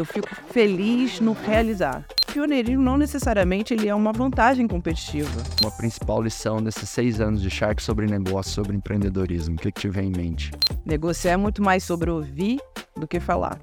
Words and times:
Eu 0.00 0.04
fico 0.06 0.34
feliz 0.50 1.20
no 1.20 1.34
realizar. 1.34 2.06
Pioneirismo 2.32 2.82
não 2.82 2.96
necessariamente 2.96 3.74
ele 3.74 3.86
é 3.86 3.94
uma 3.94 4.14
vantagem 4.14 4.66
competitiva. 4.66 5.42
Uma 5.60 5.70
principal 5.70 6.22
lição 6.22 6.62
desses 6.62 6.88
seis 6.88 7.20
anos 7.20 7.42
de 7.42 7.50
Shark 7.50 7.82
sobre 7.82 8.06
negócio, 8.06 8.50
sobre 8.50 8.74
empreendedorismo, 8.74 9.56
o 9.56 9.58
que, 9.58 9.88
vem 9.90 10.08
em 10.08 10.16
mente? 10.16 10.52
Negociar 10.86 11.32
é 11.32 11.36
muito 11.36 11.62
mais 11.62 11.84
sobre 11.84 12.08
ouvir 12.08 12.58
do 12.96 13.06
que 13.06 13.20
falar. 13.20 13.60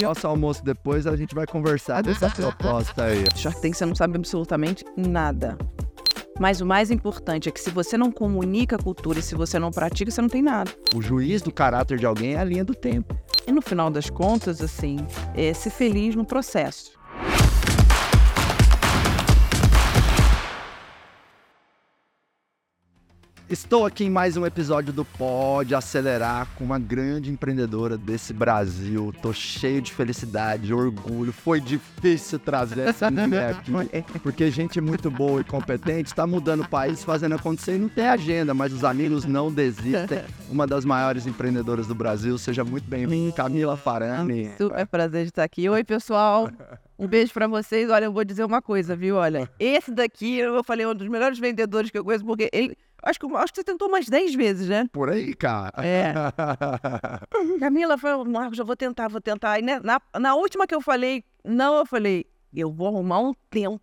Nosso 0.00 0.28
almoço 0.28 0.64
depois 0.64 1.08
a 1.08 1.16
gente 1.16 1.34
vai 1.34 1.44
conversar 1.44 2.04
dessa 2.04 2.30
proposta 2.38 3.06
aí. 3.06 3.24
Shark 3.34 3.60
Tank 3.60 3.74
você 3.74 3.84
não 3.84 3.96
sabe 3.96 4.16
absolutamente 4.16 4.84
nada. 4.96 5.58
Mas 6.38 6.60
o 6.60 6.66
mais 6.66 6.92
importante 6.92 7.48
é 7.48 7.52
que 7.52 7.60
se 7.60 7.68
você 7.68 7.98
não 7.98 8.12
comunica 8.12 8.76
a 8.76 8.78
cultura 8.78 9.18
e 9.18 9.22
se 9.22 9.34
você 9.34 9.58
não 9.58 9.72
pratica, 9.72 10.08
você 10.08 10.22
não 10.22 10.28
tem 10.28 10.40
nada. 10.40 10.70
O 10.94 11.02
juiz 11.02 11.42
do 11.42 11.50
caráter 11.50 11.98
de 11.98 12.06
alguém 12.06 12.34
é 12.34 12.38
a 12.38 12.44
linha 12.44 12.64
do 12.64 12.74
tempo. 12.74 13.14
E 13.46 13.52
no 13.52 13.62
final 13.62 13.90
das 13.90 14.10
contas, 14.10 14.60
assim, 14.60 14.98
é 15.34 15.52
ser 15.54 15.70
feliz 15.70 16.14
no 16.14 16.24
processo. 16.24 16.99
Estou 23.50 23.84
aqui 23.84 24.04
em 24.04 24.10
mais 24.10 24.36
um 24.36 24.46
episódio 24.46 24.92
do 24.92 25.04
Pode 25.04 25.74
Acelerar 25.74 26.46
com 26.54 26.62
uma 26.62 26.78
grande 26.78 27.32
empreendedora 27.32 27.98
desse 27.98 28.32
Brasil. 28.32 29.12
Tô 29.20 29.32
cheio 29.32 29.82
de 29.82 29.92
felicidade, 29.92 30.72
orgulho. 30.72 31.32
Foi 31.32 31.60
difícil 31.60 32.38
trazer 32.38 32.90
essa 32.90 33.10
mulher 33.10 33.56
aqui, 33.56 33.72
porque 34.20 34.52
gente 34.52 34.80
muito 34.80 35.10
boa 35.10 35.40
e 35.40 35.44
competente 35.44 36.10
está 36.10 36.28
mudando 36.28 36.60
o 36.60 36.68
país, 36.68 37.02
fazendo 37.02 37.34
acontecer 37.34 37.74
e 37.74 37.78
não 37.80 37.88
tem 37.88 38.06
agenda, 38.06 38.54
mas 38.54 38.72
os 38.72 38.84
amigos 38.84 39.24
não 39.24 39.52
desistem. 39.52 40.22
Uma 40.48 40.64
das 40.64 40.84
maiores 40.84 41.26
empreendedoras 41.26 41.88
do 41.88 41.94
Brasil. 41.94 42.38
Seja 42.38 42.62
muito 42.62 42.88
bem-vinda, 42.88 43.34
Camila 43.34 43.76
Farani. 43.76 44.52
É 44.76 44.84
prazer 44.84 45.24
de 45.24 45.30
estar 45.30 45.42
aqui. 45.42 45.68
Oi, 45.68 45.82
pessoal. 45.82 46.48
Um 46.96 47.08
beijo 47.08 47.32
pra 47.32 47.48
vocês. 47.48 47.90
Olha, 47.90 48.04
eu 48.04 48.12
vou 48.12 48.24
dizer 48.24 48.44
uma 48.44 48.62
coisa, 48.62 48.94
viu? 48.94 49.16
Olha, 49.16 49.50
esse 49.58 49.90
daqui, 49.90 50.38
eu 50.38 50.62
falei, 50.62 50.84
é 50.84 50.88
um 50.88 50.94
dos 50.94 51.08
melhores 51.08 51.38
vendedores 51.38 51.90
que 51.90 51.98
eu 51.98 52.04
conheço, 52.04 52.24
porque 52.24 52.48
ele 52.52 52.76
Acho 53.02 53.18
que, 53.18 53.26
acho 53.36 53.52
que 53.52 53.60
você 53.60 53.64
tentou 53.64 53.88
umas 53.88 54.06
10 54.06 54.34
vezes, 54.34 54.68
né? 54.68 54.86
Por 54.92 55.10
aí, 55.10 55.34
cara. 55.34 55.72
É. 55.78 56.12
Camila 57.58 57.96
falou, 57.96 58.24
Marcos, 58.24 58.58
eu 58.58 58.64
vou 58.64 58.76
tentar, 58.76 59.08
vou 59.08 59.20
tentar. 59.20 59.58
E 59.58 59.62
né, 59.62 59.80
na, 59.82 60.00
na 60.18 60.34
última 60.34 60.66
que 60.66 60.74
eu 60.74 60.80
falei, 60.80 61.24
não, 61.44 61.76
eu 61.76 61.86
falei, 61.86 62.26
eu 62.54 62.70
vou 62.70 62.88
arrumar 62.88 63.20
um 63.20 63.32
tempo. 63.48 63.80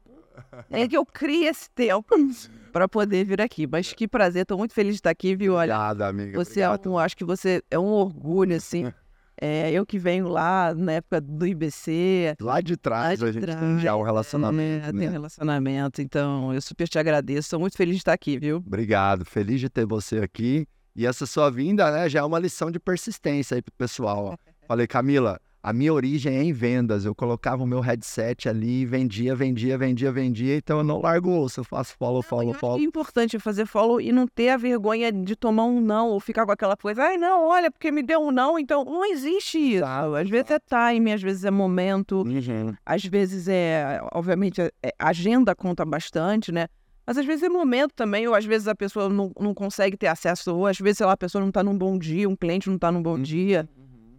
É 0.69 0.87
que 0.87 0.95
eu 0.95 1.05
crie 1.05 1.45
esse 1.45 1.69
tempo 1.71 2.15
para 2.71 2.87
poder 2.87 3.25
vir 3.25 3.41
aqui. 3.41 3.65
Mas 3.65 3.91
que 3.93 4.07
prazer, 4.07 4.45
tô 4.45 4.57
muito 4.57 4.73
feliz 4.73 4.93
de 4.93 4.99
estar 4.99 5.09
aqui, 5.09 5.35
viu? 5.35 5.53
Olha, 5.55 5.73
Obrigado, 5.75 6.01
amiga. 6.03 6.37
Você, 6.37 6.61
é 6.61 6.69
obrigado. 6.69 6.99
acho 6.99 7.17
que 7.17 7.25
você 7.25 7.63
é 7.71 7.79
um 7.79 7.91
orgulho, 7.91 8.55
assim. 8.55 8.91
É, 9.39 9.71
eu 9.71 9.85
que 9.85 9.99
venho 9.99 10.27
lá 10.27 10.73
na 10.73 10.93
época 10.93 11.21
do 11.21 11.45
IBC. 11.45 12.35
Lá 12.41 12.59
de 12.59 12.75
trás 12.75 13.19
lá 13.19 13.27
a 13.27 13.29
de 13.29 13.33
gente 13.33 13.45
trás, 13.45 13.59
tem 13.59 13.79
já 13.79 13.95
o 13.95 14.01
relacionamento. 14.03 14.87
É, 14.87 14.91
né? 14.91 14.99
tem 14.99 15.09
um 15.09 15.11
relacionamento. 15.11 16.01
Então, 16.01 16.53
eu 16.53 16.61
super 16.61 16.87
te 16.87 16.97
agradeço. 16.97 17.49
Sou 17.49 17.59
muito 17.59 17.77
feliz 17.77 17.95
de 17.95 18.01
estar 18.01 18.13
aqui, 18.13 18.39
viu? 18.39 18.57
Obrigado, 18.57 19.25
feliz 19.25 19.59
de 19.59 19.69
ter 19.69 19.85
você 19.85 20.19
aqui. 20.19 20.67
E 20.95 21.05
essa 21.05 21.27
sua 21.27 21.51
vinda, 21.51 21.91
né, 21.91 22.09
já 22.09 22.19
é 22.19 22.23
uma 22.23 22.39
lição 22.39 22.71
de 22.71 22.79
persistência 22.79 23.55
aí 23.55 23.61
pro 23.61 23.71
pessoal. 23.77 24.33
ó. 24.33 24.37
Falei, 24.67 24.87
Camila, 24.87 25.39
a 25.67 25.73
minha 25.73 25.93
origem 25.93 26.33
é 26.37 26.41
em 26.43 26.53
vendas. 26.53 27.03
Eu 27.03 27.13
colocava 27.13 27.61
o 27.61 27.67
meu 27.67 27.81
headset 27.81 28.47
ali, 28.47 28.85
vendia, 28.85 29.35
vendia, 29.35 29.77
vendia, 29.77 30.09
vendia. 30.13 30.55
Então 30.55 30.77
eu 30.77 30.83
não 30.83 31.01
largo 31.01 31.29
o 31.29 31.41
osso, 31.41 31.59
eu 31.59 31.63
faço 31.65 31.93
follow, 31.97 32.21
follow, 32.21 32.45
Eu 32.45 32.51
acho 32.51 32.59
follow. 32.61 32.79
é 32.79 32.83
importante 32.83 33.37
fazer 33.37 33.65
follow 33.65 33.99
e 33.99 34.13
não 34.13 34.25
ter 34.25 34.47
a 34.49 34.55
vergonha 34.55 35.11
de 35.11 35.35
tomar 35.35 35.65
um 35.65 35.81
não 35.81 36.07
ou 36.07 36.21
ficar 36.21 36.45
com 36.45 36.53
aquela 36.53 36.77
coisa, 36.77 37.03
ai 37.03 37.17
não, 37.17 37.47
olha, 37.49 37.69
porque 37.69 37.91
me 37.91 38.01
deu 38.01 38.21
um 38.21 38.31
não, 38.31 38.57
então 38.57 38.85
não 38.85 39.03
existe 39.05 39.57
isso. 39.75 39.83
Às 39.85 40.29
vezes 40.29 40.51
é 40.51 40.59
time, 40.59 41.11
às 41.11 41.21
vezes 41.21 41.43
é 41.43 41.51
momento, 41.51 42.21
Uhum. 42.21 42.73
às 42.85 43.03
vezes 43.03 43.49
é, 43.49 43.99
obviamente, 44.13 44.61
é- 44.61 44.71
é- 44.81 44.93
agenda 44.97 45.53
conta 45.53 45.83
bastante, 45.83 46.49
né? 46.49 46.67
Mas 47.05 47.17
às 47.17 47.25
vezes 47.25 47.43
é 47.43 47.49
momento 47.49 47.93
também, 47.93 48.27
ou 48.27 48.33
às 48.35 48.45
vezes 48.45 48.67
a 48.67 48.75
pessoa 48.75 49.07
não, 49.09 49.31
não 49.39 49.53
consegue 49.53 49.95
ter 49.97 50.07
acesso, 50.07 50.53
ou 50.55 50.65
às 50.67 50.77
vezes, 50.77 50.97
sei 50.97 51.05
lá, 51.07 51.13
a 51.13 51.17
pessoa 51.17 51.41
não 51.43 51.51
tá 51.51 51.61
num 51.63 51.77
bom 51.77 51.97
dia, 51.97 52.27
um 52.27 52.35
cliente 52.35 52.69
não 52.69 52.77
tá 52.77 52.91
num 52.91 53.01
bom 53.01 53.17
dia. 53.17 53.67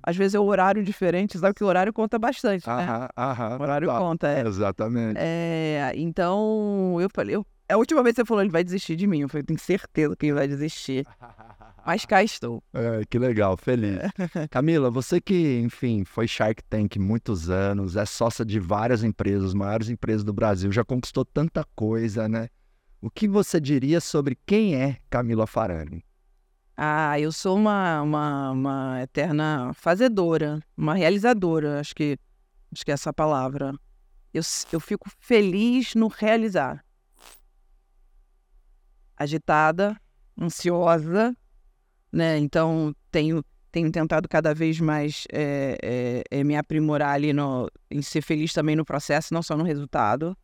Às 0.09 0.17
vezes 0.17 0.35
é 0.35 0.41
o 0.41 0.45
horário 0.45 0.83
diferente, 0.83 1.37
sabe 1.39 1.55
que 1.55 1.63
o 1.63 1.67
horário 1.67 1.93
conta 1.93 2.19
bastante, 2.19 2.67
né? 2.67 2.73
Aham, 2.73 3.09
aham. 3.15 3.59
O 3.59 3.63
horário 3.63 3.89
Tá. 3.89 3.99
conta, 3.99 4.27
é. 4.29 4.41
Exatamente. 4.47 5.19
É, 5.21 5.93
então, 5.97 6.97
eu 6.99 7.11
falei, 7.15 7.37
eu, 7.37 7.47
a 7.69 7.77
última 7.77 8.03
vez 8.03 8.15
que 8.15 8.23
você 8.23 8.25
falou, 8.25 8.43
ele 8.43 8.51
vai 8.51 8.65
desistir 8.65 8.97
de 8.97 9.07
mim. 9.07 9.21
Eu 9.21 9.29
falei, 9.29 9.43
tenho 9.45 9.61
certeza 9.61 10.17
que 10.17 10.25
ele 10.25 10.33
vai 10.33 10.49
desistir. 10.49 11.07
Mas 11.85 12.07
cá 12.07 12.23
estou. 12.23 12.63
É, 12.73 13.03
que 13.09 13.19
legal, 13.19 13.55
feliz. 13.59 13.99
Camila, 14.51 14.91
você 14.91 15.21
que, 15.21 15.61
enfim, 15.61 16.05
foi 16.07 16.27
Shark 16.27 16.65
Tank 16.65 16.97
muitos 16.99 17.51
anos, 17.51 17.95
é 17.95 18.07
sócia 18.07 18.47
de 18.47 18.59
várias 18.59 19.05
empresas, 19.05 19.53
maiores 19.53 19.91
empresas 19.91 20.25
do 20.25 20.33
Brasil, 20.33 20.73
já 20.73 20.83
conquistou 20.85 21.23
tanta 21.23 21.67
coisa, 21.77 22.27
né? 22.27 22.49
O 23.03 23.11
que 23.11 23.29
você 23.29 23.61
diria 23.61 24.01
sobre 24.01 24.39
quem 24.47 24.75
é 24.75 24.97
Camila 25.11 25.47
Farani? 25.47 26.03
Ah, 26.81 27.19
eu 27.19 27.33
sou 27.33 27.57
uma, 27.57 28.01
uma, 28.03 28.51
uma 28.53 29.03
eterna 29.03 29.73
fazedora, 29.75 30.63
uma 30.77 30.95
realizadora, 30.95 31.81
acho 31.81 31.93
que, 31.93 32.17
acho 32.73 32.85
que 32.85 32.93
é 32.93 32.95
essa 32.95 33.13
palavra. 33.13 33.75
Eu, 34.33 34.43
eu 34.71 34.79
fico 34.79 35.11
feliz 35.19 35.97
no 35.97 36.07
realizar. 36.07 36.85
Agitada, 39.17 40.01
ansiosa, 40.41 41.37
né? 42.13 42.39
Então, 42.39 42.95
tenho, 43.11 43.45
tenho 43.73 43.91
tentado 43.91 44.29
cada 44.29 44.55
vez 44.55 44.79
mais 44.79 45.25
é, 45.33 45.77
é, 46.31 46.39
é, 46.39 46.45
me 46.45 46.55
aprimorar 46.57 47.13
ali 47.13 47.33
no, 47.33 47.69
em 47.91 48.03
ser 48.03 48.23
feliz 48.23 48.53
também 48.53 48.77
no 48.77 48.85
processo, 48.85 49.35
não 49.35 49.43
só 49.43 49.57
no 49.57 49.65
resultado. 49.65 50.39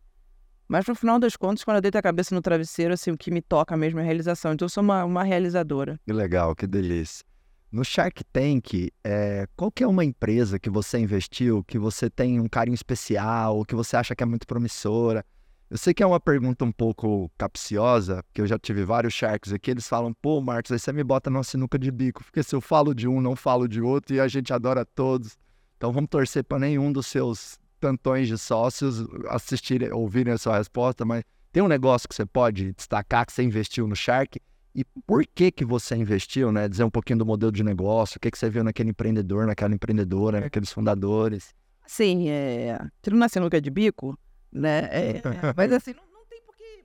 Mas 0.68 0.86
no 0.86 0.94
final 0.94 1.18
das 1.18 1.36
contas, 1.36 1.62
quando 1.62 1.76
eu 1.76 1.82
deito 1.82 1.98
a 1.98 2.02
cabeça 2.02 2.34
no 2.34 2.40
travesseiro, 2.40 2.94
assim, 2.94 3.10
o 3.10 3.18
que 3.18 3.30
me 3.30 3.42
toca 3.42 3.76
mesmo 3.76 4.00
é 4.00 4.02
a 4.02 4.06
realização. 4.06 4.52
Então, 4.52 4.66
eu 4.66 4.70
sou 4.70 4.82
uma, 4.82 5.04
uma 5.04 5.22
realizadora. 5.22 6.00
Que 6.06 6.12
legal, 6.12 6.54
que 6.54 6.66
delícia. 6.66 7.24
No 7.70 7.84
Shark 7.84 8.22
Tank, 8.32 8.90
é, 9.02 9.46
qual 9.56 9.70
que 9.70 9.82
é 9.82 9.86
uma 9.86 10.04
empresa 10.04 10.58
que 10.58 10.70
você 10.70 10.98
investiu, 10.98 11.64
que 11.64 11.78
você 11.78 12.08
tem 12.08 12.40
um 12.40 12.48
carinho 12.48 12.74
especial, 12.74 13.64
que 13.64 13.74
você 13.74 13.96
acha 13.96 14.14
que 14.14 14.22
é 14.22 14.26
muito 14.26 14.46
promissora? 14.46 15.24
Eu 15.68 15.76
sei 15.76 15.92
que 15.92 16.02
é 16.02 16.06
uma 16.06 16.20
pergunta 16.20 16.64
um 16.64 16.70
pouco 16.70 17.28
capciosa, 17.36 18.22
porque 18.22 18.40
eu 18.40 18.46
já 18.46 18.56
tive 18.58 18.84
vários 18.84 19.12
Sharks 19.12 19.52
aqui, 19.52 19.72
eles 19.72 19.88
falam, 19.88 20.14
pô, 20.14 20.40
Marcos, 20.40 20.70
aí 20.70 20.78
você 20.78 20.92
me 20.92 21.02
bota 21.02 21.28
numa 21.30 21.42
sinuca 21.42 21.76
de 21.76 21.90
bico, 21.90 22.22
porque 22.22 22.44
se 22.44 22.54
eu 22.54 22.60
falo 22.60 22.94
de 22.94 23.08
um, 23.08 23.20
não 23.20 23.34
falo 23.34 23.66
de 23.66 23.80
outro, 23.80 24.14
e 24.14 24.20
a 24.20 24.28
gente 24.28 24.52
adora 24.52 24.84
todos. 24.84 25.36
Então 25.76 25.92
vamos 25.92 26.08
torcer 26.08 26.44
para 26.44 26.60
nenhum 26.60 26.92
dos 26.92 27.08
seus 27.08 27.58
tantões 27.84 28.28
de 28.28 28.38
sócios 28.38 29.06
assistirem, 29.28 29.92
ouvirem 29.92 30.32
a 30.32 30.38
sua 30.38 30.56
resposta, 30.56 31.04
mas 31.04 31.22
tem 31.52 31.62
um 31.62 31.68
negócio 31.68 32.08
que 32.08 32.14
você 32.14 32.24
pode 32.24 32.72
destacar 32.72 33.26
que 33.26 33.32
você 33.34 33.42
investiu 33.42 33.86
no 33.86 33.94
Shark 33.94 34.40
e 34.74 34.84
por 35.06 35.22
que 35.26 35.52
que 35.52 35.66
você 35.66 35.94
investiu, 35.94 36.50
né? 36.50 36.66
Dizer 36.66 36.82
um 36.82 36.90
pouquinho 36.90 37.18
do 37.18 37.26
modelo 37.26 37.52
de 37.52 37.62
negócio, 37.62 38.16
o 38.16 38.20
que 38.20 38.30
que 38.30 38.38
você 38.38 38.48
viu 38.48 38.64
naquele 38.64 38.88
empreendedor, 38.88 39.46
naquela 39.46 39.74
empreendedora, 39.74 40.40
naqueles 40.40 40.72
fundadores. 40.72 41.54
Assim, 41.84 42.30
é, 42.30 42.80
tiro 43.02 43.16
na 43.16 43.28
sinuca 43.28 43.60
de 43.60 43.68
bico, 43.68 44.18
né? 44.50 44.88
é, 44.90 45.22
mas 45.54 45.70
assim, 45.70 45.92
não, 45.92 46.02
não 46.10 46.26
tem 46.26 46.40
porque. 46.42 46.84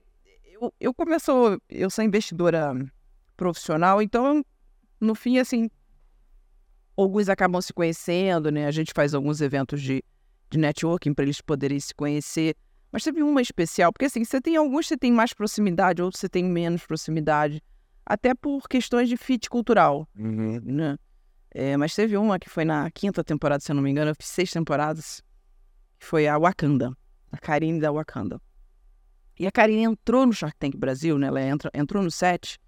Eu, 0.52 0.74
eu 0.78 0.92
começo, 0.92 1.58
eu 1.70 1.88
sou 1.88 2.04
investidora 2.04 2.74
profissional, 3.38 4.02
então, 4.02 4.44
no 5.00 5.14
fim, 5.14 5.38
assim, 5.38 5.70
alguns 6.94 7.30
acabam 7.30 7.62
se 7.62 7.72
conhecendo, 7.72 8.50
né? 8.50 8.66
A 8.66 8.70
gente 8.70 8.92
faz 8.94 9.14
alguns 9.14 9.40
eventos 9.40 9.80
de, 9.80 10.04
de 10.50 10.58
networking 10.58 11.14
para 11.14 11.24
eles 11.24 11.40
poderem 11.40 11.78
se 11.78 11.94
conhecer. 11.94 12.56
Mas 12.92 13.04
teve 13.04 13.22
uma 13.22 13.40
especial, 13.40 13.92
porque 13.92 14.06
assim, 14.06 14.24
você 14.24 14.40
tem 14.40 14.56
alguns 14.56 14.88
que 14.88 14.96
tem 14.96 15.12
mais 15.12 15.32
proximidade, 15.32 16.02
outros 16.02 16.20
você 16.20 16.28
tem 16.28 16.44
menos 16.44 16.84
proximidade, 16.84 17.62
até 18.04 18.34
por 18.34 18.68
questões 18.68 19.08
de 19.08 19.16
fit 19.16 19.48
cultural 19.48 20.08
né? 20.64 20.98
É, 21.52 21.76
mas 21.76 21.94
teve 21.94 22.16
uma 22.16 22.38
que 22.38 22.48
foi 22.48 22.64
na 22.64 22.90
quinta 22.90 23.24
temporada, 23.24 23.62
se 23.62 23.70
eu 23.70 23.74
não 23.74 23.82
me 23.82 23.90
engano, 23.90 24.10
eu 24.10 24.14
fiz 24.14 24.26
seis 24.26 24.50
temporadas, 24.50 25.22
que 25.98 26.06
foi 26.06 26.28
a 26.28 26.38
Wakanda, 26.38 26.96
a 27.30 27.38
Karine 27.38 27.80
da 27.80 27.90
Wakanda. 27.90 28.40
E 29.38 29.46
a 29.46 29.50
Karine 29.50 29.84
entrou 29.84 30.26
no 30.26 30.32
Shark 30.32 30.56
Tank 30.58 30.76
Brasil, 30.76 31.18
né? 31.18 31.28
Ela 31.28 31.42
entra, 31.42 31.70
entrou 31.74 32.02
no 32.02 32.10
set. 32.10 32.58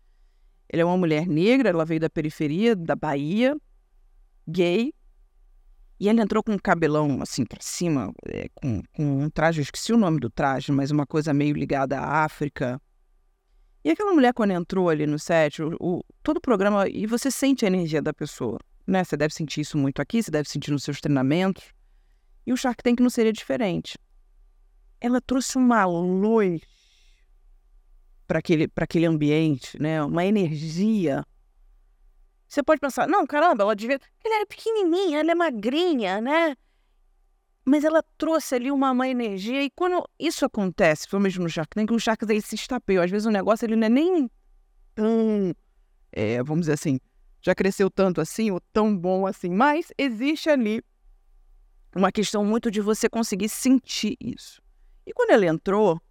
Ela 0.69 0.83
é 0.83 0.85
uma 0.85 0.97
mulher 0.97 1.27
negra, 1.27 1.69
ela 1.69 1.85
veio 1.85 2.01
da 2.01 2.09
periferia, 2.09 2.75
da 2.75 2.97
Bahia, 2.97 3.57
gay, 4.49 4.93
e 6.03 6.09
ela 6.09 6.21
entrou 6.21 6.43
com 6.43 6.51
um 6.55 6.59
cabelão 6.59 7.23
assim 7.23 7.45
pra 7.47 7.61
cima, 7.63 8.13
é, 8.27 8.49
com, 8.57 8.83
com 8.93 9.23
um 9.23 9.31
traje, 9.31 9.61
eu 9.61 9.63
esqueci 9.63 9.93
o 9.93 9.97
nome 9.97 10.19
do 10.19 10.29
traje, 10.29 10.73
mas 10.73 10.91
uma 10.91 11.07
coisa 11.07 11.33
meio 11.33 11.55
ligada 11.55 11.97
à 11.97 12.25
África. 12.25 12.83
E 13.85 13.91
aquela 13.93 14.13
mulher, 14.13 14.35
quando 14.35 14.51
entrou 14.51 14.89
ali 14.89 15.07
no 15.07 15.17
set, 15.17 15.63
o, 15.63 15.77
o- 15.81 16.05
todo 16.21 16.39
o 16.39 16.41
programa, 16.41 16.89
e 16.89 17.07
você 17.07 17.31
sente 17.31 17.65
a 17.65 17.69
energia 17.69 18.03
da 18.03 18.13
pessoa, 18.13 18.59
né? 18.85 19.05
Você 19.05 19.17
deve 19.17 19.33
sentir 19.33 19.61
isso 19.61 19.79
muito 19.79 20.03
aqui, 20.03 20.21
você 20.21 20.29
deve 20.33 20.49
sentir 20.49 20.73
nos 20.73 20.83
seus 20.83 21.01
treinamentos. 21.01 21.73
E 22.45 22.53
o 22.53 22.57
Shark 22.57 22.83
Tank 22.83 22.99
não 22.99 23.09
seria 23.09 23.33
diferente. 23.33 23.97
Ela 25.01 25.21
trouxe 25.21 25.57
uma 25.57 25.85
luz 25.85 26.63
para 28.27 28.41
aquele, 28.41 28.67
para 28.67 28.83
aquele 28.83 29.07
ambiente, 29.07 29.81
né? 29.81 30.03
Uma 30.03 30.25
energia. 30.25 31.25
Você 32.53 32.63
pode 32.63 32.81
pensar, 32.81 33.09
não, 33.09 33.27
caramba, 33.27 33.63
ela 33.63 33.75
devia. 33.75 33.99
Ela 34.23 34.43
é 34.43 34.45
pequenininha, 34.45 35.21
ela 35.21 35.33
é 35.33 35.35
magrinha, 35.35 36.21
né? 36.21 36.55
mas 37.65 37.83
ela 37.85 38.03
trouxe 38.19 38.57
ali 38.57 38.71
uma, 38.71 38.91
uma 38.91 39.09
energia, 39.09 39.63
e 39.63 39.71
quando 39.71 40.05
isso 40.19 40.45
acontece, 40.45 41.09
pelo 41.09 41.23
menos 41.23 41.39
no 41.39 41.49
Shark 41.49 41.75
Tank, 41.75 41.91
o 41.93 41.99
Shark 41.99 42.25
ele 42.25 42.43
se 42.43 42.57
estapeou. 42.57 43.03
Às 43.03 43.11
vezes 43.11 43.25
o 43.25 43.31
negócio 43.31 43.65
ele 43.65 43.77
não 43.77 43.87
é 43.87 43.89
nem 43.89 44.31
tão, 44.95 45.55
é, 46.11 46.43
vamos 46.43 46.63
dizer 46.63 46.73
assim, 46.73 47.01
já 47.41 47.55
cresceu 47.55 47.89
tanto 47.89 48.21
assim, 48.21 48.51
ou 48.51 48.61
tão 48.73 48.95
bom 48.95 49.27
assim, 49.27 49.49
mas 49.49 49.93
existe 49.97 50.51
ali 50.51 50.83
uma 51.95 52.13
questão 52.13 52.45
muito 52.45 52.71
de 52.71 52.81
você 52.81 53.09
conseguir 53.09 53.49
sentir 53.49 54.17
isso. 54.21 54.61
E 55.07 55.13
quando 55.15 55.31
ela 55.31 55.47
entrou, 55.47 56.03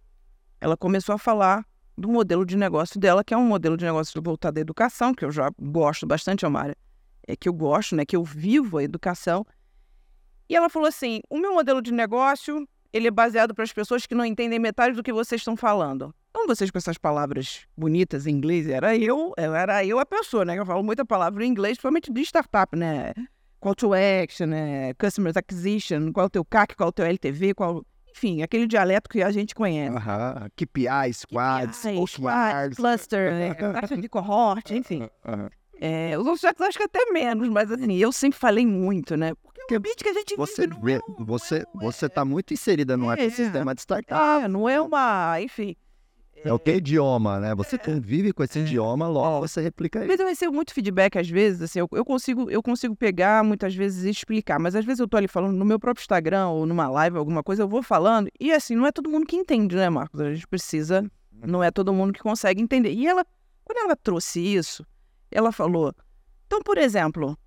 ela 0.60 0.76
começou 0.76 1.14
a 1.14 1.18
falar 1.18 1.64
do 1.96 2.08
modelo 2.08 2.44
de 2.44 2.56
negócio 2.56 2.98
dela, 2.98 3.22
que 3.22 3.34
é 3.34 3.36
um 3.36 3.46
modelo 3.46 3.76
de 3.76 3.84
negócio 3.84 4.20
voltado 4.22 4.58
à 4.58 4.60
educação, 4.60 5.14
que 5.14 5.24
eu 5.24 5.30
já 5.30 5.50
gosto 5.60 6.06
bastante, 6.06 6.46
uma 6.46 6.60
área 6.60 6.76
é, 7.26 7.36
que 7.36 7.48
eu 7.48 7.52
gosto, 7.52 7.94
né, 7.94 8.04
que 8.04 8.16
eu 8.16 8.24
vivo 8.24 8.78
a 8.78 8.82
educação. 8.82 9.46
E 10.48 10.56
ela 10.56 10.68
falou 10.68 10.88
assim: 10.88 11.20
o 11.30 11.38
meu 11.38 11.54
modelo 11.54 11.80
de 11.80 11.92
negócio 11.92 12.66
ele 12.92 13.08
é 13.08 13.10
baseado 13.10 13.54
para 13.54 13.64
as 13.64 13.72
pessoas 13.72 14.06
que 14.06 14.14
não 14.14 14.24
entendem 14.24 14.58
metade 14.58 14.94
do 14.94 15.02
que 15.02 15.12
vocês 15.12 15.40
estão 15.40 15.56
falando. 15.56 16.14
Então, 16.30 16.46
vocês 16.46 16.70
com 16.70 16.78
essas 16.78 16.98
palavras 16.98 17.66
bonitas 17.76 18.26
em 18.26 18.32
inglês, 18.32 18.68
era 18.68 18.96
eu, 18.96 19.32
era 19.36 19.84
eu 19.84 19.98
a 19.98 20.04
pessoa, 20.04 20.44
né? 20.44 20.58
Eu 20.58 20.66
falo 20.66 20.82
muita 20.82 21.04
palavra 21.04 21.44
em 21.44 21.48
inglês, 21.48 21.76
principalmente 21.76 22.12
de 22.12 22.20
startup, 22.22 22.76
né? 22.76 23.12
Call 23.60 23.74
to 23.74 23.92
action, 23.94 24.46
né? 24.46 24.92
Customers 24.94 25.36
acquisition, 25.36 26.12
qual 26.12 26.24
é 26.24 26.26
o 26.26 26.30
teu 26.30 26.44
CAC, 26.44 26.76
qual 26.76 26.88
é 26.88 26.90
o 26.90 26.92
teu 26.92 27.06
LTV, 27.06 27.54
qual... 27.54 27.84
Enfim, 28.14 28.42
aquele 28.42 28.66
dialeto 28.66 29.08
que 29.08 29.22
a 29.22 29.30
gente 29.30 29.54
conhece. 29.54 29.96
-huh. 29.96 30.50
KPI, 30.56 31.14
squads, 31.14 31.80
KPI, 31.80 32.06
squads, 32.06 32.76
cluster, 32.76 33.32
né? 33.32 33.54
taxa 33.54 33.96
de 33.96 34.08
cohort, 34.08 34.70
enfim. 34.72 35.08
É, 35.80 36.16
os 36.16 36.26
outros 36.26 36.44
acho 36.44 36.78
que 36.78 36.84
até 36.84 37.10
menos, 37.10 37.48
mas 37.48 37.70
assim, 37.72 37.92
eu 37.96 38.12
sempre 38.12 38.38
falei 38.38 38.64
muito, 38.64 39.16
né? 39.16 39.32
Porque 39.42 39.74
é 39.74 39.78
um 39.78 39.82
que 39.82 40.08
a 40.08 40.12
gente 40.12 40.36
você, 40.36 40.66
vive, 40.66 40.80
não 40.80 40.88
é 40.88 41.00
você, 41.18 41.56
é, 41.56 41.64
você 41.74 42.08
tá 42.08 42.24
muito 42.24 42.54
inserida 42.54 42.96
no 42.96 43.10
é, 43.10 43.14
ecossistema 43.14 43.74
de 43.74 43.80
startup. 43.80 44.44
É, 44.44 44.48
não 44.48 44.68
é 44.68 44.80
uma, 44.80 45.40
enfim... 45.40 45.74
É 46.44 46.52
o 46.52 46.58
que 46.58 46.72
idioma, 46.72 47.38
né? 47.38 47.54
Você 47.54 47.78
convive 47.78 48.32
com 48.32 48.42
esse 48.42 48.58
idioma, 48.58 49.06
logo 49.06 49.46
você 49.46 49.60
replica 49.60 50.00
isso. 50.00 50.08
Mas 50.08 50.18
eu 50.18 50.26
recebo 50.26 50.52
muito 50.52 50.74
feedback 50.74 51.16
às 51.18 51.28
vezes, 51.28 51.62
assim, 51.62 51.78
eu, 51.78 51.88
eu, 51.92 52.04
consigo, 52.04 52.50
eu 52.50 52.62
consigo 52.62 52.96
pegar 52.96 53.44
muitas 53.44 53.74
vezes 53.74 54.04
e 54.04 54.10
explicar, 54.10 54.58
mas 54.58 54.74
às 54.74 54.84
vezes 54.84 55.00
eu 55.00 55.06
tô 55.06 55.16
ali 55.16 55.28
falando 55.28 55.56
no 55.56 55.64
meu 55.64 55.78
próprio 55.78 56.02
Instagram 56.02 56.48
ou 56.48 56.66
numa 56.66 56.88
live, 56.88 57.16
alguma 57.16 57.42
coisa, 57.42 57.62
eu 57.62 57.68
vou 57.68 57.82
falando, 57.82 58.28
e 58.40 58.52
assim, 58.52 58.74
não 58.74 58.86
é 58.86 58.92
todo 58.92 59.08
mundo 59.08 59.26
que 59.26 59.36
entende, 59.36 59.76
né, 59.76 59.88
Marcos? 59.88 60.20
A 60.20 60.34
gente 60.34 60.46
precisa, 60.48 61.08
não 61.30 61.62
é 61.62 61.70
todo 61.70 61.92
mundo 61.92 62.12
que 62.12 62.20
consegue 62.20 62.60
entender. 62.60 62.92
E 62.92 63.06
ela, 63.06 63.24
quando 63.64 63.78
ela 63.78 63.94
trouxe 63.94 64.40
isso, 64.40 64.84
ela 65.30 65.52
falou, 65.52 65.94
então, 66.46 66.60
por 66.60 66.76
exemplo, 66.76 67.38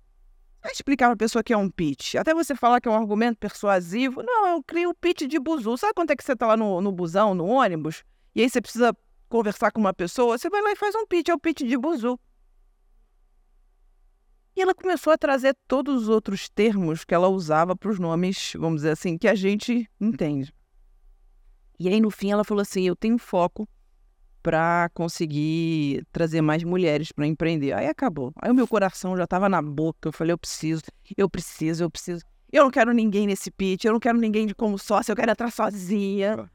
vai 0.62 0.72
explicar 0.72 1.06
para 1.06 1.14
a 1.14 1.16
pessoa 1.16 1.44
que 1.44 1.52
é 1.52 1.56
um 1.56 1.70
pitch. 1.70 2.16
Até 2.16 2.34
você 2.34 2.54
falar 2.54 2.80
que 2.80 2.88
é 2.88 2.90
um 2.90 2.96
argumento 2.96 3.38
persuasivo. 3.38 4.22
Não, 4.22 4.48
eu 4.48 4.62
crio 4.64 4.90
o 4.90 4.94
pitch 4.94 5.22
de 5.22 5.38
buzu. 5.38 5.76
Sabe 5.76 5.94
quando 5.94 6.10
é 6.10 6.16
que 6.16 6.24
você 6.24 6.32
está 6.32 6.46
lá 6.46 6.56
no, 6.56 6.80
no 6.80 6.90
busão, 6.90 7.34
no 7.34 7.46
ônibus, 7.46 8.02
e 8.36 8.42
aí 8.42 8.50
você 8.50 8.60
precisa 8.60 8.94
conversar 9.30 9.70
com 9.70 9.80
uma 9.80 9.94
pessoa? 9.94 10.36
Você 10.36 10.50
vai 10.50 10.60
lá 10.60 10.70
e 10.70 10.76
faz 10.76 10.94
um 10.94 11.06
pitch, 11.06 11.30
é 11.30 11.34
o 11.34 11.40
pitch 11.40 11.62
de 11.62 11.78
buzu. 11.78 12.20
E 14.54 14.60
ela 14.60 14.74
começou 14.74 15.10
a 15.10 15.16
trazer 15.16 15.56
todos 15.66 16.02
os 16.02 16.08
outros 16.10 16.46
termos 16.46 17.02
que 17.02 17.14
ela 17.14 17.28
usava 17.28 17.74
para 17.74 17.90
os 17.90 17.98
nomes, 17.98 18.52
vamos 18.54 18.82
dizer 18.82 18.90
assim, 18.90 19.16
que 19.16 19.26
a 19.26 19.34
gente 19.34 19.90
entende. 19.98 20.54
E 21.80 21.88
aí, 21.88 21.98
no 21.98 22.10
fim, 22.10 22.30
ela 22.30 22.44
falou 22.44 22.60
assim: 22.60 22.82
eu 22.82 22.94
tenho 22.94 23.16
foco 23.16 23.66
para 24.42 24.90
conseguir 24.92 26.06
trazer 26.12 26.42
mais 26.42 26.62
mulheres 26.62 27.12
para 27.12 27.26
empreender. 27.26 27.72
Aí 27.72 27.86
acabou. 27.86 28.34
Aí 28.36 28.50
o 28.50 28.54
meu 28.54 28.68
coração 28.68 29.16
já 29.16 29.24
estava 29.24 29.48
na 29.48 29.62
boca. 29.62 30.08
Eu 30.08 30.12
falei, 30.12 30.34
eu 30.34 30.38
preciso, 30.38 30.82
eu 31.16 31.28
preciso, 31.28 31.84
eu 31.84 31.90
preciso. 31.90 32.22
Eu 32.52 32.64
não 32.64 32.70
quero 32.70 32.92
ninguém 32.92 33.26
nesse 33.26 33.50
pitch, 33.50 33.86
eu 33.86 33.94
não 33.94 34.00
quero 34.00 34.18
ninguém 34.18 34.46
de 34.46 34.54
como 34.54 34.78
sócio, 34.78 35.10
eu 35.10 35.16
quero 35.16 35.32
entrar 35.32 35.50
sozinha. 35.50 36.50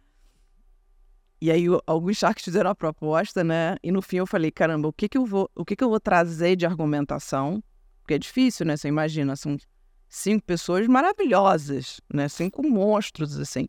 E 1.42 1.50
aí 1.50 1.66
alguns 1.88 2.18
sharks 2.18 2.46
fizeram 2.46 2.70
a 2.70 2.76
proposta, 2.76 3.44
né? 3.44 3.76
E 3.82 3.92
no 3.92 4.02
fim 4.02 4.18
eu 4.18 4.28
falei, 4.28 4.52
caramba, 4.52 4.88
o 4.88 4.94
que 4.94 5.10
que 5.10 5.18
eu 5.18 5.26
vou, 5.26 5.50
o 5.56 5.66
que 5.66 5.76
que 5.76 5.84
eu 5.84 5.90
vou 5.90 6.00
trazer 6.00 6.56
de 6.56 6.66
argumentação? 6.66 7.64
Porque 8.02 8.14
é 8.14 8.20
difícil, 8.20 8.66
né? 8.66 8.78
Você 8.78 8.88
imagina, 8.88 9.36
são 9.36 9.58
cinco 10.08 10.46
pessoas 10.46 10.88
maravilhosas, 10.88 12.00
né? 12.14 12.30
Cinco 12.30 12.62
monstros 12.62 13.40
assim. 13.40 13.68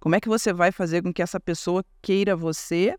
Como 0.00 0.16
é 0.16 0.20
que 0.20 0.28
você 0.28 0.52
vai 0.52 0.72
fazer 0.72 1.02
com 1.02 1.12
que 1.12 1.22
essa 1.22 1.38
pessoa 1.38 1.84
queira 2.02 2.34
você 2.34 2.96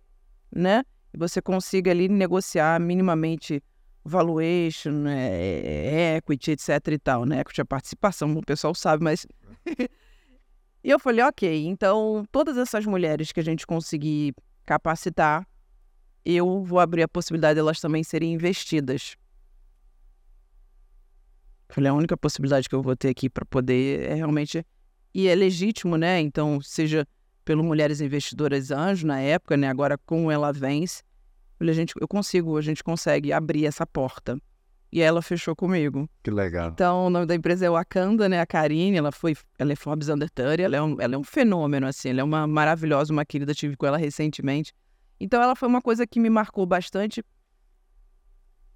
né? 0.56 0.84
E 1.14 1.18
você 1.18 1.42
consiga 1.42 1.92
ali 1.92 2.08
negociar 2.08 2.80
minimamente 2.80 3.64
valuation, 4.06 5.08
é, 5.08 6.18
equity, 6.18 6.52
etc 6.52 6.70
e 6.92 7.00
tal, 7.00 7.26
né? 7.26 7.40
Equity 7.40 7.62
é 7.62 7.64
participação, 7.64 8.32
o 8.36 8.42
pessoal 8.42 8.76
sabe, 8.76 9.04
mas... 9.04 9.26
e 10.84 10.90
eu 10.90 11.00
falei, 11.00 11.24
ok, 11.24 11.66
então 11.66 12.26
todas 12.32 12.58
essas 12.58 12.86
mulheres 12.86 13.32
que 13.32 13.40
a 13.40 13.44
gente 13.44 13.66
conseguir 13.66 14.36
capacitar, 14.66 15.48
eu 16.26 16.64
vou 16.64 16.80
abrir 16.80 17.04
a 17.04 17.08
possibilidade 17.08 17.56
delas 17.56 17.80
também 17.80 18.04
serem 18.04 18.34
investidas. 18.34 19.16
Falei, 21.70 21.90
a 21.90 21.94
única 21.94 22.16
possibilidade 22.16 22.70
que 22.70 22.76
eu 22.76 22.82
vou 22.82 22.96
ter 22.96 23.10
aqui 23.10 23.30
para 23.30 23.46
poder 23.46 24.04
é 24.04 24.14
realmente... 24.14 24.66
E 25.16 25.28
é 25.28 25.36
legítimo, 25.36 25.96
né? 25.96 26.20
Então, 26.20 26.60
seja 26.60 27.08
pelo 27.46 27.64
Mulheres 27.64 28.02
Investidoras 28.02 28.72
Anjo 28.72 29.06
na 29.06 29.20
época, 29.20 29.56
né? 29.56 29.68
Agora 29.68 29.98
com 29.98 30.32
ela 30.32 30.52
vence, 30.52 31.04
a 31.60 31.74
gente, 31.74 31.94
eu 32.00 32.08
consigo, 32.08 32.58
a 32.58 32.62
gente 32.62 32.84
consegue 32.84 33.32
abrir 33.32 33.66
essa 33.66 33.86
porta. 33.86 34.40
E 34.94 35.02
ela 35.02 35.24
fechou 35.24 35.56
comigo. 35.56 36.08
Que 36.22 36.30
legal. 36.30 36.70
Então, 36.70 37.08
o 37.08 37.10
nome 37.10 37.26
da 37.26 37.34
empresa 37.34 37.66
é 37.66 37.70
Wakanda, 37.70 38.30
né? 38.30 38.40
A 38.40 38.46
Karine, 38.46 38.96
ela 38.96 39.12
foi, 39.12 39.36
ela 39.58 39.74
é 39.74 39.76
Forbes 39.76 40.08
Under 40.08 40.30
30, 40.30 40.62
ela 40.62 40.76
é, 40.76 40.82
um, 40.84 41.02
ela 41.02 41.16
é 41.16 41.18
um 41.18 41.24
fenômeno, 41.24 41.88
assim. 41.88 42.10
Ela 42.12 42.22
é 42.22 42.24
uma 42.24 42.46
maravilhosa, 42.46 43.12
uma 43.12 43.26
querida, 43.26 43.56
tive 43.56 43.76
com 43.76 43.88
ela 43.88 43.98
recentemente. 43.98 44.72
Então, 45.20 45.42
ela 45.42 45.56
foi 45.56 45.68
uma 45.68 45.82
coisa 45.82 46.06
que 46.06 46.20
me 46.20 46.30
marcou 46.30 46.64
bastante. 46.68 47.26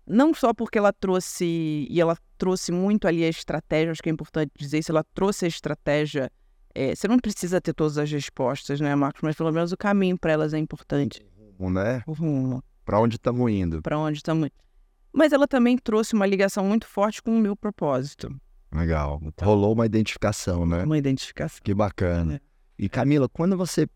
Não 0.07 0.33
só 0.33 0.55
porque 0.55 0.79
ela 0.79 0.91
trouxe, 0.91 1.85
e 1.87 2.01
ela 2.01 2.17
trouxe 2.35 2.71
muito 2.71 3.07
ali 3.07 3.23
a 3.23 3.29
estratégia, 3.29 3.91
acho 3.91 4.01
que 4.01 4.09
é 4.09 4.11
importante 4.11 4.51
dizer 4.57 4.79
isso, 4.79 4.91
ela 4.91 5.03
trouxe 5.13 5.45
a 5.45 5.47
estratégia 5.47 6.31
é, 6.73 6.95
você 6.95 7.07
não 7.07 7.17
precisa 7.17 7.59
ter 7.61 7.73
todas 7.73 7.97
as 7.97 8.11
respostas, 8.11 8.79
né, 8.79 8.93
Marcos? 8.95 9.21
Mas 9.23 9.35
pelo 9.35 9.51
menos 9.51 9.71
o 9.71 9.77
caminho 9.77 10.15
para 10.15 10.31
elas 10.31 10.53
é 10.53 10.59
importante. 10.59 11.25
O 11.35 11.63
rumo, 11.63 11.71
né? 11.71 12.03
O 12.05 12.13
rumo. 12.13 12.63
Para 12.85 12.99
onde 12.99 13.15
estamos 13.15 13.51
indo. 13.51 13.81
Para 13.81 13.97
onde 13.97 14.17
estamos 14.17 14.45
indo. 14.45 14.66
Mas 15.17 15.33
ela 15.33 15.47
também 15.47 15.75
trouxe 15.79 16.13
uma 16.13 16.27
ligação 16.27 16.63
muito 16.63 16.85
forte 16.85 17.23
com 17.23 17.35
o 17.35 17.39
meu 17.39 17.55
propósito. 17.55 18.39
Legal. 18.71 19.19
Então, 19.23 19.47
Rolou 19.47 19.73
uma 19.73 19.83
identificação, 19.83 20.63
né? 20.63 20.83
Uma 20.83 20.95
identificação. 20.95 21.59
Que 21.63 21.73
bacana. 21.73 22.35
É. 22.35 22.39
E 22.77 22.87
Camila, 22.87 23.27
quando 23.27 23.57
você 23.57 23.89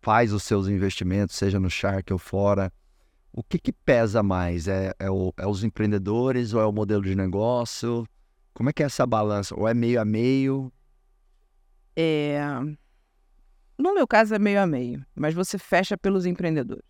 faz 0.00 0.32
os 0.32 0.42
seus 0.42 0.68
investimentos, 0.68 1.36
seja 1.36 1.60
no 1.60 1.68
Shark 1.68 2.10
ou 2.10 2.18
fora, 2.18 2.72
o 3.30 3.42
que, 3.42 3.58
que 3.58 3.74
pesa 3.74 4.22
mais? 4.22 4.68
É, 4.68 4.94
é, 4.98 5.10
o, 5.10 5.34
é 5.36 5.46
os 5.46 5.64
empreendedores 5.64 6.54
ou 6.54 6.62
é 6.62 6.64
o 6.64 6.72
modelo 6.72 7.02
de 7.02 7.14
negócio? 7.14 8.08
Como 8.54 8.70
é 8.70 8.72
que 8.72 8.82
é 8.82 8.86
essa 8.86 9.04
balança? 9.04 9.54
Ou 9.54 9.68
é 9.68 9.74
meio 9.74 10.00
a 10.00 10.04
meio? 10.06 10.72
É... 11.94 12.40
No 13.76 13.92
meu 13.92 14.08
caso 14.08 14.34
é 14.34 14.38
meio 14.38 14.62
a 14.62 14.66
meio, 14.66 15.04
mas 15.14 15.34
você 15.34 15.58
fecha 15.58 15.98
pelos 15.98 16.24
empreendedores. 16.24 16.88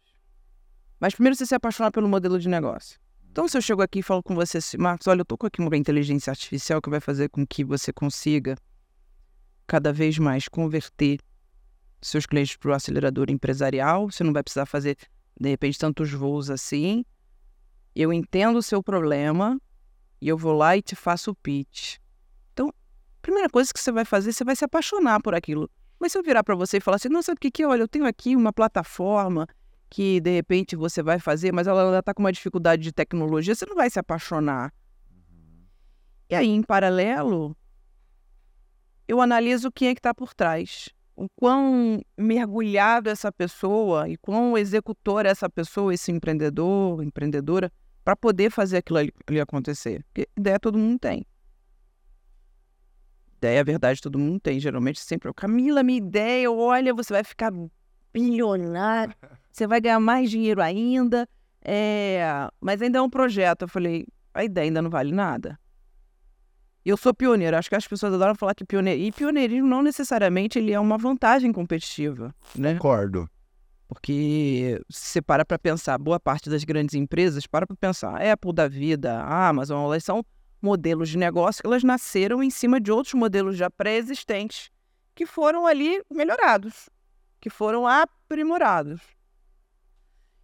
Mas 1.01 1.13
primeiro 1.13 1.35
você 1.35 1.45
se 1.45 1.57
apaixona 1.57 1.91
pelo 1.91 2.09
modelo 2.09 2.39
de 2.39 2.49
negócio. 2.49 3.03
Então, 3.33 3.49
se 3.49 3.57
eu 3.57 3.63
chego 3.63 3.83
aqui 3.83 4.01
e 4.01 4.03
falo 4.03 4.23
com 4.23 4.35
você 4.35 4.59
assim, 4.59 4.77
Marcos, 4.77 5.07
olha, 5.07 5.23
eu 5.23 5.25
tô 5.25 5.37
com 5.39 5.47
aqui 5.47 5.61
uma 5.61 5.75
inteligência 5.77 6.31
artificial 6.31 6.81
que 6.81 6.91
vai 6.91 7.01
fazer 7.01 7.31
com 7.31 7.47
que 7.47 7.65
você 7.65 7.93
consiga 7.93 8.55
cada 9.67 9.93
vez 9.93 10.19
mais 10.19 10.47
converter 10.49 11.19
seus 12.01 12.27
clientes 12.27 12.57
para 12.57 12.71
o 12.71 12.75
acelerador 12.75 13.31
empresarial. 13.31 14.11
Você 14.11 14.23
não 14.23 14.33
vai 14.33 14.43
precisar 14.43 14.67
fazer, 14.67 14.97
de 15.41 15.49
repente, 15.49 15.79
tantos 15.79 16.13
voos 16.13 16.51
assim. 16.51 17.05
Eu 17.97 18.13
entendo 18.13 18.59
o 18.59 18.63
seu 18.63 18.83
problema 18.83 19.59
e 20.21 20.29
eu 20.29 20.37
vou 20.37 20.53
lá 20.53 20.77
e 20.77 20.83
te 20.83 20.95
faço 20.95 21.31
o 21.31 21.35
pitch 21.35 21.97
primeira 23.23 23.49
coisa 23.49 23.73
que 23.73 23.81
você 23.81 23.93
vai 23.93 24.05
fazer, 24.05 24.33
você 24.33 24.45
vai 24.45 24.57
se 24.57 24.65
apaixonar 24.65 25.23
por 25.23 25.35
aquilo. 25.35 25.71
Mas 25.99 26.13
se 26.13 26.19
eu 26.19 26.23
virar 26.23 26.43
para 26.43 26.57
você 26.57 26.79
e 26.79 26.81
falar 26.81 26.97
assim, 26.97 27.09
não, 27.09 27.23
sabe 27.23 27.37
o 27.37 27.41
que 27.41 27.51
que 27.51 27.65
Olha, 27.65 27.83
eu 27.83 27.89
tenho 27.89 28.05
aqui 28.05 28.35
uma 28.35 28.53
plataforma 28.53 29.47
que 29.93 30.23
de 30.23 30.31
repente 30.31 30.75
você 30.75 31.03
vai 31.03 31.19
fazer, 31.19 31.53
mas 31.53 31.67
ela 31.67 31.99
está 31.99 32.15
com 32.15 32.23
uma 32.23 32.33
dificuldade 32.33 32.83
de 32.83 32.93
tecnologia, 32.93 33.55
você 33.55 33.67
não 33.67 33.77
vai 33.77 33.91
se 33.91 33.99
apaixonar. 33.99 34.73
Uhum. 35.11 35.65
E 36.31 36.35
aí, 36.35 36.49
em 36.49 36.63
paralelo, 36.63 37.55
eu 39.07 39.21
analiso 39.21 39.71
quem 39.71 39.89
é 39.89 39.95
que 39.95 39.99
está 39.99 40.15
por 40.15 40.33
trás. 40.33 40.89
O 41.15 41.27
quão 41.37 42.01
mergulhado 42.17 43.11
essa 43.11 43.31
pessoa 43.31 44.09
e 44.09 44.17
quão 44.17 44.57
executor 44.57 45.27
essa 45.27 45.47
pessoa, 45.51 45.93
esse 45.93 46.11
empreendedor, 46.11 47.03
empreendedora, 47.05 47.71
para 48.03 48.17
poder 48.17 48.51
fazer 48.51 48.79
aquilo 48.79 48.99
ali, 48.99 49.13
acontecer. 49.43 50.03
Porque 50.05 50.27
ideia 50.35 50.59
todo 50.59 50.79
mundo 50.79 50.99
tem 51.01 51.27
ideia, 53.43 53.61
a 53.61 53.65
verdade 53.65 54.01
todo 54.01 54.19
mundo 54.19 54.41
tem. 54.41 54.59
Geralmente 54.61 55.01
sempre 55.01 55.31
Camila, 55.35 55.83
minha 55.83 55.99
ideia, 55.99 56.51
olha, 56.51 56.95
você 56.95 57.13
vai 57.13 57.25
ficar 57.25 57.53
bilionário, 58.13 59.15
você 59.51 59.67
vai 59.67 59.81
ganhar 59.81 60.01
mais 60.01 60.31
dinheiro 60.31 60.63
ainda. 60.63 61.29
É... 61.65 62.49
Mas 62.61 62.83
ainda 62.83 62.99
é 62.99 63.03
um 63.03 63.11
projeto. 63.11 63.63
Eu 63.63 63.69
falei, 63.69 64.07
a 64.35 64.45
ideia 64.45 64.67
ainda 64.67 64.83
não 64.83 64.91
vale 64.91 65.13
nada. 65.13 65.59
Eu 66.85 66.97
sou 66.97 67.15
pioneiro. 67.15 67.57
Acho 67.57 67.69
que 67.69 67.77
as 67.77 67.87
pessoas 67.87 68.13
adoram 68.13 68.35
falar 68.35 68.55
que 68.55 68.65
pioneiro. 68.65 69.01
E 69.01 69.13
pioneirismo 69.13 69.69
não 69.69 69.83
necessariamente 69.83 70.59
ele 70.59 70.73
é 70.73 70.81
uma 70.81 70.99
vantagem 70.99 71.53
competitiva, 71.53 72.35
né? 72.57 72.75
Concordo. 72.75 73.29
Porque 73.87 74.81
se 74.89 75.11
você 75.11 75.23
para 75.23 75.45
para 75.45 75.59
pensar, 75.59 75.99
boa 75.99 76.19
parte 76.19 76.49
das 76.49 76.65
grandes 76.65 76.95
empresas, 76.95 77.47
para 77.47 77.67
para 77.67 77.77
pensar, 77.77 78.21
Apple 78.23 78.53
da 78.53 78.67
vida, 78.67 79.23
Amazon, 79.23 79.85
elas 79.85 80.03
são 80.03 80.25
modelos 80.63 81.11
de 81.11 81.19
negócio 81.19 81.61
que 81.61 81.67
elas 81.67 81.85
nasceram 81.85 82.43
em 82.43 82.49
cima 82.49 82.81
de 82.81 82.91
outros 82.91 83.13
modelos 83.13 83.57
já 83.57 83.69
pré-existentes 83.69 84.71
que 85.15 85.27
foram 85.27 85.67
ali 85.67 86.01
melhorados, 86.11 86.89
que 87.43 87.51
foram 87.51 87.89
aprimorados. 87.89 89.01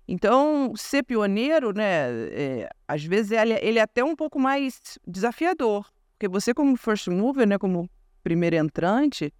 Então, 0.06 0.74
ser 0.76 1.04
pioneiro, 1.04 1.72
né, 1.72 2.10
é, 2.32 2.68
às 2.88 3.04
vezes 3.04 3.30
ele, 3.30 3.54
ele 3.62 3.78
é 3.78 3.82
até 3.82 4.02
um 4.02 4.16
pouco 4.16 4.38
mais 4.40 4.98
desafiador, 5.06 5.86
porque 6.12 6.26
você 6.26 6.52
como 6.52 6.76
first 6.76 7.06
mover, 7.06 7.46
né, 7.46 7.56
como 7.56 7.88
primeiro 8.22 8.56
entrante, 8.56 9.32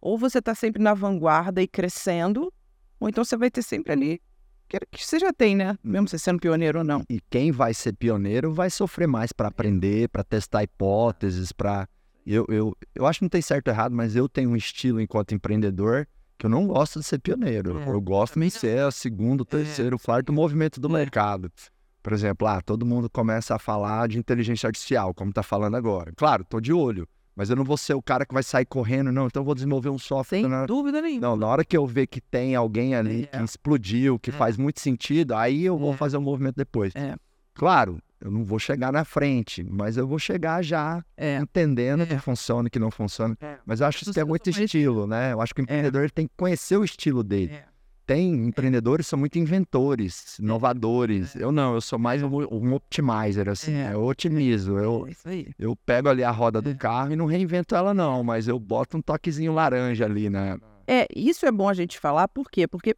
ou 0.00 0.16
você 0.16 0.38
está 0.38 0.54
sempre 0.54 0.82
na 0.82 0.94
vanguarda 0.94 1.60
e 1.60 1.68
crescendo, 1.68 2.50
ou 2.98 3.08
então 3.08 3.22
você 3.22 3.36
vai 3.36 3.50
ter 3.50 3.62
sempre 3.62 3.92
ali 3.92 4.22
que, 4.68 5.04
você 5.04 5.18
já 5.18 5.32
tem, 5.32 5.56
né? 5.56 5.78
Mesmo 5.82 6.08
você 6.08 6.18
sendo 6.18 6.38
pioneiro 6.38 6.80
ou 6.80 6.84
não. 6.84 7.02
E 7.08 7.20
quem 7.30 7.50
vai 7.50 7.72
ser 7.72 7.94
pioneiro 7.94 8.52
vai 8.52 8.68
sofrer 8.68 9.08
mais 9.08 9.32
para 9.32 9.48
aprender, 9.48 10.10
para 10.10 10.22
testar 10.22 10.62
hipóteses, 10.62 11.52
para 11.52 11.88
eu, 12.26 12.44
eu, 12.50 12.76
eu 12.94 13.06
acho 13.06 13.20
que 13.20 13.24
não 13.24 13.30
tem 13.30 13.40
certo 13.40 13.68
ou 13.68 13.74
errado, 13.74 13.94
mas 13.94 14.14
eu 14.14 14.28
tenho 14.28 14.50
um 14.50 14.56
estilo 14.56 15.00
enquanto 15.00 15.34
empreendedor 15.34 16.06
que 16.38 16.46
eu 16.46 16.50
não 16.50 16.66
gosto 16.66 17.00
de 17.00 17.04
ser 17.04 17.18
pioneiro. 17.18 17.78
É, 17.80 17.88
eu 17.88 18.00
gosto 18.00 18.38
de 18.38 18.50
ser 18.50 18.84
o 18.84 18.92
segundo, 18.92 19.42
é, 19.42 19.46
terceiro, 19.46 19.96
é, 19.96 19.98
quarto 19.98 20.32
movimento 20.32 20.80
do 20.80 20.88
é. 20.88 20.92
mercado. 20.92 21.50
Por 22.00 22.12
exemplo, 22.12 22.46
ah, 22.46 22.62
todo 22.62 22.86
mundo 22.86 23.10
começa 23.10 23.56
a 23.56 23.58
falar 23.58 24.08
de 24.08 24.18
inteligência 24.18 24.68
artificial, 24.68 25.12
como 25.12 25.30
está 25.30 25.42
falando 25.42 25.76
agora. 25.76 26.12
Claro, 26.16 26.42
estou 26.42 26.60
de 26.60 26.72
olho. 26.72 27.06
Mas 27.34 27.50
eu 27.50 27.56
não 27.56 27.64
vou 27.64 27.76
ser 27.76 27.94
o 27.94 28.02
cara 28.02 28.26
que 28.26 28.34
vai 28.34 28.42
sair 28.42 28.64
correndo, 28.64 29.12
não. 29.12 29.26
Então 29.26 29.42
eu 29.42 29.44
vou 29.44 29.54
desenvolver 29.54 29.90
um 29.90 29.98
software. 29.98 30.40
Sem 30.40 30.48
na... 30.48 30.66
dúvida 30.66 31.00
nenhuma. 31.00 31.28
Não, 31.28 31.36
na 31.36 31.46
hora 31.46 31.64
que 31.64 31.76
eu 31.76 31.86
ver 31.86 32.06
que 32.06 32.20
tem 32.20 32.54
alguém 32.54 32.94
ali 32.94 33.28
é. 33.30 33.38
que 33.38 33.44
explodiu, 33.44 34.18
que 34.18 34.30
é. 34.30 34.32
faz 34.32 34.56
muito 34.56 34.80
sentido, 34.80 35.34
aí 35.34 35.64
eu 35.64 35.78
vou 35.78 35.92
fazer 35.92 36.16
um 36.16 36.20
movimento 36.20 36.56
depois. 36.56 36.94
É. 36.96 37.14
Claro, 37.54 38.00
eu 38.20 38.30
não 38.30 38.44
vou 38.44 38.58
chegar 38.58 38.92
na 38.92 39.04
frente, 39.04 39.62
mas 39.62 39.96
eu 39.96 40.06
vou 40.06 40.18
chegar 40.18 40.62
já 40.62 41.04
é. 41.16 41.38
entendendo 41.38 42.02
o 42.02 42.06
que 42.06 42.18
funciona 42.18 42.66
e 42.66 42.70
que 42.70 42.78
não 42.78 42.90
funciona. 42.90 43.36
Mas 43.64 43.80
eu 43.80 43.86
acho 43.86 43.98
que 43.98 44.10
isso 44.10 44.20
é 44.20 44.24
muito 44.24 44.50
estilo, 44.50 45.06
né? 45.06 45.32
Eu 45.32 45.40
acho 45.40 45.54
que 45.54 45.60
o 45.60 45.62
empreendedor 45.62 46.10
tem 46.10 46.26
que 46.26 46.32
conhecer 46.36 46.76
o 46.76 46.84
estilo 46.84 47.22
dele. 47.22 47.60
Tem 48.06 48.46
empreendedores 48.46 49.04
que 49.04 49.10
são 49.10 49.18
muito 49.18 49.38
inventores, 49.38 50.38
inovadores. 50.38 51.36
É. 51.36 51.44
Eu 51.44 51.52
não, 51.52 51.74
eu 51.74 51.80
sou 51.80 51.98
mais 51.98 52.22
um, 52.22 52.28
um 52.28 52.72
optimizer, 52.72 53.50
assim. 53.50 53.74
É. 53.74 53.92
Eu 53.92 54.02
otimizo. 54.02 54.78
Eu, 54.78 55.06
é 55.26 55.44
eu 55.58 55.76
pego 55.76 56.08
ali 56.08 56.24
a 56.24 56.30
roda 56.30 56.62
do 56.62 56.70
é. 56.70 56.74
carro 56.74 57.12
e 57.12 57.16
não 57.16 57.26
reinvento 57.26 57.76
ela, 57.76 57.92
não, 57.92 58.24
mas 58.24 58.48
eu 58.48 58.58
boto 58.58 58.96
um 58.96 59.02
toquezinho 59.02 59.52
laranja 59.52 60.06
ali, 60.06 60.30
né? 60.30 60.56
É, 60.86 61.06
isso 61.14 61.44
é 61.44 61.52
bom 61.52 61.68
a 61.68 61.74
gente 61.74 61.98
falar, 61.98 62.28
por 62.28 62.50
quê? 62.50 62.66
Porque 62.66 62.96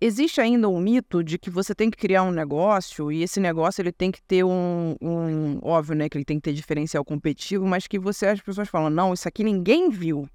existe 0.00 0.40
ainda 0.40 0.68
um 0.68 0.80
mito 0.80 1.22
de 1.22 1.38
que 1.38 1.50
você 1.50 1.74
tem 1.74 1.90
que 1.90 1.96
criar 1.96 2.22
um 2.22 2.30
negócio 2.30 3.10
e 3.10 3.22
esse 3.22 3.40
negócio 3.40 3.80
ele 3.80 3.92
tem 3.92 4.10
que 4.10 4.22
ter 4.22 4.44
um, 4.44 4.96
um 5.00 5.58
óbvio, 5.62 5.94
né, 5.94 6.08
que 6.08 6.16
ele 6.16 6.24
tem 6.24 6.38
que 6.38 6.42
ter 6.42 6.52
diferencial 6.52 7.04
competitivo, 7.04 7.66
mas 7.66 7.86
que 7.86 7.98
você 7.98 8.26
as 8.26 8.40
pessoas 8.40 8.68
falam, 8.68 8.90
não, 8.90 9.14
isso 9.14 9.28
aqui 9.28 9.44
ninguém 9.44 9.90
viu. 9.90 10.28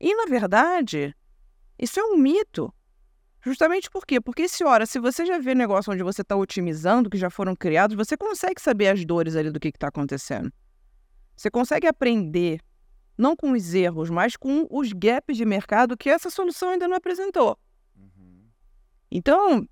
E, 0.00 0.14
na 0.14 0.26
verdade, 0.26 1.14
isso 1.78 1.98
é 1.98 2.04
um 2.04 2.16
mito. 2.16 2.72
Justamente 3.42 3.88
por 3.88 4.04
quê? 4.04 4.20
Porque 4.20 4.48
se 4.48 4.64
ora, 4.64 4.84
se 4.86 4.98
você 4.98 5.24
já 5.24 5.38
vê 5.38 5.54
negócio 5.54 5.92
onde 5.92 6.02
você 6.02 6.22
está 6.22 6.34
otimizando, 6.34 7.08
que 7.08 7.16
já 7.16 7.30
foram 7.30 7.54
criados, 7.54 7.96
você 7.96 8.16
consegue 8.16 8.60
saber 8.60 8.88
as 8.88 9.04
dores 9.04 9.36
ali 9.36 9.50
do 9.50 9.60
que 9.60 9.68
está 9.68 9.88
acontecendo. 9.88 10.52
Você 11.36 11.50
consegue 11.50 11.86
aprender, 11.86 12.60
não 13.16 13.36
com 13.36 13.52
os 13.52 13.72
erros, 13.72 14.10
mas 14.10 14.36
com 14.36 14.66
os 14.70 14.92
gaps 14.92 15.36
de 15.36 15.44
mercado 15.44 15.96
que 15.96 16.10
essa 16.10 16.28
solução 16.28 16.70
ainda 16.70 16.88
não 16.88 16.96
apresentou. 16.96 17.56
Então, 19.10 19.66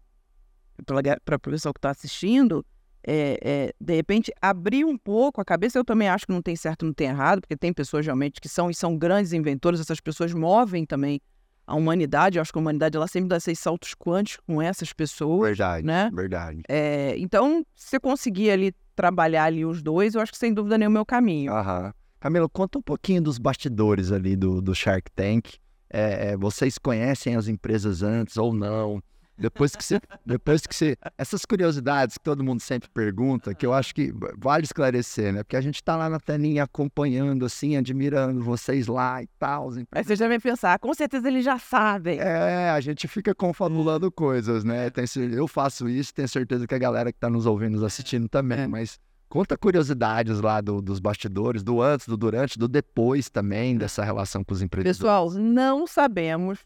para 0.85 1.37
a 1.37 1.39
pessoa 1.39 1.73
que 1.73 1.79
está 1.79 1.91
assistindo, 1.91 2.65
é, 3.07 3.39
é, 3.43 3.75
de 3.79 3.95
repente, 3.95 4.33
abrir 4.41 4.85
um 4.85 4.97
pouco 4.97 5.41
a 5.41 5.45
cabeça. 5.45 5.79
Eu 5.79 5.85
também 5.85 6.09
acho 6.09 6.27
que 6.27 6.33
não 6.33 6.43
tem 6.43 6.57
certo, 6.57 6.87
não 6.87 6.93
tem 6.93 7.09
errado, 7.09 7.43
porque 7.43 7.57
tem 7.57 7.73
pessoas 7.73 8.05
realmente 8.05 8.41
que 8.41 8.49
são 8.49 8.71
e 8.71 8.75
são 8.75 8.97
grandes 8.97 9.33
inventores, 9.33 9.81
essas 9.81 10.01
pessoas 10.01 10.33
movem 10.33 10.87
também 10.87 11.21
a 11.67 11.75
humanidade. 11.75 12.39
Eu 12.39 12.43
acho 12.43 12.53
que 12.53 12.59
a 12.59 12.63
humanidade 12.63 12.97
ela 12.97 13.07
sempre 13.07 13.29
dá 13.29 13.37
esses 13.37 13.59
saltos 13.59 13.95
quânticos 13.95 14.45
com 14.47 14.61
essas 14.61 14.93
pessoas. 14.93 15.49
Verdade, 15.49 15.87
né? 15.87 16.11
verdade. 16.13 16.63
É, 16.69 17.15
então, 17.19 17.65
se 17.75 17.91
você 17.91 18.01
conseguir 18.01 18.51
ali 18.51 18.75
trabalhar 18.97 19.45
ali 19.45 19.65
os 19.65 19.83
dois, 19.83 20.15
eu 20.15 20.21
acho 20.21 20.33
que 20.33 20.39
sem 20.39 20.53
dúvida 20.53 20.79
nenhuma 20.79 20.95
é 20.95 20.97
o 20.97 21.01
meu 21.01 21.07
caminho. 21.07 21.53
Aham. 21.53 21.93
Camila, 22.21 22.49
conta 22.49 22.79
um 22.79 22.83
pouquinho 22.83 23.21
dos 23.21 23.37
bastidores 23.37 24.11
ali 24.11 24.35
do, 24.35 24.63
do 24.63 24.75
Shark 24.75 25.11
Tank. 25.15 25.57
É, 25.91 26.31
é 26.31 26.37
vocês 26.39 26.79
conhecem 26.79 27.37
as 27.37 27.49
empresas 27.49 28.03
antes 28.03 28.39
ou 28.39 28.55
não? 28.55 29.03
Depois 29.37 29.75
que 29.75 29.85
você. 29.85 30.01
Depois 30.25 30.67
que 30.67 30.75
você. 30.75 30.97
Essas 31.19 31.45
curiosidades 31.45 32.17
que 32.17 32.25
todo 32.25 32.45
mundo 32.45 32.61
sempre 32.61 32.89
pergunta, 32.89 33.55
que 33.55 33.67
eu 33.67 33.73
acho 33.73 33.95
que 33.95 34.13
vale 34.39 34.65
esclarecer, 34.65 35.33
né? 35.33 35.43
Porque 35.43 35.57
a 35.57 35.61
gente 35.61 35.83
tá 35.83 35.97
lá 35.97 36.09
na 36.09 36.21
telinha 36.21 36.63
acompanhando, 36.63 37.45
assim, 37.45 37.77
admirando 37.77 38.43
vocês 38.43 38.87
lá 38.87 39.23
e 39.23 39.27
tal. 39.39 39.71
Aí 39.91 40.05
você 40.05 40.15
já 40.15 40.29
vem 40.29 40.39
pensar, 40.39 40.79
com 40.79 40.95
certeza 40.95 41.29
eles 41.29 41.45
já 41.45 41.59
sabem. 41.59 42.19
É, 42.21 42.71
a 42.71 42.81
gente 42.81 43.09
fica 43.09 43.35
confabulando 43.35 44.11
coisas, 44.11 44.63
né? 44.63 44.89
Tem, 44.91 45.05
eu 45.33 45.49
faço 45.49 45.89
isso, 45.89 46.15
tenho 46.15 46.29
certeza 46.29 46.67
que 46.67 46.75
a 46.75 46.79
galera 46.79 47.13
que 47.13 47.19
tá 47.19 47.29
nos 47.29 47.47
ouvindo, 47.47 47.73
nos 47.73 47.83
assistindo 47.83 48.29
também, 48.29 48.61
é. 48.61 48.67
mas. 48.67 48.99
Conta 49.27 49.57
curiosidades 49.57 50.41
lá 50.41 50.61
do, 50.61 50.81
dos 50.81 51.01
bastidores, 51.01 51.65
do 51.65 51.83
antes, 51.83 52.07
do 52.07 52.17
durante, 52.17 52.57
do 52.57 52.69
depois 52.69 53.29
também, 53.29 53.77
dessa 53.77 54.05
relação 54.05 54.45
com 54.45 54.55
os 54.55 54.63
empreendedores. 54.63 54.99
Pessoal, 54.99 55.29
não 55.33 55.89
sabemos 55.89 56.61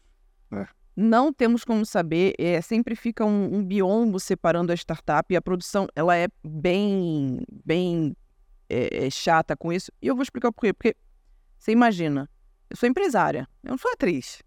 é. 0.51 0.67
Não 1.01 1.31
temos 1.31 1.63
como 1.63 1.85
saber, 1.85 2.33
é, 2.37 2.59
sempre 2.59 2.93
fica 2.93 3.23
um, 3.23 3.55
um, 3.55 3.63
biombo 3.63 4.19
separando 4.19 4.73
a 4.73 4.75
startup 4.75 5.33
e 5.33 5.37
a 5.37 5.41
produção 5.41 5.87
ela 5.95 6.13
é 6.13 6.27
bem, 6.43 7.41
bem 7.63 8.13
é, 8.67 9.05
é 9.05 9.09
chata 9.09 9.55
com 9.55 9.71
isso. 9.71 9.93
E 10.01 10.07
eu 10.07 10.15
vou 10.15 10.23
explicar 10.23 10.51
por 10.51 10.59
quê. 10.59 10.73
Porque 10.73 10.97
você 11.57 11.71
imagina, 11.71 12.29
eu 12.69 12.75
sou 12.75 12.89
empresária, 12.89 13.47
eu 13.63 13.69
não 13.69 13.77
sou 13.77 13.89
atriz, 13.93 14.43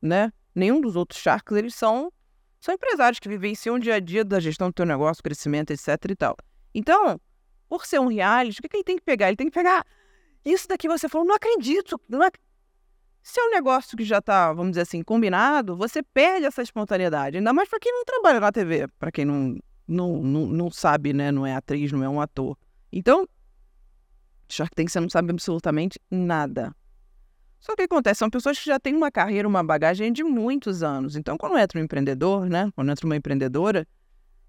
né? 0.00 0.32
Nenhum 0.54 0.80
dos 0.80 0.94
outros 0.94 1.20
Sharks, 1.20 1.56
eles 1.56 1.74
são, 1.74 2.12
são 2.60 2.72
empresários 2.72 3.18
que 3.18 3.28
vivenciam 3.28 3.74
o 3.74 3.80
dia 3.80 3.96
a 3.96 4.00
dia 4.00 4.24
da 4.24 4.38
gestão 4.38 4.68
do 4.68 4.74
teu 4.74 4.86
negócio, 4.86 5.20
crescimento, 5.20 5.72
etc 5.72 5.88
e 6.10 6.14
tal. 6.14 6.36
Então, 6.72 7.20
por 7.68 7.84
ser 7.84 7.98
um 7.98 8.06
reality, 8.06 8.60
o 8.60 8.62
que, 8.62 8.68
que 8.68 8.76
ele 8.76 8.84
tem 8.84 8.96
que 8.96 9.02
pegar? 9.02 9.26
Ele 9.26 9.36
tem 9.36 9.48
que 9.48 9.52
pegar 9.54 9.84
isso 10.44 10.68
daqui 10.68 10.86
você 10.86 11.08
falou, 11.08 11.26
não 11.26 11.34
acredito, 11.34 11.98
não 12.08 12.22
ac 12.22 12.38
se 13.24 13.40
é 13.40 13.44
um 13.46 13.50
negócio 13.50 13.96
que 13.96 14.04
já 14.04 14.18
está, 14.18 14.52
vamos 14.52 14.72
dizer 14.72 14.82
assim, 14.82 15.02
combinado, 15.02 15.74
você 15.74 16.02
perde 16.02 16.44
essa 16.44 16.60
espontaneidade. 16.60 17.38
Ainda 17.38 17.54
mais 17.54 17.70
para 17.70 17.80
quem 17.80 17.90
não 17.90 18.04
trabalha 18.04 18.38
na 18.38 18.52
TV, 18.52 18.86
para 18.98 19.10
quem 19.10 19.24
não, 19.24 19.58
não, 19.88 20.22
não, 20.22 20.46
não 20.46 20.70
sabe, 20.70 21.14
né? 21.14 21.32
Não 21.32 21.46
é 21.46 21.54
atriz, 21.54 21.90
não 21.90 22.04
é 22.04 22.08
um 22.08 22.20
ator. 22.20 22.54
Então, 22.92 23.26
Shark 24.46 24.74
Tank 24.76 24.90
você 24.90 25.00
não 25.00 25.08
sabe 25.08 25.30
absolutamente 25.30 25.98
nada. 26.10 26.76
Só 27.58 27.74
que 27.74 27.80
acontece, 27.80 28.18
são 28.18 28.28
pessoas 28.28 28.58
que 28.58 28.66
já 28.66 28.78
têm 28.78 28.94
uma 28.94 29.10
carreira, 29.10 29.48
uma 29.48 29.64
bagagem 29.64 30.12
de 30.12 30.22
muitos 30.22 30.82
anos. 30.82 31.16
Então, 31.16 31.38
quando 31.38 31.56
entra 31.56 31.80
um 31.80 31.82
empreendedor, 31.82 32.46
né? 32.46 32.70
Quando 32.76 32.92
entra 32.92 33.06
uma 33.06 33.16
empreendedora, 33.16 33.88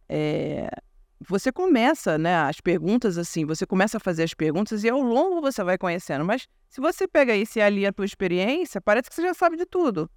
é, 0.10 0.70
você 1.19 1.51
começa, 1.51 2.17
né, 2.17 2.36
as 2.36 2.60
perguntas 2.60 3.17
assim, 3.17 3.45
você 3.45 3.65
começa 3.65 3.98
a 3.98 4.00
fazer 4.00 4.24
as 4.24 4.34
perguntas 4.34 4.84
e 4.84 4.89
ao 4.89 5.01
longo 5.01 5.41
você 5.41 5.63
vai 5.63 5.77
conhecendo. 5.77 6.25
Mas 6.25 6.48
se 6.69 6.81
você 6.81 7.07
pega 7.07 7.36
isso 7.36 7.57
e 7.57 7.62
alia 7.62 7.89
a 7.89 7.93
tua 7.93 8.05
experiência, 8.05 8.81
parece 8.81 9.10
que 9.10 9.15
você 9.15 9.22
já 9.22 9.34
sabe 9.34 9.57
de 9.57 9.65
tudo. 9.65 10.10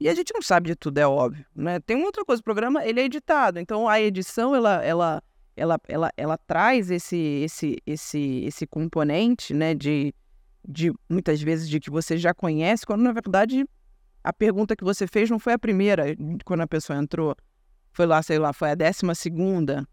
E 0.00 0.08
a 0.08 0.14
gente 0.14 0.32
não 0.34 0.42
sabe 0.42 0.68
de 0.68 0.76
tudo, 0.76 0.98
é 0.98 1.06
óbvio, 1.06 1.46
né? 1.54 1.78
Tem 1.80 1.96
uma 1.96 2.06
outra 2.06 2.24
coisa, 2.24 2.40
o 2.40 2.44
programa 2.44 2.84
ele 2.84 3.00
é 3.00 3.04
editado, 3.04 3.60
então 3.60 3.88
a 3.88 4.00
edição 4.00 4.54
ela 4.54 4.82
ela 4.84 5.22
ela 5.56 5.78
ela, 5.86 6.10
ela 6.16 6.38
traz 6.38 6.90
esse 6.90 7.16
esse 7.16 7.78
esse 7.86 8.44
esse 8.44 8.66
componente, 8.66 9.54
né, 9.54 9.74
de 9.74 10.12
de 10.66 10.92
muitas 11.08 11.40
vezes 11.40 11.68
de 11.68 11.78
que 11.78 11.90
você 11.90 12.16
já 12.18 12.34
conhece, 12.34 12.84
quando 12.84 13.02
na 13.02 13.12
verdade 13.12 13.64
a 14.22 14.32
pergunta 14.32 14.74
que 14.74 14.82
você 14.82 15.06
fez 15.06 15.30
não 15.30 15.38
foi 15.38 15.52
a 15.52 15.58
primeira 15.58 16.16
quando 16.44 16.62
a 16.62 16.66
pessoa 16.66 16.98
entrou 16.98 17.36
foi 17.94 18.06
lá, 18.06 18.20
sei 18.22 18.40
lá, 18.40 18.52
foi 18.52 18.70
a 18.70 18.74
décima 18.74 19.14
segunda. 19.14 19.88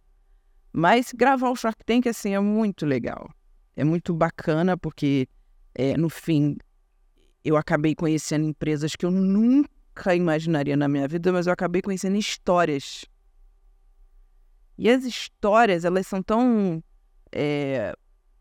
Mas 0.73 1.13
gravar 1.13 1.51
o 1.51 1.55
Shark 1.55 1.85
Tank, 1.85 2.07
assim, 2.07 2.33
é 2.33 2.39
muito 2.39 2.83
legal. 2.83 3.29
É 3.75 3.83
muito 3.83 4.11
bacana, 4.11 4.75
porque, 4.75 5.29
é, 5.75 5.95
no 5.95 6.09
fim, 6.09 6.57
eu 7.45 7.55
acabei 7.55 7.93
conhecendo 7.93 8.45
empresas 8.45 8.95
que 8.95 9.05
eu 9.05 9.11
nunca 9.11 10.15
imaginaria 10.15 10.75
na 10.75 10.87
minha 10.87 11.07
vida, 11.07 11.31
mas 11.31 11.45
eu 11.45 11.53
acabei 11.53 11.79
conhecendo 11.79 12.17
histórias. 12.17 13.05
E 14.79 14.89
as 14.89 15.03
histórias, 15.03 15.85
elas 15.85 16.07
são 16.07 16.23
tão. 16.23 16.83
É, 17.31 17.93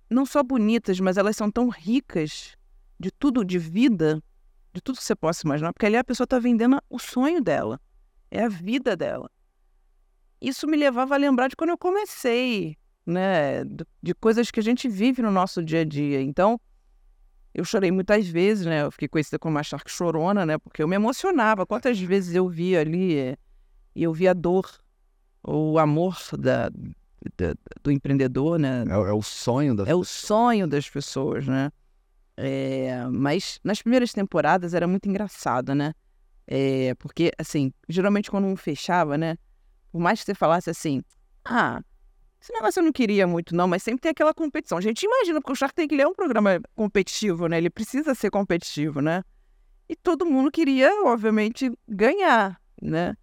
não 0.08 0.24
só 0.24 0.42
bonitas, 0.42 0.98
mas 1.00 1.18
elas 1.18 1.36
são 1.36 1.50
tão 1.50 1.68
ricas 1.68 2.56
de 2.98 3.10
tudo, 3.10 3.44
de 3.44 3.58
vida, 3.58 4.22
de 4.72 4.80
tudo 4.80 4.96
que 4.96 5.04
você 5.04 5.14
possa 5.14 5.46
imaginar, 5.46 5.74
porque 5.74 5.84
ali 5.84 5.98
a 5.98 6.04
pessoa 6.04 6.24
está 6.24 6.38
vendendo 6.38 6.82
o 6.88 6.98
sonho 6.98 7.42
dela, 7.42 7.78
é 8.30 8.42
a 8.42 8.48
vida 8.48 8.96
dela 8.96 9.30
isso 10.40 10.66
me 10.66 10.76
levava 10.76 11.14
a 11.14 11.18
lembrar 11.18 11.48
de 11.48 11.56
quando 11.56 11.70
eu 11.70 11.78
comecei. 11.78 12.76
né? 13.06 13.64
De 14.02 14.14
coisas 14.14 14.50
que 14.50 14.60
a 14.60 14.62
gente 14.62 14.88
vive 14.88 15.20
no 15.22 15.30
nosso 15.30 15.62
dia 15.62 15.80
a 15.80 15.84
dia. 15.84 16.20
Então, 16.20 16.60
eu 17.52 17.64
chorei 17.64 17.90
muitas 17.90 18.26
vezes, 18.28 18.64
né? 18.66 18.82
Eu 18.82 18.90
fiquei 18.92 19.08
conhecida 19.08 19.38
como 19.38 19.56
uma 19.56 19.62
Shark 19.62 19.90
chorona, 19.90 20.46
né? 20.46 20.58
Porque 20.58 20.82
eu 20.82 20.88
me 20.88 20.94
emocionava. 20.96 21.66
Quantas 21.66 21.98
vezes 21.98 22.34
eu 22.34 22.48
via 22.48 22.80
ali 22.80 23.36
e 23.94 24.02
eu 24.04 24.12
via 24.12 24.30
a 24.30 24.34
dor, 24.34 24.70
o 25.42 25.78
amor 25.78 26.16
da, 26.38 26.68
da 26.68 27.54
do 27.82 27.90
empreendedor, 27.90 28.58
né? 28.58 28.84
É, 28.88 28.92
é, 28.92 29.12
o 29.12 29.22
sonho 29.22 29.74
das 29.74 29.88
É 29.88 29.90
pessoas. 29.90 30.08
o 30.08 30.26
sonho 30.26 30.66
das 30.68 30.88
pessoas, 30.88 31.46
né? 31.46 31.72
É, 32.36 33.04
mas 33.10 33.58
nas 33.64 33.82
primeiras 33.82 34.12
temporadas 34.12 34.72
era 34.72 34.86
muito 34.86 35.08
engraçado, 35.08 35.74
né? 35.74 35.92
É, 36.46 36.94
porque, 36.94 37.32
assim, 37.36 37.72
geralmente 37.88 38.30
quando 38.30 38.46
um 38.46 38.56
fechava, 38.56 39.18
né? 39.18 39.36
Por 39.90 40.00
mais 40.00 40.20
que 40.20 40.26
você 40.26 40.34
falasse 40.34 40.70
assim, 40.70 41.02
ah, 41.44 41.80
esse 42.40 42.52
negócio 42.52 42.80
eu 42.80 42.84
não 42.84 42.92
queria 42.92 43.26
muito, 43.26 43.54
não, 43.54 43.68
mas 43.68 43.82
sempre 43.82 44.00
tem 44.00 44.10
aquela 44.10 44.32
competição. 44.32 44.78
A 44.78 44.80
gente 44.80 45.02
imagina, 45.04 45.40
porque 45.40 45.52
o 45.52 45.56
Shark 45.56 45.74
Tank 45.74 45.92
é 45.92 46.06
um 46.06 46.14
programa 46.14 46.60
competitivo, 46.74 47.46
né? 47.48 47.58
Ele 47.58 47.68
precisa 47.68 48.14
ser 48.14 48.30
competitivo, 48.30 49.00
né? 49.00 49.22
E 49.88 49.96
todo 49.96 50.24
mundo 50.24 50.50
queria, 50.50 50.90
obviamente, 51.04 51.70
ganhar, 51.86 52.58
né? 52.80 53.14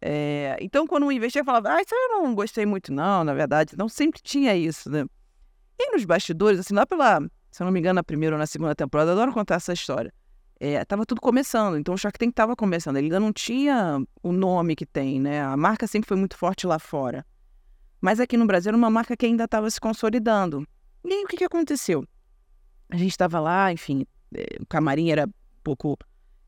É, 0.00 0.56
então, 0.60 0.86
quando 0.86 1.06
um 1.06 1.12
investia, 1.12 1.44
falava, 1.44 1.74
ah, 1.74 1.80
isso 1.80 1.94
eu 1.94 2.20
não 2.20 2.34
gostei 2.34 2.66
muito, 2.66 2.92
não, 2.92 3.24
na 3.24 3.34
verdade. 3.34 3.72
Então, 3.74 3.88
sempre 3.88 4.20
tinha 4.22 4.54
isso, 4.54 4.90
né? 4.90 5.06
E 5.78 5.90
nos 5.92 6.04
bastidores, 6.04 6.60
assim, 6.60 6.74
lá 6.74 6.86
pela, 6.86 7.20
se 7.50 7.62
eu 7.62 7.64
não 7.64 7.72
me 7.72 7.80
engano, 7.80 7.94
na 7.94 8.04
primeira 8.04 8.36
ou 8.36 8.38
na 8.38 8.46
segunda 8.46 8.74
temporada, 8.74 9.12
adoro 9.12 9.32
contar 9.32 9.56
essa 9.56 9.72
história. 9.72 10.12
É, 10.64 10.84
tava 10.84 11.04
tudo 11.04 11.20
começando, 11.20 11.76
então 11.76 11.92
o 11.92 11.98
Shark 11.98 12.16
Tank 12.16 12.32
tava 12.32 12.54
começando. 12.54 12.96
Ele 12.96 13.06
ainda 13.06 13.18
não 13.18 13.32
tinha 13.32 14.00
o 14.22 14.30
nome 14.30 14.76
que 14.76 14.86
tem, 14.86 15.20
né? 15.20 15.42
A 15.42 15.56
marca 15.56 15.88
sempre 15.88 16.06
foi 16.06 16.16
muito 16.16 16.36
forte 16.36 16.68
lá 16.68 16.78
fora. 16.78 17.26
Mas 18.00 18.20
aqui 18.20 18.36
no 18.36 18.46
Brasil 18.46 18.68
era 18.68 18.76
uma 18.76 18.88
marca 18.88 19.16
que 19.16 19.26
ainda 19.26 19.42
estava 19.42 19.68
se 19.68 19.80
consolidando. 19.80 20.64
E 21.04 21.12
aí 21.12 21.24
o 21.24 21.26
que, 21.26 21.36
que 21.36 21.42
aconteceu? 21.42 22.06
A 22.88 22.96
gente 22.96 23.10
estava 23.10 23.40
lá, 23.40 23.72
enfim, 23.72 24.06
eh, 24.32 24.58
o 24.60 24.66
camarim 24.66 25.10
era 25.10 25.26
um 25.26 25.62
pouco. 25.64 25.98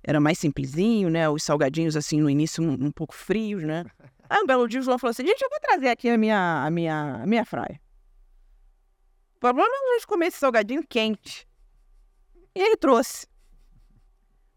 Era 0.00 0.20
mais 0.20 0.38
simplesinho, 0.38 1.10
né? 1.10 1.28
Os 1.28 1.42
salgadinhos, 1.42 1.96
assim, 1.96 2.20
no 2.20 2.30
início, 2.30 2.62
um, 2.62 2.86
um 2.86 2.92
pouco 2.92 3.16
frios, 3.16 3.64
né? 3.64 3.84
Aí 4.30 4.40
um 4.40 4.46
belo 4.46 4.68
dia 4.68 4.78
o 4.78 4.82
João 4.84 4.96
falou 4.96 5.10
assim: 5.10 5.26
gente, 5.26 5.42
eu 5.42 5.50
vou 5.50 5.58
trazer 5.58 5.88
aqui 5.88 6.08
a 6.08 6.16
minha, 6.16 6.64
a 6.64 6.70
minha, 6.70 7.20
a 7.20 7.26
minha 7.26 7.44
fraia. 7.44 7.80
O 9.34 9.40
problema 9.40 9.68
é 9.68 9.90
a 9.90 9.94
gente 9.94 10.06
comer 10.06 10.26
esse 10.26 10.38
salgadinho 10.38 10.86
quente. 10.86 11.48
E 12.54 12.62
ele 12.62 12.76
trouxe. 12.76 13.26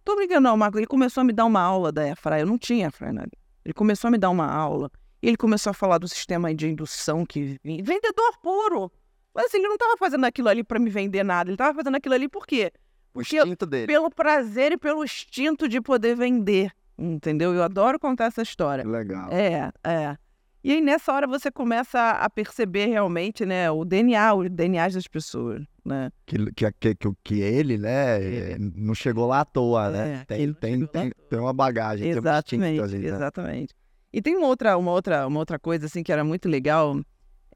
Tô 0.07 0.15
brincando, 0.15 0.39
não, 0.39 0.55
Marco. 0.55 0.79
Ele 0.79 0.87
começou 0.87 1.19
a 1.19 1.23
me 1.25 1.33
dar 1.33 1.43
uma 1.43 1.59
aula 1.59 1.91
da 1.91 2.01
airfryer. 2.01 2.39
Eu 2.39 2.47
não 2.47 2.57
tinha 2.57 2.85
airfryer, 2.85 3.13
né? 3.13 3.25
Ele 3.65 3.73
começou 3.73 4.07
a 4.07 4.11
me 4.11 4.17
dar 4.17 4.29
uma 4.29 4.49
aula. 4.49 4.89
Ele 5.21 5.35
começou 5.35 5.71
a 5.71 5.73
falar 5.73 5.97
do 5.97 6.07
sistema 6.07 6.55
de 6.55 6.65
indução 6.65 7.25
que 7.25 7.59
vinha. 7.61 7.83
Vendedor 7.83 8.37
puro! 8.41 8.89
Mas 9.35 9.47
assim, 9.47 9.57
ele 9.57 9.67
não 9.67 9.73
estava 9.73 9.97
fazendo 9.97 10.23
aquilo 10.23 10.47
ali 10.47 10.63
para 10.63 10.79
me 10.79 10.89
vender 10.89 11.25
nada. 11.25 11.49
Ele 11.49 11.55
estava 11.55 11.73
fazendo 11.73 11.95
aquilo 11.95 12.15
ali 12.15 12.29
por 12.29 12.47
quê? 12.47 12.71
Porque, 13.11 13.35
o 13.37 13.43
instinto 13.43 13.65
dele. 13.65 13.85
Pelo 13.87 14.09
prazer 14.09 14.71
e 14.71 14.77
pelo 14.77 15.03
instinto 15.03 15.67
de 15.67 15.81
poder 15.81 16.15
vender. 16.15 16.71
Entendeu? 16.97 17.53
Eu 17.53 17.61
adoro 17.61 17.99
contar 17.99 18.27
essa 18.27 18.41
história. 18.41 18.87
Legal. 18.87 19.29
É, 19.29 19.73
é. 19.83 20.17
E 20.63 20.71
aí, 20.71 20.81
nessa 20.81 21.13
hora, 21.13 21.27
você 21.27 21.51
começa 21.51 22.11
a 22.11 22.29
perceber 22.29 22.87
realmente, 22.87 23.45
né, 23.45 23.69
o 23.71 23.85
DNA, 23.85 24.33
o 24.33 24.49
DNA 24.49 24.89
das 24.89 25.07
pessoas, 25.07 25.63
né? 25.85 26.11
Que, 26.25 26.37
que, 26.51 26.95
que, 26.95 27.09
que 27.23 27.39
ele, 27.39 27.77
né, 27.77 28.53
é. 28.53 28.57
não 28.59 28.93
chegou 28.93 29.27
lá 29.27 29.41
à 29.41 29.45
toa, 29.45 29.89
né? 29.89 30.21
É, 30.21 30.25
tem, 30.25 30.53
tem, 30.53 30.85
tem, 30.87 31.11
tem, 31.29 31.39
uma 31.39 31.53
bagagem, 31.53 32.09
exatamente, 32.09 32.49
tem 32.49 32.59
um 32.59 32.85
instinto, 32.85 33.01
né? 33.01 33.15
Exatamente. 33.15 33.75
E 34.11 34.21
tem 34.21 34.35
uma 34.35 34.47
outra, 34.47 34.77
uma 34.77 34.91
outra, 34.91 35.27
uma 35.27 35.39
outra 35.39 35.59
coisa 35.59 35.85
assim 35.85 36.01
que 36.01 36.11
era 36.11 36.23
muito 36.23 36.49
legal, 36.49 36.99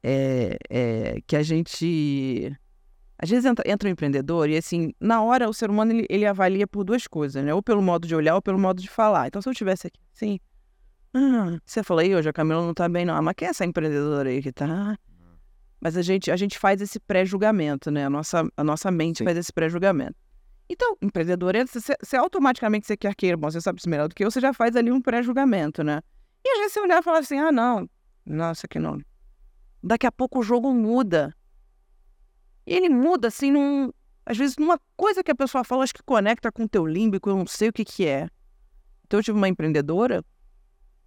é, 0.02 0.56
é 0.70 1.18
que 1.26 1.36
a 1.36 1.42
gente 1.42 2.56
às 3.18 3.30
vezes 3.30 3.44
entra, 3.44 3.70
entra 3.70 3.88
um 3.88 3.92
empreendedor 3.92 4.48
e 4.50 4.56
assim, 4.56 4.92
na 5.00 5.22
hora 5.22 5.48
o 5.48 5.54
ser 5.54 5.70
humano 5.70 5.92
ele, 5.92 6.06
ele, 6.10 6.26
avalia 6.26 6.66
por 6.66 6.82
duas 6.82 7.06
coisas, 7.06 7.42
né? 7.44 7.54
Ou 7.54 7.62
pelo 7.62 7.80
modo 7.80 8.06
de 8.06 8.14
olhar 8.14 8.34
ou 8.34 8.42
pelo 8.42 8.58
modo 8.58 8.82
de 8.82 8.88
falar. 8.88 9.28
Então 9.28 9.40
se 9.40 9.48
eu 9.48 9.54
tivesse 9.54 9.86
aqui, 9.86 10.00
sim, 10.12 10.40
ah, 11.14 11.58
você 11.64 11.82
falou 11.82 12.00
aí 12.00 12.14
hoje 12.14 12.28
a 12.28 12.32
Camila 12.32 12.62
não 12.62 12.74
tá 12.74 12.88
bem 12.88 13.04
não, 13.04 13.14
ah, 13.14 13.22
mas 13.22 13.34
quem 13.36 13.46
é 13.46 13.50
essa 13.50 13.64
empreendedora 13.64 14.30
aí 14.30 14.42
que 14.42 14.52
tá? 14.52 14.98
Mas 15.80 15.96
a 15.96 16.02
gente, 16.02 16.30
a 16.30 16.36
gente 16.36 16.58
faz 16.58 16.80
esse 16.80 17.00
pré-julgamento, 17.00 17.90
né? 17.90 18.06
A 18.06 18.10
nossa, 18.10 18.48
a 18.56 18.64
nossa 18.64 18.90
mente 18.90 19.18
sim. 19.18 19.24
faz 19.24 19.36
esse 19.36 19.52
pré-julgamento. 19.52 20.14
Então, 20.70 20.96
empreendedor, 21.02 21.54
você, 21.66 21.94
você 22.00 22.16
automaticamente 22.16 22.86
você 22.86 22.96
quer 22.96 23.14
queira, 23.14 23.36
bom, 23.36 23.50
você 23.50 23.60
sabe 23.60 23.78
isso 23.80 23.90
melhor 23.90 24.08
do 24.08 24.14
que 24.14 24.24
eu, 24.24 24.30
você 24.30 24.40
já 24.40 24.54
faz 24.54 24.76
ali 24.76 24.92
um 24.92 25.00
pré-julgamento, 25.00 25.82
né? 25.82 26.00
E 26.44 26.48
às 26.48 26.58
vezes 26.58 26.72
você 26.72 26.80
olhar 26.80 27.00
e 27.00 27.02
falar 27.02 27.18
assim: 27.18 27.38
ah, 27.38 27.52
não, 27.52 27.88
nossa, 28.24 28.68
que 28.68 28.78
não. 28.78 28.98
Daqui 29.82 30.06
a 30.06 30.12
pouco 30.12 30.38
o 30.38 30.42
jogo 30.42 30.72
muda. 30.72 31.34
E 32.64 32.74
ele 32.74 32.88
muda 32.88 33.26
assim, 33.28 33.50
num, 33.50 33.90
às 34.24 34.36
vezes, 34.36 34.56
numa 34.56 34.80
coisa 34.96 35.22
que 35.22 35.32
a 35.32 35.34
pessoa 35.34 35.64
fala, 35.64 35.82
acho 35.82 35.94
que 35.94 36.02
conecta 36.04 36.52
com 36.52 36.62
o 36.62 36.68
teu 36.68 36.86
límbico, 36.86 37.28
eu 37.28 37.36
não 37.36 37.46
sei 37.46 37.68
o 37.68 37.72
que 37.72 37.84
que 37.84 38.06
é. 38.06 38.28
Então 39.04 39.18
eu 39.18 39.24
tive 39.24 39.36
uma 39.36 39.48
empreendedora 39.48 40.24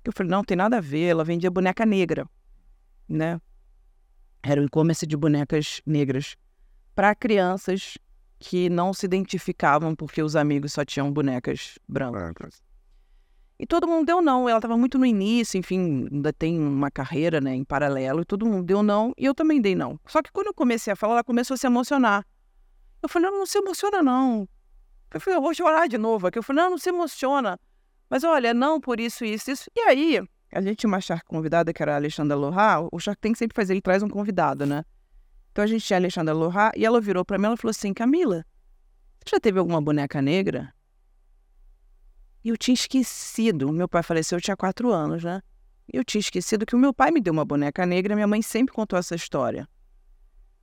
eu 0.10 0.14
falei: 0.16 0.30
não, 0.30 0.44
tem 0.44 0.58
nada 0.58 0.78
a 0.78 0.82
ver, 0.82 1.06
ela 1.06 1.24
vendia 1.24 1.50
boneca 1.50 1.86
negra, 1.86 2.28
né? 3.08 3.40
Era 4.44 4.62
um 4.62 4.66
e-commerce 4.66 5.06
de 5.06 5.18
bonecas 5.18 5.82
negras 5.86 6.36
para 6.94 7.16
crianças 7.16 7.98
que 8.40 8.70
não 8.70 8.94
se 8.94 9.06
identificavam 9.06 9.96
porque 9.96 10.22
os 10.22 10.36
amigos 10.36 10.74
só 10.74 10.86
tinham 10.86 11.12
bonecas 11.12 11.80
brancas. 11.88 12.62
E 13.58 13.66
todo 13.66 13.88
mundo 13.88 14.06
deu 14.06 14.22
não. 14.22 14.50
Ela 14.50 14.58
estava 14.58 14.78
muito 14.78 14.98
no 14.98 15.06
início, 15.06 15.58
enfim, 15.58 16.08
ainda 16.12 16.34
tem 16.34 16.60
uma 16.60 16.92
carreira 16.92 17.40
né, 17.40 17.56
em 17.56 17.64
paralelo, 17.64 18.22
e 18.22 18.26
todo 18.26 18.46
mundo 18.46 18.66
deu 18.66 18.84
não, 18.84 19.14
e 19.18 19.26
eu 19.26 19.34
também 19.34 19.62
dei 19.62 19.76
não. 19.76 20.00
Só 20.06 20.22
que 20.22 20.32
quando 20.32 20.48
eu 20.48 20.54
comecei 20.54 20.92
a 20.92 20.96
falar, 20.96 21.14
ela 21.14 21.24
começou 21.24 21.56
a 21.56 21.58
se 21.58 21.66
emocionar. 21.66 22.26
Eu 23.02 23.08
falei, 23.08 23.30
não, 23.30 23.40
não 23.40 23.46
se 23.46 23.58
emociona, 23.58 24.02
não. 24.02 24.48
Eu 25.14 25.22
falei, 25.22 25.38
eu 25.38 25.42
vou 25.42 25.54
chorar 25.54 25.88
de 25.88 25.98
novo 25.98 26.28
aqui. 26.28 26.38
Eu 26.38 26.44
falei, 26.44 26.64
não, 26.64 26.72
não 26.72 26.78
se 26.78 26.90
emociona. 26.90 27.58
Mas 28.10 28.24
olha, 28.24 28.54
não 28.54 28.80
por 28.80 29.00
isso, 29.00 29.26
isso, 29.26 29.52
isso. 29.52 29.70
E 29.76 29.80
aí, 29.82 30.22
a 30.52 30.62
gente 30.62 30.78
tinha 30.78 30.88
uma 30.88 31.02
Shark 31.02 31.26
convidada, 31.26 31.74
que 31.74 31.82
era 31.82 31.94
a 31.94 31.96
Alexandra 31.96 32.36
Lohá. 32.36 32.88
O 32.92 33.00
Shark 33.00 33.20
tem 33.20 33.34
que 33.34 33.40
sempre 33.40 33.56
fazer, 33.56 33.74
ele 33.74 33.82
traz 33.82 34.04
um 34.04 34.10
convidado, 34.10 34.66
né? 34.66 34.84
Então 35.52 35.64
a 35.64 35.68
gente 35.68 35.86
tinha 35.86 35.98
a 35.98 36.00
Alexandra 36.00 36.34
Lohá, 36.34 36.72
e 36.76 36.86
ela 36.86 37.02
virou 37.02 37.26
para 37.26 37.38
mim 37.38 37.52
e 37.54 37.58
falou 37.58 37.72
assim, 37.72 37.94
Camila, 37.94 38.46
você 39.20 39.36
já 39.36 39.40
teve 39.40 39.58
alguma 39.60 39.82
boneca 39.82 40.22
negra? 40.22 40.74
E 42.44 42.50
eu 42.50 42.58
tinha 42.58 42.76
esquecido, 42.76 43.72
meu 43.72 43.88
pai 43.88 44.04
faleceu, 44.04 44.38
eu 44.38 44.42
tinha 44.42 44.56
quatro 44.56 44.92
anos, 44.92 45.24
né? 45.24 45.42
Eu 45.92 46.04
tinha 46.04 46.20
esquecido 46.20 46.66
que 46.66 46.76
o 46.76 46.80
meu 46.80 46.94
pai 46.94 47.12
me 47.12 47.22
deu 47.22 47.34
uma 47.34 47.46
boneca 47.46 47.86
negra 47.86 48.16
minha 48.16 48.28
mãe 48.28 48.42
sempre 48.42 48.74
contou 48.74 48.98
essa 48.98 49.16
história. 49.16 49.68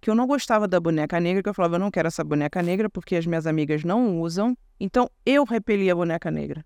Que 0.00 0.10
eu 0.10 0.14
não 0.14 0.26
gostava 0.26 0.68
da 0.68 0.80
boneca 0.80 1.18
negra, 1.20 1.42
que 1.42 1.48
eu 1.48 1.54
falava, 1.54 1.76
eu 1.76 1.80
não 1.80 1.90
quero 1.90 2.08
essa 2.08 2.22
boneca 2.22 2.62
negra 2.62 2.88
porque 2.88 3.16
as 3.16 3.26
minhas 3.26 3.46
amigas 3.46 3.84
não 3.84 4.20
usam, 4.20 4.56
então 4.78 5.10
eu 5.24 5.44
repeli 5.44 5.90
a 5.90 5.94
boneca 5.94 6.30
negra. 6.30 6.64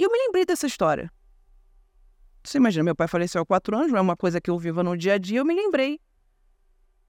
E 0.00 0.02
eu 0.02 0.10
me 0.10 0.16
lembrei 0.16 0.46
dessa 0.46 0.66
história. 0.66 1.12
Você 2.42 2.56
imagina, 2.56 2.82
meu 2.82 2.96
pai 2.96 3.06
faleceu 3.06 3.42
há 3.42 3.44
quatro 3.44 3.76
anos, 3.76 3.92
não 3.92 3.98
é 3.98 4.00
uma 4.00 4.16
coisa 4.16 4.40
que 4.40 4.50
eu 4.50 4.58
vivo 4.58 4.82
no 4.82 4.96
dia 4.96 5.12
a 5.12 5.18
dia, 5.18 5.40
eu 5.40 5.44
me 5.44 5.54
lembrei. 5.54 6.00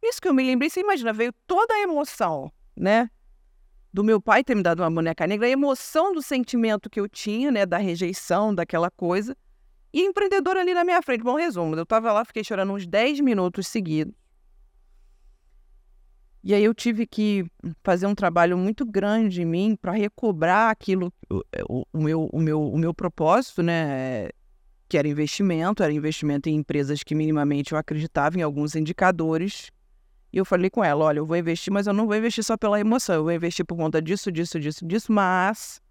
Isso 0.04 0.21
que 0.21 0.27
eu 0.27 0.34
me 0.34 0.43
lembrei, 0.43 0.69
você 0.69 0.82
imagina, 0.82 1.13
veio 1.13 1.32
toda 1.47 1.73
a 1.73 1.80
emoção, 1.80 2.51
né? 2.75 3.10
do 3.93 4.04
meu 4.04 4.21
pai 4.21 4.43
ter 4.43 4.56
me 4.56 4.62
dado 4.62 4.82
uma 4.82 4.91
boneca 4.91 5.25
negra, 5.25 5.47
a 5.47 5.49
emoção 5.49 6.12
do 6.13 6.21
sentimento 6.21 6.89
que 6.89 6.99
eu 6.99 7.08
tinha, 7.08 7.49
né, 7.49 7.65
da 7.65 7.77
rejeição, 7.77 8.54
daquela 8.54 8.91
coisa, 8.91 9.38
e 9.93 10.01
empreendedor 10.01 10.58
ali 10.58 10.73
na 10.73 10.84
minha 10.84 11.01
frente. 11.01 11.23
Bom, 11.23 11.36
resumo, 11.36 11.75
eu 11.75 11.86
tava 11.86 12.12
lá, 12.12 12.25
fiquei 12.25 12.43
chorando 12.43 12.73
uns 12.73 12.86
10 12.86 13.21
minutos 13.21 13.67
seguidos. 13.67 14.13
E 16.43 16.54
aí 16.56 16.63
eu 16.63 16.73
tive 16.73 17.06
que 17.06 17.45
fazer 17.84 18.08
um 18.08 18.15
trabalho 18.15 18.58
muito 18.58 18.84
grande 18.86 19.43
em 19.43 19.45
mim 19.45 19.77
para 19.80 19.91
recobrar 19.91 20.71
aquilo, 20.71 21.13
o, 21.30 21.86
o, 21.93 22.01
meu, 22.01 22.30
o, 22.32 22.39
meu, 22.39 22.62
o 22.62 22.77
meu 22.77 22.93
propósito, 22.93 23.62
né? 23.62 24.30
Que 24.89 24.97
era 24.97 25.08
investimento, 25.08 25.84
era 25.84 25.93
investimento 25.93 26.49
em 26.49 26.56
empresas 26.56 27.04
que 27.04 27.13
minimamente 27.13 27.73
eu 27.73 27.77
acreditava 27.77 28.39
em 28.39 28.41
alguns 28.41 28.75
indicadores 28.75 29.71
e 30.34 30.38
eu 30.38 30.45
falei 30.45 30.69
com 30.69 30.84
ela: 30.84 31.06
olha, 31.06 31.19
eu 31.19 31.25
vou 31.25 31.38
investir, 31.38 31.71
mas 31.71 31.88
eu 31.88 31.93
não 31.93 32.08
vou 32.08 32.15
investir 32.15 32.43
só 32.43 32.56
pela 32.58 32.80
emoção, 32.80 33.15
eu 33.15 33.23
vou 33.23 33.34
investir 33.34 33.65
por 33.65 33.75
conta 33.75 34.01
disso, 34.01 34.32
disso, 34.32 34.60
disso, 34.60 34.86
disso, 34.86 35.12
mas 35.12 35.82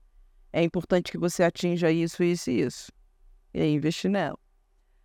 é 0.53 0.63
importante 0.63 1.13
que 1.13 1.19
você 1.19 1.43
atinja 1.43 1.91
isso, 1.91 2.23
isso 2.25 2.51
e 2.51 2.63
isso. 2.63 2.93
E 3.53 3.61
aí 3.61 3.75
investi 3.75 4.09
nela. 4.09 4.39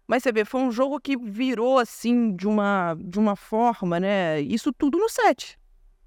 Mas 0.07 0.23
você 0.23 0.31
vê, 0.31 0.45
foi 0.45 0.61
um 0.61 0.71
jogo 0.71 0.99
que 0.99 1.17
virou 1.17 1.79
assim 1.79 2.35
de 2.35 2.47
uma, 2.47 2.95
de 2.99 3.17
uma 3.17 3.35
forma, 3.35 3.99
né? 3.99 4.39
Isso 4.41 4.71
tudo 4.71 4.97
no 4.97 5.09
set. 5.09 5.57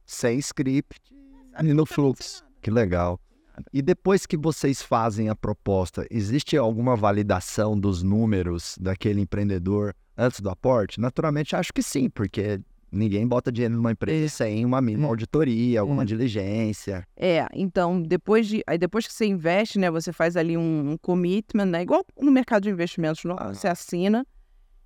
Sem 0.07 0.39
script 0.39 1.01
e 1.61 1.73
no 1.75 1.85
fluxo. 1.85 2.45
Que 2.63 2.71
legal. 2.71 3.21
E 3.73 3.83
depois 3.83 4.25
que 4.25 4.37
vocês 4.37 4.81
fazem 4.81 5.29
a 5.29 5.35
proposta, 5.35 6.07
existe 6.11 6.57
alguma 6.57 6.95
validação 6.95 7.79
dos 7.79 8.03
números 8.03 8.77
daquele 8.81 9.21
empreendedor 9.21 9.95
antes 10.17 10.41
do 10.41 10.49
aporte? 10.49 11.01
Naturalmente, 11.01 11.57
acho 11.57 11.73
que 11.73 11.83
sim, 11.83 12.09
porque 12.09 12.61
Ninguém 12.91 13.27
bota 13.27 13.53
dinheiro 13.53 13.75
numa 13.75 13.93
empresa 13.93 14.25
é. 14.25 14.29
sem 14.29 14.65
uma 14.65 14.81
mínima 14.81 15.09
auditoria, 15.09 15.81
alguma 15.81 16.03
é. 16.03 16.07
diligência. 16.07 17.05
É, 17.17 17.47
então, 17.53 18.01
depois 18.01 18.47
de. 18.47 18.63
Aí 18.67 18.79
depois 18.79 19.07
que 19.07 19.13
você 19.13 19.27
investe, 19.27 19.79
né? 19.79 19.91
Você 19.91 20.13
faz 20.13 20.37
ali 20.37 20.57
um, 20.57 20.93
um 20.93 20.97
commitment, 20.97 21.67
né? 21.67 21.83
Igual 21.83 22.05
no 22.21 22.31
mercado 22.31 22.63
de 22.63 22.71
investimentos, 22.71 23.23
ah. 23.27 23.53
você 23.53 23.69
assina. 23.69 24.27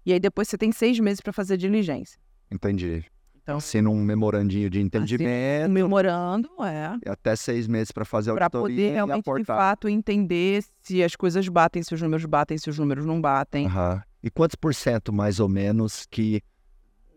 E 0.04 0.12
aí 0.12 0.18
depois 0.18 0.48
você 0.48 0.58
tem 0.58 0.72
seis 0.72 0.98
meses 0.98 1.20
para 1.20 1.32
fazer 1.32 1.56
diligência. 1.56 2.18
Entendi. 2.50 3.04
Então, 3.42 3.56
Assina 3.56 3.90
um 3.90 4.00
memorandinho 4.00 4.70
de 4.70 4.78
um 4.78 4.82
entendimento 4.82 5.68
memorando, 5.68 6.48
é. 6.64 6.96
e 7.04 7.10
até 7.10 7.34
seis 7.34 7.66
meses 7.66 7.90
para 7.90 8.04
fazer 8.04 8.30
a 8.30 8.34
Para 8.34 8.44
auditoria 8.44 8.76
poder 8.76 8.88
e 8.88 8.92
realmente, 8.92 9.16
de 9.16 9.30
aportar. 9.30 9.56
fato, 9.56 9.88
entender 9.88 10.62
se 10.80 11.02
as 11.02 11.16
coisas 11.16 11.48
batem, 11.48 11.82
se 11.82 11.92
os 11.92 12.00
números 12.00 12.24
batem, 12.24 12.56
se 12.56 12.70
os 12.70 12.78
números 12.78 13.04
não 13.04 13.20
batem. 13.20 13.66
Aham. 13.66 14.00
E 14.22 14.30
quantos 14.30 14.54
por 14.54 14.72
cento, 14.72 15.12
mais 15.12 15.40
ou 15.40 15.48
menos, 15.48 16.06
que 16.08 16.40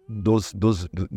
dos, 0.08 0.54
dos- 0.54 0.88
do, 0.90 1.08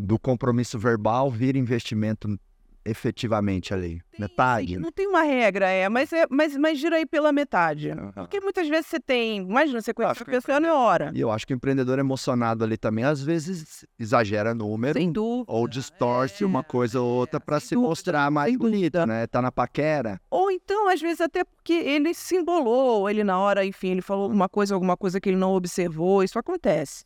do- 0.00 0.18
compromisso 0.18 0.78
verbal 0.78 1.30
vira 1.30 1.58
investimento 1.58 2.38
efetivamente 2.84 3.72
ali? 3.72 4.00
Tem, 4.10 4.20
Metade? 4.20 4.78
não 4.78 4.90
tem 4.90 5.06
uma 5.06 5.22
regra, 5.22 5.68
é, 5.68 5.88
mas, 5.88 6.12
é, 6.12 6.26
mas, 6.28 6.56
mas 6.56 6.78
gira 6.78 6.96
aí 6.96 7.06
pela 7.06 7.32
metade. 7.32 7.90
Aham. 7.90 8.12
Porque 8.14 8.40
muitas 8.40 8.68
vezes 8.68 8.86
você 8.86 8.98
tem. 9.00 9.38
Imagina, 9.38 9.80
você 9.80 9.94
conhece 9.94 10.22
a 10.22 10.26
pessoa 10.26 10.58
na 10.60 10.74
hora. 10.74 11.12
E 11.14 11.20
eu 11.20 11.30
acho 11.30 11.46
que 11.46 11.54
o 11.54 11.56
empreendedor 11.56 11.98
emocionado 11.98 12.64
ali 12.64 12.76
também, 12.76 13.04
às 13.04 13.22
vezes, 13.22 13.86
exagera 13.98 14.52
número 14.54 14.98
Sem 14.98 15.12
dúvida. 15.12 15.50
ou 15.52 15.66
distorce 15.68 16.44
uma 16.44 16.60
é, 16.60 16.64
coisa 16.64 17.00
ou 17.00 17.08
outra 17.08 17.40
para 17.40 17.60
sem 17.60 17.68
se 17.68 17.74
dúvida, 17.76 17.88
mostrar 17.88 18.30
mais 18.30 18.56
bonito, 18.56 19.06
né? 19.06 19.26
Tá 19.26 19.40
na 19.40 19.52
paquera. 19.52 20.20
Ou 20.30 20.50
então, 20.50 20.88
às 20.88 21.00
vezes, 21.00 21.20
até 21.20 21.44
porque 21.44 21.72
ele 21.72 22.12
se 22.14 22.36
embolou, 22.36 23.08
ele 23.08 23.22
na 23.24 23.38
hora, 23.38 23.64
enfim, 23.64 23.90
ele 23.92 24.02
falou 24.02 24.24
alguma 24.24 24.48
coisa, 24.48 24.74
alguma 24.74 24.96
coisa 24.96 25.20
que 25.20 25.28
ele 25.28 25.38
não 25.38 25.52
observou, 25.54 26.22
isso 26.22 26.38
acontece. 26.38 27.04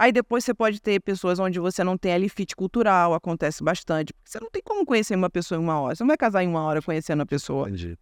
Aí 0.00 0.12
depois 0.12 0.42
você 0.42 0.54
pode 0.54 0.80
ter 0.80 0.98
pessoas 0.98 1.38
onde 1.38 1.60
você 1.60 1.84
não 1.84 1.98
tem 1.98 2.14
ali 2.14 2.26
fit 2.30 2.56
cultural, 2.56 3.12
acontece 3.12 3.62
bastante. 3.62 4.14
Porque 4.14 4.30
você 4.30 4.40
não 4.40 4.48
tem 4.50 4.62
como 4.62 4.86
conhecer 4.86 5.14
uma 5.14 5.28
pessoa 5.28 5.60
em 5.60 5.62
uma 5.62 5.78
hora. 5.78 5.94
Você 5.94 6.02
não 6.02 6.08
vai 6.08 6.16
casar 6.16 6.42
em 6.42 6.48
uma 6.48 6.62
hora 6.62 6.80
conhecendo 6.80 7.20
a 7.20 7.26
pessoa. 7.26 7.68
Entendi. 7.68 7.98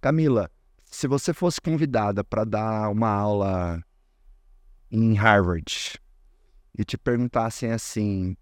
Camila, 0.00 0.48
se 0.84 1.08
você 1.08 1.34
fosse 1.34 1.60
convidada 1.60 2.22
para 2.22 2.44
dar 2.44 2.88
uma 2.88 3.08
aula 3.08 3.82
em 4.92 5.14
Harvard 5.14 5.98
e 6.78 6.84
te 6.84 6.96
perguntassem 6.96 7.72
assim, 7.72 8.36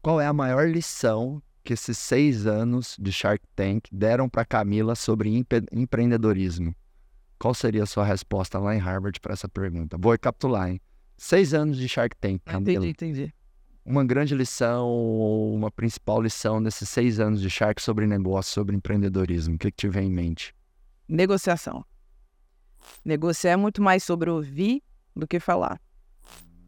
qual 0.00 0.18
é 0.18 0.26
a 0.26 0.32
maior 0.32 0.66
lição 0.66 1.42
que 1.62 1.74
esses 1.74 1.98
seis 1.98 2.46
anos 2.46 2.96
de 2.98 3.12
Shark 3.12 3.44
Tank 3.54 3.84
deram 3.92 4.30
para 4.30 4.46
Camila 4.46 4.94
sobre 4.94 5.28
empre- 5.28 5.66
empreendedorismo? 5.70 6.74
Qual 7.38 7.52
seria 7.52 7.82
a 7.82 7.86
sua 7.86 8.06
resposta 8.06 8.58
lá 8.58 8.74
em 8.74 8.78
Harvard 8.78 9.20
para 9.20 9.34
essa 9.34 9.46
pergunta? 9.46 9.98
Vou 9.98 10.12
recapitular, 10.12 10.70
hein? 10.70 10.80
Seis 11.16 11.54
anos 11.54 11.76
de 11.76 11.88
Shark 11.88 12.16
Tank, 12.16 12.40
Camila. 12.44 12.86
Entendi, 12.86 12.90
entendi. 12.90 13.34
Uma 13.84 14.04
grande 14.04 14.34
lição 14.34 14.90
uma 15.54 15.70
principal 15.70 16.20
lição 16.20 16.62
desses 16.62 16.88
seis 16.88 17.20
anos 17.20 17.40
de 17.40 17.48
Shark 17.48 17.80
sobre 17.80 18.06
negócio, 18.06 18.52
sobre 18.52 18.76
empreendedorismo. 18.76 19.54
O 19.54 19.58
que, 19.58 19.70
que 19.70 19.76
te 19.76 19.88
vem 19.88 20.08
em 20.08 20.12
mente? 20.12 20.54
Negociação. 21.08 21.84
Negociar 23.04 23.52
é 23.52 23.56
muito 23.56 23.80
mais 23.80 24.02
sobre 24.02 24.28
ouvir 24.28 24.82
do 25.14 25.26
que 25.26 25.40
falar. 25.40 25.80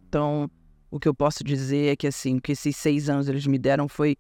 Então, 0.08 0.50
o 0.90 0.98
que 0.98 1.08
eu 1.08 1.14
posso 1.14 1.44
dizer 1.44 1.92
é 1.92 1.96
que, 1.96 2.06
assim, 2.06 2.38
que 2.38 2.52
esses 2.52 2.76
seis 2.76 3.08
anos 3.08 3.28
eles 3.28 3.46
me 3.46 3.58
deram 3.58 3.88
foi 3.88 4.16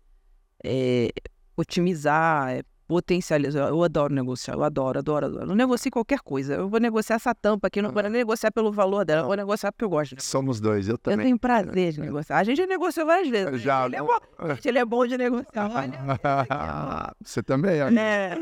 é, 0.62 1.10
otimizar, 1.56 2.50
é, 2.50 2.62
potencializar. 2.88 3.68
Eu 3.68 3.84
adoro 3.84 4.12
negociar, 4.14 4.54
eu 4.54 4.64
adoro, 4.64 4.98
adoro, 4.98 5.26
adoro. 5.26 5.42
Eu 5.42 5.46
não 5.46 5.54
negocio 5.54 5.90
qualquer 5.90 6.20
coisa. 6.20 6.54
Eu 6.54 6.68
vou 6.70 6.80
negociar 6.80 7.16
essa 7.16 7.34
tampa 7.34 7.66
aqui, 7.68 7.82
não 7.82 7.92
vou 7.92 8.02
nem 8.02 8.10
negociar 8.10 8.50
pelo 8.50 8.72
valor 8.72 9.04
dela, 9.04 9.20
eu 9.22 9.26
vou 9.26 9.36
negociar 9.36 9.70
porque 9.70 9.84
eu 9.84 9.90
gosto. 9.90 10.16
Somos 10.20 10.58
dois, 10.58 10.88
eu 10.88 10.94
Eu 10.94 10.98
também. 10.98 11.26
tenho 11.26 11.38
prazer 11.38 11.92
de 11.92 12.00
negociar. 12.00 12.38
A 12.38 12.44
gente 12.44 12.56
já 12.56 12.66
negociou 12.66 13.06
várias 13.06 13.28
vezes. 13.28 13.52
né? 13.52 13.58
Já, 13.58 13.86
Ele 13.86 13.96
é 13.96 14.02
bom, 14.02 14.18
gente, 14.54 14.68
ele 14.68 14.78
é 14.78 14.84
bom 14.84 15.06
de 15.06 15.18
negociar. 15.18 15.70
Olha. 15.70 17.14
Você 17.22 17.42
também. 17.42 17.78
É. 17.98 18.38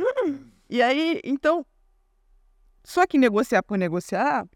E 0.70 0.80
aí, 0.80 1.20
então. 1.24 1.66
Só 2.84 3.04
que 3.04 3.18
negociar 3.18 3.64
por 3.64 3.76
negociar, 3.76 4.46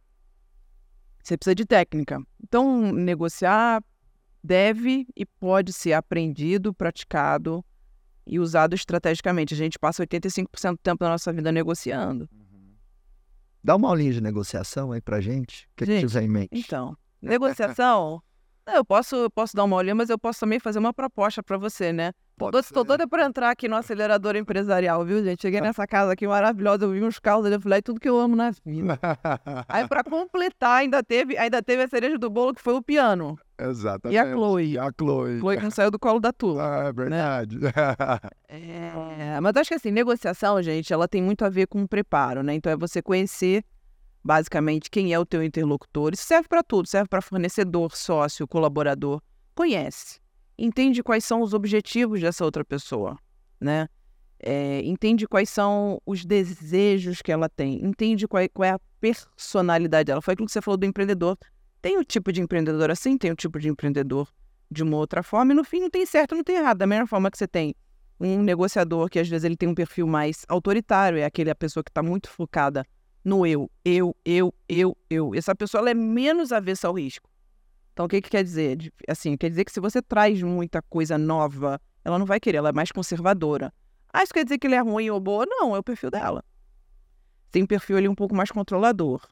você 1.20 1.36
precisa 1.36 1.54
de 1.56 1.64
técnica. 1.66 2.22
Então, 2.40 2.92
negociar 2.92 3.82
deve 4.42 5.04
e 5.16 5.26
pode 5.26 5.72
ser 5.72 5.94
aprendido, 5.94 6.72
praticado 6.72 7.64
e 8.30 8.38
usado 8.38 8.74
estrategicamente. 8.74 9.52
A 9.52 9.56
gente 9.56 9.78
passa 9.78 10.04
85% 10.06 10.72
do 10.72 10.78
tempo 10.78 11.04
da 11.04 11.10
nossa 11.10 11.32
vida 11.32 11.50
negociando. 11.50 12.28
Dá 13.62 13.76
uma 13.76 13.88
aulinha 13.88 14.12
de 14.12 14.20
negociação 14.20 14.92
aí 14.92 15.00
pra 15.02 15.20
gente. 15.20 15.64
O 15.64 15.76
que, 15.76 15.84
que 15.84 15.92
te 15.92 16.00
Gente, 16.00 16.12
vem 16.12 16.24
em 16.24 16.28
mente? 16.28 16.48
Então, 16.52 16.96
negociação. 17.20 18.22
Eu 18.72 18.84
posso, 18.84 19.16
eu 19.16 19.30
posso 19.30 19.56
dar 19.56 19.64
uma 19.64 19.74
olhada, 19.74 19.96
mas 19.96 20.10
eu 20.10 20.18
posso 20.18 20.38
também 20.40 20.60
fazer 20.60 20.78
uma 20.78 20.92
proposta 20.92 21.42
para 21.42 21.58
você, 21.58 21.92
né? 21.92 22.12
Ser. 22.62 22.84
doida 22.84 23.08
pra 23.08 23.24
entrar 23.24 23.50
aqui 23.50 23.66
no 23.66 23.74
acelerador 23.74 24.36
empresarial, 24.36 25.04
viu, 25.04 25.24
gente? 25.24 25.42
Cheguei 25.42 25.60
nessa 25.60 25.86
casa 25.86 26.12
aqui 26.12 26.26
maravilhosa, 26.26 26.84
eu 26.84 26.92
vi 26.92 27.02
uns 27.02 27.18
carros 27.18 27.46
ali, 27.46 27.56
eu 27.56 27.60
falei, 27.60 27.78
"É 27.78 27.82
tudo 27.82 27.98
que 27.98 28.08
eu 28.08 28.18
amo 28.20 28.36
na 28.36 28.50
vida. 28.64 28.98
Aí, 29.66 29.88
pra 29.88 30.04
completar, 30.04 30.78
ainda 30.78 31.02
teve, 31.02 31.36
ainda 31.36 31.60
teve 31.62 31.82
a 31.82 31.88
cereja 31.88 32.16
do 32.16 32.30
bolo, 32.30 32.54
que 32.54 32.62
foi 32.62 32.74
o 32.74 32.82
piano. 32.82 33.36
Exatamente. 33.68 34.14
E 34.14 34.18
a 34.18 34.32
Chloe? 34.32 34.78
A 34.78 34.90
Chloe. 34.98 35.38
Chloe 35.38 35.56
não 35.60 35.70
saiu 35.70 35.90
do 35.90 35.98
colo 35.98 36.20
da 36.20 36.32
turma. 36.32 36.62
Ah, 36.62 36.88
é 36.88 36.92
verdade. 36.92 37.58
É, 38.48 39.38
mas 39.40 39.56
acho 39.56 39.68
que 39.68 39.74
assim, 39.74 39.90
negociação, 39.90 40.60
gente, 40.62 40.92
ela 40.92 41.06
tem 41.06 41.22
muito 41.22 41.44
a 41.44 41.48
ver 41.48 41.66
com 41.66 41.86
preparo, 41.86 42.42
né? 42.42 42.54
Então 42.54 42.72
é 42.72 42.76
você 42.76 43.00
conhecer 43.00 43.64
basicamente 44.24 44.90
quem 44.90 45.12
é 45.12 45.18
o 45.18 45.24
teu 45.24 45.42
interlocutor. 45.42 46.12
Isso 46.12 46.24
serve 46.24 46.48
para 46.48 46.62
tudo, 46.62 46.88
serve 46.88 47.08
para 47.08 47.22
fornecedor, 47.22 47.96
sócio, 47.96 48.46
colaborador. 48.46 49.22
Conhece. 49.54 50.20
Entende 50.58 51.02
quais 51.02 51.24
são 51.24 51.40
os 51.42 51.54
objetivos 51.54 52.20
dessa 52.20 52.44
outra 52.44 52.64
pessoa, 52.64 53.18
né? 53.60 53.88
É, 54.42 54.80
entende 54.84 55.26
quais 55.26 55.50
são 55.50 56.00
os 56.04 56.24
desejos 56.24 57.20
que 57.20 57.30
ela 57.30 57.48
tem. 57.48 57.84
Entende 57.84 58.26
qual 58.26 58.42
é, 58.42 58.48
qual 58.48 58.66
é 58.66 58.70
a 58.70 58.80
personalidade 59.00 60.06
dela. 60.06 60.22
Foi 60.22 60.32
aquilo 60.32 60.46
que 60.46 60.52
você 60.52 60.62
falou 60.62 60.78
do 60.78 60.86
empreendedor. 60.86 61.36
Tem 61.82 61.98
o 61.98 62.04
tipo 62.04 62.32
de 62.32 62.40
empreendedor 62.40 62.90
assim, 62.90 63.16
tem 63.16 63.30
o 63.30 63.36
tipo 63.36 63.58
de 63.58 63.68
empreendedor 63.68 64.28
de 64.70 64.82
uma 64.82 64.96
outra 64.96 65.22
forma. 65.22 65.52
E 65.52 65.54
no 65.54 65.64
fim 65.64 65.80
não 65.80 65.90
tem 65.90 66.04
certo, 66.06 66.34
não 66.34 66.44
tem 66.44 66.56
errado. 66.56 66.78
Da 66.78 66.86
mesma 66.86 67.06
forma 67.06 67.30
que 67.30 67.38
você 67.38 67.48
tem 67.48 67.74
um 68.20 68.42
negociador 68.42 69.08
que 69.08 69.18
às 69.18 69.28
vezes 69.28 69.44
ele 69.44 69.56
tem 69.56 69.68
um 69.68 69.74
perfil 69.74 70.06
mais 70.06 70.44
autoritário, 70.48 71.18
é 71.18 71.24
aquele 71.24 71.50
a 71.50 71.54
pessoa 71.54 71.82
que 71.82 71.90
está 71.90 72.02
muito 72.02 72.28
focada 72.28 72.84
no 73.24 73.46
eu, 73.46 73.70
eu, 73.84 74.14
eu, 74.24 74.54
eu, 74.68 74.96
eu. 75.08 75.34
Essa 75.34 75.54
pessoa 75.54 75.80
ela 75.80 75.90
é 75.90 75.94
menos 75.94 76.52
avessa 76.52 76.88
ao 76.88 76.94
risco. 76.94 77.28
Então 77.92 78.06
o 78.06 78.08
que, 78.08 78.20
que 78.20 78.30
quer 78.30 78.42
dizer? 78.42 78.92
Assim, 79.08 79.36
quer 79.36 79.48
dizer 79.48 79.64
que 79.64 79.72
se 79.72 79.80
você 79.80 80.00
traz 80.00 80.42
muita 80.42 80.80
coisa 80.82 81.18
nova, 81.18 81.80
ela 82.04 82.18
não 82.18 82.26
vai 82.26 82.40
querer, 82.40 82.58
ela 82.58 82.70
é 82.70 82.72
mais 82.72 82.92
conservadora. 82.92 83.72
Ah, 84.12 84.22
isso 84.22 84.32
quer 84.32 84.44
dizer 84.44 84.58
que 84.58 84.66
ele 84.66 84.74
é 84.74 84.80
ruim 84.80 85.10
ou 85.10 85.20
boa? 85.20 85.46
Não, 85.46 85.74
é 85.74 85.78
o 85.78 85.82
perfil 85.82 86.10
dela. 86.10 86.44
Tem 87.50 87.62
um 87.62 87.66
perfil 87.66 87.96
ali 87.96 88.08
um 88.08 88.14
pouco 88.14 88.34
mais 88.34 88.50
controlador. 88.50 89.26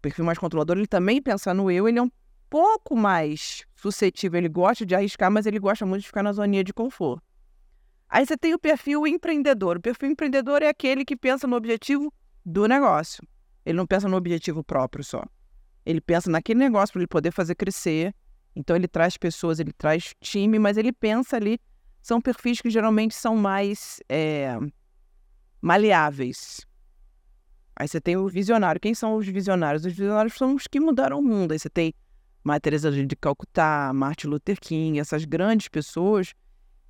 Perfil 0.00 0.24
mais 0.24 0.38
controlador, 0.38 0.76
ele 0.76 0.86
também 0.86 1.20
pensa 1.20 1.52
no 1.52 1.70
eu, 1.70 1.88
ele 1.88 1.98
é 1.98 2.02
um 2.02 2.10
pouco 2.48 2.96
mais 2.96 3.64
suscetível, 3.76 4.38
ele 4.38 4.48
gosta 4.48 4.84
de 4.84 4.94
arriscar, 4.94 5.30
mas 5.30 5.46
ele 5.46 5.58
gosta 5.58 5.86
muito 5.86 6.02
de 6.02 6.08
ficar 6.08 6.22
na 6.22 6.32
zoninha 6.32 6.64
de 6.64 6.72
conforto. 6.72 7.22
Aí 8.08 8.26
você 8.26 8.36
tem 8.36 8.52
o 8.52 8.58
perfil 8.58 9.06
empreendedor. 9.06 9.76
O 9.76 9.80
perfil 9.80 10.10
empreendedor 10.10 10.62
é 10.62 10.68
aquele 10.68 11.04
que 11.04 11.16
pensa 11.16 11.46
no 11.46 11.54
objetivo 11.54 12.12
do 12.44 12.66
negócio. 12.66 13.22
Ele 13.64 13.76
não 13.76 13.86
pensa 13.86 14.08
no 14.08 14.16
objetivo 14.16 14.64
próprio 14.64 15.04
só. 15.04 15.22
Ele 15.86 16.00
pensa 16.00 16.28
naquele 16.28 16.58
negócio 16.58 16.92
para 16.92 17.00
ele 17.00 17.06
poder 17.06 17.30
fazer 17.30 17.54
crescer. 17.54 18.12
Então 18.56 18.74
ele 18.74 18.88
traz 18.88 19.16
pessoas, 19.16 19.60
ele 19.60 19.72
traz 19.72 20.12
time, 20.20 20.58
mas 20.58 20.76
ele 20.76 20.92
pensa 20.92 21.36
ali. 21.36 21.60
São 22.02 22.20
perfis 22.20 22.60
que 22.60 22.68
geralmente 22.68 23.14
são 23.14 23.36
mais 23.36 24.00
é, 24.08 24.58
maleáveis. 25.60 26.66
Aí 27.80 27.88
você 27.88 27.98
tem 27.98 28.14
o 28.14 28.28
visionário. 28.28 28.78
Quem 28.78 28.92
são 28.92 29.16
os 29.16 29.26
visionários? 29.26 29.86
Os 29.86 29.94
visionários 29.94 30.34
são 30.34 30.54
os 30.54 30.66
que 30.66 30.78
mudaram 30.78 31.18
o 31.18 31.22
mundo. 31.22 31.52
Aí 31.52 31.58
você 31.58 31.70
tem 31.70 31.94
Maria 32.44 32.60
Teresa 32.60 32.92
de 32.92 33.16
Calcutá, 33.16 33.90
Martin 33.94 34.26
Luther 34.26 34.60
King, 34.60 35.00
essas 35.00 35.24
grandes 35.24 35.66
pessoas 35.68 36.34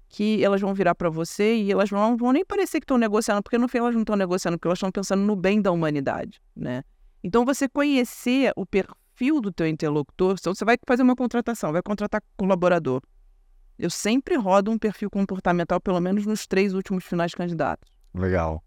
que 0.08 0.42
elas 0.44 0.60
vão 0.60 0.74
virar 0.74 0.96
para 0.96 1.08
você 1.08 1.54
e 1.54 1.70
elas 1.70 1.92
não 1.92 2.16
vão 2.16 2.32
nem 2.32 2.44
parecer 2.44 2.80
que 2.80 2.84
estão 2.84 2.98
negociando, 2.98 3.40
porque 3.40 3.56
no 3.56 3.68
fim 3.68 3.78
elas 3.78 3.94
não 3.94 4.02
estão 4.02 4.16
negociando, 4.16 4.58
porque 4.58 4.66
elas 4.66 4.78
estão 4.78 4.90
pensando 4.90 5.22
no 5.22 5.36
bem 5.36 5.62
da 5.62 5.70
humanidade, 5.70 6.42
né? 6.56 6.82
Então 7.22 7.44
você 7.44 7.68
conhecer 7.68 8.52
o 8.56 8.66
perfil 8.66 9.40
do 9.40 9.52
teu 9.52 9.68
interlocutor, 9.68 10.34
então 10.40 10.52
você 10.52 10.64
vai 10.64 10.76
fazer 10.84 11.04
uma 11.04 11.14
contratação, 11.14 11.70
vai 11.70 11.82
contratar 11.82 12.20
colaborador. 12.36 13.00
Eu 13.78 13.90
sempre 13.90 14.34
rodo 14.34 14.72
um 14.72 14.78
perfil 14.78 15.08
comportamental, 15.08 15.80
pelo 15.80 16.00
menos 16.00 16.26
nos 16.26 16.48
três 16.48 16.74
últimos 16.74 17.04
finais 17.04 17.32
candidatos, 17.32 17.88
Legal. 18.12 18.60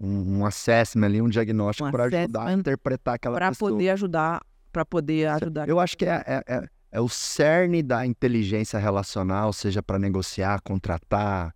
Um, 0.00 0.38
um 0.40 0.46
assessment 0.46 1.06
ali, 1.06 1.22
um 1.22 1.28
diagnóstico 1.28 1.88
Um 1.88 1.92
para 1.92 2.04
ajudar 2.04 2.46
a 2.48 2.52
interpretar 2.52 3.14
aquela 3.14 3.36
para 3.36 3.48
pessoa. 3.50 3.70
poder 3.70 3.90
ajudar, 3.90 4.40
para 4.72 4.84
poder 4.84 5.28
ajudar. 5.28 5.68
Eu 5.68 5.78
acho 5.78 5.96
que 5.96 6.04
é, 6.04 6.22
é, 6.26 6.42
é, 6.56 6.68
é 6.92 7.00
o 7.00 7.08
cerne 7.08 7.82
da 7.82 8.04
inteligência 8.04 8.78
relacional, 8.78 9.52
seja 9.52 9.82
para 9.82 9.98
negociar, 9.98 10.60
contratar, 10.62 11.54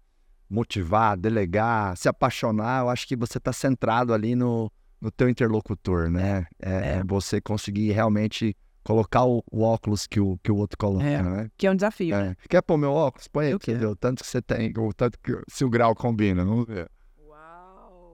motivar, 0.49 1.17
delegar, 1.17 1.97
se 1.97 2.09
apaixonar. 2.09 2.83
Eu 2.83 2.89
acho 2.89 3.07
que 3.07 3.17
você 3.17 3.39
está 3.39 3.53
centrado 3.53 4.15
ali 4.15 4.35
no, 4.35 4.71
no 5.01 5.11
teu 5.11 5.29
interlocutor, 5.29 6.09
né? 6.11 6.47
É, 6.61 6.99
é 6.99 7.03
você 7.05 7.41
conseguir 7.41 7.93
realmente 7.93 8.57
colocar 8.85 9.25
o, 9.25 9.43
o 9.53 9.63
óculos 9.63 10.07
que 10.07 10.19
o, 10.19 10.39
que 10.43 10.51
o 10.51 10.57
outro 10.57 10.79
coloca, 10.79 11.05
É. 11.05 11.23
né? 11.23 11.51
que 11.59 11.67
é 11.67 11.71
um 11.71 11.75
desafio. 11.77 12.15
É. 12.15 12.35
Quer 12.49 12.63
pôr 12.63 12.79
meu 12.79 12.93
óculos? 12.93 13.29
Põe 13.29 13.47
aí, 13.47 13.53
Eu 13.53 13.59
pra 13.59 13.65
você 13.67 13.73
quero. 13.73 13.81
ver 13.87 13.93
o 13.93 13.97
tanto 13.97 14.23
que 14.23 14.31
você 14.31 14.41
tem, 14.41 14.73
o 14.79 14.93
tanto 14.95 15.19
que 15.23 15.39
se 15.49 15.63
o 15.65 15.69
grau 15.69 15.95
combina, 15.95 16.43
vamos 16.45 16.67
ver. 16.67 16.89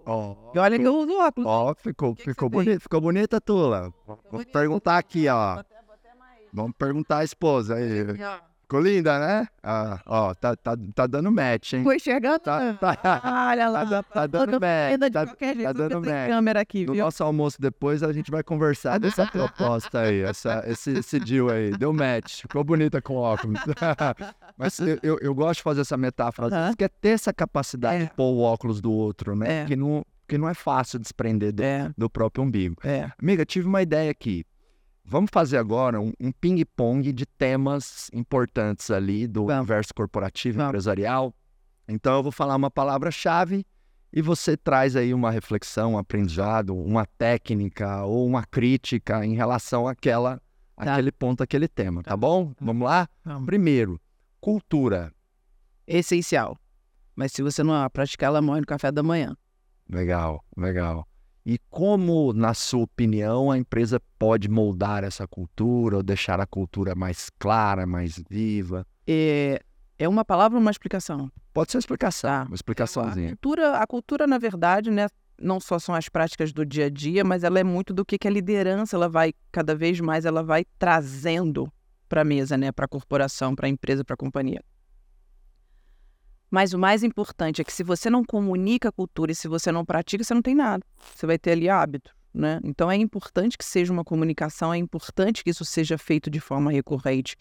Ó, 0.07 0.35
E 0.55 0.59
olha 0.59 0.79
que 0.79 0.85
eu 0.87 0.95
uso 0.97 1.19
óculos. 1.19 1.49
ó, 1.49 1.75
ficou, 1.75 2.15
que 2.15 2.25
que 2.25 2.31
ficou 2.31 2.51
tem? 2.51 2.59
bonito, 2.65 2.81
ficou 2.83 3.01
bonita, 3.01 3.41
Tula. 3.41 3.93
Vou 4.31 4.45
perguntar 4.53 4.99
aqui, 4.99 5.29
ó. 5.29 5.57
Botei 5.57 5.75
Vamos 6.53 6.73
perguntar 6.79 7.19
à 7.19 7.25
esposa 7.25 7.75
aí. 7.77 8.05
Ficou 8.63 8.81
linda, 8.81 9.19
né? 9.19 9.47
Ah, 9.63 10.01
ó, 10.07 10.35
tá, 10.35 10.57
tá, 10.57 10.75
tá 10.95 11.07
dando 11.07 11.31
match, 11.31 11.75
hein? 11.75 11.83
Foi 11.85 11.99
chegando. 11.99 12.41
Tá, 12.41 12.73
tá, 12.75 13.21
Olha 13.51 13.69
lá. 13.69 13.85
tá, 13.87 14.03
tá 14.03 14.27
dando 14.27 14.53
match. 14.61 15.13
Tá, 15.13 15.27
tá 15.27 15.73
dando 15.73 16.01
match. 16.01 16.29
câmera 16.29 16.61
aqui, 16.61 16.87
No 16.87 16.93
viu? 16.95 17.05
nosso 17.05 17.23
almoço 17.25 17.61
depois 17.61 18.03
a 18.03 18.13
gente 18.13 18.31
vai 18.31 18.43
conversar 18.43 18.99
dessa 18.99 19.27
proposta 19.31 20.01
aí, 20.01 20.21
essa, 20.23 20.63
esse, 20.67 20.93
esse 20.99 21.19
deal 21.21 21.51
aí. 21.51 21.73
Deu 21.77 21.93
match, 21.93 22.43
ficou 22.43 22.63
bonita 22.65 23.03
com 23.03 23.17
óculos. 23.17 23.61
Mas 24.57 24.79
eu, 24.81 24.99
eu, 25.03 25.19
eu 25.21 25.35
gosto 25.35 25.59
de 25.59 25.63
fazer 25.63 25.81
essa 25.83 25.97
metáfora, 25.97 26.49
que 26.77 26.85
é 26.85 26.89
ter 26.89 27.11
essa 27.11 27.33
capacidade 27.33 28.03
É. 28.03 28.07
de 28.07 28.13
pôr 28.15 28.33
o 28.33 28.41
óculos 28.41 28.81
do 28.81 28.93
outro, 28.93 29.35
né? 29.37 29.63
É. 29.63 29.65
Que, 29.65 29.77
não, 29.77 30.05
que 30.29 30.39
não 30.39 30.49
é 30.49 30.55
fácil 30.55 30.99
desprender 30.99 31.53
do, 31.53 31.63
É, 31.63 31.93
do 31.97 32.09
próprio 32.09 32.45
umbigo. 32.45 32.77
é. 32.85 33.11
Amiga, 33.21 33.45
tive 33.45 33.67
uma 33.67 33.83
ideia 33.83 34.11
aqui. 34.11 34.45
Vamos 35.05 35.31
fazer 35.33 35.59
agora 35.59 36.01
um, 36.01 36.13
um 36.19 36.33
ping-pong 36.33 37.13
de 37.13 37.27
temas 37.27 38.09
importantes 38.15 38.91
ali 38.91 39.27
do 39.27 39.45
Vamos. 39.47 39.59
universo 39.61 39.93
corporativo 39.95 40.57
Vamos. 40.57 40.71
empresarial. 40.71 41.35
Então 41.87 42.15
eu 42.17 42.23
vou 42.23 42.33
falar 42.33 42.57
uma 42.57 42.71
palavra-chave 42.71 43.67
e 44.11 44.23
você 44.23 44.57
traz 44.57 44.97
aí 44.97 45.13
uma 45.13 45.31
reflexão, 45.31 45.93
um 45.95 45.99
aprendizado, 45.99 46.75
uma 46.75 47.05
técnica 47.19 48.03
ou 48.05 48.27
uma 48.27 48.45
crítica 48.45 49.27
em 49.27 49.35
relação 49.35 49.87
àquela, 49.87 50.41
Tá. 50.77 50.95
àquele 50.95 51.13
ponto, 51.13 51.43
aquele 51.43 51.69
tema, 51.69 52.03
tá 52.03 52.17
bom? 52.17 52.53
Vamos 52.61 52.85
lá? 52.89 53.07
Vamos. 53.25 53.45
Primeiro, 53.47 54.01
cultura. 54.45 55.11
Essencial. 55.87 56.59
Mas 57.17 57.33
se 57.33 57.43
você 57.43 57.63
não 57.63 57.89
praticar, 57.89 58.27
ela 58.29 58.43
morre 58.43 58.61
no 58.61 58.67
café 58.67 58.93
da 58.93 59.03
manhã. 59.03 59.35
Legal, 59.89 60.45
legal. 60.55 61.09
E 61.47 61.59
como, 61.71 62.33
na 62.35 62.53
sua 62.53 62.83
opinião, 62.83 63.51
a 63.51 63.57
empresa 63.57 63.99
pode 64.19 64.47
moldar 64.51 65.03
essa 65.03 65.27
cultura 65.27 65.97
ou 65.97 66.03
deixar 66.03 66.41
a 66.41 66.47
cultura 66.47 66.95
mais 66.95 67.31
clara, 67.39 67.87
mais 67.87 68.23
viva? 68.29 68.87
É, 69.07 69.61
é 69.99 70.07
uma 70.07 70.25
palavra 70.27 70.59
ou 70.59 70.61
uma 70.61 70.71
explicação? 70.71 71.31
Pode 71.55 71.71
ser 71.71 71.79
uma 71.79 71.81
explicação, 71.81 72.29
Tá. 72.31 72.43
uma 72.45 72.53
A 72.53 72.55
explicaçãozinha. 72.55 73.29
cultura, 73.31 73.79
a 73.79 73.87
cultura, 73.87 74.27
na 74.27 74.37
verdade, 74.37 74.91
né, 74.91 75.07
não 75.41 75.59
só 75.59 75.79
são 75.79 75.95
as 75.95 76.09
práticas 76.11 76.53
do 76.53 76.67
dia 76.67 76.87
a 76.87 76.91
dia, 76.91 77.25
mas 77.25 77.45
ela 77.45 77.59
é 77.59 77.65
muito 77.65 77.95
do 77.95 78.05
que, 78.05 78.19
que 78.19 78.29
a 78.29 78.31
liderança 78.31 78.95
ela 78.97 79.09
vai, 79.09 79.33
cada 79.51 79.75
vez 79.75 80.01
mais, 80.01 80.27
ela 80.27 80.43
vai 80.43 80.67
trazendo 80.79 81.71
para 82.15 82.23
a 82.23 82.25
mesa, 82.25 82.57
né, 82.57 82.71
para 82.71 82.85
a 82.85 82.89
corporação, 82.89 83.57
para 83.57 83.67
a 83.67 83.69
empresa, 83.69 84.05
para 84.05 84.15
a 84.15 84.17
companhia. 84.17 84.63
Mas 86.49 86.73
o 86.73 86.79
mais 86.79 87.03
importante 87.03 87.61
é 87.61 87.65
que 87.65 87.73
se 87.73 87.83
você 87.83 88.09
não 88.09 88.25
comunica 88.25 88.89
a 88.89 88.93
cultura 88.93 89.33
e 89.33 89.35
se 89.35 89.49
você 89.49 89.73
não 89.73 89.85
pratica, 89.85 90.23
você 90.23 90.33
não 90.33 90.41
tem 90.41 90.55
nada. 90.55 90.87
Você 91.13 91.27
vai 91.27 91.37
ter 91.37 91.51
ali 91.51 91.69
hábito, 91.69 92.15
né? 92.33 92.61
Então 92.63 92.89
é 92.89 92.95
importante 92.95 93.59
que 93.59 93.65
seja 93.65 93.93
uma 93.93 94.05
comunicação, 94.05 94.73
é 94.73 94.77
importante 94.77 95.43
que 95.43 95.51
isso 95.51 95.65
seja 95.65 95.99
feito 95.99 96.31
de 96.31 96.39
forma 96.39 96.71
recorrente, 96.71 97.37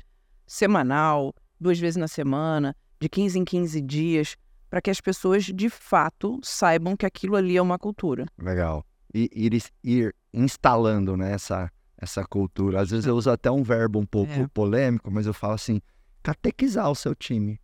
semanal, 0.48 1.36
duas 1.60 1.78
vezes 1.78 1.98
na 1.98 2.08
semana, 2.08 2.76
de 3.00 3.08
15 3.08 3.38
em 3.38 3.46
15 3.46 3.80
dias, 3.80 4.36
para 4.72 4.82
que 4.82 4.90
as 4.90 5.00
pessoas 5.00 5.44
de 5.44 5.70
fato 5.70 6.40
saibam 6.42 6.98
que 6.98 7.06
aquilo 7.06 7.36
ali 7.36 7.58
é 7.58 7.62
uma 7.62 7.78
cultura. 7.78 8.26
Legal. 8.40 8.84
E 9.14 9.30
ir, 9.36 9.64
ir 9.84 10.16
instalando 10.34 11.16
né, 11.16 11.34
essa, 11.34 11.72
essa 12.04 12.24
cultura. 12.26 12.82
Às 12.82 12.92
vezes 12.92 13.06
eu 13.06 13.16
uso 13.16 13.30
até 13.32 13.50
um 13.50 13.64
verbo 13.64 14.00
um 14.00 14.06
pouco 14.06 14.32
É. 14.32 14.48
polêmico, 14.48 15.10
mas 15.12 15.26
eu 15.26 15.34
falo 15.34 15.54
assim: 15.54 15.82
catequizar 16.22 16.90
o 16.90 16.96
seu 16.96 17.16
time 17.16 17.60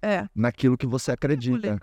É. 0.00 0.26
naquilo 0.34 0.76
que 0.76 0.86
você 0.86 1.12
acredita. 1.12 1.80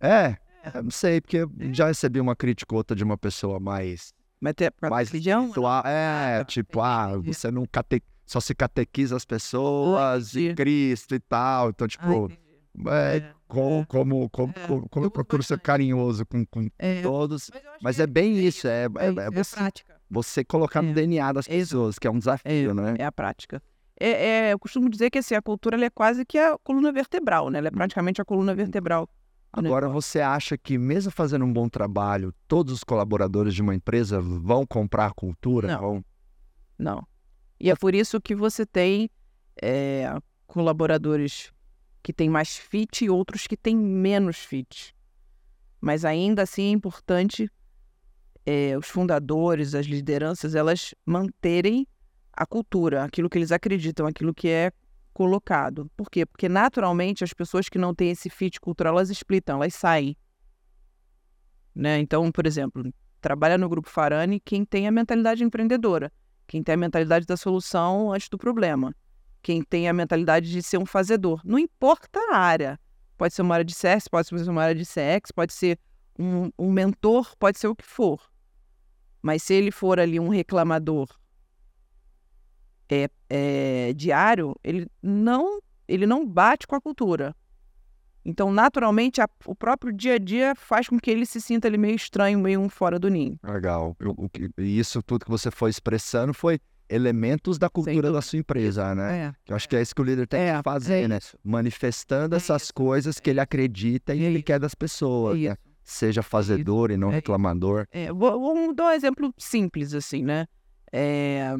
É, 0.00 0.36
eu 0.74 0.82
não 0.84 0.90
sei, 0.90 1.20
porque 1.20 1.38
eu 1.38 1.50
já 1.72 1.86
recebi 1.88 2.20
uma 2.20 2.34
crítica 2.36 2.74
ou 2.74 2.78
outra 2.78 2.96
de 2.96 3.04
uma 3.04 3.16
pessoa 3.16 3.58
mais 3.60 4.12
Mas 4.40 4.54
pra 4.78 4.90
mais 4.90 5.08
religião? 5.10 5.42
espiritual. 5.46 5.82
É, 5.86 6.38
Ah, 6.40 6.44
tipo, 6.44 6.80
ah, 6.80 7.16
você 7.18 7.50
não 7.50 7.64
cate... 7.66 8.02
só 8.26 8.40
se 8.40 8.54
catequiza 8.54 9.16
as 9.16 9.24
pessoas 9.24 10.34
e. 10.34 10.54
Cristo 10.54 11.14
e 11.14 11.20
tal. 11.20 11.70
Então, 11.70 11.86
tipo, 11.88 12.04
Ah, 12.04 12.14
entendi. 12.16 12.40
é, 12.88 13.16
É, 13.16 13.32
como, 13.48 13.80
é. 13.80 13.84
como, 13.86 14.30
como, 14.30 14.52
É, 14.56 14.66
como, 14.66 14.88
como 14.88 15.06
eu 15.06 15.10
procuro 15.10 15.42
ser 15.42 15.58
carinhoso 15.60 16.26
com, 16.26 16.44
com 16.46 16.68
É, 16.78 17.00
todos. 17.02 17.50
mas 17.52 17.62
Mas 17.82 18.00
é 18.00 18.06
bem 18.06 18.36
isso, 18.38 18.66
é, 18.68 18.84
é, 18.84 18.84
é, 18.84 19.06
é 19.08 19.40
é 19.40 19.44
prática. 19.44 19.95
Você 20.10 20.44
colocar 20.44 20.82
no 20.82 20.90
É. 20.90 20.94
DNA 20.94 21.32
das 21.32 21.46
É 21.48 21.50
pessoas, 21.50 21.98
que 21.98 22.06
é 22.06 22.10
um 22.10 22.16
É, 22.16 22.18
desafio, 22.18 22.74
né? 22.74 22.94
é 22.98 23.04
a 23.04 23.12
prática. 23.12 23.62
É, 23.98 24.10
é, 24.48 24.52
eu 24.52 24.58
costumo 24.58 24.90
dizer 24.90 25.10
que 25.10 25.18
assim, 25.18 25.34
a 25.34 25.40
cultura 25.42 25.82
é 25.84 25.90
quase 25.90 26.24
que 26.24 26.36
a 26.38 26.56
coluna 26.62 26.92
vertebral, 26.92 27.48
né? 27.50 27.58
Ela 27.58 27.68
é 27.68 27.70
praticamente 27.70 28.20
a 28.20 28.24
coluna 28.24 28.54
vertebral. 28.54 29.06
do 29.54 29.60
Agora, 29.66 29.88
você 29.88 30.20
acha 30.20 30.58
que 30.58 30.76
mesmo 30.76 31.10
fazendo 31.10 31.44
um 31.46 31.52
bom 31.52 31.66
trabalho, 31.68 32.32
todos 32.46 32.74
os 32.74 32.84
colaboradores 32.84 33.54
de 33.54 33.62
uma 33.62 33.74
empresa 33.74 34.20
vão 34.20 34.66
comprar 34.66 35.06
a 35.06 35.10
cultura? 35.12 35.68
Não. 35.68 35.80
Vão... 35.80 36.04
Não. 36.78 37.06
E 37.58 37.70
é 37.70 37.74
por 37.74 37.94
isso 37.94 38.20
que 38.20 38.34
você 38.34 38.66
tem 38.66 39.08
é, 39.62 40.14
colaboradores 40.46 41.50
que 42.02 42.12
têm 42.12 42.28
mais 42.28 42.56
fit 42.56 43.04
e 43.04 43.08
outros 43.10 43.46
que 43.46 43.56
têm 43.56 43.74
menos 43.76 44.36
fit. 44.36 44.94
Mas 45.80 46.04
ainda 46.04 46.42
assim 46.42 46.64
é 46.66 46.70
importante 46.70 47.50
é, 48.46 48.78
os 48.78 48.86
fundadores, 48.86 49.74
as 49.74 49.86
lideranças, 49.86 50.54
elas 50.54 50.94
manterem 51.04 51.86
a 52.32 52.46
cultura, 52.46 53.02
aquilo 53.02 53.28
que 53.28 53.36
eles 53.36 53.50
acreditam, 53.50 54.06
aquilo 54.06 54.32
que 54.32 54.48
é 54.48 54.70
colocado. 55.12 55.90
Por 55.96 56.08
quê? 56.08 56.24
Porque 56.24 56.48
naturalmente 56.48 57.24
as 57.24 57.32
pessoas 57.32 57.68
que 57.68 57.78
não 57.78 57.92
têm 57.92 58.10
esse 58.10 58.30
fit 58.30 58.60
cultural, 58.60 58.94
elas 58.94 59.10
splitam, 59.10 59.56
elas 59.56 59.74
saem. 59.74 60.16
Né? 61.74 61.98
Então, 61.98 62.30
por 62.30 62.46
exemplo, 62.46 62.92
trabalha 63.20 63.58
no 63.58 63.68
grupo 63.68 63.90
Farani 63.90 64.38
quem 64.38 64.64
tem 64.64 64.86
a 64.86 64.92
mentalidade 64.92 65.42
empreendedora, 65.42 66.12
quem 66.46 66.62
tem 66.62 66.74
a 66.74 66.78
mentalidade 66.78 67.26
da 67.26 67.36
solução 67.36 68.12
antes 68.12 68.28
do 68.28 68.38
problema, 68.38 68.94
quem 69.42 69.62
tem 69.62 69.88
a 69.88 69.92
mentalidade 69.92 70.50
de 70.50 70.62
ser 70.62 70.78
um 70.78 70.86
fazedor. 70.86 71.40
Não 71.44 71.58
importa 71.58 72.20
a 72.30 72.36
área. 72.36 72.78
Pode 73.16 73.34
ser 73.34 73.42
uma 73.42 73.54
área 73.54 73.64
de 73.64 73.74
CS, 73.74 74.08
pode 74.08 74.28
ser 74.28 74.48
uma 74.48 74.62
área 74.62 74.74
de 74.74 74.84
CX, 74.84 75.32
pode 75.34 75.52
ser 75.52 75.78
um, 76.18 76.50
um 76.58 76.70
mentor, 76.70 77.34
pode 77.38 77.58
ser 77.58 77.66
o 77.66 77.74
que 77.74 77.84
for. 77.84 78.20
Mas 79.26 79.42
se 79.42 79.54
ele 79.54 79.72
for 79.72 79.98
ali 79.98 80.20
um 80.20 80.28
reclamador 80.28 81.08
é, 82.88 83.08
é, 83.28 83.92
diário, 83.92 84.54
ele 84.62 84.86
não, 85.02 85.60
ele 85.88 86.06
não 86.06 86.24
bate 86.24 86.64
com 86.64 86.76
a 86.76 86.80
cultura. 86.80 87.34
Então, 88.24 88.52
naturalmente, 88.52 89.20
a- 89.20 89.28
o 89.44 89.52
próprio 89.52 89.92
dia 89.92 90.14
a 90.14 90.18
dia 90.18 90.54
faz 90.54 90.88
com 90.88 90.96
que 90.96 91.10
ele 91.10 91.26
se 91.26 91.40
sinta 91.40 91.66
ali 91.66 91.76
meio 91.76 91.96
estranho, 91.96 92.38
meio 92.38 92.60
um 92.60 92.68
fora 92.68 93.00
do 93.00 93.08
ninho. 93.08 93.36
Legal. 93.42 93.96
E 94.58 94.78
isso 94.78 95.02
tudo 95.02 95.24
que 95.24 95.30
você 95.30 95.50
foi 95.50 95.70
expressando 95.70 96.32
foi 96.32 96.60
elementos 96.88 97.58
da 97.58 97.68
cultura 97.68 98.12
da 98.12 98.22
sua 98.22 98.38
empresa, 98.38 98.94
né? 98.94 99.18
É. 99.26 99.32
Que 99.44 99.52
eu 99.52 99.56
acho 99.56 99.68
que 99.68 99.74
é 99.74 99.82
isso 99.82 99.92
que 99.92 100.00
o 100.00 100.04
líder 100.04 100.28
tem 100.28 100.40
É, 100.40 100.56
que 100.56 100.62
fazer, 100.62 101.02
é 101.02 101.08
né? 101.08 101.18
Manifestando 101.42 102.36
É 102.36 102.38
essas 102.38 102.70
coisas 102.70 103.18
que 103.18 103.28
ele 103.30 103.40
acredita 103.40 104.14
e 104.14 104.22
É 104.22 104.26
ele 104.28 104.40
quer 104.40 104.60
das 104.60 104.72
pessoas, 104.76 105.36
É 105.36 105.48
né? 105.48 105.56
Seja 105.86 106.20
fazedor 106.20 106.90
e 106.90 106.96
não 106.96 107.08
É 107.08 107.10
isso. 107.12 107.14
reclamador. 107.18 107.86
É, 107.92 108.12
vou, 108.12 108.74
dar 108.74 108.86
um 108.86 108.90
exemplo 108.90 109.32
simples, 109.38 109.94
assim, 109.94 110.24
né? 110.24 110.48
É, 110.92 111.54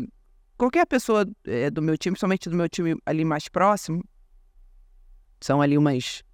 qualquer 0.59 0.85
pessoa 0.85 1.25
é, 1.45 1.71
do 1.71 1.81
meu 1.81 1.97
time, 1.97 2.19
somente 2.19 2.51
do 2.51 2.57
meu 2.57 2.69
time 2.69 2.97
ali 3.07 3.25
mais 3.25 3.49
próximo, 3.49 4.03
são 5.41 5.63
ali 5.63 5.79
umas. 5.79 6.25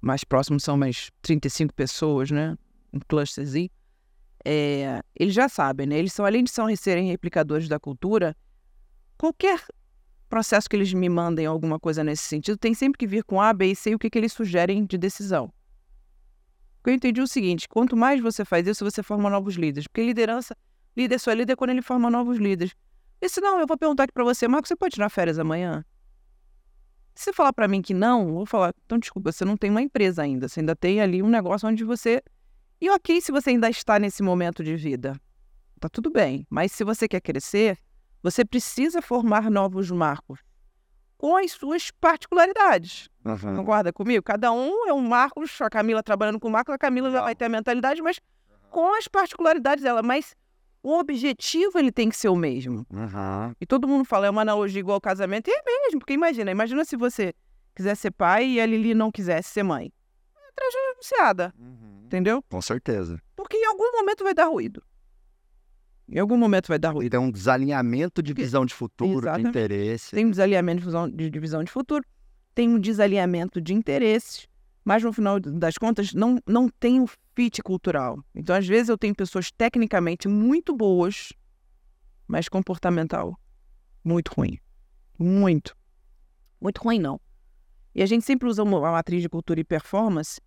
Mais 0.00 0.24
próximos 0.24 0.64
são 0.64 0.76
umas 0.76 1.10
35 1.20 1.74
pessoas, 1.74 2.30
né? 2.30 2.56
Um 2.90 2.98
clusterzinho. 3.06 3.70
É, 4.42 5.02
eles 5.14 5.34
já 5.34 5.46
sabem, 5.46 5.86
né? 5.86 5.98
Eles 5.98 6.14
são, 6.14 6.24
além 6.24 6.42
de 6.42 6.50
são, 6.50 6.74
serem 6.74 7.06
replicadores 7.06 7.68
da 7.68 7.78
cultura, 7.78 8.34
qualquer 9.18 9.62
processo 10.26 10.70
que 10.70 10.74
eles 10.74 10.94
me 10.94 11.10
mandem 11.10 11.44
alguma 11.44 11.78
coisa 11.78 12.02
nesse 12.02 12.22
sentido 12.22 12.56
tem 12.56 12.72
sempre 12.72 12.98
que 12.98 13.06
vir 13.06 13.22
com 13.22 13.38
A, 13.38 13.52
B 13.52 13.72
e 13.72 13.76
C 13.76 13.90
e 13.90 13.94
o 13.94 13.98
que, 13.98 14.08
que 14.08 14.18
eles 14.18 14.32
sugerem 14.32 14.86
de 14.86 14.96
decisão. 14.96 15.52
O 16.82 16.84
que 16.84 16.90
eu 16.90 16.94
entendi 16.94 17.20
é 17.20 17.22
o 17.22 17.28
seguinte: 17.28 17.68
quanto 17.68 17.96
mais 17.96 18.20
você 18.20 18.44
faz 18.44 18.66
isso, 18.66 18.84
você 18.84 19.04
forma 19.04 19.30
novos 19.30 19.54
líderes. 19.54 19.86
Porque 19.86 20.02
liderança, 20.02 20.56
líder 20.96 21.20
só 21.20 21.30
é 21.30 21.36
líder 21.36 21.54
quando 21.54 21.70
ele 21.70 21.80
forma 21.80 22.10
novos 22.10 22.38
líderes. 22.38 22.74
E 23.20 23.28
se 23.28 23.40
não, 23.40 23.60
eu 23.60 23.68
vou 23.68 23.78
perguntar 23.78 24.02
aqui 24.02 24.12
pra 24.12 24.24
você, 24.24 24.48
Marcos, 24.48 24.66
você 24.66 24.74
pode 24.74 24.94
tirar 24.94 25.08
férias 25.08 25.38
amanhã? 25.38 25.84
Se 27.14 27.26
você 27.26 27.32
falar 27.32 27.52
pra 27.52 27.68
mim 27.68 27.80
que 27.80 27.94
não, 27.94 28.26
eu 28.26 28.34
vou 28.34 28.46
falar, 28.46 28.74
então 28.84 28.98
desculpa, 28.98 29.30
você 29.30 29.44
não 29.44 29.56
tem 29.56 29.70
uma 29.70 29.80
empresa 29.80 30.22
ainda, 30.22 30.48
você 30.48 30.58
ainda 30.58 30.74
tem 30.74 31.00
ali 31.00 31.22
um 31.22 31.28
negócio 31.28 31.68
onde 31.68 31.84
você. 31.84 32.20
E 32.80 32.90
ok 32.90 33.20
se 33.20 33.30
você 33.30 33.50
ainda 33.50 33.70
está 33.70 33.96
nesse 34.00 34.20
momento 34.20 34.64
de 34.64 34.74
vida. 34.74 35.14
Tá 35.78 35.88
tudo 35.88 36.10
bem. 36.10 36.44
Mas 36.50 36.72
se 36.72 36.82
você 36.82 37.06
quer 37.06 37.20
crescer, 37.20 37.78
você 38.20 38.44
precisa 38.44 39.00
formar 39.00 39.48
novos 39.48 39.88
marcos 39.88 40.40
com 41.22 41.36
as 41.36 41.52
suas 41.52 41.92
particularidades. 41.92 43.08
Concorda 43.54 43.92
comigo? 43.92 44.24
Cada 44.24 44.50
um 44.50 44.88
é 44.88 44.92
um 44.92 45.00
Marcos, 45.00 45.60
a 45.60 45.70
Camila 45.70 46.02
trabalhando 46.02 46.40
com 46.40 46.48
o 46.48 46.50
Marcos, 46.50 46.74
a 46.74 46.78
Camila 46.78 47.12
já 47.12 47.22
vai 47.22 47.32
ter 47.32 47.44
a 47.44 47.48
mentalidade, 47.48 48.02
mas 48.02 48.18
com 48.70 48.92
as 48.96 49.06
particularidades 49.06 49.84
dela. 49.84 50.02
Mas 50.02 50.34
o 50.82 50.98
objetivo 50.98 51.78
ele 51.78 51.92
tem 51.92 52.08
que 52.08 52.16
ser 52.16 52.28
o 52.28 52.34
mesmo. 52.34 52.84
Uhum. 52.90 53.54
E 53.60 53.64
todo 53.64 53.86
mundo 53.86 54.04
fala, 54.04 54.26
é 54.26 54.30
uma 54.30 54.42
analogia 54.42 54.80
igual 54.80 54.96
ao 54.96 55.00
casamento, 55.00 55.46
e 55.46 55.52
é 55.52 55.62
mesmo, 55.64 56.00
porque 56.00 56.12
imagina, 56.12 56.50
imagina 56.50 56.84
se 56.84 56.96
você 56.96 57.32
quiser 57.72 57.94
ser 57.94 58.10
pai 58.10 58.44
e 58.44 58.60
a 58.60 58.66
Lili 58.66 58.92
não 58.92 59.12
quisesse 59.12 59.50
ser 59.50 59.62
mãe. 59.62 59.92
É 60.34 60.52
tragédia 60.56 60.90
anunciada, 60.90 61.54
entendeu? 62.02 62.42
Com 62.50 62.60
certeza. 62.60 63.16
Porque 63.36 63.56
em 63.56 63.64
algum 63.66 63.92
momento 63.92 64.24
vai 64.24 64.34
dar 64.34 64.46
ruído. 64.46 64.82
Em 66.12 66.18
algum 66.18 66.36
momento 66.36 66.68
vai 66.68 66.78
dar 66.78 66.90
ruim. 66.90 67.08
Tem 67.08 67.18
um 67.18 67.30
desalinhamento 67.30 68.22
de 68.22 68.34
visão 68.34 68.66
de 68.66 68.74
futuro, 68.74 69.20
Exatamente. 69.20 69.44
de 69.44 69.48
interesse. 69.48 70.10
Tem 70.10 70.26
um 70.26 70.30
desalinhamento 70.30 70.80
de 70.80 70.84
visão, 70.84 71.08
de, 71.08 71.30
de 71.30 71.38
visão 71.40 71.64
de 71.64 71.70
futuro, 71.70 72.04
tem 72.54 72.68
um 72.68 72.78
desalinhamento 72.78 73.62
de 73.62 73.72
interesses, 73.72 74.46
mas 74.84 75.02
no 75.02 75.10
final 75.10 75.40
das 75.40 75.78
contas 75.78 76.12
não, 76.12 76.38
não 76.46 76.68
tem 76.68 77.00
o 77.00 77.06
fit 77.34 77.62
cultural. 77.62 78.22
Então, 78.34 78.54
às 78.54 78.66
vezes, 78.66 78.90
eu 78.90 78.98
tenho 78.98 79.14
pessoas 79.14 79.50
tecnicamente 79.50 80.28
muito 80.28 80.76
boas, 80.76 81.32
mas 82.28 82.46
comportamental 82.46 83.34
muito 84.04 84.34
ruim. 84.36 84.58
Muito. 85.18 85.74
Muito 86.60 86.78
ruim, 86.82 86.98
não. 86.98 87.18
E 87.94 88.02
a 88.02 88.06
gente 88.06 88.26
sempre 88.26 88.46
usa 88.46 88.62
uma, 88.62 88.78
uma 88.78 88.92
matriz 88.92 89.22
de 89.22 89.30
cultura 89.30 89.60
e 89.60 89.64
performance, 89.64 90.38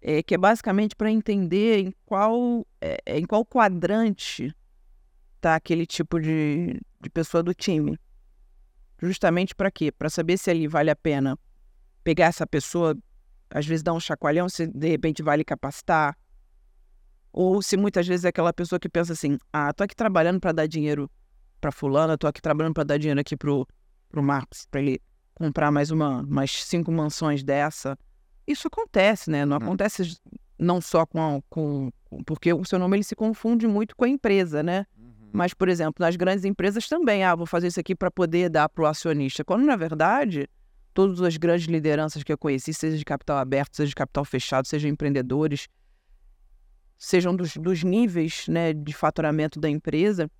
é, 0.00 0.22
que 0.22 0.36
é 0.36 0.38
basicamente 0.38 0.94
para 0.94 1.10
entender 1.10 1.80
em 1.80 1.94
qual, 2.06 2.64
é, 2.80 3.18
em 3.18 3.24
qual 3.24 3.44
quadrante 3.44 4.54
tá 5.42 5.56
aquele 5.56 5.84
tipo 5.84 6.20
de, 6.20 6.80
de 7.00 7.10
pessoa 7.10 7.42
do 7.42 7.52
time. 7.52 7.98
Justamente 9.00 9.54
para 9.54 9.70
quê? 9.70 9.90
Para 9.90 10.08
saber 10.08 10.38
se 10.38 10.48
ali 10.50 10.68
vale 10.68 10.88
a 10.90 10.94
pena 10.96 11.36
pegar 12.04 12.26
essa 12.26 12.46
pessoa, 12.46 12.96
às 13.50 13.66
vezes 13.66 13.82
dar 13.82 13.92
um 13.92 13.98
chacoalhão, 14.00 14.48
se 14.48 14.66
de 14.68 14.88
repente 14.88 15.20
vale 15.22 15.44
capacitar. 15.44 16.16
Ou 17.32 17.60
se 17.60 17.76
muitas 17.76 18.06
vezes 18.06 18.24
é 18.24 18.28
aquela 18.28 18.52
pessoa 18.52 18.78
que 18.78 18.88
pensa 18.88 19.12
assim: 19.12 19.36
ah, 19.52 19.72
tô 19.72 19.82
aqui 19.82 19.96
trabalhando 19.96 20.38
para 20.38 20.52
dar 20.52 20.66
dinheiro 20.66 21.10
para 21.60 21.72
fulana, 21.72 22.16
tô 22.16 22.26
aqui 22.28 22.40
trabalhando 22.40 22.74
para 22.74 22.84
dar 22.84 22.98
dinheiro 22.98 23.20
aqui 23.20 23.36
pro, 23.36 23.66
pro 24.08 24.22
Marcos, 24.22 24.66
para 24.70 24.80
ele 24.80 25.00
comprar 25.34 25.70
mais 25.72 25.90
uma, 25.90 26.20
umas 26.20 26.50
cinco 26.64 26.92
mansões 26.92 27.42
dessa. 27.42 27.98
Isso 28.46 28.68
acontece, 28.68 29.30
né? 29.30 29.44
Não 29.44 29.56
Hum. 29.56 29.62
acontece 29.62 30.16
não 30.58 30.80
só 30.80 31.04
com, 31.06 31.20
a- 31.38 31.42
com, 31.48 31.90
com- 32.04 32.22
porque 32.24 32.52
o 32.52 32.64
seu 32.64 32.78
nome 32.78 32.96
ele 32.98 33.04
se 33.04 33.16
confunde 33.16 33.66
muito 33.66 33.96
com 33.96 34.04
a 34.04 34.08
empresa, 34.08 34.62
né? 34.62 34.86
Mas, 35.32 35.54
por 35.54 35.68
exemplo, 35.68 36.04
nas 36.04 36.14
grandes 36.14 36.44
empresas 36.44 36.86
também, 36.88 37.24
ah, 37.24 37.34
vou 37.34 37.46
fazer 37.46 37.68
isso 37.68 37.80
aqui 37.80 37.94
para 37.94 38.10
poder 38.10 38.50
dar 38.50 38.68
para 38.68 38.82
o 38.82 38.86
acionista. 38.86 39.42
Quando, 39.42 39.64
na 39.64 39.76
verdade, 39.76 40.48
todas 40.92 41.22
as 41.22 41.36
grandes 41.36 41.66
lideranças 41.66 42.22
que 42.22 42.32
eu 42.32 42.36
conheci, 42.36 42.74
seja 42.74 42.98
de 42.98 43.04
capital 43.04 43.38
aberto, 43.38 43.76
seja 43.76 43.88
de 43.88 43.94
capital 43.94 44.24
fechado, 44.24 44.68
sejam 44.68 44.90
empreendedores, 44.90 45.68
sejam 46.98 47.34
dos, 47.34 47.56
dos 47.56 47.82
níveis 47.82 48.46
né, 48.46 48.74
de 48.74 48.92
faturamento 48.92 49.58
da 49.58 49.70
empresa, 49.70 50.30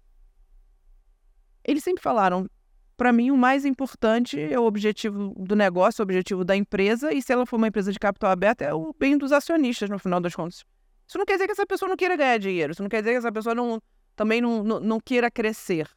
eles 1.64 1.82
sempre 1.82 2.02
falaram, 2.02 2.48
para 2.96 3.12
mim, 3.12 3.30
o 3.30 3.36
mais 3.36 3.64
importante 3.64 4.38
é 4.38 4.58
o 4.58 4.64
objetivo 4.64 5.34
do 5.38 5.56
negócio, 5.56 6.02
o 6.02 6.04
objetivo 6.04 6.44
da 6.44 6.54
empresa, 6.54 7.12
e 7.12 7.22
se 7.22 7.32
ela 7.32 7.46
for 7.46 7.56
uma 7.56 7.68
empresa 7.68 7.90
de 7.92 7.98
capital 7.98 8.30
aberto, 8.30 8.62
é 8.62 8.74
o 8.74 8.94
bem 8.98 9.16
dos 9.16 9.32
acionistas, 9.32 9.88
no 9.88 9.98
final 9.98 10.20
das 10.20 10.34
contas. 10.34 10.64
Isso 11.06 11.18
não 11.18 11.24
quer 11.24 11.34
dizer 11.34 11.46
que 11.46 11.52
essa 11.52 11.66
pessoa 11.66 11.88
não 11.88 11.96
queira 11.96 12.16
ganhar 12.16 12.38
dinheiro, 12.38 12.72
isso 12.72 12.82
não 12.82 12.88
quer 12.88 13.00
dizer 13.00 13.12
que 13.12 13.18
essa 13.18 13.32
pessoa 13.32 13.54
não, 13.54 13.80
também 14.14 14.40
não, 14.40 14.62
não, 14.62 14.80
não 14.80 15.00
queira 15.00 15.30
crescer. 15.30 15.88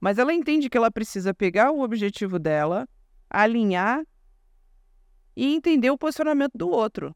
Mas 0.00 0.18
ela 0.18 0.32
entende 0.32 0.68
que 0.68 0.76
ela 0.76 0.90
precisa 0.90 1.32
pegar 1.32 1.70
o 1.70 1.80
objetivo 1.80 2.38
dela, 2.38 2.88
alinhar 3.30 4.04
e 5.36 5.54
entender 5.54 5.90
o 5.90 5.98
posicionamento 5.98 6.52
do 6.54 6.68
outro. 6.68 7.14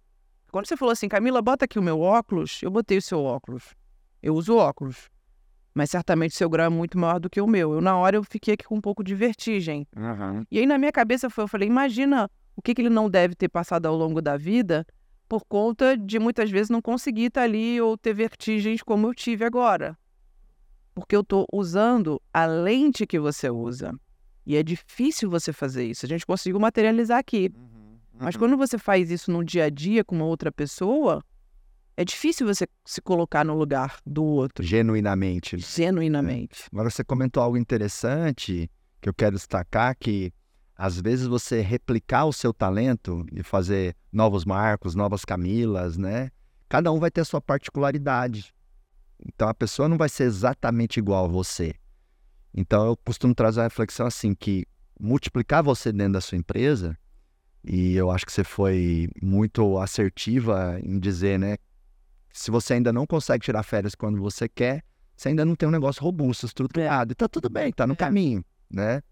Quando 0.50 0.66
você 0.66 0.76
falou 0.76 0.92
assim, 0.92 1.08
Camila, 1.08 1.42
bota 1.42 1.66
aqui 1.66 1.78
o 1.78 1.82
meu 1.82 2.00
óculos, 2.00 2.60
eu 2.62 2.70
botei 2.70 2.98
o 2.98 3.02
seu 3.02 3.22
óculos. 3.22 3.74
Eu 4.22 4.34
uso 4.34 4.56
óculos. 4.56 5.10
Mas 5.74 5.90
certamente 5.90 6.34
seu 6.34 6.48
grau 6.48 6.66
é 6.66 6.70
muito 6.70 6.98
maior 6.98 7.20
do 7.20 7.28
que 7.30 7.40
o 7.40 7.46
meu. 7.46 7.74
Eu, 7.74 7.80
na 7.80 7.96
hora, 7.96 8.16
eu 8.16 8.24
fiquei 8.24 8.54
aqui 8.54 8.64
com 8.64 8.76
um 8.76 8.80
pouco 8.80 9.04
de 9.04 9.14
vertigem. 9.14 9.86
Aham. 9.96 10.44
E 10.50 10.58
aí, 10.58 10.66
na 10.66 10.78
minha 10.78 10.90
cabeça, 10.90 11.28
foi, 11.30 11.44
eu 11.44 11.48
falei, 11.48 11.68
imagina 11.68 12.28
o 12.56 12.62
que, 12.62 12.74
que 12.74 12.82
ele 12.82 12.88
não 12.88 13.08
deve 13.08 13.34
ter 13.34 13.48
passado 13.48 13.86
ao 13.86 13.94
longo 13.94 14.20
da 14.20 14.36
vida 14.36 14.84
por 15.28 15.44
conta 15.44 15.96
de 15.96 16.18
muitas 16.18 16.50
vezes 16.50 16.70
não 16.70 16.80
conseguir 16.80 17.26
estar 17.26 17.42
ali 17.42 17.80
ou 17.80 17.96
ter 17.96 18.14
vertigens 18.14 18.82
como 18.82 19.06
eu 19.06 19.14
tive 19.14 19.44
agora. 19.44 19.96
Porque 20.98 21.16
eu 21.16 21.20
estou 21.20 21.46
usando 21.52 22.20
a 22.32 22.46
lente 22.46 23.06
que 23.06 23.18
você 23.18 23.50
usa. 23.50 23.92
E 24.46 24.56
é 24.56 24.62
difícil 24.62 25.28
você 25.28 25.52
fazer 25.52 25.84
isso. 25.84 26.06
A 26.06 26.08
gente 26.08 26.24
conseguiu 26.26 26.58
materializar 26.58 27.18
aqui. 27.18 27.50
Mas 28.20 28.34
Uhum. 28.34 28.40
quando 28.40 28.56
você 28.56 28.78
faz 28.78 29.10
isso 29.10 29.30
no 29.30 29.44
dia 29.44 29.64
a 29.64 29.70
dia 29.70 30.02
com 30.04 30.16
uma 30.16 30.24
outra 30.24 30.50
pessoa, 30.50 31.22
é 31.96 32.04
difícil 32.04 32.46
você 32.46 32.66
se 32.84 33.00
colocar 33.00 33.44
no 33.44 33.54
lugar 33.54 33.98
do 34.06 34.24
outro, 34.24 34.64
Genuinamente. 34.64 35.58
genuinamente. 35.58 36.64
Agora 36.72 36.90
você 36.90 37.04
comentou 37.04 37.42
algo 37.42 37.56
interessante 37.56 38.70
que 39.00 39.08
eu 39.08 39.14
quero 39.14 39.36
destacar 39.36 39.96
que 39.98 40.32
às 40.76 41.00
vezes 41.00 41.26
você 41.26 41.60
replicar 41.60 42.24
o 42.24 42.32
seu 42.32 42.52
talento 42.54 43.26
e 43.32 43.42
fazer 43.42 43.96
novos 44.12 44.44
Marcos, 44.44 44.94
novas 44.94 45.24
Camilas, 45.24 45.96
né? 45.96 46.30
Cada 46.68 46.92
um 46.92 47.00
vai 47.00 47.10
ter 47.10 47.20
a 47.22 47.24
sua 47.24 47.40
particularidade. 47.40 48.54
Então 49.26 49.48
a 49.48 49.54
pessoa 49.54 49.88
não 49.88 49.96
vai 49.96 50.08
ser 50.08 50.24
exatamente 50.24 50.98
igual 50.98 51.24
a 51.24 51.28
você. 51.28 51.74
Então 52.54 52.86
eu 52.86 52.96
costumo 52.96 53.34
trazer 53.34 53.60
a 53.60 53.64
reflexão 53.64 54.06
assim 54.06 54.34
que 54.34 54.64
multiplicar 54.98 55.62
você 55.62 55.92
dentro 55.92 56.14
da 56.14 56.20
sua 56.20 56.38
empresa 56.38 56.98
e 57.64 57.94
eu 57.94 58.10
acho 58.10 58.24
que 58.24 58.32
você 58.32 58.44
foi 58.44 59.08
muito 59.22 59.78
assertiva 59.78 60.78
em 60.82 60.98
dizer, 60.98 61.38
né? 61.38 61.56
Se 62.32 62.50
você 62.50 62.74
ainda 62.74 62.92
não 62.92 63.06
consegue 63.06 63.44
tirar 63.44 63.62
férias 63.62 63.94
quando 63.94 64.20
você 64.20 64.48
quer, 64.48 64.82
você 65.16 65.28
ainda 65.30 65.44
não 65.44 65.56
tem 65.56 65.68
um 65.68 65.72
negócio 65.72 66.02
robusto, 66.02 66.46
estruturado. 66.46 67.12
E 67.12 67.14
tá 67.14 67.28
tudo 67.28 67.50
bem, 67.50 67.72
tá 67.72 67.86
no 67.86 67.94
É. 67.94 67.96
caminho, 67.96 68.44
né? 68.70 69.02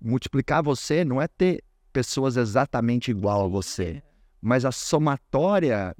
Multiplicar 0.00 0.62
você 0.62 1.04
não 1.04 1.20
é 1.20 1.28
ter 1.28 1.62
pessoas 1.92 2.36
exatamente 2.36 3.10
igual 3.10 3.44
a 3.44 3.48
você, 3.48 4.02
mas 4.40 4.64
a 4.64 4.72
somatória 4.72 5.94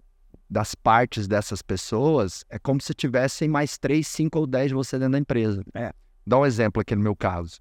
das 0.49 0.75
partes 0.75 1.27
dessas 1.27 1.61
pessoas 1.61 2.45
é 2.49 2.59
como 2.59 2.81
se 2.81 2.95
tivessem 2.95 3.49
mais 3.49 3.77
três, 3.77 4.07
cinco 4.07 4.39
ou 4.39 4.47
dez 4.47 4.69
de 4.69 4.75
você 4.75 4.99
dentro 4.99 5.13
da 5.13 5.19
empresa. 5.19 5.63
É. 5.75 5.93
Dá 6.27 6.39
um 6.39 6.47
exemplo 6.47 6.81
aqui 6.81 6.95
no 6.95 7.03
meu 7.03 7.17
caso. 7.17 7.61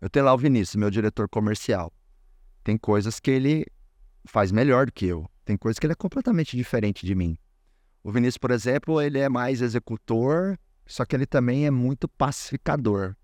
Eu 0.00 0.10
tenho 0.10 0.24
lá 0.26 0.34
o 0.34 0.38
Vinícius, 0.38 0.76
meu 0.76 0.90
diretor 0.90 1.28
comercial. 1.28 1.92
Tem 2.62 2.76
coisas 2.76 3.20
que 3.20 3.30
ele 3.30 3.66
faz 4.24 4.52
melhor 4.52 4.86
do 4.86 4.92
que 4.92 5.06
eu. 5.06 5.28
Tem 5.44 5.56
coisas 5.56 5.78
que 5.78 5.86
ele 5.86 5.92
é 5.92 5.96
completamente 5.96 6.56
diferente 6.56 7.06
de 7.06 7.14
mim. 7.14 7.38
O 8.02 8.12
Vinícius, 8.12 8.38
por 8.38 8.50
exemplo, 8.50 9.00
ele 9.00 9.18
é 9.18 9.28
mais 9.28 9.62
executor, 9.62 10.58
só 10.86 11.04
que 11.04 11.16
ele 11.16 11.26
também 11.26 11.66
é 11.66 11.70
muito 11.70 12.08
pacificador. 12.08 13.14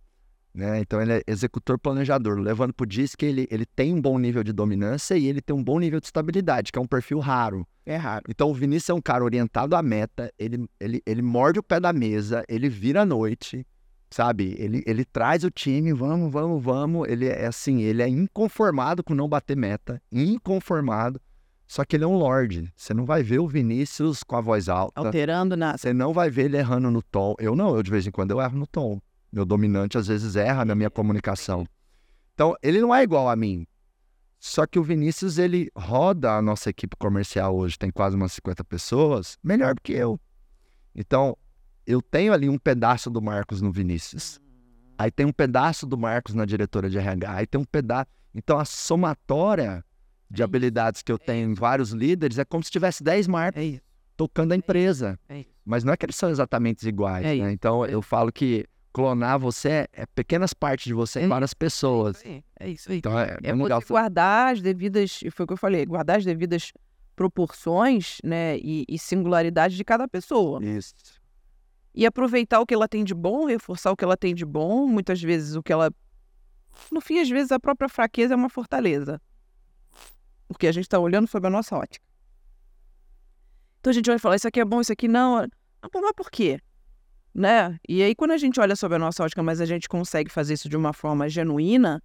Né? 0.53 0.81
Então 0.81 1.01
ele 1.01 1.13
é 1.13 1.23
executor 1.27 1.79
planejador, 1.79 2.39
levando 2.39 2.73
para 2.75 2.85
o 2.85 2.89
que 2.89 3.25
ele, 3.25 3.47
ele 3.51 3.65
tem 3.65 3.95
um 3.95 4.01
bom 4.01 4.19
nível 4.19 4.43
de 4.43 4.53
dominância 4.53 5.17
e 5.17 5.27
ele 5.27 5.41
tem 5.41 5.55
um 5.55 5.63
bom 5.63 5.79
nível 5.79 6.01
de 6.01 6.07
estabilidade, 6.07 6.73
que 6.73 6.79
é 6.79 6.83
um 6.83 6.87
perfil 6.87 7.21
raro. 7.21 7.67
É 7.87 7.97
raro. 7.97 8.25
Então 8.29 8.51
o 8.51 8.55
Vinícius 8.55 8.91
é 8.91 8.95
um 8.95 9.01
cara 9.01 9.23
orientado 9.23 9.77
à 9.77 9.83
meta, 9.83 10.33
ele, 10.39 10.69
ele, 10.81 11.03
ele 11.07 11.23
morde 11.23 11.59
o 11.59 11.63
pé 11.63 11.79
da 11.79 11.93
mesa, 11.93 12.45
ele 12.49 12.69
vira 12.69 13.03
à 13.03 13.07
noite, 13.07 13.65
sabe? 14.11 14.57
Ele, 14.59 14.83
ele 14.87 15.05
traz 15.05 15.45
o 15.45 15.51
time, 15.51 15.93
vamos, 15.93 16.33
vamos, 16.33 16.63
vamos. 16.63 17.09
Ele 17.09 17.27
é 17.27 17.47
assim, 17.47 17.83
ele 17.83 18.03
é 18.03 18.09
inconformado 18.09 19.05
com 19.05 19.15
não 19.15 19.29
bater 19.29 19.57
meta, 19.57 20.03
inconformado. 20.11 21.21
Só 21.67 21.85
que 21.85 21.95
ele 21.95 22.03
é 22.03 22.07
um 22.07 22.17
lorde. 22.17 22.69
Você 22.77 22.93
não 22.93 23.05
vai 23.07 23.23
ver 23.23 23.39
o 23.39 23.47
Vinícius 23.47 24.25
com 24.25 24.35
a 24.35 24.41
voz 24.41 24.69
alta. 24.69 25.01
Alterando 25.01 25.57
nada. 25.57 25.79
Você 25.79 25.93
não 25.93 26.13
vai 26.13 26.29
ver 26.29 26.47
ele 26.47 26.57
errando 26.57 26.91
no 26.91 27.01
tom. 27.01 27.37
Eu 27.39 27.55
não, 27.55 27.77
eu 27.77 27.83
de 27.85 27.93
vez 27.93 28.05
em 28.05 28.11
quando 28.11 28.33
eu 28.33 28.41
erro 28.41 28.59
no 28.59 28.67
tom. 28.67 29.01
Meu 29.33 29.45
dominante 29.45 29.97
às 29.97 30.07
vezes 30.07 30.37
erra 30.37 30.65
na 30.65 30.75
minha 30.75 30.91
comunicação. 30.91 31.67
Então, 32.35 32.55
ele 32.63 32.81
não 32.81 32.95
é 32.95 33.03
igual 33.03 33.29
a 33.29 33.37
mim. 33.37 33.67
Só 34.39 34.67
que 34.67 34.79
o 34.79 34.83
Vinícius, 34.83 35.39
ele 35.39 35.71
roda 35.77 36.33
a 36.33 36.43
nossa 36.43 36.71
equipe 36.71 36.97
comercial 36.97 37.55
hoje, 37.55 37.79
tem 37.79 37.91
quase 37.91 38.17
umas 38.17 38.33
50 38.33 38.65
pessoas, 38.65 39.39
melhor 39.43 39.75
do 39.75 39.83
que 39.83 39.93
eu. 39.93 40.19
Então, 40.95 41.37
eu 41.87 42.01
tenho 42.01 42.33
ali 42.33 42.49
um 42.49 42.59
pedaço 42.59 43.11
do 43.11 43.21
Marcos 43.21 43.61
no 43.61 43.71
Vinícius. 43.71 44.41
Aí 44.97 45.11
tem 45.11 45.27
um 45.27 45.33
pedaço 45.33 45.87
do 45.87 45.99
Marcos 45.99 46.35
na 46.35 46.45
diretora 46.45 46.89
de 46.89 46.99
RH, 46.99 47.35
aí 47.35 47.47
tem 47.47 47.61
um 47.61 47.65
pedaço. 47.65 48.11
Então, 48.35 48.59
a 48.59 48.65
somatória 48.65 49.85
de 50.31 50.43
É 50.43 50.45
habilidades 50.45 51.03
que 51.03 51.11
eu 51.11 51.17
é 51.17 51.25
tenho 51.27 51.51
em 51.51 51.55
vários 51.55 51.91
líderes 51.91 52.39
é 52.39 52.45
como 52.45 52.63
se 52.63 52.71
tivesse 52.71 53.03
10 53.03 53.27
Marcos 53.27 53.63
É 53.63 53.81
tocando 54.21 54.53
a 54.53 54.57
empresa. 54.57 55.19
Mas 55.65 55.83
não 55.83 55.95
é 55.95 55.97
que 55.97 56.05
eles 56.05 56.17
são 56.17 56.29
exatamente 56.29 56.87
iguais, 56.87 57.25
né? 57.25 57.53
Então 57.53 57.87
eu 57.87 58.03
falo 58.03 58.31
que 58.31 58.67
clonar 58.93 59.39
você 59.39 59.69
é, 59.69 59.89
é 59.93 60.07
pequenas 60.07 60.53
partes 60.53 60.87
de 60.87 60.95
você 60.95 61.21
É 61.21 61.29
várias 61.29 61.55
pessoas. 61.55 62.17
É 62.17 62.19
isso 62.19 62.29
aí. 62.29 62.45
É 62.59 62.69
isso 62.69 62.93
aí. 62.93 62.99
Então 62.99 63.19
é, 63.19 63.39
É 63.43 63.53
legal. 63.53 63.81
você 63.81 63.89
guardar 63.89 64.53
as 64.53 64.61
devidas, 64.61 65.21
e 65.23 65.31
foi 65.31 65.45
o 65.45 65.47
que 65.47 65.53
eu 65.53 65.57
falei, 65.57 65.87
guardar 65.87 66.19
as 66.19 66.25
devidas 66.25 66.73
proporções, 67.15 68.19
né, 68.25 68.57
e, 68.59 68.85
e 68.89 68.99
singularidade 68.99 69.77
de 69.77 69.85
cada 69.85 70.09
pessoa. 70.09 70.65
Isso. 70.65 70.95
E 71.95 72.07
aproveitar 72.07 72.61
o 72.61 72.67
que 72.67 72.73
ela 72.73 72.89
tem 72.89 73.05
de 73.05 73.15
bom, 73.15 73.45
reforçar 73.47 73.91
o 73.91 73.97
que 73.97 74.05
ela 74.05 74.17
tem 74.17 74.35
de 74.35 74.45
bom, 74.45 74.87
muitas 74.87 75.21
vezes 75.21 75.55
o 75.55 75.63
que 75.63 75.73
ela... 75.73 75.93
No 76.91 77.01
fim, 77.01 77.19
às 77.19 77.29
vezes, 77.29 77.53
a 77.53 77.59
própria 77.61 77.89
fraqueza 77.89 78.33
é 78.33 78.37
uma 78.37 78.49
fortaleza. 78.49 79.21
Porque 80.49 80.67
a 80.67 80.73
gente 80.73 80.85
está 80.85 80.99
olhando 80.99 81.27
sob 81.29 81.47
a 81.47 81.51
nossa 81.51 81.77
ótica. 81.77 82.05
Então 83.81 83.91
a 83.91 83.95
gente 83.95 84.07
vai 84.07 84.19
falar, 84.19 84.37
isso 84.37 84.49
aqui 84.49 84.61
é 84.61 84.65
bom, 84.65 84.81
isso 84.81 84.93
aqui 84.93 85.09
não. 85.09 85.39
Ah, 85.39 85.49
Mas 85.93 86.13
por 86.13 86.31
quê? 86.31 86.61
Né? 87.35 87.79
E 87.89 88.03
aí, 88.03 88.15
quando 88.15 88.33
a 88.33 88.39
gente 88.39 88.61
olha 88.61 88.75
sob 88.75 88.95
a 88.95 88.99
nossa 88.99 89.23
ótica, 89.23 89.43
mas 89.43 89.61
a 89.61 89.67
gente 89.67 89.89
consegue 89.89 90.31
fazer 90.31 90.55
isso 90.55 90.69
de 90.69 90.77
uma 90.77 90.93
forma 90.93 91.29
genuína, 91.29 92.03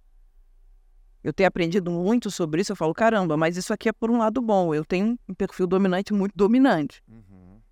eu 1.22 1.32
tenho 1.32 1.48
aprendido 1.48 1.90
muito 1.90 2.30
sobre 2.30 2.60
isso, 2.60 2.70
eu 2.70 2.76
falo, 2.76 2.94
caramba, 2.94 3.36
mas 3.36 3.56
isso 3.56 3.72
aqui 3.72 3.88
é 3.88 3.92
por 3.92 4.10
um 4.10 4.18
lado 4.18 4.40
bom. 4.40 4.72
Eu 4.72 4.84
tenho 4.84 5.18
um 5.28 5.34
perfil 5.34 5.66
dominante 5.66 6.12
muito 6.14 6.32
dominante. 6.36 7.02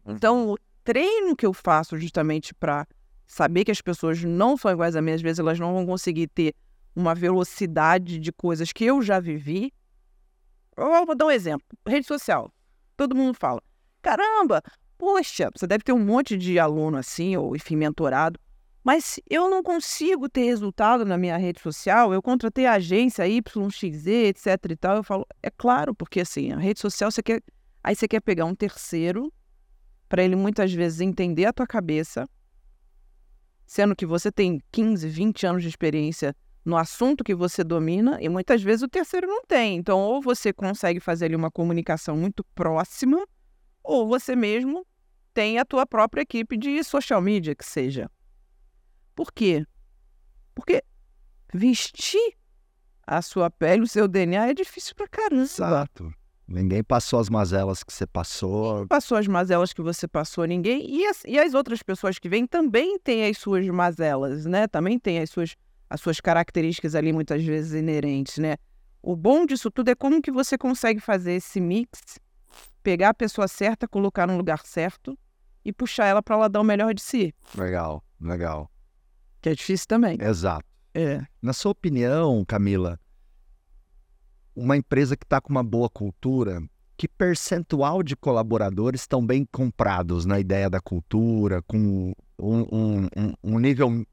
Então, 0.04 0.50
o 0.50 0.58
treino 0.82 1.36
que 1.36 1.46
eu 1.46 1.52
faço 1.52 1.96
justamente 1.96 2.52
para 2.52 2.84
saber 3.26 3.64
que 3.64 3.70
as 3.70 3.80
pessoas 3.80 4.22
não 4.24 4.56
são 4.56 4.72
iguais 4.72 4.96
a 4.96 5.00
mim, 5.00 5.12
às 5.12 5.22
vezes 5.22 5.38
elas 5.38 5.58
não 5.60 5.72
vão 5.72 5.86
conseguir 5.86 6.26
ter 6.26 6.54
uma 6.96 7.14
velocidade 7.14 8.18
de 8.18 8.32
coisas 8.32 8.72
que 8.72 8.84
eu 8.84 9.00
já 9.00 9.20
vivi. 9.20 9.72
Eu 10.76 11.06
vou 11.06 11.14
dar 11.14 11.26
um 11.26 11.30
exemplo. 11.30 11.66
Rede 11.86 12.06
social. 12.06 12.52
Todo 12.96 13.14
mundo 13.14 13.36
fala: 13.38 13.62
caramba, 14.02 14.62
poxa, 15.04 15.50
você 15.54 15.66
deve 15.66 15.84
ter 15.84 15.92
um 15.92 16.02
monte 16.02 16.34
de 16.34 16.58
aluno 16.58 16.96
assim, 16.96 17.36
ou 17.36 17.54
enfim, 17.54 17.76
mentorado. 17.76 18.40
Mas 18.82 19.20
eu 19.28 19.50
não 19.50 19.62
consigo 19.62 20.30
ter 20.30 20.44
resultado 20.44 21.04
na 21.04 21.18
minha 21.18 21.36
rede 21.36 21.60
social. 21.60 22.12
Eu 22.14 22.22
contratei 22.22 22.64
a 22.64 22.74
agência 22.74 23.26
YXZ, 23.26 24.06
etc 24.06 24.46
e 24.70 24.76
tal. 24.76 24.96
Eu 24.96 25.02
falo, 25.02 25.26
é 25.42 25.50
claro, 25.50 25.94
porque 25.94 26.20
assim, 26.20 26.52
a 26.52 26.58
rede 26.58 26.80
social 26.80 27.10
você 27.10 27.22
quer. 27.22 27.42
Aí 27.82 27.94
você 27.94 28.08
quer 28.08 28.20
pegar 28.20 28.46
um 28.46 28.54
terceiro 28.54 29.30
para 30.08 30.22
ele 30.22 30.36
muitas 30.36 30.72
vezes 30.72 31.00
entender 31.00 31.44
a 31.44 31.52
tua 31.52 31.66
cabeça, 31.66 32.26
sendo 33.66 33.94
que 33.94 34.06
você 34.06 34.32
tem 34.32 34.58
15, 34.72 35.06
20 35.06 35.46
anos 35.46 35.62
de 35.62 35.68
experiência 35.68 36.34
no 36.64 36.78
assunto 36.78 37.22
que 37.22 37.34
você 37.34 37.62
domina 37.62 38.18
e 38.22 38.28
muitas 38.30 38.62
vezes 38.62 38.82
o 38.82 38.88
terceiro 38.88 39.26
não 39.26 39.44
tem. 39.44 39.76
Então, 39.76 40.00
ou 40.00 40.22
você 40.22 40.50
consegue 40.50 40.98
fazer 40.98 41.26
ali 41.26 41.36
uma 41.36 41.50
comunicação 41.50 42.16
muito 42.16 42.42
próxima, 42.54 43.22
ou 43.82 44.08
você 44.08 44.34
mesmo 44.34 44.86
tem 45.34 45.58
a 45.58 45.64
tua 45.64 45.84
própria 45.84 46.22
equipe 46.22 46.56
de 46.56 46.82
social 46.84 47.20
media, 47.20 47.54
que 47.54 47.66
seja. 47.66 48.08
Por 49.14 49.32
quê? 49.32 49.66
Porque 50.54 50.82
vestir 51.52 52.34
a 53.06 53.20
sua 53.20 53.50
pele, 53.50 53.82
o 53.82 53.86
seu 53.86 54.06
DNA 54.06 54.48
é 54.48 54.54
difícil 54.54 54.94
pra 54.94 55.08
caramba. 55.08 55.42
Exato. 55.42 56.14
Ninguém 56.46 56.84
passou 56.84 57.18
as 57.18 57.28
mazelas 57.28 57.82
que 57.82 57.92
você 57.92 58.06
passou. 58.06 58.86
Passou 58.86 59.18
as 59.18 59.26
mazelas 59.26 59.72
que 59.72 59.82
você 59.82 60.06
passou, 60.06 60.44
ninguém. 60.44 60.88
E 60.88 61.06
as, 61.06 61.22
e 61.26 61.38
as 61.38 61.54
outras 61.54 61.82
pessoas 61.82 62.18
que 62.18 62.28
vêm 62.28 62.46
também 62.46 62.98
têm 62.98 63.26
as 63.26 63.38
suas 63.38 63.66
mazelas, 63.66 64.44
né? 64.44 64.68
Também 64.68 64.98
têm 64.98 65.18
as 65.20 65.30
suas, 65.30 65.56
as 65.88 66.00
suas 66.00 66.20
características 66.20 66.94
ali, 66.94 67.12
muitas 67.12 67.42
vezes 67.42 67.72
inerentes, 67.72 68.38
né? 68.38 68.56
O 69.02 69.16
bom 69.16 69.46
disso 69.46 69.70
tudo 69.70 69.88
é 69.88 69.94
como 69.94 70.20
que 70.20 70.30
você 70.30 70.56
consegue 70.56 71.00
fazer 71.00 71.32
esse 71.32 71.60
mix, 71.60 72.18
pegar 72.82 73.10
a 73.10 73.14
pessoa 73.14 73.48
certa, 73.48 73.88
colocar 73.88 74.26
no 74.26 74.36
lugar 74.36 74.64
certo 74.66 75.18
e 75.64 75.72
puxar 75.72 76.06
ela 76.06 76.22
para 76.22 76.36
ela 76.36 76.48
dar 76.48 76.60
o 76.60 76.64
melhor 76.64 76.92
de 76.94 77.02
si. 77.02 77.34
Legal, 77.56 78.04
legal. 78.20 78.70
Que 79.40 79.50
é 79.50 79.54
difícil 79.54 79.86
também. 79.86 80.18
Exato. 80.20 80.66
É. 80.94 81.24
Na 81.42 81.52
sua 81.52 81.72
opinião, 81.72 82.44
Camila, 82.44 82.98
uma 84.54 84.76
empresa 84.76 85.16
que 85.16 85.24
está 85.24 85.40
com 85.40 85.50
uma 85.50 85.64
boa 85.64 85.88
cultura, 85.88 86.62
que 86.96 87.08
percentual 87.08 88.02
de 88.02 88.14
colaboradores 88.14 89.00
estão 89.00 89.24
bem 89.24 89.44
comprados 89.50 90.24
na 90.24 90.38
ideia 90.38 90.70
da 90.70 90.80
cultura, 90.80 91.60
com 91.62 92.12
um, 92.38 92.60
um, 92.72 93.08
um, 93.42 93.58
nível 93.58 94.06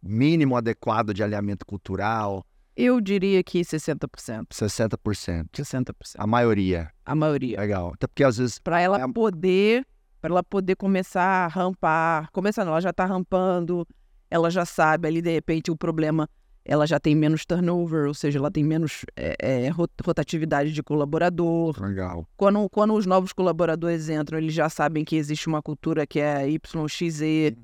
mínimo 0.00 0.56
adequado 0.56 1.12
de 1.12 1.22
alinhamento 1.22 1.66
cultural? 1.66 2.46
Eu 2.76 3.00
diria 3.00 3.42
que 3.42 3.60
60%. 3.60 4.46
60%. 4.52 5.48
60%. 5.52 5.94
A 6.16 6.26
maioria. 6.28 6.92
A 7.04 7.14
maioria. 7.16 7.58
Legal. 7.58 7.90
Até 7.94 8.06
porque 8.06 8.22
às 8.22 8.36
vezes. 8.36 8.60
Para 8.60 8.80
ela 8.80 9.00
É- 9.02 9.08
poder, 9.12 9.84
para 10.20 10.30
ela 10.30 10.42
poder 10.42 10.76
começar 10.76 11.44
a 11.44 11.46
rampar, 11.46 12.30
começar 12.32 12.64
não, 12.64 12.72
ela 12.72 12.80
já 12.80 12.90
está 12.90 13.04
rampando, 13.04 13.86
ela 14.30 14.50
já 14.50 14.64
sabe 14.64 15.08
ali 15.08 15.22
de 15.22 15.30
repente 15.32 15.70
o 15.70 15.76
problema, 15.76 16.28
ela 16.64 16.86
já 16.86 17.00
tem 17.00 17.14
menos 17.14 17.46
turnover, 17.46 18.06
ou 18.06 18.14
seja, 18.14 18.38
ela 18.38 18.50
tem 18.50 18.62
menos 18.62 19.04
é, 19.16 19.36
é, 19.38 19.68
ro- 19.68 19.88
rotatividade 20.04 20.72
de 20.72 20.82
colaborador. 20.82 21.80
Legal. 21.80 22.26
Quando, 22.36 22.68
quando 22.68 22.92
os 22.94 23.06
novos 23.06 23.32
colaboradores 23.32 24.10
entram, 24.10 24.38
eles 24.38 24.52
já 24.52 24.68
sabem 24.68 25.04
que 25.04 25.16
existe 25.16 25.46
uma 25.46 25.62
cultura 25.62 26.06
que 26.06 26.20
é 26.20 26.46
YXZ 26.46 27.56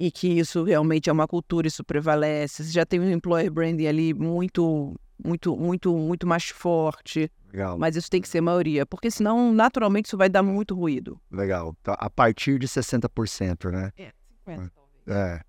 e 0.00 0.10
que 0.10 0.26
isso 0.26 0.64
realmente 0.64 1.10
é 1.10 1.12
uma 1.12 1.28
cultura, 1.28 1.68
isso 1.68 1.84
prevalece. 1.84 2.64
Você 2.64 2.72
já 2.72 2.86
tem 2.86 2.98
um 2.98 3.10
employer 3.10 3.52
branding 3.52 3.86
ali 3.86 4.14
muito, 4.14 4.98
muito, 5.22 5.54
muito, 5.54 5.94
muito 5.94 6.26
mais 6.26 6.48
forte. 6.48 7.30
Legal. 7.52 7.78
Mas 7.78 7.96
isso 7.96 8.08
tem 8.08 8.22
que 8.22 8.28
ser 8.28 8.40
maioria, 8.40 8.86
porque 8.86 9.10
senão, 9.10 9.52
naturalmente, 9.52 10.06
isso 10.06 10.16
vai 10.16 10.30
dar 10.30 10.42
muito 10.42 10.74
ruído. 10.74 11.20
Legal. 11.30 11.76
Então, 11.82 11.94
a 11.98 12.08
partir 12.08 12.58
de 12.58 12.66
60%, 12.66 13.70
né? 13.70 13.92
É, 13.98 14.10
50 14.46 14.72
talvez. 14.74 15.06
É. 15.06 15.42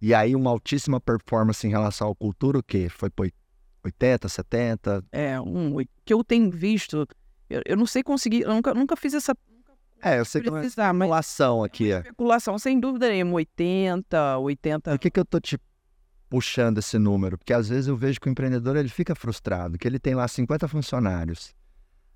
E 0.00 0.12
aí 0.12 0.34
uma 0.34 0.50
altíssima 0.50 1.00
performance 1.00 1.64
em 1.64 1.70
relação 1.70 2.10
à 2.10 2.14
cultura, 2.16 2.58
o 2.58 2.62
quê? 2.62 2.88
Foi 2.88 3.08
para 3.08 3.30
80, 3.84 4.28
70? 4.28 5.04
É, 5.12 5.40
um 5.40 5.76
que 6.04 6.12
eu 6.12 6.24
tenho 6.24 6.50
visto, 6.50 7.06
eu, 7.48 7.62
eu 7.64 7.76
não 7.76 7.86
sei 7.86 8.02
conseguir, 8.02 8.40
eu 8.40 8.52
nunca, 8.52 8.74
nunca 8.74 8.96
fiz 8.96 9.14
essa 9.14 9.32
É, 10.02 10.18
eu 10.18 10.24
sei 10.24 10.40
que 10.40 10.48
é 10.48 10.50
uma 10.50 10.58
precisar, 10.60 10.92
mas 10.92 11.08
aqui. 11.64 11.92
é. 11.92 11.98
especulação, 11.98 12.58
sem 12.58 12.78
dúvida 12.80 13.08
nenhuma, 13.08 13.34
80, 13.34 14.38
80. 14.38 14.90
Por 14.90 14.98
que, 14.98 15.10
que 15.10 15.20
eu 15.20 15.24
tô 15.24 15.38
te 15.40 15.56
puxando 16.28 16.78
esse 16.78 16.98
número? 16.98 17.38
Porque 17.38 17.52
às 17.52 17.68
vezes 17.68 17.86
eu 17.86 17.96
vejo 17.96 18.20
que 18.20 18.28
o 18.28 18.30
empreendedor 18.30 18.76
ele 18.76 18.88
fica 18.88 19.14
frustrado, 19.14 19.78
que 19.78 19.86
ele 19.86 19.98
tem 19.98 20.14
lá 20.14 20.26
50 20.26 20.66
funcionários. 20.66 21.54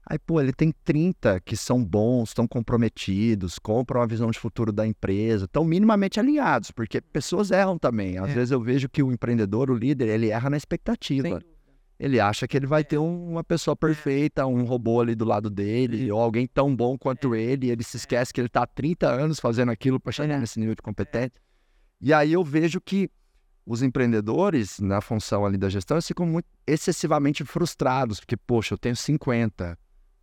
Aí, 0.08 0.18
pô, 0.20 0.40
ele 0.40 0.52
tem 0.52 0.72
30 0.84 1.40
que 1.40 1.56
são 1.56 1.84
bons, 1.84 2.28
estão 2.30 2.46
comprometidos, 2.46 3.58
compram 3.58 4.00
a 4.02 4.06
visão 4.06 4.30
de 4.30 4.38
futuro 4.38 4.72
da 4.72 4.86
empresa, 4.86 5.46
estão 5.46 5.64
minimamente 5.64 6.20
alinhados, 6.20 6.70
porque 6.70 7.00
pessoas 7.00 7.50
erram 7.50 7.76
também. 7.76 8.16
Às 8.16 8.30
É. 8.30 8.34
vezes 8.34 8.50
eu 8.52 8.60
vejo 8.60 8.88
que 8.88 9.02
o 9.02 9.10
empreendedor, 9.10 9.68
o 9.68 9.74
líder, 9.74 10.08
ele 10.08 10.28
erra 10.30 10.48
na 10.48 10.56
expectativa. 10.56 11.28
Sem. 11.28 11.38
Ele 11.98 12.20
acha 12.20 12.46
que 12.46 12.56
ele 12.56 12.66
vai 12.66 12.82
É. 12.82 12.84
ter 12.84 12.98
um- 12.98 13.30
uma 13.30 13.42
pessoa 13.44 13.74
perfeita, 13.74 14.46
um 14.46 14.64
robô 14.64 15.00
ali 15.00 15.14
do 15.14 15.24
lado 15.24 15.48
dele, 15.48 16.10
ou 16.12 16.20
alguém 16.20 16.46
tão 16.46 16.74
bom 16.74 16.98
quanto 16.98 17.34
ele, 17.34 17.66
e 17.66 17.70
ele 17.70 17.82
se 17.82 17.96
esquece 17.96 18.32
que 18.32 18.40
ele 18.40 18.48
está 18.48 18.62
há 18.62 18.66
30 18.66 19.08
anos 19.10 19.40
fazendo 19.40 19.70
aquilo 19.70 19.98
para 19.98 20.12
chegar 20.12 20.34
É. 20.34 20.38
nesse 20.38 20.58
nível 20.60 20.74
de 20.74 20.82
competência. 20.82 21.40
E 22.00 22.12
aí 22.12 22.32
eu 22.34 22.44
vejo 22.44 22.80
que 22.80 23.10
os 23.64 23.82
empreendedores, 23.82 24.78
na 24.78 25.00
função 25.00 25.44
ali 25.46 25.56
da 25.56 25.68
gestão, 25.68 25.96
eles 25.96 26.06
ficam 26.06 26.26
muito 26.26 26.46
excessivamente 26.66 27.42
frustrados, 27.44 28.20
porque, 28.20 28.36
poxa, 28.36 28.74
eu 28.74 28.78
tenho 28.78 28.94
50, 28.94 29.78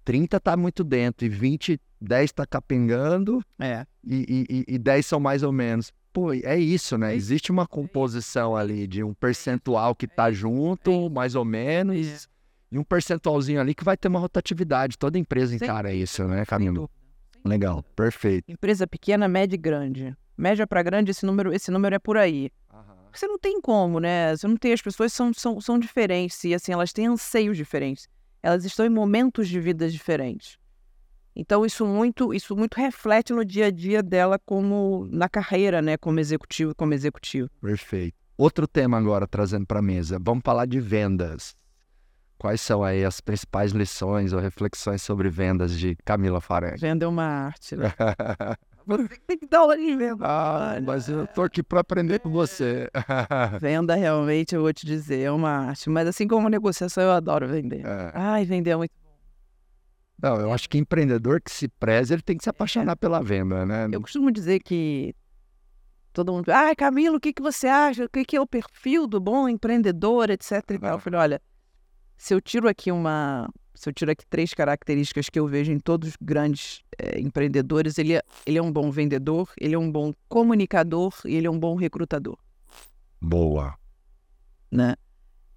30 0.06 0.40
tá 0.40 0.56
muito 0.56 0.84
dentro, 0.84 1.26
e 1.26 1.30
20, 1.30 1.82
10 2.00 2.32
tá 2.32 2.46
capengando, 2.46 3.42
É. 3.60 3.86
e, 4.04 4.46
e- 4.68 4.76
e 4.76 4.78
10 4.78 5.06
são 5.08 5.20
mais 5.20 5.42
ou 5.44 5.52
menos. 5.52 5.92
Pô, 6.14 6.32
é 6.32 6.58
isso, 6.58 6.96
né? 6.96 7.14
É. 7.14 7.16
Existe 7.16 7.52
uma 7.52 7.66
composição 7.66 8.56
ali 8.56 8.86
de 8.86 9.04
um 9.04 9.16
percentual 9.16 9.96
que 9.96 10.08
tá 10.08 10.32
junto, 10.32 11.10
mais 11.10 11.34
ou 11.34 11.44
menos, 11.44 12.30
e 12.72 12.78
um 12.78 12.84
percentualzinho 12.84 13.60
ali 13.60 13.74
que 13.74 13.84
vai 13.84 13.98
ter 13.98 14.08
uma 14.08 14.20
rotatividade. 14.20 14.96
Toda 14.96 15.18
empresa 15.18 15.56
encara 15.56 15.92
isso, 15.92 16.24
né, 16.26 16.46
Camilo? 16.46 16.88
Legal, 17.44 17.84
perfeito. 17.96 18.46
Empresa 18.48 18.86
pequena, 18.86 19.28
média 19.28 19.56
e 19.56 19.58
grande. 19.58 20.16
Média 20.38 20.68
para 20.68 20.84
grande, 20.84 21.10
esse 21.10 21.26
número, 21.26 21.52
esse 21.52 21.72
número 21.72 21.96
é 21.96 22.00
por 22.00 22.16
aí. 22.16 22.52
Você 23.12 23.28
não 23.28 23.38
tem 23.38 23.62
como, 23.62 24.00
né? 24.00 24.36
Você 24.36 24.48
não 24.48 24.58
tem, 24.58 24.74
as 24.74 24.82
pessoas 24.82 25.14
são, 25.14 25.32
são, 25.34 25.62
são 25.62 25.78
diferentes 25.78 26.44
e 26.44 26.54
assim, 26.54 26.72
elas 26.72 26.92
têm 26.92 27.08
anseios 27.08 27.58
diferentes. 27.58 28.08
Elas 28.42 28.66
estão 28.66 28.86
em 28.86 28.90
momentos 28.90 29.48
de 29.48 29.60
vida 29.60 29.90
diferentes. 29.90 30.58
Então 31.36 31.66
isso 31.66 31.86
muito, 31.86 32.34
isso 32.34 32.56
muito 32.56 32.76
reflete 32.76 33.34
no 33.34 33.44
dia 33.44 33.68
a 33.68 33.72
dia 33.72 34.04
dela 34.04 34.40
como 34.46 35.08
na 35.12 35.28
carreira, 35.28 35.82
né, 35.82 35.98
como 35.98 36.20
executivo, 36.20 36.76
como 36.76 36.94
executivo. 36.94 37.50
Perfeito. 37.62 38.16
Outro 38.38 38.68
tema 38.68 38.98
agora 38.98 39.28
trazendo 39.28 39.66
para 39.66 39.80
a 39.80 39.82
mesa. 39.82 40.20
Vamos 40.22 40.42
falar 40.44 40.66
de 40.66 40.80
vendas. 40.80 41.56
Quais 42.38 42.60
são 42.60 42.84
aí 42.84 43.06
as 43.06 43.22
principais 43.22 43.72
lições 43.72 44.34
ou 44.34 44.40
reflexões 44.40 45.02
sobre 45.02 45.30
vendas 45.30 45.78
de 45.78 45.96
Camila 46.04 46.42
Farag? 46.42 46.80
Venda 46.80 47.06
é 47.06 47.08
uma 47.08 47.24
arte. 47.24 47.76
Né? 47.76 47.94
Você 48.86 49.08
tem 49.26 49.38
que 49.38 49.48
dar 49.48 49.60
aula 49.60 49.78
de 49.78 49.96
venda. 49.96 50.26
ah, 50.28 50.82
mas 50.86 51.08
eu 51.08 51.26
tô 51.28 51.44
aqui 51.44 51.64
para 51.64 51.80
aprender 51.80 52.20
com 52.20 52.30
você. 52.30 52.90
Venda 53.62 53.96
realmente, 53.96 54.56
eu 54.56 54.62
vou 54.62 54.74
te 54.74 54.86
dizer, 54.86 55.22
é 55.22 55.32
uma 55.32 55.70
arte. 55.70 55.90
Mas 55.90 56.06
assim 56.06 56.28
como 56.28 56.50
negociação, 56.50 57.02
eu 57.02 57.12
adoro 57.12 57.48
vender. 57.48 57.86
É. 57.86 58.12
Ai, 58.14 58.44
vender 58.44 58.72
é 58.72 58.76
muito 58.76 58.92
Não, 60.24 60.38
eu 60.40 60.54
acho 60.54 60.70
que 60.70 60.78
empreendedor 60.78 61.42
que 61.42 61.52
se 61.52 61.68
preze, 61.68 62.14
ele 62.14 62.22
tem 62.22 62.38
que 62.38 62.46
se 62.46 62.50
apaixonar 62.50 62.96
pela 62.96 63.22
venda, 63.22 63.66
né? 63.66 63.90
Eu 63.92 64.00
costumo 64.00 64.32
dizer 64.32 64.62
que 64.62 65.14
todo 66.14 66.32
mundo, 66.32 66.50
ai, 66.50 66.74
Camilo, 66.78 67.18
o 67.18 67.20
que, 67.20 67.34
que 67.34 67.42
você 67.42 67.68
acha? 67.68 68.06
O 68.06 68.10
que, 68.10 68.24
que 68.24 68.38
é 68.38 68.40
o 68.40 68.48
perfil 68.48 69.06
do 69.06 69.20
bom 69.20 69.50
empreendedor, 69.50 70.30
etc. 70.30 70.64
E 70.70 70.80
tal. 70.80 70.94
Eu 70.94 71.00
falei, 71.00 71.20
olha, 71.20 71.42
se 72.16 72.34
eu 72.34 72.40
tiro 72.40 72.70
aqui 72.70 72.90
uma. 72.90 73.50
Se 73.76 73.90
eu 73.90 73.94
tiro 73.94 74.12
aqui 74.12 74.26
três 74.26 74.54
características 74.54 75.30
que 75.30 75.38
eu 75.38 75.46
vejo 75.46 75.74
em 75.74 75.80
todos 75.80 76.12
os 76.12 76.18
grandes 76.22 76.84
eh, 76.98 77.20
empreendedores, 77.20 77.98
ele 77.98 78.14
é, 78.14 78.22
ele 78.46 78.58
é 78.58 78.62
um 78.62 78.72
bom 78.72 78.90
vendedor, 78.92 79.52
ele 79.60 79.76
é 79.76 79.78
um 79.78 79.92
bom 79.92 80.14
comunicador 80.30 81.14
e 81.26 81.36
ele 81.36 81.48
é 81.48 81.52
um 81.52 81.60
bom 81.60 81.76
recrutador, 81.76 82.38
Boa. 83.20 83.76
né? 84.72 84.96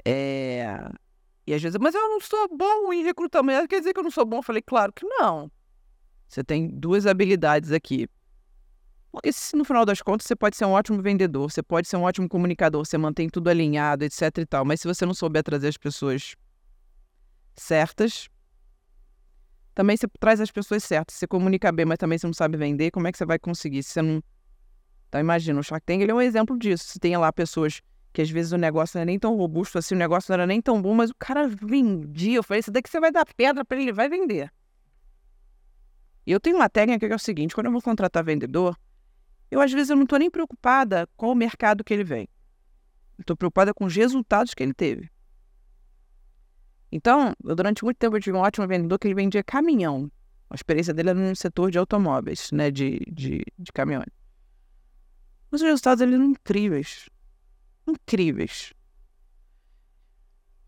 É... 0.05 0.91
E 1.47 1.55
às 1.55 1.63
vezes, 1.63 1.79
mas 1.81 1.95
eu 1.95 2.09
não 2.09 2.21
sou 2.21 2.49
bom 2.57 2.93
em 2.93 3.05
recrutamento, 3.05 3.69
quer 3.69 3.79
dizer 3.79 3.93
que 3.93 4.01
eu 4.01 4.05
não 4.05 4.11
sou 4.11 4.25
bom? 4.25 4.39
Eu 4.39 4.43
falei, 4.43 4.61
claro 4.61 4.93
que 4.93 5.07
não. 5.07 5.51
Você 6.29 6.43
tem 6.43 6.69
duas 6.69 7.07
habilidades 7.07 7.71
aqui. 7.71 8.09
Porque 9.13 9.31
no 9.55 9.65
final 9.65 9.85
das 9.87 10.03
contas 10.03 10.27
você 10.27 10.35
pode 10.35 10.57
ser 10.57 10.65
um 10.65 10.73
ótimo 10.73 11.01
vendedor, 11.01 11.51
você 11.51 11.63
pode 11.63 11.89
ser 11.89 11.97
um 11.97 12.03
ótimo 12.03 12.29
comunicador, 12.29 12.85
você 12.85 12.99
mantém 12.99 13.29
tudo 13.29 13.49
alinhado, 13.49 14.05
etc 14.05 14.39
e 14.39 14.45
tal. 14.45 14.65
Mas 14.65 14.81
se 14.81 14.89
você 14.89 15.07
não 15.07 15.15
souber 15.15 15.43
trazer 15.43 15.69
as 15.69 15.77
pessoas 15.77 16.35
certas, 17.55 18.29
também 19.75 19.97
você 19.97 20.07
traz 20.19 20.41
as 20.41 20.51
pessoas 20.51 20.83
certas. 20.83 21.17
Você 21.17 21.27
comunica 21.27 21.71
bem, 21.71 21.87
mas 21.87 21.97
também 21.97 22.19
você 22.19 22.27
não 22.27 22.35
sabe 22.35 22.59
vender, 22.59 22.91
como 22.91 23.07
é 23.07 23.13
que 23.13 23.17
você 23.17 23.25
vai 23.25 23.39
conseguir? 23.39 23.83
Se 23.85 23.91
você 23.91 24.03
não 24.03 24.23
Então 25.09 25.21
imagina, 25.21 25.61
o 25.61 25.63
Shark 25.63 25.87
Tank 25.87 26.03
ele 26.03 26.11
é 26.11 26.15
um 26.15 26.21
exemplo 26.21 26.59
disso. 26.59 26.85
Se 26.85 26.99
tem 26.99 27.17
lá 27.17 27.33
pessoas 27.33 27.81
que 28.17 28.23
às 28.23 28.31
vezes 28.31 28.51
o 28.51 28.57
negócio 28.57 28.97
não 28.97 29.03
é 29.03 29.05
nem 29.05 29.19
tão 29.19 29.37
robusto 29.37 29.77
assim, 29.77 29.95
o 29.95 29.99
negócio 29.99 30.31
não 30.31 30.37
era 30.37 30.47
nem 30.47 30.59
tão 30.59 30.81
bom, 30.81 30.95
mas 30.95 31.11
o 31.11 31.15
cara 31.19 31.47
vendia. 31.47 32.37
Eu 32.37 32.43
falei, 32.43 32.61
isso 32.61 32.71
daqui 32.71 32.89
você 32.89 32.99
vai 32.99 33.13
dar 33.13 33.27
pedra 33.37 33.63
para 33.63 33.79
ele, 33.79 33.93
vai 33.93 34.09
vender. 34.09 34.51
E 36.27 36.33
eu 36.33 36.41
tenho 36.41 36.57
uma 36.57 36.71
técnica 36.71 37.07
que 37.07 37.13
é 37.13 37.15
o 37.15 37.19
seguinte, 37.19 37.55
quando 37.55 37.67
eu 37.67 37.73
vou 37.73 37.83
contratar 37.83 38.25
vendedor, 38.25 38.75
eu 39.51 39.61
às 39.61 39.71
vezes 39.71 39.91
eu 39.91 39.97
não 39.97 40.05
estou 40.05 40.19
nem 40.19 40.31
preocupada 40.31 41.07
com 41.15 41.31
o 41.31 41.35
mercado 41.35 41.85
que 41.85 41.93
ele 41.93 42.05
vem. 42.05 42.27
Estou 43.19 43.37
preocupada 43.37 43.75
com 43.75 43.85
os 43.85 43.95
resultados 43.95 44.55
que 44.55 44.63
ele 44.63 44.73
teve. 44.73 45.11
Então, 46.91 47.35
eu, 47.45 47.55
durante 47.55 47.85
muito 47.85 47.99
tempo 47.99 48.17
eu 48.17 48.21
tive 48.23 48.35
um 48.39 48.41
ótimo 48.41 48.67
vendedor 48.67 48.99
que 48.99 49.09
ele 49.09 49.15
vendia 49.15 49.45
caminhão. 49.45 50.11
A 50.49 50.55
experiência 50.55 50.95
dele 50.95 51.11
era 51.11 51.19
no 51.19 51.37
setor 51.37 51.71
de 51.71 51.77
automóveis, 51.77 52.51
né, 52.51 52.71
de, 52.71 52.99
de, 53.13 53.45
de 53.59 53.73
caminhões. 53.73 54.09
Mas 55.51 55.61
os 55.61 55.67
resultados 55.67 55.99
dele 55.99 56.15
eram 56.15 56.25
incríveis. 56.25 57.11
Incríveis. 57.87 58.73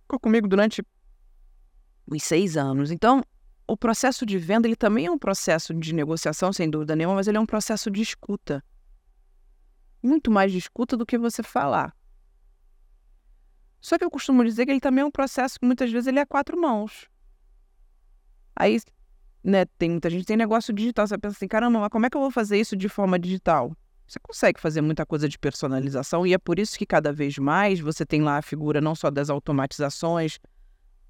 Ficou 0.03 0.19
comigo 0.21 0.49
durante 0.49 0.83
uns 2.11 2.23
seis 2.23 2.57
anos. 2.57 2.91
Então, 2.91 3.23
o 3.67 3.77
processo 3.77 4.25
de 4.25 4.39
venda 4.39 4.67
ele 4.67 4.77
também 4.77 5.07
é 5.07 5.11
um 5.11 5.19
processo 5.19 5.75
de 5.75 5.95
negociação, 5.95 6.53
sem 6.53 6.71
dúvida 6.71 6.97
nenhuma, 6.97 7.17
mas 7.17 7.29
ele 7.29 7.37
é 7.37 7.41
um 7.41 7.47
processo 7.47 7.91
de 7.91 8.01
escuta. 8.01 8.65
Muito 10.03 10.31
mais 10.31 10.51
de 10.51 10.59
escuta 10.59 10.97
do 10.97 11.05
que 11.05 11.19
você 11.19 11.43
falar. 11.43 11.95
Só 13.81 13.99
que 13.99 14.05
eu 14.05 14.11
costumo 14.11 14.45
dizer 14.45 14.65
que 14.65 14.73
ele 14.73 14.81
também 14.81 15.03
é 15.03 15.05
um 15.05 15.11
processo 15.11 15.59
que 15.61 15.67
muitas 15.67 15.91
vezes 15.91 16.07
ele 16.07 16.19
é 16.19 16.23
a 16.23 16.27
quatro 16.27 16.59
mãos. 16.59 17.09
Aí, 18.57 18.81
né, 19.45 19.65
tem 19.65 19.91
muita 19.91 20.11
gente 20.11 20.25
tem 20.25 20.37
negócio 20.37 20.73
digital, 20.73 21.07
você 21.07 21.19
pensa 21.19 21.37
assim, 21.37 21.47
caramba, 21.47 21.79
mas 21.79 21.89
como 21.91 22.07
é 22.07 22.11
que 22.11 22.17
eu 22.17 22.21
vou 22.21 22.31
fazer 22.31 22.59
isso 22.59 22.77
de 22.77 22.89
forma 22.89 23.19
digital? 23.19 23.77
Você 24.09 24.19
consegue 24.19 24.59
fazer 24.59 24.81
muita 24.81 25.05
coisa 25.05 25.29
de 25.29 25.39
personalização 25.39 26.27
e 26.27 26.33
é 26.33 26.39
por 26.39 26.59
isso 26.59 26.79
que 26.79 26.87
cada 26.87 27.13
vez 27.13 27.37
mais 27.37 27.79
você 27.79 28.07
tem 28.07 28.23
lá 28.23 28.39
a 28.39 28.43
figura 28.43 28.81
não 28.81 28.95
só 28.95 29.11
das 29.11 29.29
automatizações, 29.29 30.39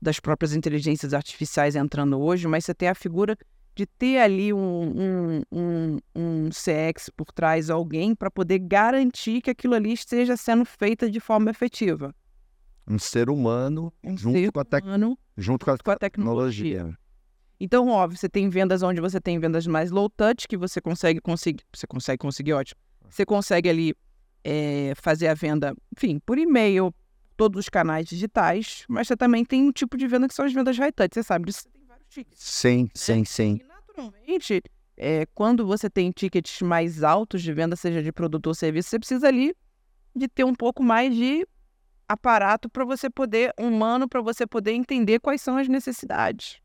das 0.03 0.19
próprias 0.19 0.53
inteligências 0.53 1.15
artificiais 1.15 1.77
entrando 1.77 2.19
hoje, 2.21 2.49
mas 2.49 2.65
você 2.65 2.75
tem 2.75 2.89
a 2.89 2.97
figura 2.97 3.39
de 3.77 3.87
ter 3.87 4.19
ali 4.19 4.53
um, 4.53 4.59
um, 4.61 5.43
um, 5.53 5.99
um 6.17 6.49
CX 6.51 7.09
por 7.17 7.27
trás, 7.33 7.71
alguém 7.71 8.17
para 8.17 8.33
poder 8.33 8.59
garantir 8.59 9.41
que 9.43 9.51
aquilo 9.51 9.75
ali 9.75 9.93
esteja 9.93 10.37
sendo 10.37 10.65
feito 10.65 11.09
de 11.09 11.21
forma 11.21 11.51
efetiva. 11.51 12.13
Um 12.85 12.99
ser 12.99 13.31
humano 13.31 13.93
Um 14.03 14.17
junto, 14.17 14.39
ser 14.41 14.51
com 14.51 14.59
a, 14.59 14.65
tec- 14.65 14.85
humano 14.85 15.17
junto 15.37 15.65
com 15.65 15.71
a 15.71 15.79
com 15.79 15.91
a 15.93 15.97
tecnologia. 15.97 16.79
tecnologia. 16.79 16.99
Então, 17.61 17.89
óbvio, 17.89 18.19
você 18.19 18.29
tem 18.29 18.49
vendas 18.49 18.83
onde 18.83 19.01
você 19.01 19.21
tem 19.21 19.39
vendas 19.39 19.67
mais 19.69 19.93
low 19.93 20.09
touch, 20.11 20.49
que 20.49 20.57
você 20.57 20.81
consegue 20.81 21.21
conseguir. 21.21 21.63
Você 21.73 21.87
consegue 21.87 22.19
conseguir, 22.19 22.55
ótimo. 22.55 22.81
Você 23.11 23.25
consegue 23.25 23.69
ali 23.69 23.95
eh, 24.45 24.93
fazer 24.97 25.29
a 25.29 25.35
venda, 25.35 25.75
enfim, 25.97 26.19
por 26.19 26.39
e-mail, 26.39 26.95
todos 27.37 27.61
os 27.61 27.69
canais 27.69 28.07
digitais, 28.07 28.85
mas 28.89 29.07
você 29.07 29.17
também 29.17 29.45
tem 29.45 29.63
um 29.63 29.73
tipo 29.73 29.97
de 29.97 30.07
venda 30.07 30.27
que 30.27 30.35
são 30.35 30.45
as 30.45 30.53
vendas 30.53 30.77
high 30.77 30.93
touch. 30.93 31.15
Você 31.15 31.23
sabe 31.23 31.47
disso, 31.47 31.63
você 31.63 31.71
tem 31.71 31.85
vários 31.87 32.09
tickets. 32.09 32.43
Sim, 32.43 32.91
sim, 32.95 33.25
sim. 33.25 33.61
E 33.61 33.65
naturalmente, 33.65 34.63
eh, 34.97 35.27
quando 35.35 35.67
você 35.67 35.89
tem 35.89 36.11
tickets 36.11 36.61
mais 36.63 37.03
altos 37.03 37.43
de 37.43 37.53
venda, 37.53 37.77
seja 37.77 38.03
de 38.03 38.13
produto 38.13 38.49
ou 38.49 38.55
serviço, 38.55 38.91
você 38.91 38.99
precisa 38.99 39.29
ali 39.29 39.55
de 40.15 40.27
ter 40.29 40.45
um 40.45 40.55
pouco 40.55 40.83
mais 40.83 41.15
de 41.15 41.47
aparato 42.09 42.69
para 42.69 42.85
você 42.85 43.09
poder, 43.09 43.53
humano, 43.59 44.09
para 44.09 44.21
você 44.21 44.47
poder 44.47 44.73
entender 44.73 45.21
quais 45.21 45.41
são 45.41 45.57
as 45.57 45.69
necessidades. 45.69 46.61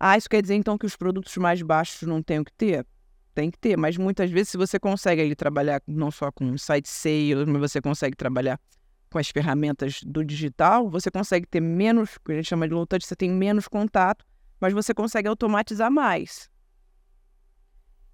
Ah, 0.00 0.16
isso 0.16 0.28
quer 0.28 0.42
dizer 0.42 0.54
então 0.54 0.76
que 0.76 0.86
os 0.86 0.96
produtos 0.96 1.36
mais 1.36 1.62
baixos 1.62 2.02
não 2.02 2.22
tem 2.22 2.40
o 2.40 2.44
que 2.44 2.52
ter? 2.52 2.86
Tem 3.36 3.50
que 3.50 3.58
ter, 3.58 3.76
mas 3.76 3.98
muitas 3.98 4.30
vezes 4.30 4.48
se 4.48 4.56
você 4.56 4.80
consegue 4.80 5.20
ali 5.20 5.36
trabalhar 5.36 5.82
não 5.86 6.10
só 6.10 6.32
com 6.32 6.56
site 6.56 6.88
sales, 6.88 7.46
mas 7.46 7.60
você 7.70 7.82
consegue 7.82 8.16
trabalhar 8.16 8.58
com 9.10 9.18
as 9.18 9.28
ferramentas 9.28 10.00
do 10.02 10.24
digital, 10.24 10.88
você 10.88 11.10
consegue 11.10 11.46
ter 11.46 11.60
menos, 11.60 12.16
o 12.16 12.20
que 12.24 12.32
a 12.32 12.36
gente 12.36 12.48
chama 12.48 12.66
de 12.66 12.72
low 12.72 12.86
touch, 12.86 13.06
você 13.06 13.14
tem 13.14 13.30
menos 13.30 13.68
contato, 13.68 14.24
mas 14.58 14.72
você 14.72 14.94
consegue 14.94 15.28
automatizar 15.28 15.90
mais. 15.90 16.48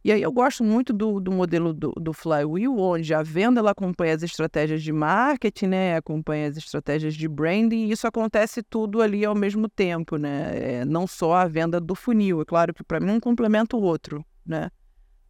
E 0.05 0.11
aí 0.11 0.21
eu 0.21 0.33
gosto 0.33 0.65
muito 0.65 0.93
do, 0.93 1.21
do 1.21 1.31
modelo 1.31 1.73
do, 1.73 1.93
do 1.93 2.13
Flywheel, 2.13 2.77
onde 2.77 3.15
a 3.15 3.23
venda 3.23 3.61
ela 3.61 3.71
acompanha 3.71 4.17
as 4.17 4.25
estratégias 4.25 4.83
de 4.83 4.93
marketing, 4.93 5.67
né? 5.69 5.97
Acompanha 5.97 6.49
as 6.49 6.57
estratégias 6.57 7.15
de 7.15 7.29
branding, 7.29 7.87
e 7.87 7.93
isso 7.93 8.09
acontece 8.09 8.61
tudo 8.61 9.01
ali 9.01 9.25
ao 9.25 9.37
mesmo 9.37 9.69
tempo, 9.69 10.17
né? 10.17 10.81
É, 10.81 10.85
não 10.85 11.07
só 11.07 11.35
a 11.35 11.47
venda 11.47 11.81
do 11.81 11.95
funil, 11.95 12.41
é 12.41 12.45
claro 12.45 12.75
que 12.75 12.83
para 12.83 12.99
mim 12.99 13.13
um 13.13 13.21
complementa 13.21 13.77
o 13.77 13.83
outro, 13.83 14.27
né? 14.45 14.69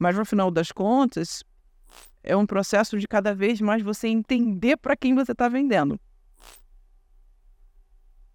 Mas 0.02 0.16
no 0.16 0.24
final 0.24 0.50
das 0.50 0.72
contas, 0.72 1.44
é 2.24 2.36
um 2.36 2.44
processo 2.44 2.98
de 2.98 3.06
cada 3.06 3.32
vez 3.32 3.60
mais 3.60 3.84
você 3.84 4.08
entender 4.08 4.76
para 4.76 4.96
quem 4.96 5.14
você 5.14 5.30
está 5.30 5.48
vendendo. 5.48 5.96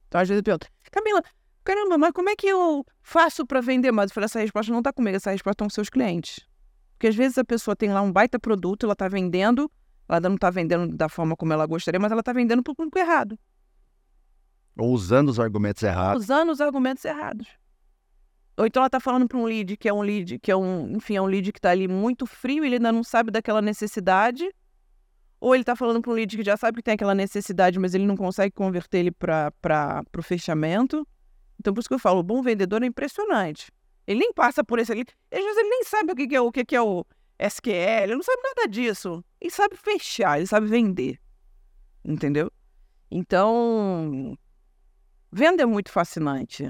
Então, 0.07 0.22
às 0.22 0.30
vezes 0.30 0.39
eu 0.39 0.43
pergunto, 0.43 0.68
Camila, 0.89 1.22
caramba, 1.65 1.97
mas 1.97 2.11
como 2.13 2.30
é 2.30 2.38
que 2.38 2.47
eu 2.47 2.86
faço 3.01 3.45
para 3.45 3.59
vender 3.59 3.91
mais? 3.91 4.09
Eu 4.09 4.13
falei, 4.13 4.26
essa 4.26 4.39
resposta 4.39 4.72
não 4.72 4.80
está 4.80 4.93
comigo, 4.93 5.18
essa 5.18 5.32
resposta 5.32 5.55
está 5.55 5.65
com 5.65 5.70
seus 5.70 5.89
clientes. 5.89 6.39
Porque 6.93 7.07
às 7.07 7.15
vezes 7.15 7.38
a 7.38 7.43
pessoa 7.43 7.76
tem 7.76 7.91
lá 7.91 8.01
um 8.01 8.13
baita 8.13 8.39
produto, 8.39 8.86
ela 8.86 8.93
está 8.93 9.09
vendendo, 9.09 9.70
ela 10.07 10.22
não 10.22 10.36
está 10.36 10.49
vendendo 10.49 10.95
da 10.95 11.09
forma 11.09 11.36
como 11.36 11.51
ela 11.51 11.65
gostaria, 11.65 11.99
mas 11.99 12.13
ela 12.13 12.22
está 12.22 12.32
vendendo 12.32 12.63
para 12.63 12.72
o 12.72 12.76
público 12.76 12.97
errado, 12.97 13.38
Ou 14.78 14.93
usando 14.93 15.28
os 15.28 15.38
argumentos 15.38 15.84
errados. 15.84 16.24
usando 16.24 16.49
os 16.49 16.61
argumentos 16.61 17.03
errados. 17.03 17.45
Ou 18.57 18.65
então 18.65 18.81
ela 18.81 18.87
está 18.87 18.99
falando 18.99 19.27
para 19.27 19.37
um 19.37 19.45
lead 19.45 19.77
que 19.77 19.87
é 19.87 19.93
um 19.93 20.01
lead, 20.01 20.39
que 20.39 20.51
é 20.51 20.55
um, 20.55 20.95
enfim, 20.95 21.15
é 21.15 21.21
um 21.21 21.27
lead 21.27 21.51
que 21.51 21.59
está 21.59 21.69
ali 21.69 21.87
muito 21.87 22.25
frio, 22.25 22.65
ele 22.65 22.75
ainda 22.75 22.91
não 22.91 23.03
sabe 23.03 23.29
daquela 23.29 23.61
necessidade. 23.61 24.49
Ou 25.39 25.53
ele 25.53 25.61
está 25.61 25.75
falando 25.75 26.01
para 26.01 26.11
um 26.11 26.15
lead 26.15 26.35
que 26.35 26.43
já 26.43 26.57
sabe 26.57 26.77
que 26.77 26.83
tem 26.83 26.95
aquela 26.95 27.13
necessidade, 27.13 27.77
mas 27.77 27.93
ele 27.93 28.07
não 28.07 28.17
consegue 28.17 28.55
converter 28.55 28.97
ele 28.97 29.11
para 29.11 29.53
o 30.17 30.21
fechamento. 30.23 31.07
Então, 31.59 31.71
por 31.71 31.81
isso 31.81 31.87
que 31.87 31.93
eu 31.93 31.99
falo, 31.99 32.19
o 32.19 32.23
bom 32.23 32.41
vendedor 32.41 32.81
é 32.81 32.87
impressionante. 32.87 33.71
Ele 34.07 34.19
nem 34.19 34.33
passa 34.33 34.63
por 34.63 34.79
esse 34.79 34.91
ali. 34.91 35.05
Às 35.31 35.39
vezes 35.39 35.57
ele 35.57 35.69
nem 35.69 35.83
sabe 35.83 36.11
o 36.11 36.15
que 36.15 36.27
que 36.27 36.35
é 36.35 36.41
o, 36.41 36.51
que 36.51 36.65
que 36.65 36.75
é 36.75 36.81
o 36.81 37.05
SQL, 37.37 38.03
ele 38.03 38.15
não 38.15 38.23
sabe 38.23 38.41
nada 38.41 38.67
disso. 38.67 39.23
Ele 39.39 39.51
sabe 39.51 39.75
fechar, 39.75 40.37
ele 40.37 40.47
sabe 40.47 40.65
vender. 40.65 41.19
Entendeu? 42.03 42.51
Então, 43.11 44.35
venda 45.31 45.61
é 45.61 45.65
muito 45.65 45.91
fascinante. 45.91 46.67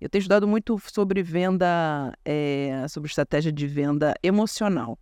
Eu 0.00 0.08
tenho 0.08 0.20
estudado 0.20 0.46
muito 0.46 0.78
sobre 0.92 1.22
venda, 1.22 2.12
eh, 2.24 2.86
sobre 2.88 3.08
estratégia 3.08 3.52
de 3.52 3.66
venda 3.66 4.14
emocional. 4.22 4.96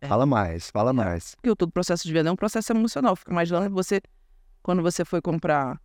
É. 0.00 0.08
Fala 0.08 0.26
mais, 0.26 0.70
fala 0.70 0.92
mais. 0.92 1.34
Porque 1.36 1.54
todo 1.54 1.70
processo 1.70 2.06
de 2.06 2.12
venda 2.12 2.28
é 2.28 2.32
um 2.32 2.36
processo 2.36 2.72
emocional. 2.72 3.14
Fica 3.14 3.30
imaginando 3.30 3.70
você, 3.72 4.00
quando 4.62 4.82
você 4.82 5.04
foi 5.04 5.22
comprar 5.22 5.80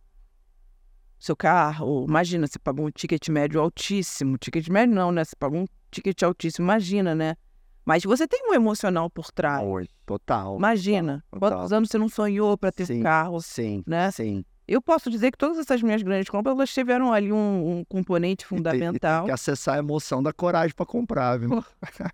seu 1.18 1.36
carro, 1.36 2.04
imagina, 2.08 2.46
você 2.48 2.58
pagou 2.58 2.86
um 2.86 2.90
ticket 2.90 3.28
médio 3.28 3.60
altíssimo. 3.60 4.36
Ticket 4.36 4.68
médio 4.68 4.94
não, 4.94 5.12
né? 5.12 5.24
Você 5.24 5.36
pagou 5.38 5.60
um 5.60 5.66
ticket 5.90 6.20
altíssimo, 6.24 6.66
imagina, 6.66 7.14
né? 7.14 7.36
Mas 7.84 8.02
você 8.02 8.26
tem 8.26 8.48
um 8.50 8.54
emocional 8.54 9.08
por 9.08 9.30
trás. 9.30 9.64
Oi, 9.64 9.88
total. 10.04 10.56
Imagina, 10.56 11.24
Total. 11.30 11.50
quantos 11.50 11.72
anos 11.72 11.88
você 11.88 11.98
não 11.98 12.08
sonhou 12.08 12.58
para 12.58 12.72
ter 12.72 12.86
Sim. 12.86 13.02
carro, 13.02 13.40
Sim, 13.40 13.82
né? 13.86 14.10
sim. 14.10 14.44
Eu 14.66 14.80
posso 14.80 15.10
dizer 15.10 15.30
que 15.32 15.38
todas 15.38 15.58
essas 15.58 15.82
minhas 15.82 16.02
grandes 16.02 16.28
compras, 16.30 16.54
elas 16.54 16.72
tiveram 16.72 17.12
ali 17.12 17.32
um, 17.32 17.78
um 17.80 17.84
componente 17.84 18.44
E 18.44 18.48
tem- 18.48 18.56
e 18.56 18.58
fundamental. 18.58 19.20
Tem 19.22 19.26
que 19.26 19.32
acessar 19.32 19.74
a 19.76 19.78
emoção 19.78 20.22
da 20.22 20.32
coragem 20.32 20.74
para 20.74 20.86
comprar, 20.86 21.38
viu? 21.38 21.64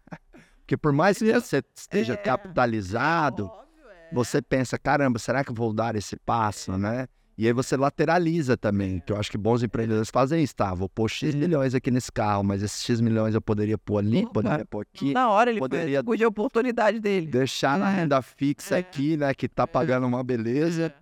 Porque 0.61 0.77
por 0.77 0.93
mais 0.93 1.19
que 1.19 1.33
você 1.33 1.63
esteja 1.75 2.15
É. 2.15 2.17
capitalizado, 2.17 3.47
Óbvio, 3.47 3.91
é. 4.11 4.15
você 4.15 4.43
pensa, 4.43 4.79
caramba, 4.79 5.19
será 5.19 5.43
que 5.45 5.51
eu 5.51 5.55
vou 5.55 5.73
dar 5.73 5.95
esse 5.97 6.17
passo, 6.17 6.77
né? 6.77 7.07
E 7.37 7.47
aí 7.47 7.53
você 7.53 7.77
lateraliza 7.77 8.57
também, 8.57 8.99
que 8.99 9.13
eu 9.13 9.17
acho 9.17 9.31
que 9.31 9.39
bons 9.39 9.63
empreendedores 9.63 10.11
fazem 10.11 10.43
isso, 10.43 10.57
tá? 10.57 10.75
Vou 10.75 10.89
pôr 10.89 11.09
X 11.09 11.33
Uhum. 11.35 11.39
milhões 11.41 11.73
aqui 11.73 11.89
nesse 11.89 12.11
carro, 12.11 12.43
mas 12.43 12.63
esses 12.65 12.83
X 12.83 13.01
milhões 13.01 13.33
eu 13.33 13.41
poderia 13.41 13.79
pôr 13.79 13.99
ali, 13.99 14.25
Opa. 14.25 14.33
poderia 14.43 14.65
pôr 14.67 14.85
aqui, 14.93 15.13
Na 15.15 15.29
hora 15.31 15.51
ele 15.51 15.61
poderia- 15.61 16.03
poderia... 16.03 16.27
a 16.27 16.29
oportunidade 16.31 16.99
dele. 16.99 17.27
deixar 17.29 17.79
na 17.79 17.93
É. 17.93 17.95
renda 17.95 18.21
fixa 18.21 18.75
É. 18.75 18.81
aqui, 18.81 19.17
né? 19.17 19.33
Que 19.35 19.49
tá 19.49 19.67
pagando 19.69 20.07
uma 20.07 20.25
beleza. 20.25 20.93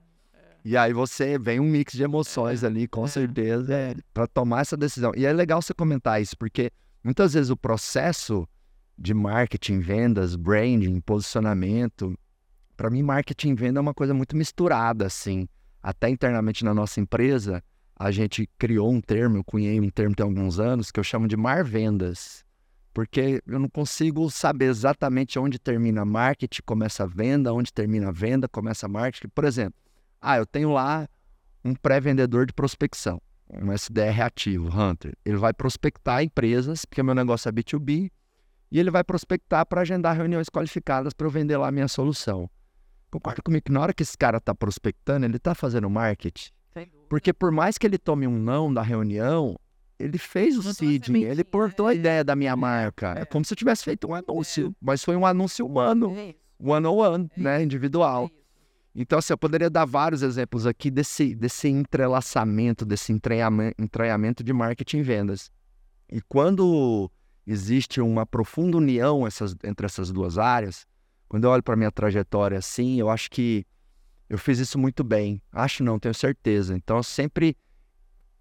E 0.69 0.77
aí 0.77 0.93
você 0.93 1.39
vem 1.39 1.61
um 1.61 1.71
mix 1.71 1.93
de 1.93 2.03
emoções 2.03 2.65
ali, 2.65 2.89
com 2.89 3.05
é. 3.05 3.09
certeza, 3.09 3.95
para 4.13 4.27
tomar 4.27 4.63
essa 4.63 4.77
decisão. 4.77 5.13
E 5.15 5.25
é 5.25 5.33
legal 5.33 5.63
você 5.63 5.73
comentar 5.73 6.21
isso, 6.21 6.37
porque 6.37 6.73
muitas 7.05 7.35
vezes 7.35 7.51
o 7.51 7.57
processo 7.57 8.49
de 8.99 9.15
marketing, 9.15 9.79
vendas, 9.79 10.35
branding, 10.35 11.01
posicionamento, 11.01 12.19
para 12.77 12.91
mim 12.91 13.01
marketing 13.01 13.51
e 13.51 13.55
venda 13.55 13.79
é 13.79 13.81
uma 13.81 13.95
coisa 13.95 14.13
muito 14.13 14.37
misturada, 14.37 15.07
assim. 15.07 15.47
Até 15.81 16.09
internamente 16.09 16.65
na 16.65 16.75
nossa 16.75 16.99
empresa, 16.99 17.63
a 17.95 18.11
gente 18.11 18.51
criou 18.59 18.91
um 18.91 19.01
termo, 19.01 19.37
eu 19.37 19.45
cunhei 19.45 19.81
um 19.81 19.89
termo 19.89 20.17
tem 20.17 20.25
alguns 20.25 20.59
anos, 20.59 20.91
que 20.91 20.99
eu 20.99 21.05
chamo 21.05 21.29
de 21.29 21.37
mar 21.37 21.63
vendas. 21.63 22.45
Porque 22.93 23.41
eu 23.47 23.61
não 23.61 23.69
consigo 23.69 24.29
saber 24.33 24.65
exatamente 24.65 25.39
onde 25.39 25.61
termina 25.61 26.05
marketing, 26.05 26.63
começa 26.67 27.05
a 27.05 27.07
venda, 27.07 27.55
onde 27.55 27.73
termina 27.73 28.09
a 28.09 28.13
venda, 28.13 28.49
começa 28.49 28.87
a 28.87 28.89
marketing. 28.89 29.29
Por 29.29 29.45
exemplo, 29.45 29.86
ah, 30.27 30.39
eu 30.39 30.47
tenho 30.47 30.73
lá 30.73 31.09
um 31.65 31.73
pré-vendedor 31.73 32.47
de 32.47 32.53
prospecção, 32.53 33.23
um 33.49 33.73
SDR 33.73 34.23
ativo, 34.23 34.69
Hunter. 34.69 35.15
Ele 35.25 35.37
vai 35.37 35.53
prospectar 35.53 36.21
empresas, 36.23 36.85
porque 36.85 37.01
meu 37.01 37.15
negócio 37.15 37.49
é 37.49 37.53
B2B, 37.53 38.11
e 38.73 38.81
ele 38.81 38.91
vai 38.91 39.05
prospectar 39.05 39.65
para 39.65 39.83
agendar 39.83 40.17
reuniões 40.17 40.49
qualificadas 40.49 41.13
para 41.13 41.29
eu 41.29 41.31
vender 41.31 41.57
lá 41.57 41.69
a 41.69 41.71
minha 41.71 41.87
solução. 41.87 42.51
Concorda 43.09 43.41
comigo 43.41 43.65
que 43.65 43.73
na 43.73 43.81
hora 43.81 43.95
que 43.95 44.03
esse 44.03 44.19
cara 44.19 44.39
está 44.39 44.53
prospectando, 44.53 45.25
ele 45.25 45.37
está 45.37 45.55
fazendo 45.55 45.89
marketing? 45.89 46.51
Porque 47.09 47.33
por 47.33 47.53
mais 47.53 47.79
que 47.79 47.87
ele 47.87 47.97
tome 47.97 48.27
um 48.27 48.37
não 48.37 48.75
da 48.75 48.83
reunião, 48.83 49.57
ele 49.97 50.19
fez 50.19 50.59
o 50.59 50.75
seeding, 50.75 51.23
ele 51.23 51.45
portou 51.45 51.87
a 51.87 51.93
é. 51.93 51.97
ideia 51.97 52.25
da 52.25 52.35
minha 52.35 52.53
é, 52.53 52.57
marca. 52.57 53.15
É, 53.17 53.23
é 53.23 53.25
como 53.25 53.45
se 53.45 53.53
eu 53.53 53.57
tivesse 53.57 53.85
feito 53.85 54.09
um 54.09 54.15
anúncio, 54.15 54.75
mas 54.81 55.05
foi 55.05 55.15
um 55.17 55.25
anúncio 55.25 55.65
humano, 55.65 56.13
one 56.59 56.87
on 56.87 56.97
one, 56.97 57.31
né, 57.37 57.63
individual. 57.63 58.29
Então, 58.99 59.19
assim, 59.19 59.35
eu 59.35 59.39
poderia 59.39 59.69
dar 59.69 59.85
vários 59.85 60.23
exemplos 60.23 60.67
aqui 60.67 60.91
desse, 60.91 61.35
desse 61.35 61.69
entrelaçamento, 61.69 62.87
desse 62.87 63.13
entranhamento 63.13 64.43
de 64.43 64.53
marketing 64.55 64.99
e 64.99 65.03
vendas. 65.03 65.51
E 66.11 66.23
quando 66.23 67.11
existe 67.47 68.01
uma 68.01 68.25
profunda 68.25 68.79
união 68.79 69.27
essas, 69.27 69.55
entre 69.63 69.85
essas 69.85 70.11
duas 70.11 70.39
áreas, 70.39 70.87
quando 71.29 71.45
eu 71.45 71.51
olho 71.51 71.63
para 71.63 71.77
minha 71.77 71.93
trajetória 71.93 72.57
assim, 72.57 72.99
eu 72.99 73.11
acho 73.11 73.31
que 73.31 73.67
eu 74.31 74.39
fiz 74.39 74.59
isso 74.59 74.79
muito 74.79 75.05
bem. 75.05 75.43
Acho 75.53 75.85
não, 75.85 75.99
tenho 75.99 76.15
certeza. 76.15 76.75
Então, 76.75 77.03
sempre, 77.03 77.55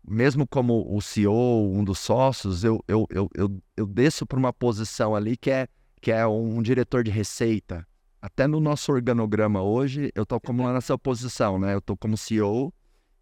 mesmo 0.08 0.48
como 0.48 0.86
o 0.90 1.02
CEO, 1.02 1.70
um 1.70 1.84
dos 1.84 2.00
sócios, 2.00 2.64
eu, 2.64 2.82
eu, 2.88 3.06
eu, 3.10 3.30
eu, 3.36 3.62
eu 3.76 3.86
desço 3.86 4.26
para 4.26 4.40
uma 4.40 4.54
posição 4.54 5.14
ali 5.14 5.36
que 5.36 5.52
é, 5.52 5.68
que 6.00 6.14
é 6.14 6.26
um 6.26 6.62
diretor 6.62 7.04
de 7.04 7.12
receita 7.12 7.86
até 8.26 8.48
no 8.48 8.60
nosso 8.60 8.92
organograma 8.92 9.62
hoje, 9.62 10.12
eu 10.16 10.24
estou 10.24 10.42
como 10.42 10.68
nessa 10.74 10.98
posição, 10.98 11.60
né? 11.60 11.76
Eu 11.76 11.78
estou 11.78 11.96
como 11.96 12.18
CEO 12.18 12.74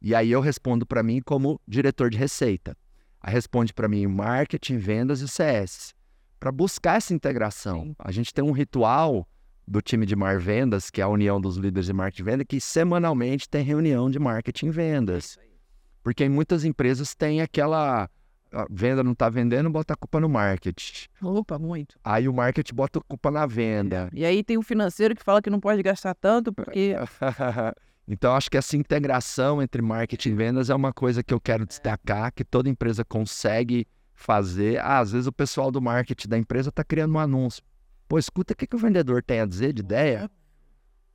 e 0.01 0.15
aí 0.15 0.31
eu 0.31 0.39
respondo 0.39 0.85
para 0.85 1.03
mim 1.03 1.21
como 1.21 1.59
diretor 1.67 2.09
de 2.09 2.17
receita. 2.17 2.73
Aí 3.19 3.33
responde 3.33 3.73
para 3.73 3.89
mim 3.89 4.07
marketing, 4.07 4.77
vendas 4.77 5.19
e 5.19 5.27
CS. 5.27 5.93
Para 6.39 6.53
buscar 6.53 6.95
essa 6.95 7.13
integração. 7.13 7.81
Sim. 7.83 7.95
A 7.99 8.13
gente 8.13 8.33
tem 8.33 8.45
um 8.45 8.53
ritual 8.53 9.27
do 9.67 9.81
time 9.81 10.05
de 10.05 10.15
Mar 10.15 10.39
Vendas, 10.39 10.89
que 10.89 11.01
é 11.01 11.03
a 11.03 11.09
união 11.09 11.41
dos 11.41 11.57
líderes 11.57 11.87
de 11.87 11.93
marketing 11.93 12.21
e 12.21 12.25
venda, 12.25 12.45
que 12.45 12.61
semanalmente 12.61 13.49
tem 13.49 13.61
reunião 13.61 14.09
de 14.09 14.19
marketing 14.19 14.67
e 14.67 14.71
vendas. 14.71 15.37
Porque 16.01 16.23
em 16.23 16.29
muitas 16.29 16.63
empresas 16.63 17.13
tem 17.13 17.41
aquela 17.41 18.09
a 18.53 18.67
venda 18.69 19.03
não 19.03 19.13
está 19.13 19.29
vendendo, 19.29 19.69
bota 19.69 19.93
a 19.93 19.97
culpa 19.97 20.19
no 20.19 20.29
marketing. 20.29 21.07
Opa, 21.21 21.57
muito. 21.57 21.97
Aí 22.03 22.27
o 22.27 22.33
marketing 22.33 22.75
bota 22.75 22.99
a 22.99 23.01
culpa 23.01 23.31
na 23.31 23.45
venda. 23.45 24.09
E 24.13 24.23
aí 24.23 24.43
tem 24.43 24.57
o 24.57 24.61
financeiro 24.61 25.15
que 25.15 25.23
fala 25.23 25.41
que 25.41 25.49
não 25.49 25.59
pode 25.59 25.81
gastar 25.81 26.13
tanto 26.13 26.53
porque. 26.53 26.93
então, 28.07 28.35
acho 28.35 28.49
que 28.49 28.57
essa 28.57 28.77
integração 28.77 29.61
entre 29.61 29.81
marketing 29.81 30.29
e 30.29 30.35
vendas 30.35 30.69
é 30.69 30.75
uma 30.75 30.93
coisa 30.93 31.23
que 31.23 31.33
eu 31.33 31.39
quero 31.39 31.65
destacar, 31.65 32.31
que 32.31 32.45
toda 32.45 32.69
empresa 32.69 33.03
consegue 33.03 33.87
fazer. 34.13 34.79
Ah, 34.79 34.99
às 34.99 35.11
vezes 35.11 35.27
o 35.27 35.31
pessoal 35.31 35.71
do 35.71 35.81
marketing 35.81 36.27
da 36.29 36.37
empresa 36.37 36.69
está 36.69 36.83
criando 36.83 37.15
um 37.15 37.19
anúncio. 37.19 37.63
Pô, 38.07 38.19
escuta 38.19 38.53
o 38.53 38.55
que, 38.55 38.67
que 38.67 38.75
o 38.75 38.79
vendedor 38.79 39.23
tem 39.23 39.39
a 39.39 39.45
dizer 39.45 39.73
de 39.73 39.81
ideia. 39.81 40.29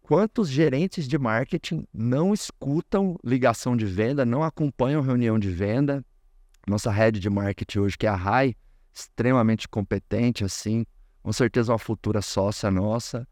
Quantos 0.03 0.49
gerentes 0.49 1.07
de 1.07 1.19
marketing 1.19 1.87
não 1.93 2.33
escutam 2.33 3.17
ligação 3.23 3.77
de 3.77 3.85
venda, 3.85 4.25
não 4.25 4.43
acompanham 4.43 5.03
reunião 5.03 5.39
de 5.39 5.51
venda, 5.51 6.03
nossa 6.69 6.91
head 6.91 7.19
de 7.19 7.31
marketing 7.31 7.79
hoje, 7.81 7.99
que 7.99 8.07
é 8.07 8.11
a 8.11 8.17
Rai, 8.17 8.55
extremamente 8.93 9.69
competente, 9.69 10.45
assim, 10.45 10.85
com 11.23 11.33
certeza 11.33 11.73
uma 11.73 11.79
futura 11.79 12.21
sócia 12.21 12.71
nossa. 12.71 13.27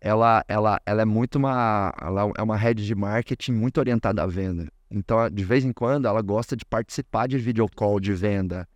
Ela, 0.00 0.44
ela, 0.48 0.80
ela 0.84 1.02
é 1.02 1.04
muito 1.04 1.36
uma, 1.36 1.92
ela 2.00 2.32
é 2.36 2.42
uma 2.42 2.56
head 2.56 2.84
de 2.84 2.94
marketing 2.94 3.52
muito 3.52 3.78
orientada 3.78 4.22
à 4.22 4.26
venda. 4.26 4.68
Então, 4.90 5.30
de 5.30 5.44
vez 5.44 5.64
em 5.64 5.72
quando, 5.72 6.06
ela 6.06 6.20
gosta 6.20 6.56
de 6.56 6.64
participar 6.64 7.28
de 7.28 7.38
video 7.38 7.68
call 7.74 7.98
de 8.00 8.12
venda. 8.12 8.68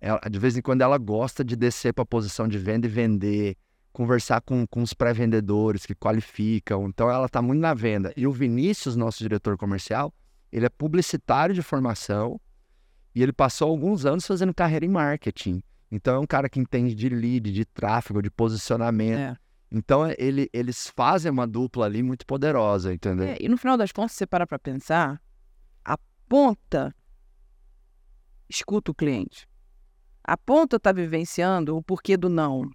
Ela, 0.00 0.20
de 0.28 0.38
vez 0.38 0.56
em 0.56 0.62
quando, 0.62 0.80
ela 0.80 0.96
gosta 0.96 1.44
de 1.44 1.54
descer 1.54 1.92
para 1.92 2.02
a 2.02 2.06
posição 2.06 2.48
de 2.48 2.58
venda 2.58 2.86
e 2.86 2.90
vender, 2.90 3.56
conversar 3.92 4.40
com, 4.40 4.66
com 4.66 4.82
os 4.82 4.94
pré-vendedores 4.94 5.84
que 5.84 5.94
qualificam. 5.94 6.88
Então, 6.88 7.10
ela 7.10 7.26
está 7.26 7.42
muito 7.42 7.60
na 7.60 7.74
venda. 7.74 8.12
E 8.16 8.26
o 8.26 8.32
Vinícius, 8.32 8.96
nosso 8.96 9.18
diretor 9.18 9.56
comercial, 9.56 10.12
ele 10.50 10.66
é 10.66 10.70
publicitário 10.70 11.54
de 11.54 11.62
formação, 11.62 12.40
e 13.14 13.22
ele 13.22 13.32
passou 13.32 13.70
alguns 13.70 14.06
anos 14.06 14.26
fazendo 14.26 14.54
carreira 14.54 14.84
em 14.84 14.88
marketing. 14.88 15.62
Então 15.90 16.14
é 16.14 16.18
um 16.18 16.26
cara 16.26 16.48
que 16.48 16.60
entende 16.60 16.94
de 16.94 17.08
lead, 17.08 17.52
de 17.52 17.64
tráfego, 17.64 18.22
de 18.22 18.30
posicionamento. 18.30 19.18
É. 19.18 19.36
Então 19.72 20.02
ele, 20.18 20.48
eles 20.52 20.88
fazem 20.88 21.30
uma 21.30 21.46
dupla 21.46 21.86
ali 21.86 22.02
muito 22.02 22.26
poderosa, 22.26 22.92
entendeu? 22.92 23.28
É, 23.28 23.36
e 23.40 23.48
no 23.48 23.56
final 23.56 23.76
das 23.76 23.92
contas, 23.92 24.12
você 24.12 24.26
para 24.26 24.46
para 24.46 24.58
pensar, 24.58 25.20
a 25.84 25.98
ponta 26.28 26.94
escuta 28.48 28.90
o 28.90 28.94
cliente. 28.94 29.48
A 30.22 30.36
ponta 30.36 30.76
está 30.76 30.92
vivenciando 30.92 31.76
o 31.76 31.82
porquê 31.82 32.16
do 32.16 32.28
não 32.28 32.70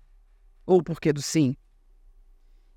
ou 0.65 0.79
o 0.79 0.83
porquê 0.83 1.13
do 1.13 1.21
sim. 1.21 1.55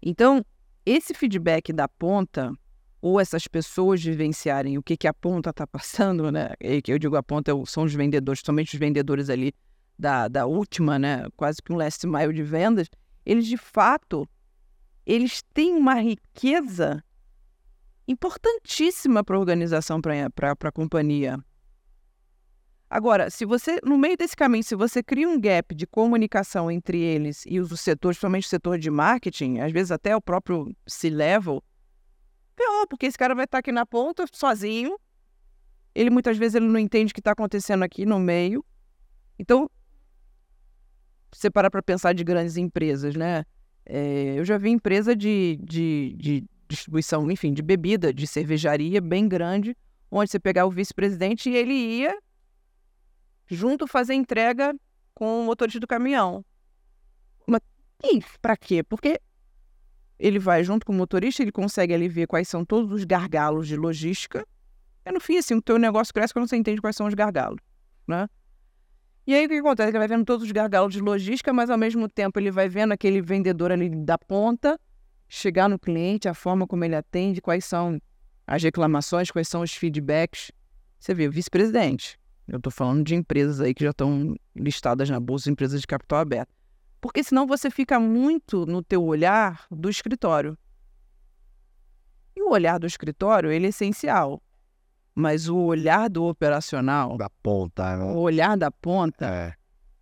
Então, 0.01 0.45
esse 0.85 1.15
feedback 1.15 1.73
da 1.73 1.89
ponta 1.89 2.53
ou 3.01 3.21
essas 3.21 3.47
pessoas 3.47 4.03
vivenciarem 4.03 4.77
o 4.77 4.83
que, 4.83 4.97
que 4.97 5.07
a 5.07 5.15
ponta 5.15 5.51
está 5.51 5.67
passando, 5.67 6.33
né? 6.33 6.51
E 6.61 6.83
que 6.83 6.93
eu 6.93 6.99
digo 6.99 7.17
a 7.17 7.23
ponta 7.23 7.53
são 7.67 7.85
os 7.85 7.95
vendedores, 7.95 8.43
somente 8.45 8.75
os 8.75 8.79
vendedores 8.79 9.31
ali 9.31 9.53
da, 9.99 10.29
da 10.29 10.47
última, 10.47 10.99
né? 10.99 11.27
Quase 11.37 11.63
que 11.63 11.73
um 11.73 11.77
last 11.77 12.07
mile 12.07 12.33
de 12.33 12.43
vendas, 12.43 12.89
eles 13.25 13.47
de 13.47 13.57
fato 13.57 14.29
eles 15.09 15.43
têm 15.55 15.75
uma 15.75 15.95
riqueza 15.95 17.03
importantíssima 18.07 19.25
para 19.25 19.37
a 19.37 19.39
organização, 19.39 20.01
para 20.03 20.53
a 20.53 20.73
companhia. 20.73 21.39
Agora, 22.91 23.31
se 23.31 23.45
você, 23.45 23.79
no 23.83 23.99
meio 23.99 24.17
desse 24.17 24.37
caminho, 24.37 24.65
se 24.65 24.75
você 24.75 25.03
cria 25.03 25.29
um 25.29 25.41
gap 25.41 25.75
de 25.75 25.87
comunicação 25.87 26.71
entre 26.71 26.99
eles 27.01 27.45
e 27.47 27.59
os 27.59 27.69
setores, 27.81 28.17
principalmente 28.17 28.47
o 28.47 28.49
setor 28.49 28.79
de 28.79 28.91
marketing, 28.91 29.59
às 29.59 29.73
vezes 29.73 29.91
até 29.91 30.15
o 30.15 30.21
próprio 30.21 30.75
C-level, 30.87 31.63
ferrou, 32.59 32.87
porque 32.87 33.07
esse 33.07 33.17
cara 33.17 33.35
vai 33.35 33.45
estar 33.45 33.59
aqui 33.59 33.73
na 33.73 33.87
ponta 33.87 34.25
sozinho. 34.33 34.99
Ele 35.95 36.11
muitas 36.11 36.37
vezes 36.37 36.57
ele 36.57 36.67
não 36.67 36.79
entende 36.79 37.13
o 37.13 37.15
que 37.15 37.21
está 37.21 37.33
acontecendo 37.33 37.83
aqui 37.83 38.05
no 38.05 38.19
meio. 38.19 38.65
Então, 39.39 39.71
você 41.33 41.51
parar 41.51 41.71
para 41.71 41.83
pensar 41.83 42.13
de 42.13 42.25
grandes 42.25 42.57
empresas, 42.57 43.15
né? 43.15 43.45
É, 43.87 44.35
eu 44.37 44.45
já 44.45 44.59
vi 44.59 44.71
empresa 44.71 45.17
de, 45.17 45.59
de, 45.63 46.15
de 46.19 46.45
distribuição, 46.69 47.31
enfim, 47.31 47.53
de 47.53 47.63
bebida, 47.63 48.13
de 48.13 48.27
cervejaria 48.27 49.01
bem 49.01 49.29
grande, 49.29 49.77
onde 50.11 50.31
você 50.31 50.39
pegar 50.39 50.67
o 50.67 50.71
vice-presidente 50.71 51.49
e 51.49 51.57
ele 51.57 51.73
ia 51.73 52.17
junto 53.47 53.87
fazer 53.87 54.15
entrega 54.15 54.75
com 55.15 55.41
o 55.41 55.45
motorista 55.45 55.81
do 55.81 55.87
caminhão. 55.87 56.45
Mas 57.47 57.61
para 58.41 58.57
quê? 58.57 58.83
Porque 58.83 59.21
ele 60.19 60.39
vai 60.39 60.65
junto 60.65 60.85
com 60.85 60.93
o 60.93 60.97
motorista, 60.97 61.43
ele 61.43 61.53
consegue 61.53 61.95
ali 61.95 62.09
ver 62.09 62.27
quais 62.27 62.49
são 62.49 62.65
todos 62.65 62.91
os 62.91 63.05
gargalos 63.05 63.69
de 63.69 63.77
logística. 63.77 64.45
E 65.05 65.13
no 65.13 65.21
fim, 65.21 65.39
assim, 65.39 65.55
o 65.55 65.63
teu 65.63 65.79
negócio 65.79 66.13
cresce 66.13 66.33
quando 66.33 66.49
você 66.49 66.57
entende 66.57 66.81
quais 66.81 66.97
são 66.97 67.07
os 67.07 67.15
gargalos, 67.15 67.61
né? 68.07 68.29
E 69.27 69.35
aí 69.35 69.45
o 69.45 69.49
que 69.49 69.57
acontece? 69.57 69.91
Ele 69.91 69.99
vai 69.99 70.09
vendo 70.09 70.25
todos 70.25 70.45
os 70.47 70.53
gargalos 70.53 70.93
de 70.93 71.01
logística, 71.01 71.53
mas 71.53 71.69
ao 71.71 71.77
mesmo 71.77 72.09
tempo 72.09 72.39
ele 72.41 72.51
vai 72.51 72.69
vendo 72.69 72.93
aquele 72.93 73.21
vendedor 73.21 73.71
ali 73.71 73.91
da 73.91 74.17
ponta 74.17 74.81
chegar 75.29 75.69
no 75.69 75.79
cliente, 75.79 76.29
a 76.29 76.35
forma 76.35 76.67
como 76.67 76.85
ele 76.85 76.97
atende, 76.97 77.41
quais 77.41 77.65
são 77.65 78.01
as 78.47 78.63
reclamações, 78.63 79.31
quais 79.31 79.47
são 79.47 79.61
os 79.61 79.75
feedbacks. 79.75 80.51
Você 80.99 81.13
vê, 81.13 81.29
vice-presidente. 81.29 82.19
Eu 82.49 82.57
estou 82.57 82.73
falando 82.73 83.05
de 83.05 83.15
empresas 83.15 83.61
aí 83.61 83.75
que 83.75 83.85
já 83.85 83.91
estão 83.91 84.35
listadas 84.57 85.11
na 85.11 85.21
bolsa, 85.21 85.51
empresas 85.51 85.83
de 85.83 85.87
capital 85.87 86.21
aberto. 86.21 86.49
Porque 87.01 87.23
senão 87.23 87.47
você 87.47 87.71
fica 87.71 88.01
muito 88.01 88.67
no 88.67 88.83
teu 88.83 89.05
olhar 89.05 89.67
do 89.71 89.89
escritório. 89.89 90.59
E 92.35 92.43
o 92.43 92.51
olhar 92.51 92.79
do 92.79 92.87
escritório, 92.87 93.51
ele 93.51 93.67
é 93.67 93.69
essencial. 93.69 94.43
Mas 95.15 95.49
o 95.49 95.57
olhar 95.57 96.09
do 96.09 96.25
operacional... 96.25 97.17
Da 97.17 97.31
ponta. 97.31 97.97
Né? 97.97 98.05
O 98.05 98.19
olhar 98.19 98.57
da 98.57 98.71
ponta, 98.71 99.27
é. 99.27 99.55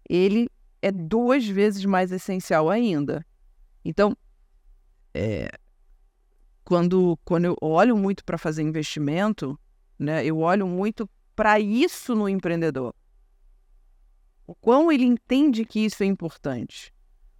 ele 0.08 0.48
é 0.82 0.90
duas 0.90 1.46
vezes 1.46 1.84
mais 1.84 2.12
essencial 2.12 2.70
ainda. 2.70 3.24
Então, 3.84 4.16
é, 5.14 5.48
quando, 6.64 7.18
quando 7.24 7.46
eu 7.46 7.56
olho 7.60 7.96
muito 7.96 8.24
para 8.24 8.36
fazer 8.36 8.62
investimento, 8.62 9.58
né, 9.98 10.24
eu 10.24 10.38
olho 10.38 10.66
muito 10.66 11.08
para 11.34 11.58
isso 11.60 12.14
no 12.14 12.28
empreendedor 12.28 12.94
o 14.46 14.54
quão 14.54 14.92
ele 14.92 15.04
entende 15.04 15.64
que 15.64 15.80
isso 15.80 16.02
é 16.02 16.06
importante. 16.06 16.92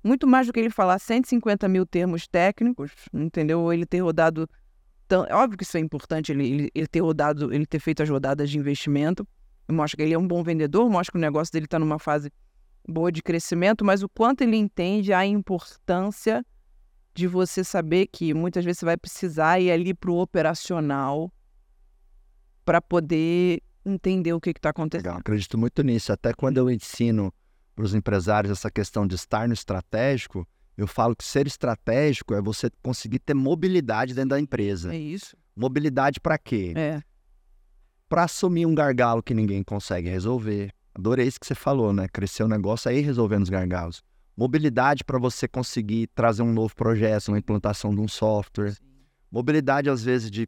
Muito 0.02 0.26
mais 0.26 0.46
do 0.46 0.52
que 0.52 0.60
ele 0.60 0.70
falar 0.70 0.98
150 0.98 1.68
mil 1.68 1.86
termos 1.86 2.26
técnicos, 2.26 2.92
entendeu? 3.12 3.72
Ele 3.72 3.86
ter 3.86 4.00
rodado. 4.00 4.48
Tão... 5.08 5.26
Óbvio 5.30 5.58
que 5.58 5.64
isso 5.64 5.76
é 5.76 5.80
importante, 5.80 6.32
ele, 6.32 6.46
ele, 6.46 6.70
ele, 6.74 6.86
ter 6.86 7.00
rodado, 7.00 7.52
ele 7.52 7.66
ter 7.66 7.78
feito 7.78 8.02
as 8.02 8.08
rodadas 8.08 8.50
de 8.50 8.58
investimento. 8.58 9.26
Mostra 9.68 9.96
que 9.96 10.02
ele 10.02 10.14
é 10.14 10.18
um 10.18 10.26
bom 10.26 10.42
vendedor, 10.42 10.88
mostra 10.88 11.12
que 11.12 11.18
o 11.18 11.20
negócio 11.20 11.52
dele 11.52 11.64
está 11.64 11.78
numa 11.78 11.98
fase 11.98 12.30
boa 12.88 13.10
de 13.10 13.20
crescimento, 13.20 13.84
mas 13.84 14.02
o 14.02 14.08
quanto 14.08 14.42
ele 14.42 14.56
entende 14.56 15.12
a 15.12 15.26
importância 15.26 16.44
de 17.12 17.26
você 17.26 17.64
saber 17.64 18.06
que 18.06 18.32
muitas 18.32 18.64
vezes 18.64 18.80
você 18.80 18.84
vai 18.84 18.96
precisar 18.96 19.58
ir 19.58 19.72
ali 19.72 19.92
para 19.92 20.10
o 20.10 20.20
operacional 20.20 21.32
para 22.64 22.80
poder 22.80 23.60
entender 23.86 24.32
o 24.32 24.40
que 24.40 24.50
está 24.50 24.70
acontecendo. 24.70 25.06
Legal, 25.06 25.20
acredito 25.20 25.56
muito 25.56 25.82
nisso. 25.82 26.12
Até 26.12 26.34
quando 26.34 26.58
eu 26.58 26.70
ensino 26.70 27.32
para 27.74 27.84
os 27.84 27.94
empresários 27.94 28.50
essa 28.50 28.70
questão 28.70 29.06
de 29.06 29.14
estar 29.14 29.46
no 29.46 29.54
estratégico, 29.54 30.46
eu 30.76 30.86
falo 30.86 31.14
que 31.14 31.24
ser 31.24 31.46
estratégico 31.46 32.34
é 32.34 32.42
você 32.42 32.70
conseguir 32.82 33.20
ter 33.20 33.34
mobilidade 33.34 34.14
dentro 34.14 34.30
da 34.30 34.40
empresa. 34.40 34.94
É 34.94 34.98
isso. 34.98 35.36
Mobilidade 35.54 36.20
para 36.20 36.36
quê? 36.36 36.74
É. 36.76 37.02
Para 38.08 38.24
assumir 38.24 38.66
um 38.66 38.74
gargalo 38.74 39.22
que 39.22 39.34
ninguém 39.34 39.62
consegue 39.62 40.08
resolver. 40.08 40.72
Adorei 40.94 41.26
isso 41.26 41.40
que 41.40 41.46
você 41.46 41.54
falou, 41.54 41.92
né? 41.92 42.08
Crescer 42.08 42.42
o 42.42 42.48
negócio 42.48 42.90
aí 42.90 43.00
resolvendo 43.00 43.42
os 43.42 43.48
gargalos. 43.48 44.02
Mobilidade 44.36 45.02
para 45.02 45.18
você 45.18 45.48
conseguir 45.48 46.08
trazer 46.14 46.42
um 46.42 46.52
novo 46.52 46.74
projeto, 46.74 47.28
uma 47.28 47.38
implantação 47.38 47.94
de 47.94 48.00
um 48.00 48.08
software. 48.08 48.72
Sim. 48.72 48.84
Mobilidade, 49.30 49.88
às 49.88 50.04
vezes, 50.04 50.30
de 50.30 50.46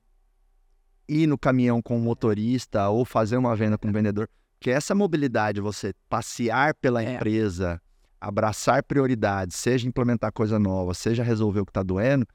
ir 1.08 1.26
no 1.26 1.38
caminhão 1.38 1.80
com 1.80 1.96
o 1.96 2.00
motorista 2.00 2.88
ou 2.88 3.04
fazer 3.04 3.36
uma 3.36 3.56
venda 3.56 3.78
com 3.78 3.88
o 3.88 3.92
vendedor. 3.92 4.28
Que 4.60 4.70
essa 4.70 4.94
mobilidade, 4.94 5.60
você 5.60 5.94
passear 6.08 6.74
pela 6.74 7.02
É. 7.02 7.14
empresa, 7.14 7.80
abraçar 8.20 8.82
prioridades, 8.82 9.56
seja 9.56 9.88
implementar 9.88 10.32
coisa 10.32 10.58
nova, 10.58 10.92
seja 10.94 11.22
resolver 11.22 11.60
o 11.60 11.64
que 11.64 11.70
está 11.70 11.82
doendo, 11.82 12.26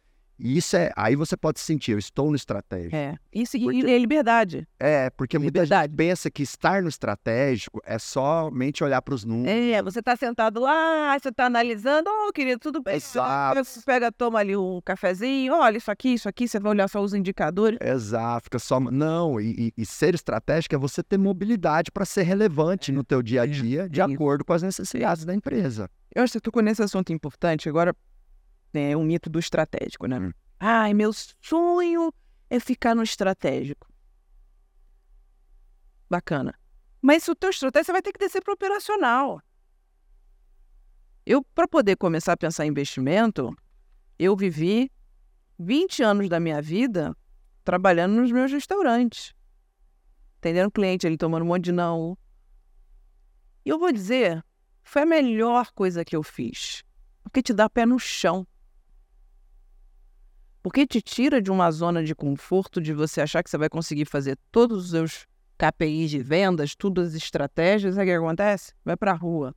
e 0.44 0.58
isso 0.58 0.76
é. 0.76 0.92
Aí 0.96 1.16
você 1.16 1.38
pode 1.38 1.60
sentir, 1.60 1.92
eu 1.94 1.98
estou 2.00 2.30
no 2.30 2.36
estratégico. 2.36 2.96
É. 2.96 3.16
Isso 3.34 3.58
e, 3.58 3.62
Porque- 3.64 3.78
e 3.88 3.92
é 3.94 3.98
liberdade. 3.98 4.68
É, 4.80 5.10
porque 5.12 5.40
muita 5.40 5.60
Liberdade. 5.64 5.92
gente 5.92 5.98
pensa 5.98 6.30
que 6.30 6.44
estar 6.44 6.82
no 6.84 6.90
estratégico 6.90 7.80
é 7.86 7.98
somente 7.98 8.84
olhar 8.84 9.02
para 9.02 9.14
os 9.14 9.24
números. 9.24 9.52
É, 9.74 9.82
você 9.82 10.02
tá 10.02 10.16
sentado 10.16 10.60
lá, 10.60 11.18
você 11.18 11.32
tá 11.32 11.46
analisando, 11.46 12.10
ô 12.10 12.32
querido, 12.32 12.60
tudo 12.60 12.82
bem. 12.82 12.96
Exato. 12.96 13.64
Você 13.64 13.82
pega, 13.86 14.12
toma 14.12 14.40
ali 14.40 14.56
um 14.56 14.80
cafezinho, 14.84 15.54
olha 15.54 15.78
isso 15.78 15.90
aqui, 15.92 16.10
isso 16.16 16.28
aqui, 16.30 16.48
você 16.48 16.60
vai 16.60 16.72
olhar 16.72 16.88
só 16.88 17.02
os 17.02 17.14
indicadores. 17.14 17.78
Exato, 17.82 18.44
fica 18.46 18.60
só. 18.60 18.80
Não, 18.80 19.40
e, 19.40 19.68
e- 19.68 19.74
e 19.78 19.86
ser 19.86 20.14
estratégico 20.16 20.76
é 20.76 20.78
você 20.78 21.02
ter 21.02 21.18
mobilidade 21.18 21.92
para 21.92 22.06
ser 22.06 22.24
relevante 22.24 22.92
no 22.92 23.04
teu 23.04 23.22
dia 23.22 23.44
a 23.44 23.46
dia, 23.46 23.88
de 23.90 24.02
é 24.02 24.06
isso. 24.06 24.14
acordo 24.14 24.44
com 24.44 24.54
as 24.54 24.62
necessidades 24.64 25.26
da 25.26 25.34
empresa. 25.34 25.90
Eu 26.16 26.24
acho 26.24 26.32
que 26.32 26.38
você 26.38 26.42
tocou 26.42 26.62
nesse 26.62 26.82
assunto 26.84 27.12
importante. 27.14 27.68
Agora, 27.70 27.96
é 28.74 28.98
um 28.98 29.04
mito 29.04 29.30
do 29.30 29.40
estratégico, 29.40 30.08
né? 30.08 30.20
Hum. 30.20 30.32
Ai, 30.60 30.94
meu 30.94 31.12
sonho 31.42 32.14
é 32.50 32.60
ficar 32.60 32.96
no 32.96 33.04
estratégico. 33.04 33.88
Bacana. 36.10 36.54
Mas 37.02 37.24
se 37.24 37.32
o 37.32 37.36
teu 37.36 37.50
estratégia, 37.50 37.86
você 37.86 37.92
vai 37.92 38.02
ter 38.02 38.14
que 38.14 38.20
descer 38.20 38.42
para 38.42 38.52
o 38.52 38.56
operacional. 38.56 39.42
Eu, 41.26 41.44
para 41.44 41.68
poder 41.68 41.96
começar 41.98 42.34
a 42.34 42.38
pensar 42.38 42.66
em 42.66 42.70
investimento, 42.70 43.56
eu 44.20 44.36
vivi 44.36 44.92
20 45.58 46.04
anos 46.04 46.30
da 46.30 46.40
minha 46.40 46.62
vida 46.62 47.16
trabalhando 47.64 48.16
nos 48.16 48.32
meus 48.32 48.52
restaurantes. 48.52 49.34
Atendendo 50.38 50.72
cliente 50.72 51.08
ali, 51.08 51.18
tomando 51.18 51.44
um 51.44 51.48
monte 51.48 51.66
de 51.66 51.72
não. 51.72 52.18
E 53.66 53.70
eu 53.70 53.80
vou 53.80 53.92
dizer, 53.92 54.44
foi 54.84 55.04
a 55.04 55.06
melhor 55.06 55.72
coisa 55.72 56.04
que 56.04 56.16
eu 56.16 56.24
fiz. 56.24 56.84
Porque 57.24 57.42
te 57.42 57.54
dá 57.54 57.70
pé 57.70 57.86
no 57.86 57.98
chão. 57.98 58.46
Porque 60.64 60.88
te 60.88 61.02
tira 61.02 61.42
de 61.42 61.52
uma 61.52 61.70
zona 61.70 62.02
de 62.02 62.16
conforto 62.16 62.82
de 62.82 62.94
você 62.94 63.20
achar 63.20 63.44
que 63.44 63.50
você 63.50 63.58
vai 63.58 63.68
conseguir 63.68 64.06
fazer 64.06 64.38
todos 64.50 64.86
os 64.86 64.90
seus 64.92 65.28
KPIs 65.58 66.10
de 66.10 66.20
vendas, 66.20 66.74
todas 66.74 67.10
as 67.10 67.16
estratégias. 67.16 67.96
Sabe 67.96 68.10
o 68.10 68.14
que 68.14 68.18
acontece? 68.18 68.74
Vai 68.86 68.96
pra 68.96 69.12
rua. 69.12 69.54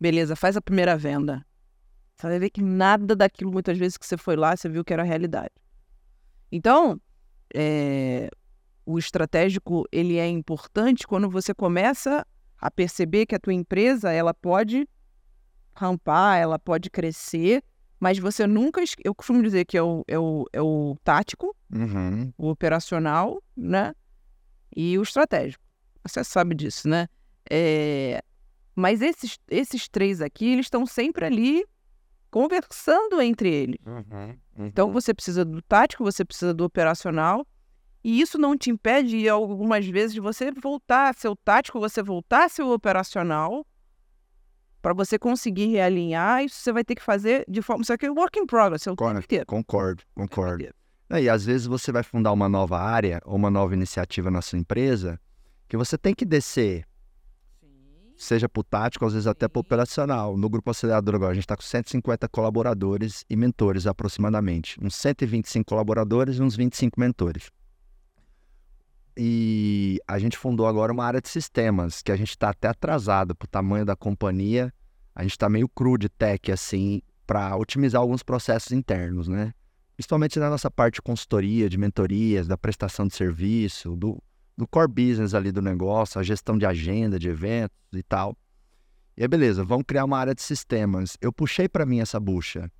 Beleza, 0.00 0.36
faz 0.36 0.56
a 0.56 0.62
primeira 0.62 0.96
venda. 0.96 1.44
Você 2.16 2.28
vai 2.28 2.38
ver 2.38 2.50
que 2.50 2.62
nada 2.62 3.16
daquilo, 3.16 3.50
muitas 3.50 3.76
vezes, 3.76 3.98
que 3.98 4.06
você 4.06 4.16
foi 4.16 4.36
lá, 4.36 4.56
você 4.56 4.68
viu 4.68 4.84
que 4.84 4.92
era 4.92 5.02
a 5.02 5.04
realidade. 5.04 5.50
Então, 6.52 7.00
é, 7.52 8.30
o 8.86 8.98
estratégico, 8.98 9.84
ele 9.90 10.18
é 10.18 10.28
importante 10.28 11.04
quando 11.04 11.28
você 11.28 11.52
começa 11.52 12.24
a 12.58 12.70
perceber 12.70 13.26
que 13.26 13.34
a 13.34 13.40
tua 13.40 13.52
empresa, 13.52 14.12
ela 14.12 14.32
pode 14.32 14.88
rampar, 15.74 16.38
ela 16.38 16.60
pode 16.60 16.90
crescer, 16.90 17.64
mas 18.02 18.18
você 18.18 18.48
nunca... 18.48 18.82
Eu 19.04 19.14
costumo 19.14 19.40
dizer 19.40 19.64
que 19.64 19.78
é 19.78 19.82
o, 19.82 20.02
é 20.08 20.18
o, 20.18 20.44
é 20.52 20.60
o 20.60 20.96
tático, 21.04 21.54
Uhum. 21.72 22.32
o 22.36 22.48
operacional, 22.48 23.40
né? 23.56 23.94
E 24.74 24.98
o 24.98 25.02
estratégico. 25.02 25.62
Você 26.04 26.24
sabe 26.24 26.56
disso, 26.56 26.88
né? 26.88 27.06
É, 27.48 28.20
Mas 28.74 29.00
esses, 29.02 29.38
esses 29.48 29.88
três 29.88 30.20
aqui, 30.20 30.46
eles 30.46 30.66
estão 30.66 30.84
sempre 30.84 31.24
ali 31.26 31.64
conversando 32.28 33.22
entre 33.22 33.48
eles. 33.54 33.78
Uhum. 33.86 34.36
Então 34.66 34.90
você 34.90 35.14
precisa 35.14 35.44
do 35.44 35.62
tático, 35.62 36.02
você 36.02 36.24
precisa 36.24 36.52
do 36.52 36.64
operacional, 36.64 37.46
e 38.02 38.20
isso 38.20 38.36
não 38.36 38.58
te 38.58 38.68
impede 38.68 39.28
algumas 39.28 39.86
vezes 39.86 40.12
de 40.12 40.20
você 40.20 40.50
voltar 40.50 41.10
a 41.10 41.12
ser 41.12 41.28
o 41.28 41.36
tático, 41.36 41.78
você 41.78 42.02
voltar 42.02 42.46
a 42.46 42.48
ser 42.48 42.62
o 42.62 42.72
operacional, 42.74 43.64
para 44.82 44.92
você 44.92 45.16
conseguir 45.16 45.68
realinhar, 45.68 46.44
isso 46.44 46.56
você 46.56 46.72
vai 46.72 46.84
ter 46.84 46.96
que 46.96 47.02
fazer 47.02 47.44
de 47.48 47.62
forma. 47.62 47.82
Isso 47.82 47.92
aqui 47.92 48.06
é 48.06 48.10
work 48.10 48.38
in 48.38 48.46
progress, 48.46 48.86
é 48.88 48.90
o 48.90 48.96
Concordo, 48.96 49.22
concordo, 49.46 50.02
tempo 50.02 50.12
concordo. 50.14 50.64
E 51.20 51.28
às 51.28 51.44
vezes 51.44 51.66
você 51.66 51.92
vai 51.92 52.02
fundar 52.02 52.32
uma 52.32 52.48
nova 52.48 52.78
área 52.80 53.20
ou 53.24 53.36
uma 53.36 53.50
nova 53.50 53.74
iniciativa 53.74 54.30
na 54.30 54.42
sua 54.42 54.58
empresa 54.58 55.20
que 55.68 55.76
você 55.76 55.96
tem 55.96 56.14
que 56.14 56.24
descer, 56.24 56.84
seja 58.16 58.48
para 58.48 58.60
o 58.60 58.64
tático, 58.64 59.04
às 59.04 59.12
vezes 59.12 59.26
até 59.26 59.46
para 59.46 59.60
o 59.60 59.62
Sim. 59.62 59.66
operacional. 59.66 60.36
No 60.36 60.48
Grupo 60.48 60.70
Acelerador 60.70 61.14
agora, 61.14 61.32
a 61.32 61.34
gente 61.34 61.44
está 61.44 61.56
com 61.56 61.62
150 61.62 62.28
colaboradores 62.28 63.24
e 63.28 63.36
mentores 63.36 63.86
aproximadamente. 63.86 64.78
Uns 64.82 64.94
125 64.96 65.64
colaboradores 65.64 66.36
e 66.36 66.42
uns 66.42 66.56
25 66.56 66.98
mentores. 66.98 67.50
E 69.16 70.00
a 70.08 70.18
gente 70.18 70.36
fundou 70.36 70.66
agora 70.66 70.92
uma 70.92 71.04
área 71.04 71.20
de 71.20 71.28
sistemas, 71.28 72.02
que 72.02 72.10
a 72.10 72.16
gente 72.16 72.30
está 72.30 72.50
até 72.50 72.68
atrasado 72.68 73.34
para 73.34 73.46
o 73.46 73.48
tamanho 73.48 73.84
da 73.84 73.94
companhia. 73.94 74.72
A 75.14 75.22
gente 75.22 75.32
está 75.32 75.48
meio 75.48 75.68
cru 75.68 75.98
de 75.98 76.08
tech, 76.08 76.50
assim, 76.50 77.02
para 77.26 77.54
otimizar 77.56 78.00
alguns 78.00 78.22
processos 78.22 78.72
internos, 78.72 79.28
né? 79.28 79.52
Principalmente 79.96 80.38
na 80.38 80.48
nossa 80.48 80.70
parte 80.70 80.94
de 80.94 81.02
consultoria, 81.02 81.68
de 81.68 81.76
mentorias, 81.76 82.48
da 82.48 82.56
prestação 82.56 83.06
de 83.06 83.14
serviço, 83.14 83.94
do, 83.94 84.18
do 84.56 84.66
core 84.66 84.88
business 84.88 85.34
ali 85.34 85.52
do 85.52 85.60
negócio, 85.60 86.18
a 86.18 86.22
gestão 86.22 86.56
de 86.56 86.64
agenda, 86.64 87.18
de 87.18 87.28
eventos 87.28 87.76
e 87.92 88.02
tal. 88.02 88.36
E 89.16 89.22
aí, 89.22 89.28
beleza, 89.28 89.62
vamos 89.62 89.84
criar 89.86 90.06
uma 90.06 90.18
área 90.18 90.34
de 90.34 90.40
sistemas. 90.40 91.18
Eu 91.20 91.30
puxei 91.30 91.68
para 91.68 91.84
mim 91.84 92.00
essa 92.00 92.18
bucha. 92.18 92.70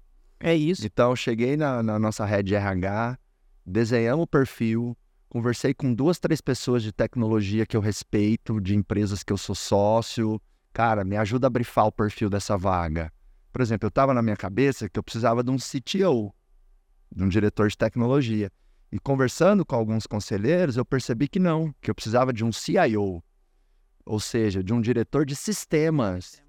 É 0.40 0.54
isso. 0.54 0.86
Então, 0.86 1.10
eu 1.10 1.16
cheguei 1.16 1.56
na, 1.56 1.82
na 1.82 1.98
nossa 1.98 2.24
rede 2.24 2.48
de 2.48 2.54
RH, 2.54 3.18
desenhamos 3.64 4.24
o 4.24 4.26
perfil, 4.26 4.96
conversei 5.32 5.72
com 5.72 5.94
duas, 5.94 6.18
três 6.18 6.42
pessoas 6.42 6.82
de 6.82 6.92
tecnologia 6.92 7.64
que 7.64 7.74
eu 7.74 7.80
respeito, 7.80 8.60
de 8.60 8.76
empresas 8.76 9.22
que 9.22 9.32
eu 9.32 9.38
sou 9.38 9.54
sócio. 9.54 10.38
Cara, 10.74 11.04
me 11.04 11.16
ajuda 11.16 11.46
a 11.46 11.50
brifar 11.50 11.86
o 11.86 11.92
perfil 11.92 12.28
dessa 12.28 12.54
vaga. 12.54 13.10
Por 13.50 13.62
exemplo, 13.62 13.86
eu 13.86 13.88
estava 13.88 14.12
na 14.12 14.20
minha 14.20 14.36
cabeça 14.36 14.90
que 14.90 14.98
eu 14.98 15.02
precisava 15.02 15.42
de 15.42 15.50
um 15.50 15.56
CTO, 15.56 16.34
de 17.10 17.24
um 17.24 17.30
diretor 17.30 17.66
de 17.66 17.78
tecnologia. 17.78 18.52
E 18.92 18.98
conversando 18.98 19.64
com 19.64 19.74
alguns 19.74 20.06
conselheiros, 20.06 20.76
eu 20.76 20.84
percebi 20.84 21.26
que 21.26 21.38
não, 21.38 21.74
que 21.80 21.90
eu 21.90 21.94
precisava 21.94 22.30
de 22.30 22.44
um 22.44 22.52
CIO, 22.52 23.24
ou 24.04 24.20
seja, 24.20 24.62
de 24.62 24.74
um 24.74 24.82
diretor 24.82 25.24
de 25.24 25.34
sistemas. 25.34 26.42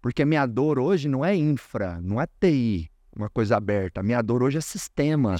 Porque 0.00 0.22
a 0.22 0.26
minha 0.26 0.46
dor 0.46 0.78
hoje 0.78 1.10
não 1.10 1.22
é 1.22 1.36
infra, 1.36 2.00
não 2.00 2.18
é 2.18 2.26
TI, 2.40 2.90
uma 3.14 3.28
coisa 3.28 3.58
aberta. 3.58 4.00
A 4.00 4.02
minha 4.02 4.22
dor 4.22 4.42
hoje 4.42 4.56
é 4.56 4.62
sistema, 4.62 5.36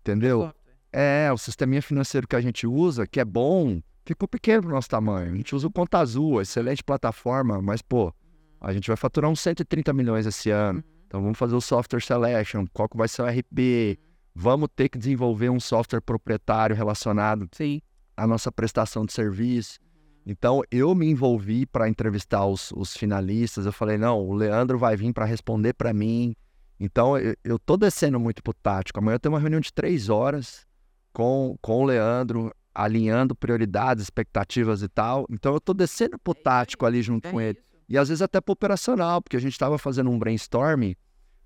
entendeu? 0.00 0.52
É, 0.92 1.30
o 1.32 1.38
sisteminha 1.38 1.80
financeiro 1.80 2.28
que 2.28 2.36
a 2.36 2.40
gente 2.40 2.66
usa, 2.66 3.06
que 3.06 3.18
é 3.18 3.24
bom, 3.24 3.80
ficou 4.04 4.28
pequeno 4.28 4.62
pro 4.62 4.72
nosso 4.72 4.88
tamanho. 4.88 5.32
A 5.32 5.36
gente 5.36 5.54
usa 5.54 5.66
o 5.66 5.72
Conta 5.72 5.98
Azul, 5.98 6.40
excelente 6.40 6.84
plataforma, 6.84 7.62
mas, 7.62 7.80
pô, 7.80 8.12
a 8.60 8.72
gente 8.72 8.88
vai 8.88 8.96
faturar 8.96 9.30
uns 9.30 9.40
130 9.40 9.92
milhões 9.92 10.26
esse 10.26 10.50
ano. 10.50 10.84
Então 11.06 11.22
vamos 11.22 11.38
fazer 11.38 11.54
o 11.54 11.60
software 11.60 12.00
selection, 12.00 12.66
qual 12.72 12.88
que 12.88 12.96
vai 12.96 13.08
ser 13.08 13.22
o 13.22 13.26
RP, 13.26 13.98
vamos 14.34 14.68
ter 14.74 14.88
que 14.88 14.98
desenvolver 14.98 15.50
um 15.50 15.60
software 15.60 16.00
proprietário 16.00 16.76
relacionado 16.76 17.48
Sim. 17.52 17.80
à 18.16 18.26
nossa 18.26 18.50
prestação 18.52 19.04
de 19.04 19.12
serviço. 19.12 19.78
Então 20.24 20.62
eu 20.70 20.94
me 20.94 21.06
envolvi 21.06 21.66
para 21.66 21.88
entrevistar 21.88 22.46
os, 22.46 22.70
os 22.72 22.96
finalistas. 22.96 23.66
Eu 23.66 23.72
falei, 23.72 23.98
não, 23.98 24.20
o 24.20 24.32
Leandro 24.34 24.78
vai 24.78 24.96
vir 24.96 25.12
para 25.12 25.24
responder 25.24 25.74
para 25.74 25.92
mim. 25.92 26.34
Então 26.78 27.18
eu, 27.18 27.34
eu 27.42 27.58
tô 27.58 27.76
descendo 27.76 28.20
muito 28.20 28.42
pro 28.42 28.54
tático. 28.54 28.98
Amanhã 28.98 29.16
eu 29.16 29.20
tenho 29.20 29.34
uma 29.34 29.40
reunião 29.40 29.60
de 29.60 29.72
três 29.72 30.08
horas 30.08 30.66
com, 31.12 31.56
com 31.60 31.82
o 31.82 31.84
Leandro, 31.84 32.52
alinhando 32.74 33.34
prioridades, 33.34 34.02
expectativas 34.02 34.82
e 34.82 34.88
tal. 34.88 35.26
Então 35.30 35.52
eu 35.54 35.60
tô 35.60 35.74
descendo 35.74 36.18
pro 36.18 36.34
É 36.34 36.42
tático 36.42 36.86
ali 36.86 37.02
junto 37.02 37.28
É 37.28 37.30
com 37.30 37.40
ele. 37.40 37.58
E 37.88 37.98
às 37.98 38.08
vezes 38.08 38.22
até 38.22 38.40
para 38.40 38.52
operacional, 38.52 39.20
porque 39.20 39.36
a 39.36 39.40
gente 39.40 39.52
estava 39.52 39.76
fazendo 39.76 40.10
um 40.10 40.18
brainstorming 40.18 40.94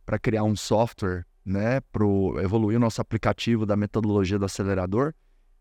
para 0.05 0.19
criar 0.19 0.45
um 0.45 0.55
software, 0.55 1.25
né, 1.45 1.81
para 1.93 2.05
evoluir 2.43 2.77
o 2.77 2.81
nosso 2.81 3.01
aplicativo 3.01 3.67
da 3.67 3.77
metodologia 3.77 4.39
do 4.39 4.45
acelerador. 4.45 5.12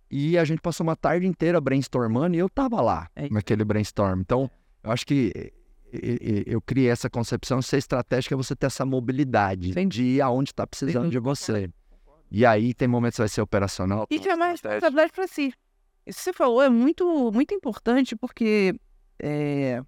E 0.09 0.37
a 0.37 0.45
gente 0.45 0.61
passou 0.61 0.85
uma 0.85 0.95
tarde 0.95 1.25
inteira 1.25 1.59
brainstormando 1.59 2.35
e 2.35 2.39
eu 2.39 2.47
tava 2.47 2.79
lá 2.81 3.09
É 3.15 3.27
naquele 3.29 3.63
brainstorm. 3.65 4.19
Então, 4.21 4.49
eu 4.83 4.91
acho 4.91 5.05
que 5.05 5.51
eu 6.45 6.61
criei 6.61 6.89
essa 6.89 7.09
concepção 7.09 7.61
ser 7.61 7.77
estratégica 7.77 8.35
é 8.35 8.37
você 8.37 8.55
ter 8.55 8.67
essa 8.67 8.85
mobilidade 8.85 9.71
de 9.87 10.03
ir 10.03 10.21
aonde 10.21 10.51
está 10.51 10.67
precisando 10.67 11.09
de 11.09 11.19
você. 11.19 11.69
E 12.37 12.45
aí 12.45 12.73
tem 12.73 12.85
momentos 12.85 13.15
que 13.15 13.21
vai 13.21 13.29
ser 13.29 13.39
operacional. 13.39 14.05
E 14.09 14.21
chamar 14.21 14.47
a 14.47 14.49
responsabilidade 14.49 15.13
para 15.13 15.25
si. 15.25 15.53
Isso 16.05 16.17
que 16.17 16.23
você 16.25 16.33
falou 16.33 16.61
é 16.61 16.67
muito, 16.67 17.31
muito 17.31 17.53
importante 17.53 18.13
porque 18.13 18.77
é, 19.17 19.81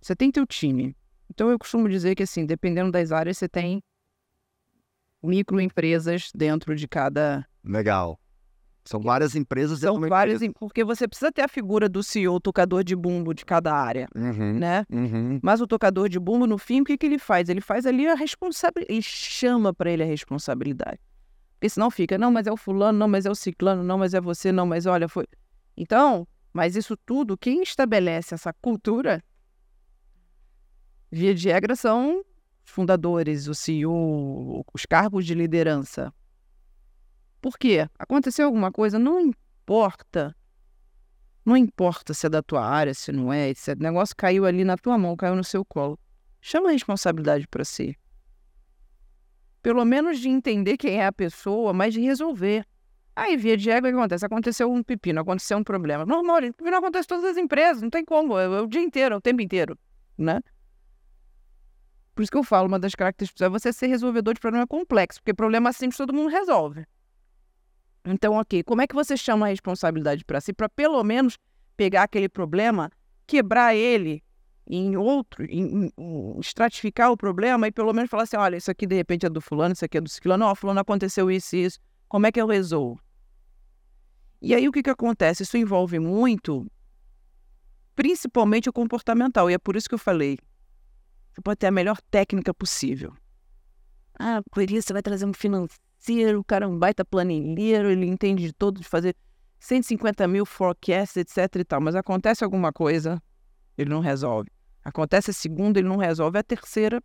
você 0.00 0.14
tem 0.14 0.30
teu 0.30 0.46
time. 0.46 0.96
Então 1.28 1.50
eu 1.50 1.58
costumo 1.58 1.88
dizer 1.88 2.14
que 2.14 2.22
assim, 2.22 2.46
dependendo 2.46 2.92
das 2.92 3.10
áreas, 3.10 3.38
você 3.38 3.48
tem 3.48 3.82
microempresas 5.20 6.30
dentro 6.32 6.76
de 6.76 6.86
cada. 6.86 7.44
Legal. 7.64 8.20
São 8.84 9.00
várias 9.00 9.34
empresas. 9.34 9.80
São 9.80 9.98
várias, 9.98 10.42
empresa. 10.42 10.54
porque 10.60 10.84
você 10.84 11.08
precisa 11.08 11.32
ter 11.32 11.42
a 11.42 11.48
figura 11.48 11.88
do 11.88 12.04
CEO, 12.04 12.38
tocador 12.38 12.84
de 12.84 12.94
bumbo 12.94 13.34
de 13.34 13.44
cada 13.44 13.74
área, 13.74 14.06
uhum, 14.14 14.60
né? 14.60 14.86
Uhum. 14.88 15.40
Mas 15.42 15.60
o 15.60 15.66
tocador 15.66 16.08
de 16.08 16.20
bumbo, 16.20 16.46
no 16.46 16.56
fim, 16.56 16.82
o 16.82 16.84
que, 16.84 16.96
que 16.96 17.04
ele 17.04 17.18
faz? 17.18 17.48
Ele 17.48 17.60
faz 17.60 17.84
ali 17.84 18.06
a 18.06 18.14
responsabilidade, 18.14 18.92
ele 18.92 19.02
chama 19.02 19.74
para 19.74 19.90
ele 19.90 20.04
a 20.04 20.06
responsabilidade. 20.06 21.00
Porque 21.66 21.70
senão 21.74 21.90
fica, 21.90 22.16
não, 22.16 22.30
mas 22.30 22.46
é 22.46 22.52
o 22.52 22.56
fulano, 22.56 22.96
não, 22.96 23.08
mas 23.08 23.26
é 23.26 23.30
o 23.30 23.34
ciclano, 23.34 23.82
não, 23.82 23.98
mas 23.98 24.14
é 24.14 24.20
você, 24.20 24.52
não, 24.52 24.64
mas 24.64 24.86
olha, 24.86 25.08
foi. 25.08 25.26
Então, 25.76 26.24
mas 26.52 26.76
isso 26.76 26.96
tudo, 26.96 27.36
quem 27.36 27.60
estabelece 27.60 28.36
essa 28.36 28.52
cultura, 28.52 29.20
via 31.10 31.34
de 31.34 31.48
regra, 31.48 31.74
são 31.74 32.20
os 32.64 32.70
fundadores, 32.70 33.48
o 33.48 33.54
CEO, 33.54 34.64
os 34.72 34.86
cargos 34.86 35.26
de 35.26 35.34
liderança. 35.34 36.14
Por 37.40 37.58
quê? 37.58 37.88
Aconteceu 37.98 38.46
alguma 38.46 38.70
coisa, 38.70 38.96
não 38.96 39.18
importa. 39.18 40.36
Não 41.44 41.56
importa 41.56 42.14
se 42.14 42.26
é 42.26 42.30
da 42.30 42.44
tua 42.44 42.64
área, 42.64 42.94
se 42.94 43.10
não 43.10 43.32
é, 43.32 43.52
se 43.54 43.72
o 43.72 43.76
negócio 43.76 44.14
caiu 44.16 44.46
ali 44.46 44.62
na 44.62 44.76
tua 44.76 44.96
mão, 44.96 45.16
caiu 45.16 45.34
no 45.34 45.42
seu 45.42 45.64
colo. 45.64 45.98
Chama 46.40 46.68
a 46.68 46.72
responsabilidade 46.72 47.48
para 47.48 47.64
si 47.64 47.98
pelo 49.66 49.84
menos 49.84 50.20
de 50.20 50.28
entender 50.28 50.76
quem 50.76 51.00
é 51.00 51.06
a 51.06 51.12
pessoa, 51.12 51.72
mas 51.72 51.92
de 51.92 52.00
resolver. 52.00 52.64
Aí, 53.16 53.36
via 53.36 53.56
de 53.56 53.68
regra, 53.68 53.90
o 53.90 53.92
que 53.92 53.98
acontece? 53.98 54.24
Aconteceu 54.24 54.70
um 54.70 54.80
pepino, 54.80 55.20
aconteceu 55.20 55.58
um 55.58 55.64
problema. 55.64 56.06
Normal, 56.06 56.40
pepino 56.40 56.76
acontece 56.76 57.06
em 57.06 57.08
todas 57.08 57.24
as 57.24 57.36
empresas, 57.36 57.82
não 57.82 57.90
tem 57.90 58.04
como, 58.04 58.38
é, 58.38 58.44
é, 58.44 58.60
o 58.60 58.68
dia 58.68 58.80
inteiro, 58.80 59.16
é 59.16 59.18
o 59.18 59.20
tempo 59.20 59.42
inteiro, 59.42 59.76
né? 60.16 60.40
Por 62.14 62.22
isso 62.22 62.30
que 62.30 62.38
eu 62.38 62.44
falo, 62.44 62.68
uma 62.68 62.78
das 62.78 62.94
características 62.94 63.44
é 63.44 63.48
você 63.48 63.72
ser 63.72 63.88
resolvedor 63.88 64.34
de 64.34 64.40
problema 64.40 64.68
complexo, 64.68 65.18
porque 65.18 65.34
problema 65.34 65.72
simples 65.72 65.96
todo 65.96 66.14
mundo 66.14 66.30
resolve. 66.30 66.86
Então, 68.04 68.34
ok, 68.34 68.62
como 68.62 68.82
é 68.82 68.86
que 68.86 68.94
você 68.94 69.16
chama 69.16 69.46
a 69.46 69.48
responsabilidade 69.48 70.24
para 70.24 70.40
si, 70.40 70.52
para 70.52 70.68
pelo 70.68 71.02
menos 71.02 71.36
pegar 71.76 72.04
aquele 72.04 72.28
problema, 72.28 72.88
quebrar 73.26 73.74
ele 73.74 74.22
em 74.68 74.96
outro, 74.96 75.44
em, 75.44 75.92
em, 75.96 76.40
estratificar 76.40 77.12
o 77.12 77.16
problema 77.16 77.68
e 77.68 77.72
pelo 77.72 77.92
menos 77.92 78.10
falar 78.10 78.24
assim, 78.24 78.36
olha, 78.36 78.56
isso 78.56 78.70
aqui 78.70 78.86
de 78.86 78.96
repente 78.96 79.24
é 79.24 79.28
do 79.28 79.40
fulano, 79.40 79.72
isso 79.72 79.84
aqui 79.84 79.98
é 79.98 80.00
do 80.00 80.08
ciclano, 80.08 80.44
ó, 80.44 80.54
fulano 80.54 80.80
aconteceu 80.80 81.30
isso 81.30 81.54
e 81.54 81.64
isso, 81.64 81.78
como 82.08 82.26
é 82.26 82.32
que 82.32 82.40
eu 82.40 82.46
resolvo? 82.46 83.00
E 84.42 84.54
aí 84.54 84.68
o 84.68 84.72
que, 84.72 84.82
que 84.82 84.90
acontece? 84.90 85.44
Isso 85.44 85.56
envolve 85.56 85.98
muito, 85.98 86.66
principalmente 87.94 88.68
o 88.68 88.72
comportamental, 88.72 89.50
e 89.50 89.54
é 89.54 89.58
por 89.58 89.76
isso 89.76 89.88
que 89.88 89.94
eu 89.94 89.98
falei, 89.98 90.36
você 91.32 91.40
pode 91.40 91.58
ter 91.58 91.68
a 91.68 91.70
melhor 91.70 92.00
técnica 92.10 92.52
possível. 92.52 93.14
Ah, 94.18 94.42
por 94.50 94.68
isso 94.68 94.88
você 94.88 94.92
vai 94.92 95.02
trazer 95.02 95.26
um 95.26 95.32
financeiro, 95.32 96.40
o 96.40 96.44
cara 96.44 96.64
é 96.64 96.68
um 96.68 96.78
baita 96.78 97.04
planilheiro, 97.04 97.90
ele 97.90 98.06
entende 98.06 98.42
de 98.42 98.52
todo, 98.52 98.80
de 98.80 98.88
fazer 98.88 99.14
150 99.60 100.26
mil 100.26 100.44
forecasts, 100.44 101.16
etc 101.16 101.56
e 101.56 101.64
tal, 101.64 101.80
mas 101.80 101.94
acontece 101.94 102.42
alguma 102.42 102.72
coisa, 102.72 103.22
ele 103.76 103.90
não 103.90 104.00
resolve. 104.00 104.50
Acontece 104.86 105.32
a 105.32 105.34
segunda, 105.34 105.80
ele 105.80 105.88
não 105.88 105.96
resolve 105.96 106.38
a 106.38 106.44
terceira. 106.44 107.02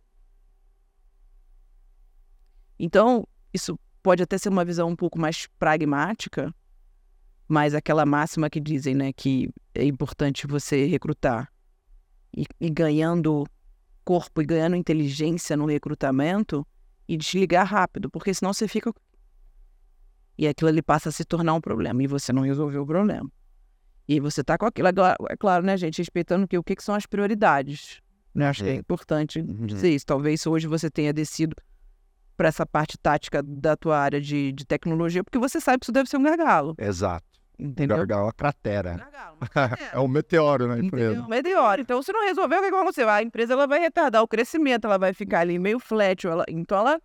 Então, 2.78 3.26
isso 3.52 3.76
pode 4.00 4.22
até 4.22 4.38
ser 4.38 4.50
uma 4.50 4.64
visão 4.64 4.88
um 4.88 4.94
pouco 4.94 5.18
mais 5.18 5.48
pragmática, 5.58 6.54
mas 7.48 7.74
aquela 7.74 8.06
máxima 8.06 8.48
que 8.48 8.60
dizem, 8.60 8.94
né, 8.94 9.12
que 9.12 9.52
é 9.74 9.84
importante 9.84 10.46
você 10.46 10.86
recrutar 10.86 11.52
e, 12.32 12.44
e 12.60 12.70
ganhando 12.70 13.44
corpo 14.04 14.40
e 14.40 14.46
ganhando 14.46 14.76
inteligência 14.76 15.56
no 15.56 15.66
recrutamento 15.66 16.64
e 17.08 17.16
desligar 17.16 17.66
rápido, 17.66 18.08
porque 18.08 18.32
senão 18.32 18.52
você 18.52 18.68
fica 18.68 18.94
e 20.38 20.46
aquilo 20.46 20.70
ali 20.70 20.82
passa 20.82 21.08
a 21.08 21.12
se 21.12 21.24
tornar 21.24 21.54
um 21.54 21.60
problema 21.60 22.00
e 22.00 22.06
você 22.06 22.32
não 22.32 22.42
resolveu 22.42 22.84
o 22.84 22.86
problema. 22.86 23.28
E 24.12 24.20
você 24.20 24.42
está 24.42 24.58
com 24.58 24.66
aquilo. 24.66 24.88
É 24.88 25.36
claro, 25.38 25.64
né, 25.64 25.76
gente? 25.76 25.98
Respeitando 25.98 26.46
que, 26.46 26.58
o 26.58 26.62
que, 26.62 26.76
que 26.76 26.84
são 26.84 26.94
as 26.94 27.06
prioridades. 27.06 28.02
Né? 28.34 28.48
Acho 28.48 28.62
é. 28.62 28.66
que 28.66 28.70
é 28.72 28.74
importante 28.74 29.40
uhum. 29.40 29.66
dizer 29.66 29.90
isso. 29.90 30.04
Talvez 30.04 30.46
hoje 30.46 30.66
você 30.66 30.90
tenha 30.90 31.12
descido 31.12 31.56
para 32.36 32.48
essa 32.48 32.66
parte 32.66 32.98
tática 32.98 33.42
da 33.42 33.76
tua 33.76 33.98
área 33.98 34.20
de, 34.20 34.52
de 34.52 34.66
tecnologia, 34.66 35.22
porque 35.22 35.38
você 35.38 35.60
sabe 35.60 35.80
que 35.80 35.84
isso 35.84 35.92
deve 35.92 36.08
ser 36.08 36.16
um 36.16 36.22
gargalo. 36.22 36.74
Exato. 36.78 37.24
Entendeu? 37.58 37.98
Gargalo, 37.98 38.28
a 38.28 38.32
cratera. 38.32 38.96
Gargalo, 38.96 39.38
é 39.92 39.98
um 39.98 40.08
meteoro 40.08 40.66
na 40.66 40.78
empresa. 40.78 41.16
É 41.16 41.20
um 41.20 41.28
meteoro. 41.28 41.80
Então, 41.80 42.02
se 42.02 42.12
não 42.12 42.24
resolver, 42.24 42.56
o 42.56 42.62
que 42.62 42.70
vai 42.70 42.80
acontecer? 42.80 43.08
A 43.08 43.22
empresa 43.22 43.52
ela 43.52 43.66
vai 43.66 43.78
retardar 43.78 44.22
o 44.22 44.28
crescimento, 44.28 44.86
ela 44.86 44.98
vai 44.98 45.12
ficar 45.14 45.40
ali 45.40 45.58
meio 45.58 45.78
flat. 45.78 46.26
Ela, 46.26 46.44
então, 46.48 46.78
ela. 46.78 47.00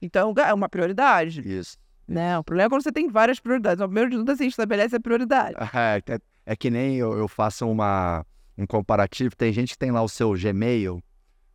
Então, 0.00 0.32
é 0.36 0.54
uma 0.54 0.68
prioridade. 0.68 1.42
Isso. 1.46 1.76
Né? 2.08 2.36
O 2.38 2.42
problema 2.42 2.66
é 2.66 2.70
quando 2.70 2.82
você 2.82 2.90
tem 2.90 3.08
várias 3.08 3.38
prioridades. 3.38 3.80
O 3.80 3.86
primeiro 3.86 4.10
de 4.10 4.16
tudo, 4.16 4.32
assim, 4.32 4.46
estabelece 4.46 4.96
a 4.96 5.00
prioridade. 5.00 5.54
É, 5.74 6.00
é, 6.46 6.52
é 6.52 6.56
que 6.56 6.70
nem 6.70 6.96
eu, 6.96 7.16
eu 7.16 7.28
faço 7.28 7.68
uma, 7.68 8.24
um 8.56 8.66
comparativo. 8.66 9.34
Tem 9.36 9.52
gente 9.52 9.72
que 9.72 9.78
tem 9.78 9.90
lá 9.90 10.02
o 10.02 10.08
seu 10.08 10.32
Gmail, 10.32 11.02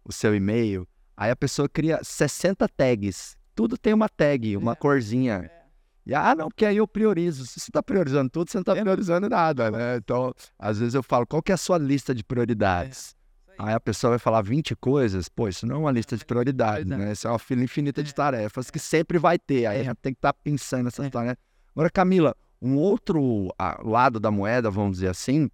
o 0.03 0.11
seu 0.11 0.35
e-mail. 0.35 0.87
Aí 1.15 1.31
a 1.31 1.35
pessoa 1.35 1.69
cria 1.69 1.99
60 2.03 2.67
tags. 2.69 3.37
Tudo 3.53 3.77
tem 3.77 3.93
uma 3.93 4.09
tag, 4.09 4.57
uma 4.57 4.73
é. 4.73 4.75
corzinha. 4.75 5.49
É. 5.49 5.65
E, 6.05 6.13
ah, 6.13 6.35
não, 6.35 6.49
porque 6.49 6.65
aí 6.65 6.77
eu 6.77 6.87
priorizo. 6.87 7.45
Se 7.45 7.59
você 7.59 7.69
está 7.69 7.81
priorizando 7.81 8.29
tudo, 8.29 8.51
você 8.51 8.57
não 8.57 8.61
está 8.61 8.77
é. 8.77 8.81
priorizando 8.81 9.29
nada, 9.29 9.71
né? 9.71 9.97
Então, 9.97 10.33
às 10.59 10.79
vezes 10.79 10.93
eu 10.93 11.01
falo, 11.01 11.25
qual 11.25 11.41
que 11.41 11.51
é 11.51 11.55
a 11.55 11.57
sua 11.57 11.77
lista 11.77 12.13
de 12.13 12.23
prioridades? 12.23 13.15
Aí 13.57 13.73
a 13.73 13.79
pessoa 13.79 14.11
vai 14.11 14.19
falar 14.19 14.41
20 14.41 14.75
coisas, 14.75 15.29
pô, 15.29 15.47
isso 15.47 15.65
não 15.65 15.75
é 15.75 15.79
uma 15.79 15.91
lista 15.91 16.17
de 16.17 16.25
prioridades, 16.25 16.85
né? 16.85 17.13
Isso 17.13 17.25
é 17.25 17.29
uma 17.29 17.39
fila 17.39 17.63
infinita 17.63 18.03
de 18.03 18.11
é. 18.11 18.13
tarefas 18.13 18.69
que 18.69 18.77
sempre 18.77 19.17
vai 19.17 19.39
ter. 19.39 19.65
Aí 19.65 19.79
a 19.79 19.83
gente 19.83 19.97
tem 20.01 20.13
que 20.13 20.17
estar 20.17 20.33
tá 20.33 20.39
pensando 20.43 20.83
nessas 20.83 21.09
tarefas. 21.09 21.37
Agora, 21.73 21.89
Camila, 21.89 22.35
um 22.65 22.77
outro 22.77 23.53
lado 23.83 24.19
da 24.19 24.31
moeda, 24.31 24.69
vamos 24.69 24.97
dizer 24.97 25.09
assim, 25.09 25.49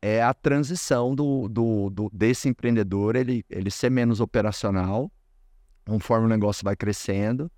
é 0.00 0.22
a 0.22 0.34
transição 0.34 1.14
do, 1.14 1.48
do, 1.48 1.90
do, 1.90 2.10
desse 2.12 2.48
empreendedor, 2.48 3.16
ele, 3.16 3.44
ele 3.48 3.70
ser 3.70 3.90
menos 3.90 4.20
operacional, 4.20 5.10
conforme 5.86 6.26
o 6.26 6.28
negócio 6.28 6.64
vai 6.64 6.76
crescendo, 6.76 7.50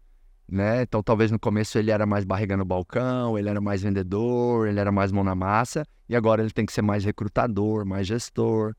né? 0.46 0.82
Então, 0.82 1.02
talvez 1.02 1.30
no 1.30 1.38
começo 1.38 1.78
ele 1.78 1.90
era 1.90 2.06
mais 2.06 2.24
barriga 2.24 2.56
no 2.56 2.64
balcão, 2.64 3.38
ele 3.38 3.48
era 3.48 3.60
mais 3.60 3.82
vendedor, 3.82 4.68
ele 4.68 4.80
era 4.80 4.92
mais 4.92 5.12
mão 5.12 5.24
na 5.24 5.34
massa, 5.34 5.84
e 6.08 6.16
agora 6.16 6.42
ele 6.42 6.50
tem 6.50 6.64
que 6.64 6.72
ser 6.72 6.82
mais 6.82 7.04
recrutador, 7.04 7.84
mais 7.84 8.06
gestor, 8.06 8.74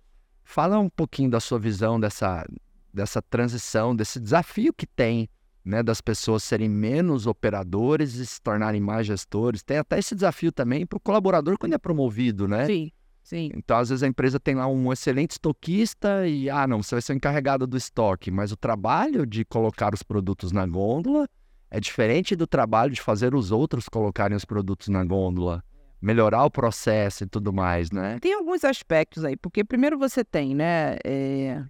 Fala 0.52 0.80
um 0.80 0.90
pouquinho 0.90 1.30
da 1.30 1.40
sua 1.40 1.60
visão 1.60 2.00
dessa, 2.00 2.44
dessa 2.92 3.22
transição, 3.22 3.96
desse 3.96 4.20
desafio 4.20 4.74
que 4.74 4.88
tem, 4.88 5.30
né, 5.64 5.84
das 5.84 6.02
pessoas 6.02 6.44
serem 6.44 6.70
menos 6.70 7.28
operadores 7.28 8.16
e 8.16 8.26
se 8.26 8.42
tornarem 8.42 8.82
mais 8.82 9.06
gestores. 9.06 9.64
Tem 9.64 9.78
até 9.78 10.00
esse 10.00 10.16
desafio 10.16 10.52
também 10.52 10.86
para 10.86 10.98
o 10.98 11.00
colaborador 11.00 11.58
quando 11.58 11.74
é 11.74 11.78
promovido, 11.78 12.48
né? 12.48 12.66
Sim. 12.66 12.92
Sim. 13.22 13.52
Então, 13.54 13.78
às 13.78 13.90
vezes, 13.90 14.02
a 14.02 14.08
empresa 14.08 14.40
tem 14.40 14.56
lá 14.56 14.66
um 14.66 14.92
excelente 14.92 15.32
estoquista 15.32 16.28
e, 16.28 16.50
ah, 16.50 16.66
não, 16.66 16.82
você 16.82 16.96
vai 16.96 17.02
ser 17.02 17.14
o 17.14 17.16
encarregado 17.16 17.68
do 17.68 17.78
estoque, 17.78 18.32
mas 18.32 18.52
o 18.52 18.58
trabalho 18.58 19.24
de 19.24 19.46
colocar 19.46 19.94
os 19.94 20.02
produtos 20.02 20.52
na 20.52 20.66
gôndola 20.66 21.28
é 21.70 21.80
diferente 21.80 22.36
do 22.36 22.48
trabalho 22.48 22.92
de 22.92 23.00
fazer 23.00 23.36
os 23.36 23.52
outros 23.52 23.88
colocarem 23.88 24.36
os 24.36 24.46
produtos 24.46 24.88
na 24.88 25.04
gôndola 25.04 25.64
melhorar 26.02 26.46
o 26.46 26.52
processo 26.52 27.24
e 27.24 27.28
tudo 27.28 27.52
mais, 27.52 27.92
né? 27.92 28.18
Tem 28.20 28.34
alguns 28.34 28.64
aspectos 28.64 29.24
aí, 29.26 29.36
porque 29.36 29.64
primeiro 29.64 29.98
você 29.98 30.24
tem, 30.24 30.56
né? 30.56 30.98
É... 31.04 31.64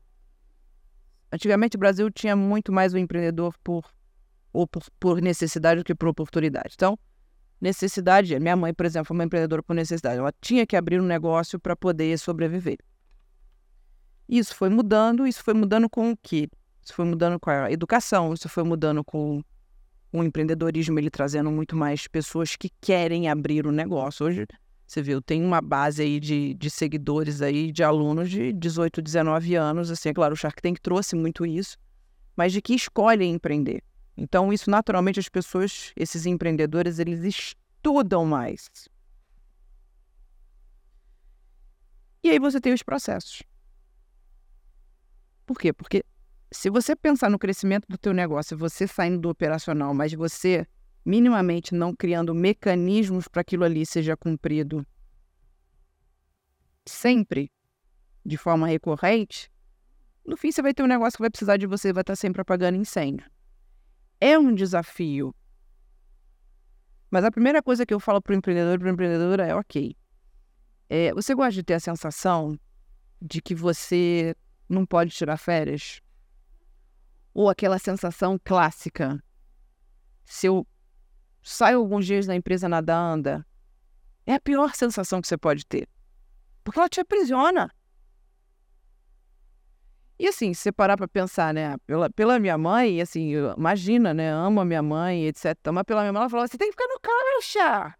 Antigamente 1.31 1.75
o 1.75 1.79
Brasil 1.79 2.09
tinha 2.09 2.35
muito 2.35 2.71
mais 2.71 2.93
o 2.93 2.97
empreendedor 2.97 3.55
por, 3.63 3.85
ou 4.51 4.67
por, 4.67 4.83
por 4.99 5.21
necessidade 5.21 5.81
do 5.81 5.83
que 5.83 5.93
por 5.93 6.07
oportunidade. 6.07 6.73
Então, 6.75 6.97
necessidade, 7.61 8.39
minha 8.39 8.55
mãe, 8.55 8.73
por 8.73 8.85
exemplo, 8.85 9.07
foi 9.07 9.15
uma 9.15 9.23
empreendedora 9.23 9.61
por 9.61 9.75
necessidade. 9.75 10.19
Ela 10.19 10.33
tinha 10.41 10.65
que 10.65 10.75
abrir 10.75 10.99
um 10.99 11.05
negócio 11.05 11.59
para 11.59 11.75
poder 11.75 12.17
sobreviver. 12.17 12.77
Isso 14.27 14.55
foi 14.55 14.69
mudando, 14.69 15.27
isso 15.27 15.43
foi 15.43 15.53
mudando 15.53 15.89
com 15.89 16.11
o 16.11 16.17
quê? 16.17 16.49
Isso 16.83 16.93
foi 16.93 17.05
mudando 17.05 17.39
com 17.39 17.49
a 17.49 17.71
educação, 17.71 18.33
isso 18.33 18.47
foi 18.47 18.63
mudando 18.63 19.03
com 19.03 19.43
o 20.11 20.23
empreendedorismo 20.23 20.97
ele 20.97 21.09
trazendo 21.09 21.51
muito 21.51 21.75
mais 21.75 22.07
pessoas 22.07 22.55
que 22.55 22.69
querem 22.81 23.29
abrir 23.29 23.67
o 23.67 23.71
negócio. 23.71 24.25
Hoje, 24.25 24.47
você 24.89 25.03
viu, 25.03 25.21
tem 25.21 25.43
uma 25.43 25.61
base 25.61 26.01
aí 26.01 26.19
de, 26.19 26.55
de 26.55 26.69
seguidores 26.69 27.43
aí, 27.43 27.71
de 27.71 27.83
alunos 27.83 28.27
de 28.27 28.51
18, 28.51 29.03
19 29.03 29.53
anos, 29.53 29.91
assim, 29.91 30.09
é 30.09 30.13
claro, 30.13 30.33
o 30.33 30.37
Shark 30.37 30.59
Tank 30.59 30.79
trouxe 30.79 31.15
muito 31.15 31.45
isso, 31.45 31.77
mas 32.35 32.51
de 32.51 32.59
que 32.59 32.73
escolhem 32.73 33.33
empreender. 33.33 33.83
Então, 34.17 34.51
isso 34.51 34.67
naturalmente 34.69 35.19
as 35.19 35.29
pessoas, 35.29 35.93
esses 35.95 36.25
empreendedores, 36.25 36.97
eles 36.97 37.23
estudam 37.23 38.25
mais. 38.25 38.67
E 42.23 42.31
aí 42.31 42.39
você 42.39 42.59
tem 42.59 42.73
os 42.73 42.81
processos. 42.81 43.43
Por 45.45 45.59
quê? 45.59 45.71
Porque 45.71 46.03
se 46.51 46.67
você 46.67 46.95
pensar 46.95 47.29
no 47.29 47.37
crescimento 47.37 47.85
do 47.87 47.97
teu 47.97 48.11
negócio, 48.11 48.57
você 48.57 48.87
saindo 48.87 49.19
do 49.19 49.29
operacional, 49.29 49.93
mas 49.93 50.13
você 50.13 50.65
minimamente 51.05 51.73
não 51.73 51.95
criando 51.95 52.33
mecanismos 52.35 53.27
para 53.27 53.41
aquilo 53.41 53.63
ali 53.63 53.85
seja 53.85 54.15
cumprido 54.17 54.85
sempre, 56.85 57.51
de 58.25 58.37
forma 58.37 58.67
recorrente, 58.67 59.51
no 60.25 60.35
fim 60.35 60.51
você 60.51 60.61
vai 60.61 60.73
ter 60.73 60.83
um 60.83 60.87
negócio 60.87 61.17
que 61.17 61.23
vai 61.23 61.29
precisar 61.29 61.57
de 61.57 61.65
você, 61.65 61.93
vai 61.93 62.01
estar 62.01 62.15
sempre 62.15 62.41
apagando 62.41 62.75
incêndio. 62.75 63.29
É 64.19 64.37
um 64.37 64.53
desafio. 64.53 65.33
Mas 67.09 67.23
a 67.23 67.31
primeira 67.31 67.63
coisa 67.63 67.85
que 67.85 67.93
eu 67.93 67.99
falo 67.99 68.21
para 68.21 68.33
o 68.33 68.35
empreendedor 68.35 68.75
e 68.75 68.79
para 68.79 68.89
a 68.89 68.93
empreendedora 68.93 69.47
é: 69.47 69.55
ok, 69.55 69.95
é, 70.89 71.13
você 71.13 71.33
gosta 71.33 71.53
de 71.53 71.63
ter 71.63 71.75
a 71.75 71.79
sensação 71.79 72.59
de 73.21 73.41
que 73.41 73.55
você 73.55 74.35
não 74.67 74.85
pode 74.85 75.11
tirar 75.11 75.37
férias? 75.37 76.01
Ou 77.33 77.49
aquela 77.49 77.79
sensação 77.79 78.39
clássica: 78.43 79.23
se 80.25 80.47
eu 80.47 80.67
saio 81.41 81.79
alguns 81.79 82.05
dias 82.05 82.25
da 82.25 82.35
empresa 82.35 82.67
nada 82.69 82.97
anda, 82.97 83.45
é 84.25 84.35
a 84.35 84.39
pior 84.39 84.75
sensação 84.75 85.21
que 85.21 85.27
você 85.27 85.37
pode 85.37 85.65
ter. 85.65 85.87
Porque 86.63 86.79
ela 86.79 86.89
te 86.89 86.99
aprisiona. 86.99 87.71
E 90.19 90.27
assim, 90.27 90.53
se 90.53 90.63
você 90.63 90.71
parar 90.71 90.97
pra 90.97 91.07
pensar, 91.07 91.53
né, 91.53 91.77
pela, 91.87 92.09
pela 92.09 92.37
minha 92.39 92.57
mãe, 92.57 93.01
assim, 93.01 93.31
imagina, 93.57 94.13
né, 94.13 94.29
amo 94.29 94.59
a 94.59 94.65
minha 94.65 94.83
mãe, 94.83 95.25
etc. 95.27 95.55
Mas 95.73 95.83
pela 95.83 96.01
minha 96.01 96.11
mãe, 96.11 96.19
ela 96.19 96.29
falou, 96.29 96.45
você 96.45 96.57
tem 96.57 96.69
que 96.69 96.73
ficar 96.73 96.87
no 96.93 96.99
caixa. 96.99 97.95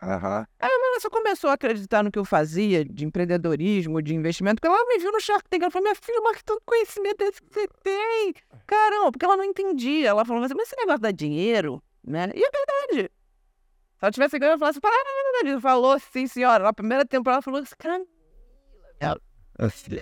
Aham. 0.00 0.46
Aí 0.60 0.70
a 0.70 0.78
minha 0.78 0.90
mãe 0.92 1.00
só 1.00 1.10
começou 1.10 1.50
a 1.50 1.54
acreditar 1.54 2.04
no 2.04 2.12
que 2.12 2.18
eu 2.18 2.24
fazia 2.24 2.84
de 2.84 3.04
empreendedorismo, 3.04 4.00
de 4.00 4.14
investimento, 4.14 4.60
porque 4.60 4.68
ela 4.68 4.86
me 4.86 4.98
viu 4.98 5.10
no 5.10 5.20
Shark 5.20 5.48
Tank, 5.48 5.62
ela 5.62 5.70
falou, 5.70 5.82
minha 5.84 5.96
filha, 5.96 6.20
mas 6.22 6.36
que 6.36 6.44
tanto 6.44 6.62
conhecimento 6.64 7.20
é 7.22 7.24
esse 7.26 7.42
que 7.42 7.52
você 7.52 7.68
tem? 7.82 8.34
Caramba, 8.66 9.10
porque 9.10 9.24
ela 9.24 9.36
não 9.36 9.44
entendia. 9.44 10.10
Ela 10.10 10.24
falou, 10.24 10.40
mas 10.42 10.52
esse 10.52 10.76
negócio 10.76 11.00
dá 11.00 11.10
dinheiro, 11.10 11.82
né? 12.06 12.30
E 12.34 12.42
é 12.42 12.50
verdade. 12.50 13.10
Se 13.98 14.04
ela 14.04 14.12
tivesse 14.12 14.38
ganho, 14.38 14.52
eu 14.52 14.58
falasse, 14.58 14.80
para, 14.80 14.92
ele 15.40 15.60
falou, 15.60 15.98
sim, 15.98 16.26
senhora. 16.26 16.64
Na 16.64 16.72
primeira 16.72 17.04
temporada, 17.04 17.36
ela 17.36 17.42
falou, 17.42 17.60
Assim, 19.58 19.98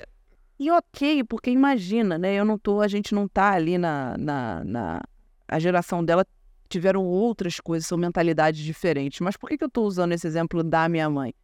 e 0.59 0.71
ok, 0.71 1.25
porque 1.25 1.51
imagina, 1.51 2.17
né? 2.17 2.35
Eu 2.35 2.45
não 2.45 2.59
tô, 2.59 2.81
a 2.81 2.89
gente 2.89 3.15
não 3.15 3.27
tá 3.27 3.53
ali 3.53 3.77
na, 3.77 4.17
na, 4.17 4.65
na 4.65 5.03
a 5.49 5.59
geração 5.59 6.05
dela 6.05 6.25
tiveram 6.69 7.05
outras 7.05 7.61
coisas, 7.61 7.87
são 7.87 7.99
mentalidades 7.99 8.63
diferentes. 8.63 9.21
Mas 9.21 9.37
por 9.37 9.49
que, 9.49 9.59
que 9.59 9.65
eu 9.65 9.71
tô 9.71 9.83
usando 9.83 10.13
esse 10.13 10.27
exemplo 10.27 10.63
da 10.63 10.89
minha 10.89 11.11
mãe? 11.11 11.35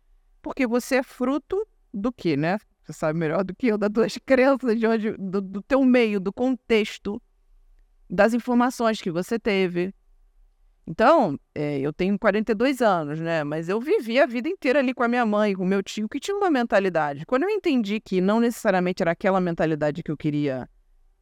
Porque 0.40 0.66
você 0.66 0.96
é 0.96 1.02
fruto 1.02 1.66
do 1.92 2.12
que, 2.12 2.36
né? 2.36 2.58
Você 2.82 2.92
sabe 2.92 3.18
melhor 3.18 3.44
do 3.44 3.54
que 3.54 3.66
eu, 3.66 3.76
das 3.76 3.90
duas 3.90 4.16
crenças, 4.24 4.78
de 4.78 4.86
onde, 4.86 5.12
do, 5.18 5.40
do 5.40 5.62
teu 5.62 5.84
meio, 5.84 6.20
do 6.20 6.32
contexto, 6.32 7.20
das 8.08 8.32
informações 8.32 9.00
que 9.00 9.11
você 9.11 9.38
teve. 9.38 9.92
Então, 10.91 11.38
é, 11.55 11.78
eu 11.78 11.93
tenho 11.93 12.18
42 12.18 12.82
anos, 12.82 13.20
né? 13.20 13.45
Mas 13.45 13.68
eu 13.68 13.80
vivi 13.80 14.18
a 14.18 14.26
vida 14.26 14.49
inteira 14.49 14.80
ali 14.80 14.93
com 14.93 15.05
a 15.05 15.09
minha 15.09 15.24
mãe, 15.24 15.55
com 15.55 15.62
o 15.62 15.66
meu 15.66 15.84
tio, 15.84 16.09
que 16.09 16.18
tinha 16.18 16.36
uma 16.36 16.51
mentalidade. 16.51 17.24
Quando 17.24 17.45
eu 17.45 17.49
entendi 17.49 18.01
que 18.01 18.20
não 18.20 18.41
necessariamente 18.41 19.01
era 19.01 19.12
aquela 19.12 19.41
mentalidade 19.41 20.03
que 20.03 20.11
eu 20.11 20.16
queria 20.16 20.68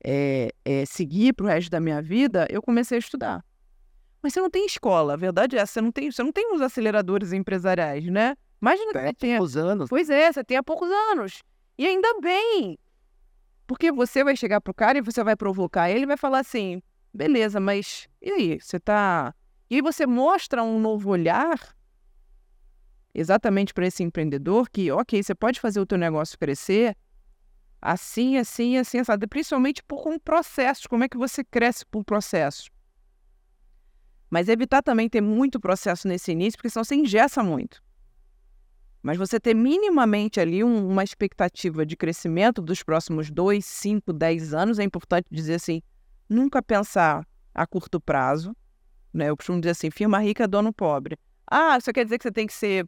é, 0.02 0.50
é, 0.64 0.86
seguir 0.86 1.34
pro 1.34 1.46
resto 1.46 1.70
da 1.70 1.80
minha 1.80 2.00
vida, 2.00 2.46
eu 2.48 2.62
comecei 2.62 2.96
a 2.96 2.98
estudar. 2.98 3.44
Mas 4.22 4.32
você 4.32 4.40
não 4.40 4.48
tem 4.48 4.64
escola, 4.64 5.12
a 5.12 5.16
verdade 5.16 5.58
é 5.58 5.66
você 5.66 5.82
não 5.82 5.92
tem, 5.92 6.10
você 6.10 6.22
não 6.22 6.32
tem 6.32 6.50
os 6.54 6.62
aceleradores 6.62 7.34
empresariais, 7.34 8.06
né? 8.06 8.36
Imagina 8.62 8.90
que 8.90 8.98
você 8.98 9.12
Tem 9.12 9.36
poucos 9.36 9.56
anos. 9.58 9.90
Pois 9.90 10.08
é, 10.08 10.32
você 10.32 10.42
tem 10.42 10.56
há 10.56 10.62
poucos 10.62 10.88
anos. 11.10 11.42
E 11.76 11.86
ainda 11.86 12.08
bem. 12.22 12.78
Porque 13.66 13.92
você 13.92 14.24
vai 14.24 14.34
chegar 14.34 14.62
pro 14.62 14.72
cara 14.72 14.96
e 14.96 15.02
você 15.02 15.22
vai 15.22 15.36
provocar 15.36 15.90
ele 15.90 16.04
e 16.04 16.06
vai 16.06 16.16
falar 16.16 16.38
assim: 16.38 16.80
beleza, 17.12 17.60
mas 17.60 18.08
e 18.22 18.30
aí? 18.32 18.58
Você 18.58 18.80
tá. 18.80 19.34
E 19.70 19.76
aí 19.76 19.82
você 19.82 20.06
mostra 20.06 20.62
um 20.62 20.80
novo 20.80 21.10
olhar 21.10 21.76
exatamente 23.14 23.74
para 23.74 23.86
esse 23.86 24.02
empreendedor 24.02 24.68
que, 24.70 24.90
ok, 24.90 25.22
você 25.22 25.34
pode 25.34 25.60
fazer 25.60 25.80
o 25.80 25.86
teu 25.86 25.98
negócio 25.98 26.38
crescer 26.38 26.96
assim, 27.80 28.36
assim, 28.36 28.76
assim, 28.76 28.98
assado. 28.98 29.28
Principalmente 29.28 29.82
por 29.82 30.06
um 30.08 30.18
processo. 30.18 30.88
Como 30.88 31.04
é 31.04 31.08
que 31.08 31.16
você 31.16 31.44
cresce 31.44 31.84
por 31.86 32.04
processo? 32.04 32.70
Mas 34.30 34.48
evitar 34.48 34.82
também 34.82 35.08
ter 35.08 35.20
muito 35.20 35.58
processo 35.58 36.06
nesse 36.06 36.32
início, 36.32 36.58
porque 36.58 36.68
senão 36.68 36.84
você 36.84 36.94
ingessa 36.94 37.42
muito. 37.42 37.82
Mas 39.02 39.16
você 39.16 39.40
ter 39.40 39.54
minimamente 39.54 40.40
ali 40.40 40.62
um- 40.62 40.88
uma 40.88 41.04
expectativa 41.04 41.86
de 41.86 41.96
crescimento 41.96 42.60
dos 42.60 42.82
próximos 42.82 43.30
dois, 43.30 43.64
cinco, 43.64 44.12
dez 44.12 44.52
anos, 44.52 44.78
é 44.78 44.84
importante 44.84 45.26
dizer 45.30 45.54
assim, 45.54 45.80
nunca 46.28 46.62
pensar 46.62 47.26
a 47.54 47.66
curto 47.66 48.00
prazo. 48.00 48.54
Né? 49.12 49.28
Eu 49.28 49.36
costumo 49.36 49.60
dizer 49.60 49.70
assim, 49.70 49.90
firma 49.90 50.18
rica, 50.20 50.46
dono 50.46 50.72
pobre. 50.72 51.18
Ah, 51.50 51.78
isso 51.78 51.92
quer 51.92 52.04
dizer 52.04 52.18
que 52.18 52.24
você 52.24 52.32
tem 52.32 52.46
que 52.46 52.52
ser 52.52 52.86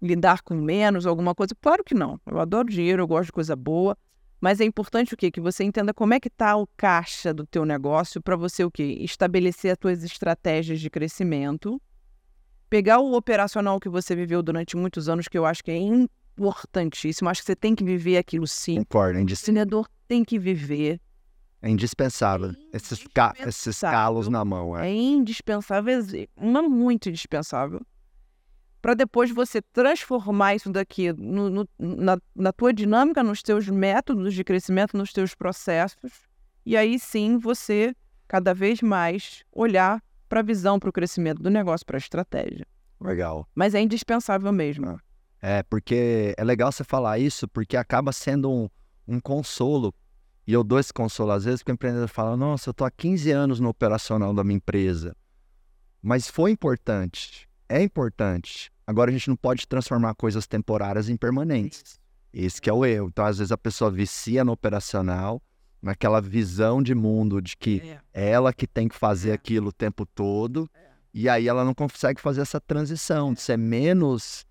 lidar 0.00 0.42
com 0.42 0.54
menos, 0.54 1.06
alguma 1.06 1.34
coisa? 1.34 1.54
Claro 1.60 1.84
que 1.84 1.94
não. 1.94 2.20
Eu 2.26 2.40
adoro 2.40 2.68
dinheiro, 2.68 3.02
eu 3.02 3.06
gosto 3.06 3.26
de 3.26 3.32
coisa 3.32 3.54
boa. 3.54 3.96
Mas 4.40 4.60
é 4.60 4.64
importante 4.64 5.14
o 5.14 5.16
quê? 5.16 5.30
Que 5.30 5.40
você 5.40 5.62
entenda 5.62 5.94
como 5.94 6.14
é 6.14 6.18
que 6.18 6.26
está 6.26 6.56
o 6.56 6.66
caixa 6.76 7.32
do 7.32 7.46
teu 7.46 7.64
negócio 7.64 8.20
para 8.20 8.34
você 8.34 8.64
o 8.64 8.70
quê? 8.72 8.98
Estabelecer 9.00 9.70
as 9.70 9.78
tuas 9.78 10.02
estratégias 10.02 10.80
de 10.80 10.90
crescimento, 10.90 11.80
pegar 12.68 12.98
o 12.98 13.14
operacional 13.14 13.78
que 13.78 13.88
você 13.88 14.16
viveu 14.16 14.42
durante 14.42 14.76
muitos 14.76 15.08
anos, 15.08 15.28
que 15.28 15.38
eu 15.38 15.46
acho 15.46 15.62
que 15.62 15.70
é 15.70 15.78
importantíssimo. 15.78 17.28
Acho 17.28 17.42
que 17.42 17.46
você 17.46 17.54
tem 17.54 17.72
que 17.76 17.84
viver 17.84 18.16
aquilo 18.16 18.48
sim. 18.48 18.78
Concordo, 18.78 19.20
O 19.20 19.22
empreendedor 19.22 19.86
tem 20.08 20.24
que 20.24 20.40
viver. 20.40 21.00
É 21.62 21.70
indispensável. 21.70 22.54
Esses, 22.72 23.06
ca- 23.14 23.32
esses 23.36 23.46
Indispensável. 23.66 23.96
calos 23.98 24.28
na 24.28 24.44
mão, 24.44 24.76
é. 24.76 24.88
É 24.88 24.92
indispensável, 24.94 25.94
uma 26.36 26.60
muito 26.62 27.08
indispensável. 27.08 27.80
Para 28.82 28.94
depois 28.94 29.30
você 29.30 29.62
transformar 29.62 30.56
isso 30.56 30.68
daqui 30.70 31.12
no- 31.12 31.48
no- 31.48 31.68
na, 31.78 32.18
na 32.34 32.52
tua 32.52 32.72
dinâmica, 32.74 33.22
nos 33.22 33.40
teus 33.40 33.68
métodos 33.68 34.34
de 34.34 34.42
crescimento, 34.42 34.96
nos 34.96 35.12
teus 35.12 35.34
processos. 35.36 36.10
E 36.66 36.76
aí 36.76 36.98
sim 36.98 37.38
você, 37.38 37.94
cada 38.26 38.52
vez 38.52 38.82
mais, 38.82 39.44
olhar 39.52 40.02
para 40.28 40.40
a 40.40 40.42
visão, 40.42 40.80
para 40.80 40.88
o 40.90 40.92
crescimento 40.92 41.40
do 41.40 41.48
negócio, 41.50 41.86
para 41.86 41.96
a 41.96 41.98
estratégia. 41.98 42.66
Legal. 43.00 43.46
Mas 43.54 43.74
é 43.74 43.80
indispensável 43.80 44.52
mesmo. 44.52 44.98
É, 45.40 45.62
porque 45.64 46.34
é 46.36 46.42
legal 46.44 46.72
você 46.72 46.82
falar 46.84 47.18
isso, 47.20 47.46
porque 47.48 47.76
acaba 47.76 48.12
sendo 48.12 48.50
um, 48.50 48.68
um 49.06 49.20
consolo. 49.20 49.94
E 50.46 50.52
eu 50.52 50.64
dou 50.64 50.78
esse 50.78 50.92
consolo 50.92 51.30
às 51.32 51.44
vezes, 51.44 51.60
porque 51.60 51.72
o 51.72 51.74
empreendedor 51.74 52.08
fala: 52.08 52.36
Nossa, 52.36 52.70
eu 52.70 52.74
tô 52.74 52.84
há 52.84 52.90
15 52.90 53.30
anos 53.30 53.60
no 53.60 53.68
operacional 53.68 54.34
da 54.34 54.42
minha 54.42 54.56
empresa. 54.56 55.14
Mas 56.02 56.28
foi 56.28 56.50
importante, 56.50 57.48
é 57.68 57.80
importante. 57.82 58.70
Agora 58.86 59.10
a 59.10 59.12
gente 59.12 59.28
não 59.28 59.36
pode 59.36 59.66
transformar 59.68 60.14
coisas 60.14 60.46
temporárias 60.46 61.08
em 61.08 61.16
permanentes. 61.16 62.00
Esse 62.32 62.60
que 62.60 62.68
é 62.68 62.72
o 62.72 62.84
erro. 62.84 63.08
Então, 63.08 63.24
às 63.24 63.38
vezes, 63.38 63.52
a 63.52 63.58
pessoa 63.58 63.90
vicia 63.90 64.44
no 64.44 64.52
operacional, 64.52 65.40
naquela 65.80 66.20
visão 66.20 66.82
de 66.82 66.94
mundo 66.94 67.40
de 67.40 67.56
que 67.56 67.80
É. 68.12 68.24
é 68.26 68.30
ela 68.30 68.52
que 68.52 68.66
tem 68.66 68.88
que 68.88 68.96
fazer 68.96 69.30
É. 69.30 69.34
aquilo 69.34 69.68
o 69.68 69.72
tempo 69.72 70.04
todo, 70.06 70.68
e 71.14 71.28
aí 71.28 71.46
ela 71.46 71.64
não 71.64 71.74
consegue 71.74 72.20
fazer 72.20 72.40
essa 72.40 72.60
transição 72.60 73.32
de 73.32 73.40
ser 73.40 73.56
menos 73.58 74.44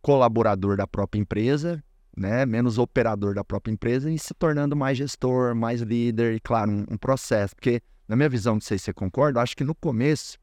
colaborador 0.00 0.76
da 0.76 0.86
própria 0.86 1.20
empresa, 1.20 1.82
né, 2.16 2.46
menos 2.46 2.78
operador 2.78 3.34
da 3.34 3.44
própria 3.44 3.72
empresa 3.72 4.10
e 4.10 4.18
se 4.18 4.32
tornando 4.34 4.76
mais 4.76 4.96
gestor, 4.96 5.54
mais 5.54 5.80
líder 5.80 6.34
e, 6.34 6.40
claro, 6.40 6.70
um, 6.70 6.84
um 6.90 6.96
processo. 6.96 7.54
Porque, 7.54 7.80
na 8.06 8.16
minha 8.16 8.28
visão, 8.28 8.54
não 8.54 8.60
sei 8.60 8.78
se 8.78 8.84
você 8.84 8.92
concorda, 8.92 9.40
acho 9.40 9.56
que 9.56 9.64
no 9.64 9.74
começo, 9.74 10.38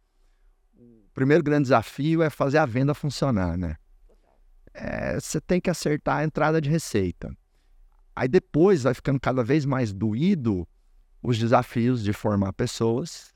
o 0.78 1.14
primeiro 1.14 1.44
grande 1.44 1.64
desafio 1.64 2.22
é 2.22 2.30
fazer 2.30 2.58
a 2.58 2.66
venda 2.66 2.94
funcionar, 2.94 3.58
né? 3.58 3.76
É, 4.74 5.20
você 5.20 5.42
tem 5.42 5.60
que 5.60 5.70
acertar 5.70 6.18
a 6.18 6.24
entrada 6.24 6.62
de 6.62 6.70
receita. 6.70 7.36
Aí 8.16 8.28
depois 8.28 8.84
vai 8.84 8.94
ficando 8.94 9.20
cada 9.20 9.44
vez 9.44 9.66
mais 9.66 9.94
doído 9.94 10.68
os 11.22 11.38
desafios 11.38 12.04
de 12.04 12.14
formar 12.14 12.54
pessoas, 12.54 13.34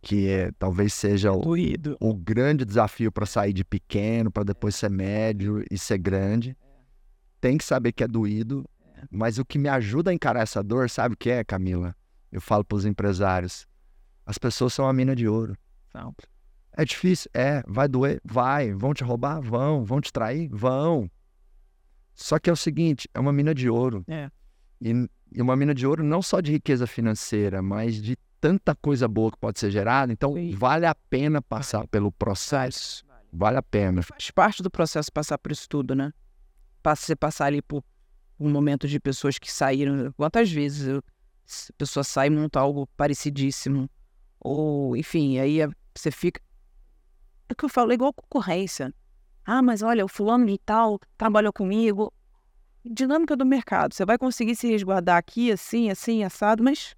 que 0.00 0.28
é, 0.28 0.52
talvez 0.58 0.94
seja 0.94 1.32
o, 1.32 1.54
o 2.00 2.14
grande 2.14 2.64
desafio 2.64 3.10
para 3.10 3.26
sair 3.26 3.52
de 3.52 3.64
pequeno, 3.64 4.30
para 4.30 4.44
depois 4.44 4.76
ser 4.76 4.90
médio 4.90 5.64
e 5.70 5.78
ser 5.78 5.98
grande. 5.98 6.56
Tem 7.40 7.56
que 7.56 7.64
saber 7.64 7.92
que 7.92 8.02
é 8.02 8.08
doído, 8.08 8.68
mas 9.10 9.38
o 9.38 9.44
que 9.44 9.58
me 9.58 9.68
ajuda 9.68 10.10
a 10.10 10.14
encarar 10.14 10.40
essa 10.40 10.62
dor, 10.62 10.90
sabe 10.90 11.14
o 11.14 11.18
que 11.18 11.30
é, 11.30 11.44
Camila? 11.44 11.94
Eu 12.30 12.40
falo 12.40 12.64
para 12.64 12.76
os 12.76 12.84
empresários: 12.84 13.66
as 14.26 14.38
pessoas 14.38 14.74
são 14.74 14.88
a 14.88 14.92
mina 14.92 15.14
de 15.14 15.28
ouro. 15.28 15.56
Não. 15.94 16.14
É 16.72 16.84
difícil? 16.84 17.30
É. 17.34 17.62
Vai 17.66 17.88
doer? 17.88 18.20
Vai. 18.24 18.72
Vão 18.72 18.92
te 18.92 19.02
roubar? 19.02 19.40
Vão. 19.40 19.84
Vão 19.84 20.00
te 20.00 20.12
trair? 20.12 20.48
Vão. 20.52 21.10
Só 22.14 22.38
que 22.38 22.50
é 22.50 22.52
o 22.52 22.56
seguinte: 22.56 23.08
é 23.14 23.20
uma 23.20 23.32
mina 23.32 23.54
de 23.54 23.68
ouro. 23.68 24.04
É. 24.06 24.30
E, 24.80 25.08
e 25.32 25.42
uma 25.42 25.56
mina 25.56 25.74
de 25.74 25.86
ouro 25.86 26.04
não 26.04 26.22
só 26.22 26.40
de 26.40 26.52
riqueza 26.52 26.86
financeira, 26.86 27.62
mas 27.62 28.00
de 28.00 28.16
tanta 28.40 28.74
coisa 28.74 29.08
boa 29.08 29.30
que 29.30 29.38
pode 29.38 29.58
ser 29.58 29.70
gerada. 29.70 30.12
Então, 30.12 30.34
Sim. 30.34 30.50
vale 30.52 30.86
a 30.86 30.94
pena 30.94 31.42
passar 31.42 31.86
pelo 31.88 32.12
processo. 32.12 33.04
Vale 33.32 33.58
a 33.58 33.62
pena. 33.62 34.02
Faz 34.02 34.30
parte 34.30 34.62
do 34.62 34.70
processo 34.70 35.12
passar 35.12 35.38
por 35.38 35.52
isso 35.52 35.68
tudo, 35.68 35.94
né? 35.94 36.12
Você 36.96 37.16
passar 37.16 37.46
ali 37.46 37.62
por 37.62 37.82
um 38.38 38.50
momento 38.50 38.86
de 38.86 39.00
pessoas 39.00 39.38
que 39.38 39.52
saíram. 39.52 40.12
Quantas 40.12 40.50
vezes 40.50 40.88
a 40.88 41.72
pessoa 41.76 42.04
sai 42.04 42.28
e 42.28 42.30
monta 42.30 42.60
algo 42.60 42.86
parecidíssimo? 42.96 43.88
Ou, 44.40 44.96
enfim, 44.96 45.38
aí 45.38 45.58
você 45.94 46.10
fica. 46.10 46.40
É 47.48 47.52
o 47.52 47.56
que 47.56 47.64
eu 47.64 47.68
falo, 47.68 47.90
é 47.90 47.94
igual 47.94 48.12
concorrência. 48.12 48.94
Ah, 49.44 49.62
mas 49.62 49.82
olha, 49.82 50.04
o 50.04 50.08
fulano 50.08 50.46
de 50.46 50.58
tal 50.58 51.00
trabalhou 51.16 51.52
comigo. 51.52 52.12
dinâmica 52.84 53.36
do 53.36 53.44
mercado. 53.44 53.94
Você 53.94 54.04
vai 54.04 54.18
conseguir 54.18 54.54
se 54.56 54.68
resguardar 54.68 55.16
aqui, 55.16 55.50
assim, 55.50 55.90
assim, 55.90 56.22
assado, 56.22 56.62
mas 56.62 56.94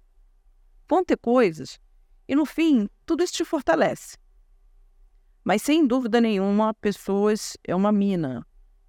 vão 0.87 1.03
ter 1.03 1.17
coisas. 1.17 1.79
E 2.27 2.35
no 2.35 2.45
fim, 2.45 2.89
tudo 3.05 3.23
isso 3.23 3.33
te 3.33 3.45
fortalece. 3.45 4.17
Mas 5.43 5.61
sem 5.61 5.87
dúvida 5.87 6.21
nenhuma, 6.21 6.73
pessoas 6.75 7.57
é 7.63 7.75
uma 7.75 7.91
mina. 7.91 8.45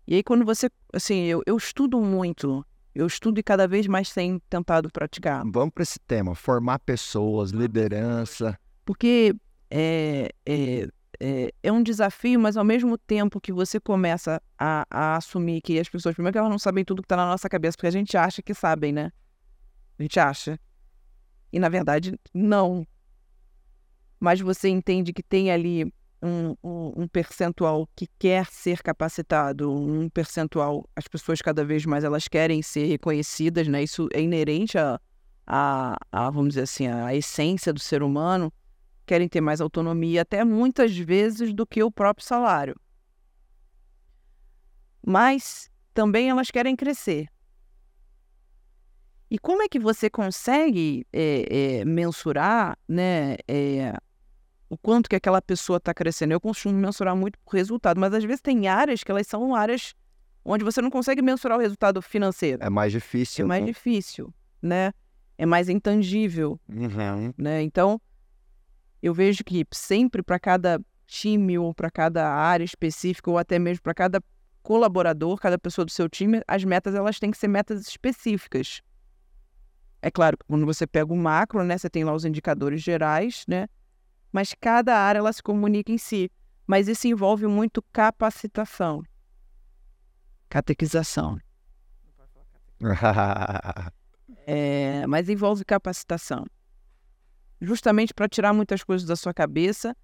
E 0.07 0.17
aí, 0.17 0.23
quando 0.23 0.45
você. 0.45 0.69
Assim, 0.93 1.25
eu, 1.25 1.43
eu 1.47 1.57
estudo 1.57 2.01
muito. 2.01 2.65
Eu 2.95 3.07
estudo 3.07 3.39
e 3.39 3.43
cada 3.43 3.67
vez 3.67 3.87
mais 3.87 4.13
tenho 4.13 4.39
tentado 4.51 4.91
praticar. 4.91 5.43
Vamos 5.47 5.73
para 5.73 5.83
esse 5.83 5.99
tema: 6.01 6.35
formar 6.35 6.79
pessoas, 6.81 7.51
liderança. 7.51 8.59
Porque 8.85 9.35
é, 9.71 10.31
é, 10.45 10.89
é, 11.19 11.55
é, 11.63 11.73
um 11.73 11.83
desafio, 11.83 12.39
mas 12.39 12.57
ao 12.57 12.65
mesmo 12.65 12.99
tempo 12.99 13.41
que 13.41 13.53
você 13.53 13.81
começa 13.81 14.43
a, 14.59 14.85
a 14.91 15.17
assumir 15.17 15.63
que 15.63 15.79
as 15.79 15.89
pessoas, 15.89 16.15
primeiro 16.15 16.33
que 16.35 16.39
elas 16.39 16.51
não 16.51 16.59
sabem 16.59 16.85
tudo 16.85 17.01
que 17.01 17.07
está 17.07 17.17
na 17.17 17.27
nossa 17.27 17.49
cabeça, 17.49 17.77
porque 17.77 17.87
a 17.87 17.93
gente 17.93 18.17
acha 18.17 18.43
que 18.43 18.53
sabem, 18.53 18.93
né? 18.93 19.13
A 19.99 20.03
gente 20.03 20.19
acha. 20.19 20.59
E 21.53 21.59
na 21.59 21.69
verdade, 21.69 22.19
não. 22.35 22.87
Mas 24.19 24.41
você 24.41 24.69
entende 24.69 25.13
que 25.13 25.23
tem 25.23 25.51
ali 25.51 25.93
um, 26.23 26.55
um, 26.63 27.03
um, 27.03 27.09
percentual 27.09 27.89
que 27.97 28.07
quer 28.19 28.47
ser 28.47 28.83
capacitado, 28.83 29.73
um 29.73 30.09
percentual, 30.09 30.89
as 30.95 31.09
pessoas 31.09 31.43
cada 31.43 31.65
vez 31.65 31.85
mais 31.85 32.05
elas 32.05 32.29
querem 32.29 32.63
ser 32.63 32.87
reconhecidas, 32.87 33.67
né? 33.67 33.83
Isso 33.83 34.09
é 34.13 34.21
inerente 34.21 34.79
a, 34.79 35.01
a, 35.47 35.97
a 36.13 36.31
vamos 36.31 36.51
dizer 36.51 36.63
assim, 36.63 36.87
a 36.87 37.15
essência 37.15 37.73
do 37.73 37.81
ser 37.81 38.03
humano, 38.03 38.53
querem 39.05 39.29
ter 39.29 39.41
mais 39.41 39.61
autonomia, 39.61 40.23
até 40.23 40.45
muitas 40.45 40.97
vezes 40.97 41.53
do 41.53 41.67
que 41.67 41.83
o 41.83 41.91
próprio 41.91 42.25
salário. 42.25 42.77
Mas 45.05 45.69
também 45.93 46.31
elas 46.31 46.51
querem 46.51 46.77
crescer. 46.77 47.27
E 49.29 49.39
como 49.39 49.63
é 49.63 49.69
que 49.69 49.79
você 49.79 50.09
consegue 50.09 51.07
é, 51.13 51.81
é, 51.81 51.85
mensurar 51.85 52.79
né, 52.87 53.37
é, 53.49 53.95
o 54.73 54.79
quanto 54.79 55.11
que 55.11 55.15
aquela 55.15 55.43
pessoa 55.43 55.77
está 55.77 55.93
crescendo. 55.93 56.33
Eu 56.33 56.41
costumo 56.41 56.75
mensurar 56.75 57.15
muito 57.15 57.39
por 57.41 57.55
resultado, 57.55 58.01
mas 58.01 58.15
às 58.15 58.25
vezes 58.25 58.41
tem 58.41 58.69
áreas 58.69 59.05
que 59.05 59.11
elas 59.11 59.27
são 59.27 59.55
áreas 59.55 59.95
onde 60.43 60.65
você 60.65 60.81
não 60.81 60.89
consegue 60.89 61.21
mensurar 61.21 61.59
o 61.59 61.61
resultado 61.61 62.01
financeiro. 62.01 62.65
É 62.65 62.71
mais 62.71 62.91
difícil. 62.91 63.45
É 63.45 63.49
mais 63.49 63.61
né? 63.61 63.67
difícil, 63.67 64.33
né? 64.63 64.95
É 65.37 65.45
mais 65.45 65.69
intangível, 65.69 66.59
uhum. 66.67 67.35
né? 67.37 67.61
Então, 67.61 68.01
eu 69.03 69.13
vejo 69.13 69.45
que 69.45 69.63
sempre 69.73 70.23
para 70.23 70.39
cada 70.39 70.81
time 71.07 71.59
ou 71.59 71.75
para 71.75 71.91
cada 71.91 72.27
área 72.31 72.65
específica 72.65 73.31
ou 73.31 73.37
até 73.37 73.59
mesmo 73.59 73.83
para 73.83 73.93
cada 73.93 74.23
colaborador, 74.63 75.39
cada 75.39 75.59
pessoa 75.59 75.85
do 75.85 75.91
seu 75.91 76.09
time, 76.09 76.41
as 76.49 76.65
metas 76.65 76.95
elas 76.95 77.19
têm 77.19 77.31
que 77.31 77.37
ser 77.37 77.49
metas 77.49 77.87
específicas. 77.87 78.81
É 80.01 80.11
claro, 80.11 80.39
quando 80.49 80.65
você 80.65 80.87
pega 80.87 81.13
o 81.13 81.17
macro, 81.17 81.63
né, 81.63 81.77
você 81.77 81.91
tem 81.91 82.05
lá 82.05 82.15
os 82.15 82.25
indicadores 82.25 82.81
gerais, 82.81 83.45
né? 83.47 83.69
Mas 84.33 84.55
cada 84.59 84.97
área 84.99 85.19
ela 85.19 85.33
se 85.33 85.43
comunica 85.43 85.93
em 85.93 85.99
si. 85.99 86.31
Mas 86.67 86.89
isso 86.89 87.07
envolve 87.07 87.47
muito 87.47 87.83
capacitação, 87.93 89.03
catequização. 90.49 91.39
é, 94.47 95.07
mas 95.07 95.29
envolve 95.29 95.65
capacitação. 95.65 96.47
Justamente 97.61 98.15
para 98.15 98.29
tirar 98.29 98.53
muitas 98.53 98.83
coisas 98.83 99.07
da 99.07 99.15
sua 99.15 99.35
cabeça, 99.35 99.95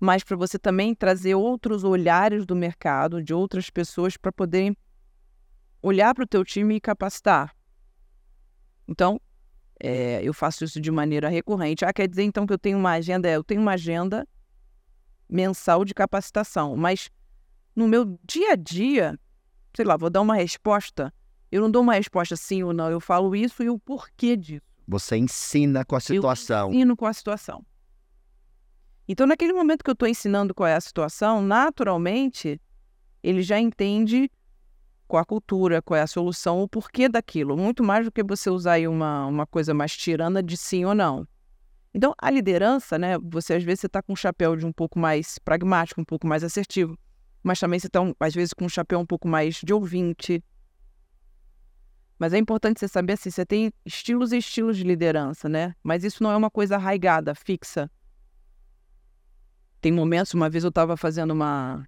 mas 0.00 0.24
para 0.24 0.36
você 0.36 0.58
também 0.58 0.94
trazer 0.94 1.34
outros 1.34 1.84
olhares 1.84 2.44
do 2.46 2.56
mercado, 2.56 3.22
de 3.22 3.32
outras 3.32 3.70
pessoas, 3.70 4.16
para 4.16 4.32
poderem 4.32 4.76
olhar 5.82 6.14
para 6.14 6.24
o 6.24 6.26
teu 6.26 6.44
time 6.44 6.76
e 6.76 6.80
capacitar. 6.80 7.54
Então, 8.88 9.20
é, 9.80 10.20
eu 10.22 10.32
faço 10.32 10.64
isso 10.64 10.80
de 10.80 10.90
maneira 10.90 11.28
recorrente. 11.28 11.84
Ah, 11.84 11.92
quer 11.92 12.08
dizer 12.08 12.22
então 12.22 12.46
que 12.46 12.52
eu 12.52 12.58
tenho 12.58 12.78
uma 12.78 12.92
agenda? 12.92 13.28
É, 13.28 13.36
eu 13.36 13.44
tenho 13.44 13.60
uma 13.60 13.72
agenda 13.72 14.26
mensal 15.28 15.84
de 15.84 15.92
capacitação, 15.92 16.76
mas 16.76 17.10
no 17.74 17.86
meu 17.86 18.18
dia 18.26 18.52
a 18.52 18.56
dia, 18.56 19.18
sei 19.74 19.84
lá, 19.84 19.96
vou 19.96 20.08
dar 20.08 20.20
uma 20.20 20.34
resposta. 20.34 21.12
Eu 21.50 21.60
não 21.60 21.70
dou 21.70 21.82
uma 21.82 21.94
resposta 21.94 22.36
sim 22.36 22.62
ou 22.62 22.72
não, 22.72 22.90
eu 22.90 23.00
falo 23.00 23.34
isso 23.36 23.62
e 23.62 23.70
o 23.70 23.78
porquê 23.78 24.36
disso. 24.36 24.62
Você 24.88 25.16
ensina 25.16 25.84
com 25.84 25.96
a 25.96 26.00
situação. 26.00 26.68
Eu 26.68 26.74
ensino 26.74 26.96
com 26.96 27.06
a 27.06 27.12
situação. 27.12 27.64
Então, 29.08 29.26
naquele 29.26 29.52
momento 29.52 29.84
que 29.84 29.90
eu 29.90 29.94
estou 29.94 30.08
ensinando 30.08 30.54
qual 30.54 30.66
é 30.66 30.74
a 30.74 30.80
situação, 30.80 31.40
naturalmente, 31.40 32.60
ele 33.22 33.42
já 33.42 33.60
entende 33.60 34.30
qual 35.06 35.22
a 35.22 35.24
cultura, 35.24 35.80
qual 35.80 35.98
é 35.98 36.02
a 36.02 36.06
solução, 36.06 36.60
o 36.60 36.68
porquê 36.68 37.08
daquilo, 37.08 37.56
muito 37.56 37.82
mais 37.82 38.04
do 38.04 38.12
que 38.12 38.22
você 38.22 38.50
usar 38.50 38.72
aí 38.72 38.88
uma, 38.88 39.26
uma 39.26 39.46
coisa 39.46 39.72
mais 39.72 39.96
tirana 39.96 40.42
de 40.42 40.56
sim 40.56 40.84
ou 40.84 40.94
não. 40.94 41.26
Então, 41.94 42.14
a 42.18 42.30
liderança, 42.30 42.98
né, 42.98 43.16
você 43.18 43.54
às 43.54 43.64
vezes 43.64 43.84
está 43.84 44.02
com 44.02 44.12
um 44.12 44.16
chapéu 44.16 44.54
de 44.54 44.66
um 44.66 44.72
pouco 44.72 44.98
mais 44.98 45.38
pragmático, 45.38 46.00
um 46.00 46.04
pouco 46.04 46.26
mais 46.26 46.44
assertivo, 46.44 46.98
mas 47.42 47.58
também 47.58 47.78
você 47.78 47.86
está, 47.86 48.00
às 48.20 48.34
vezes, 48.34 48.52
com 48.52 48.64
um 48.66 48.68
chapéu 48.68 48.98
um 48.98 49.06
pouco 49.06 49.26
mais 49.26 49.54
de 49.54 49.72
ouvinte. 49.72 50.44
Mas 52.18 52.32
é 52.32 52.38
importante 52.38 52.80
você 52.80 52.88
saber 52.88 53.12
assim, 53.14 53.30
você 53.30 53.46
tem 53.46 53.72
estilos 53.84 54.32
e 54.32 54.38
estilos 54.38 54.76
de 54.76 54.84
liderança, 54.84 55.48
né? 55.48 55.74
Mas 55.82 56.02
isso 56.02 56.22
não 56.22 56.30
é 56.30 56.36
uma 56.36 56.50
coisa 56.50 56.76
arraigada, 56.76 57.34
fixa. 57.34 57.90
Tem 59.80 59.92
momentos, 59.92 60.34
uma 60.34 60.50
vez 60.50 60.64
eu 60.64 60.70
estava 60.70 60.96
fazendo 60.96 61.30
uma... 61.30 61.86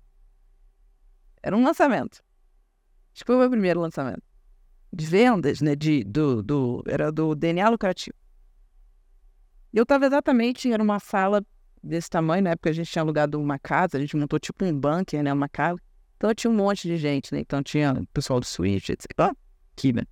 Era 1.42 1.56
um 1.56 1.64
lançamento. 1.64 2.22
Acho 3.18 3.24
que 3.24 3.26
foi 3.26 3.34
o 3.34 3.40
meu 3.40 3.50
primeiro 3.50 3.80
lançamento. 3.80 4.22
De 4.92 5.04
vendas, 5.04 5.60
né? 5.60 5.74
De, 5.74 6.04
do, 6.04 6.40
do, 6.40 6.84
era 6.86 7.10
do 7.10 7.34
DNA 7.34 7.68
lucrativo. 7.68 8.16
Eu 9.74 9.82
estava 9.82 10.06
exatamente, 10.06 10.72
era 10.72 10.80
uma 10.80 11.00
sala 11.00 11.44
desse 11.82 12.08
tamanho, 12.08 12.44
na 12.44 12.50
época 12.50 12.70
a 12.70 12.72
gente 12.72 12.88
tinha 12.88 13.02
alugado 13.02 13.40
uma 13.40 13.58
casa, 13.58 13.96
a 13.96 14.00
gente 14.00 14.16
montou 14.16 14.38
tipo 14.38 14.64
um 14.64 14.72
bunker, 14.72 15.20
né? 15.20 15.32
Uma 15.32 15.48
casa. 15.48 15.80
Então 16.16 16.32
tinha 16.32 16.48
um 16.48 16.54
monte 16.54 16.86
de 16.86 16.96
gente, 16.96 17.34
né? 17.34 17.40
Então 17.40 17.60
tinha 17.60 17.92
o 17.92 18.06
pessoal 18.06 18.38
do 18.38 18.46
Switch, 18.46 18.88
etc. 18.88 19.06
Ó, 19.18 19.32
aqui, 19.72 19.92
né? 19.92 20.04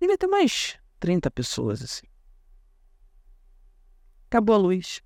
Devia 0.00 0.16
ter 0.16 0.28
mais 0.28 0.78
30 0.98 1.30
pessoas, 1.30 1.82
assim. 1.82 2.06
Acabou 4.30 4.54
a 4.54 4.58
luz. 4.58 5.02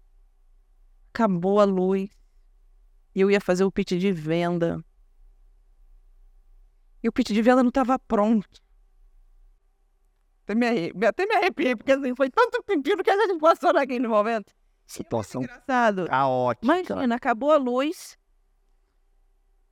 Acabou 1.13 1.59
a 1.59 1.65
luz. 1.65 2.11
E 3.13 3.21
eu 3.21 3.29
ia 3.29 3.41
fazer 3.41 3.65
o 3.65 3.73
pitch 3.73 3.95
de 3.95 4.13
venda. 4.13 4.81
E 7.03 7.09
o 7.09 7.13
pitch 7.13 7.31
de 7.31 7.43
venda 7.43 7.63
não 7.63 7.69
estava 7.69 7.99
pronto. 7.99 8.63
Até 10.45 10.55
me, 10.55 10.67
arrepiei, 10.67 11.09
até 11.09 11.27
me 11.27 11.35
arrepiei, 11.35 11.77
porque 11.77 11.93
assim, 11.93 12.15
foi 12.15 12.31
tanto 12.31 12.63
pepino 12.63 13.03
que 13.03 13.11
a 13.11 13.27
gente 13.27 13.41
passou 13.41 13.73
naquele 13.73 14.07
momento. 14.07 14.53
Situação 14.87 15.43
engraçado. 15.43 16.07
caótica. 16.07 16.65
Imagina, 16.65 17.15
acabou 17.15 17.53
a 17.53 17.57
luz. 17.57 18.19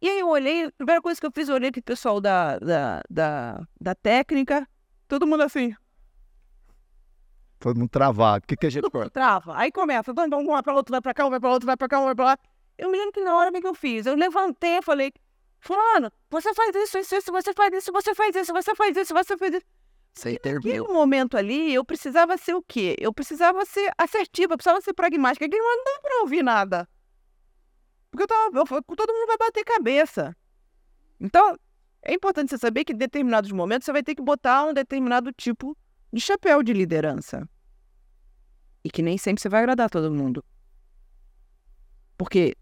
E 0.01 0.09
aí 0.09 0.20
eu 0.20 0.28
olhei, 0.28 0.65
a 0.65 0.73
primeira 0.73 1.02
coisa 1.02 1.20
que 1.20 1.27
eu 1.27 1.32
fiz, 1.32 1.48
eu 1.48 1.57
olhei 1.57 1.70
pro 1.70 1.82
pessoal 1.82 2.20
da, 2.20 2.59
da, 2.59 3.02
da, 3.11 3.66
da 3.78 3.94
técnica, 3.94 4.66
todo 5.07 5.27
mundo 5.27 5.43
assim. 5.43 5.74
Todo 7.59 7.78
mundo 7.78 7.90
travado. 7.90 8.44
O 8.44 8.47
que, 8.47 8.57
que 8.57 8.66
a 8.66 8.70
gente 8.70 8.89
todo 8.90 9.11
trava. 9.11 9.55
Aí 9.59 9.70
começa, 9.70 10.12
então, 10.12 10.40
um 10.40 10.47
vai 10.47 10.62
pra 10.62 10.74
outro, 10.74 10.90
vai 10.90 11.02
pra 11.02 11.12
cá, 11.12 11.27
um 11.27 11.31
vai 11.31 11.39
pra 11.39 11.51
outro, 11.51 11.66
vai 11.66 11.77
pra 11.77 11.89
cá, 11.89 12.01
um 12.01 12.05
vai 12.05 12.15
pra 12.15 12.24
lá. 12.24 12.39
Eu 12.78 12.90
me 12.90 12.97
lembro 12.97 13.12
que 13.12 13.23
na 13.23 13.36
hora 13.36 13.52
que 13.52 13.66
eu 13.66 13.74
fiz, 13.74 14.07
eu 14.07 14.15
levantei 14.15 14.78
e 14.78 14.82
falei, 14.82 15.12
Fulano, 15.61 16.11
você 16.31 16.55
faz 16.55 16.74
isso, 16.74 16.99
isso, 16.99 17.15
isso, 17.16 17.32
você 17.32 17.53
faz 17.53 17.73
isso, 17.74 17.93
você 17.93 18.15
faz 18.15 18.35
isso, 18.35 18.53
você 18.53 18.74
faz 18.74 18.97
isso, 18.97 19.15
você 19.15 19.37
faz 19.37 19.55
isso. 19.55 19.66
Você 20.15 20.32
interviu. 20.32 20.73
Naquele 20.73 20.95
momento 20.95 21.37
ali, 21.37 21.73
eu 21.73 21.85
precisava 21.85 22.37
ser 22.37 22.55
o 22.55 22.62
quê? 22.62 22.97
Eu 22.99 23.12
precisava 23.12 23.65
ser 23.65 23.93
assertiva, 23.97 24.55
eu 24.55 24.57
precisava 24.57 24.81
ser 24.81 24.93
pragmática. 24.95 25.45
Aqui 25.45 25.57
não 25.57 25.85
dá 25.85 26.01
pra 26.01 26.20
ouvir 26.23 26.43
nada. 26.43 26.89
Porque 28.11 28.24
eu 28.24 28.27
tava, 28.27 28.59
eu, 28.59 28.66
todo 28.66 29.12
mundo 29.12 29.27
vai 29.27 29.37
bater 29.37 29.65
cabeça. 29.65 30.37
Então, 31.20 31.57
é 32.03 32.15
importante 32.15 32.51
você 32.51 32.59
saber 32.59 32.85
que 32.85 32.93
em 32.93 32.97
determinados 32.97 33.53
momentos 33.53 33.85
você 33.85 33.93
vai 33.93 34.03
ter 34.03 34.15
que 34.15 34.23
botar 34.23 34.65
um 34.65 34.73
determinado 34.73 35.31
tipo 35.32 35.77
de 36.12 36.20
chapéu 36.20 36.62
de 36.62 36.73
liderança. 36.73 37.49
E 38.82 38.91
que 38.91 39.03
nem 39.03 39.19
sempre 39.19 39.43
você 39.43 39.49
vai 39.49 39.61
agradar 39.61 39.91
todo 39.91 40.12
mundo. 40.12 40.43
Porque 42.16 42.57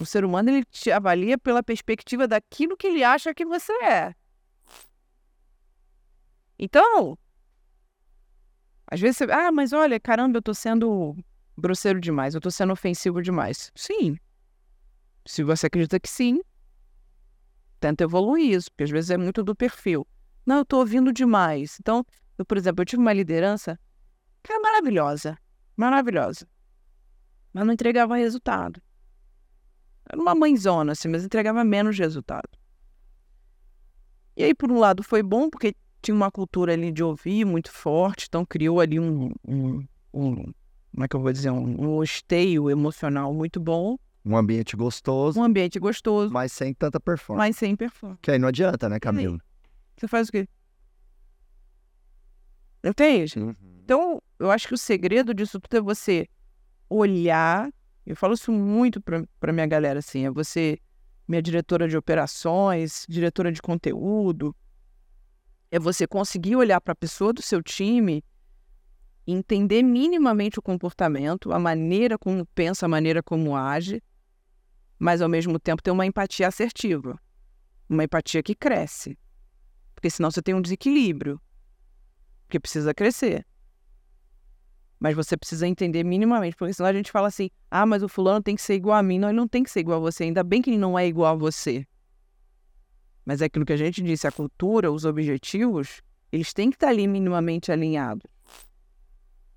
o 0.00 0.06
ser 0.06 0.24
humano 0.24 0.50
ele 0.50 0.64
te 0.64 0.90
avalia 0.90 1.36
pela 1.38 1.62
perspectiva 1.62 2.26
daquilo 2.26 2.76
que 2.76 2.86
ele 2.86 3.04
acha 3.04 3.34
que 3.34 3.44
você 3.44 3.72
é. 3.84 4.14
Então, 6.58 7.18
às 8.86 9.00
vezes 9.00 9.16
você, 9.16 9.24
ah, 9.24 9.50
mas 9.50 9.72
olha, 9.72 9.98
caramba, 9.98 10.38
eu 10.38 10.42
tô 10.42 10.54
sendo 10.54 11.16
grosseiro 11.56 12.00
demais, 12.00 12.34
eu 12.34 12.40
tô 12.40 12.50
sendo 12.50 12.72
ofensivo 12.72 13.22
demais. 13.22 13.72
Sim. 13.74 14.16
Se 15.26 15.42
você 15.42 15.66
acredita 15.66 15.98
que 15.98 16.08
sim, 16.08 16.40
tenta 17.80 18.04
evoluir 18.04 18.52
isso, 18.52 18.70
porque 18.70 18.84
às 18.84 18.90
vezes 18.90 19.10
é 19.10 19.16
muito 19.16 19.42
do 19.42 19.54
perfil. 19.54 20.06
Não, 20.44 20.58
eu 20.58 20.64
tô 20.64 20.78
ouvindo 20.78 21.12
demais. 21.12 21.78
Então, 21.80 22.04
eu, 22.38 22.44
por 22.44 22.56
exemplo, 22.56 22.82
eu 22.82 22.86
tive 22.86 23.00
uma 23.00 23.12
liderança 23.12 23.78
que 24.42 24.52
era 24.52 24.60
maravilhosa, 24.60 25.38
maravilhosa, 25.76 26.48
mas 27.52 27.64
não 27.64 27.72
entregava 27.72 28.16
resultado. 28.16 28.82
Era 30.10 30.20
uma 30.20 30.34
mãezona, 30.34 30.92
assim, 30.92 31.08
mas 31.08 31.24
entregava 31.24 31.64
menos 31.64 31.98
resultado. 31.98 32.48
E 34.36 34.44
aí, 34.44 34.54
por 34.54 34.70
um 34.70 34.78
lado, 34.78 35.02
foi 35.02 35.22
bom, 35.22 35.48
porque 35.48 35.74
tinha 36.00 36.14
uma 36.14 36.30
cultura 36.30 36.72
ali 36.72 36.90
de 36.90 37.02
ouvir 37.02 37.44
muito 37.44 37.70
forte, 37.70 38.26
então 38.28 38.44
criou 38.44 38.80
ali 38.80 38.98
um, 38.98 39.30
um, 39.46 39.86
um 40.12 40.52
como 40.92 41.04
é 41.04 41.08
que 41.08 41.16
eu 41.16 41.20
vou 41.20 41.32
dizer, 41.32 41.50
um, 41.50 41.96
um 41.98 42.02
esteio 42.02 42.68
emocional 42.70 43.32
muito 43.32 43.58
bom. 43.58 43.96
Um 44.24 44.36
ambiente 44.36 44.76
gostoso. 44.76 45.40
Um 45.40 45.42
ambiente 45.42 45.78
gostoso. 45.80 46.32
Mas 46.32 46.52
sem 46.52 46.74
tanta 46.74 47.00
performance. 47.00 47.48
Mas 47.48 47.56
sem 47.56 47.74
performance. 47.74 48.20
Que 48.20 48.30
aí 48.30 48.38
não 48.38 48.48
adianta, 48.48 48.88
né, 48.88 49.00
Camila? 49.00 49.38
Você 49.96 50.06
faz 50.06 50.28
o 50.28 50.32
quê? 50.32 50.46
Entende? 52.84 53.38
Uhum. 53.38 53.54
Então, 53.84 54.22
eu 54.38 54.50
acho 54.50 54.68
que 54.68 54.74
o 54.74 54.78
segredo 54.78 55.32
disso 55.32 55.58
tudo 55.58 55.76
é 55.76 55.80
você 55.80 56.28
olhar. 56.88 57.72
Eu 58.04 58.16
falo 58.16 58.34
isso 58.34 58.50
muito 58.50 59.00
para 59.00 59.52
minha 59.52 59.66
galera, 59.66 60.00
assim. 60.00 60.26
É 60.26 60.30
você, 60.30 60.78
minha 61.26 61.40
diretora 61.40 61.88
de 61.88 61.96
operações, 61.96 63.06
diretora 63.08 63.52
de 63.52 63.62
conteúdo. 63.62 64.54
É 65.70 65.78
você 65.78 66.06
conseguir 66.06 66.56
olhar 66.56 66.80
para 66.80 66.92
a 66.92 66.96
pessoa 66.96 67.32
do 67.32 67.40
seu 67.40 67.62
time 67.62 68.24
entender 69.26 69.82
minimamente 69.82 70.58
o 70.58 70.62
comportamento, 70.62 71.52
a 71.52 71.58
maneira 71.58 72.18
como 72.18 72.44
pensa, 72.46 72.86
a 72.86 72.88
maneira 72.88 73.22
como 73.22 73.56
age, 73.56 74.02
mas 74.98 75.22
ao 75.22 75.28
mesmo 75.28 75.58
tempo 75.58 75.82
ter 75.82 75.90
uma 75.90 76.06
empatia 76.06 76.48
assertiva. 76.48 77.18
Uma 77.88 78.04
empatia 78.04 78.42
que 78.42 78.54
cresce. 78.54 79.18
Porque 79.94 80.10
senão 80.10 80.30
você 80.30 80.42
tem 80.42 80.54
um 80.54 80.62
desequilíbrio. 80.62 81.40
Porque 82.44 82.58
precisa 82.58 82.92
crescer. 82.92 83.46
Mas 85.02 85.16
você 85.16 85.36
precisa 85.36 85.66
entender 85.66 86.04
minimamente, 86.04 86.54
porque 86.54 86.72
senão 86.72 86.88
a 86.88 86.92
gente 86.92 87.10
fala 87.10 87.26
assim: 87.26 87.50
ah, 87.68 87.84
mas 87.84 88.04
o 88.04 88.08
fulano 88.08 88.40
tem 88.40 88.54
que 88.54 88.62
ser 88.62 88.74
igual 88.74 88.96
a 88.96 89.02
mim. 89.02 89.18
Não, 89.18 89.30
ele 89.30 89.36
não 89.36 89.48
tem 89.48 89.64
que 89.64 89.70
ser 89.70 89.80
igual 89.80 89.98
a 89.98 90.00
você. 90.00 90.22
Ainda 90.22 90.44
bem 90.44 90.62
que 90.62 90.70
ele 90.70 90.78
não 90.78 90.96
é 90.96 91.04
igual 91.04 91.34
a 91.34 91.36
você. 91.36 91.84
Mas 93.24 93.42
é 93.42 93.46
aquilo 93.46 93.66
que 93.66 93.72
a 93.72 93.76
gente 93.76 94.00
disse: 94.00 94.28
a 94.28 94.30
cultura, 94.30 94.92
os 94.92 95.04
objetivos, 95.04 96.00
eles 96.30 96.52
têm 96.52 96.70
que 96.70 96.76
estar 96.76 96.86
ali 96.90 97.08
minimamente 97.08 97.72
alinhados. 97.72 98.30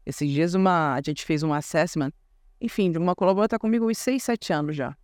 Esses 0.04 0.28
dias 0.28 0.56
uma, 0.56 0.96
a 0.96 1.02
gente 1.06 1.24
fez 1.24 1.44
um 1.44 1.54
assessment, 1.54 2.12
enfim, 2.60 2.92
de 2.92 2.98
uma 2.98 3.14
colaboradora 3.14 3.46
está 3.46 3.60
comigo 3.60 3.88
uns 3.88 4.00
6, 4.00 4.24
7 4.24 4.52
anos 4.52 4.76
já. 4.76 4.98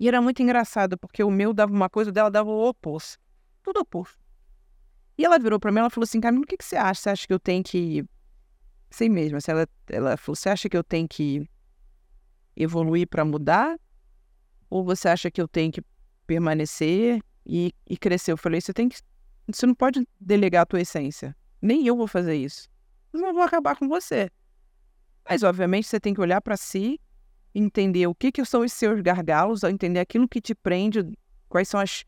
E 0.00 0.08
era 0.08 0.22
muito 0.22 0.42
engraçado, 0.42 0.96
porque 0.96 1.22
o 1.22 1.30
meu 1.30 1.52
dava 1.52 1.70
uma 1.70 1.90
coisa, 1.90 2.08
o 2.08 2.12
dela 2.14 2.30
dava 2.30 2.48
o 2.48 2.66
oposto. 2.66 3.18
Tudo 3.62 3.80
oposto. 3.80 4.18
E 5.18 5.24
ela 5.26 5.38
virou 5.38 5.60
para 5.60 5.70
mim, 5.70 5.80
ela 5.80 5.90
falou 5.90 6.04
assim, 6.04 6.18
Camila, 6.18 6.44
o 6.44 6.46
que, 6.46 6.56
que 6.56 6.64
você 6.64 6.76
acha? 6.76 7.02
Você 7.02 7.10
acha 7.10 7.26
que 7.26 7.34
eu 7.34 7.38
tenho 7.38 7.62
que... 7.62 8.06
Sei 8.90 9.08
mesmo, 9.08 9.36
assim, 9.36 9.50
ela, 9.50 9.68
ela 9.88 10.16
falou, 10.16 10.36
você 10.36 10.48
acha 10.48 10.68
que 10.68 10.76
eu 10.76 10.84
tenho 10.84 11.06
que 11.06 11.48
evoluir 12.56 13.06
para 13.06 13.24
mudar? 13.24 13.78
Ou 14.70 14.84
você 14.84 15.08
acha 15.08 15.30
que 15.30 15.40
eu 15.40 15.48
tenho 15.48 15.72
que 15.72 15.82
permanecer 16.26 17.20
e, 17.46 17.72
e 17.88 17.96
crescer? 17.96 18.32
Eu 18.32 18.36
falei, 18.36 18.60
você 18.60 18.72
tem 18.72 18.88
que... 18.88 18.98
Você 19.46 19.66
não 19.66 19.74
pode 19.74 20.06
delegar 20.20 20.62
a 20.62 20.66
tua 20.66 20.80
essência. 20.80 21.34
Nem 21.60 21.86
eu 21.86 21.96
vou 21.96 22.06
fazer 22.06 22.36
isso. 22.36 22.68
Eu 23.12 23.20
não 23.20 23.32
vou 23.32 23.42
acabar 23.42 23.76
com 23.76 23.88
você. 23.88 24.30
Mas, 25.28 25.42
obviamente, 25.42 25.86
você 25.86 25.98
tem 25.98 26.14
que 26.14 26.20
olhar 26.20 26.40
para 26.40 26.56
si 26.56 27.00
entender 27.54 28.06
o 28.06 28.14
que, 28.14 28.30
que 28.30 28.44
são 28.44 28.62
os 28.62 28.72
seus 28.72 29.00
gargalos, 29.00 29.62
entender 29.64 30.00
aquilo 30.00 30.28
que 30.28 30.40
te 30.40 30.54
prende, 30.54 31.00
quais 31.48 31.68
são 31.68 31.80
as, 31.80 32.04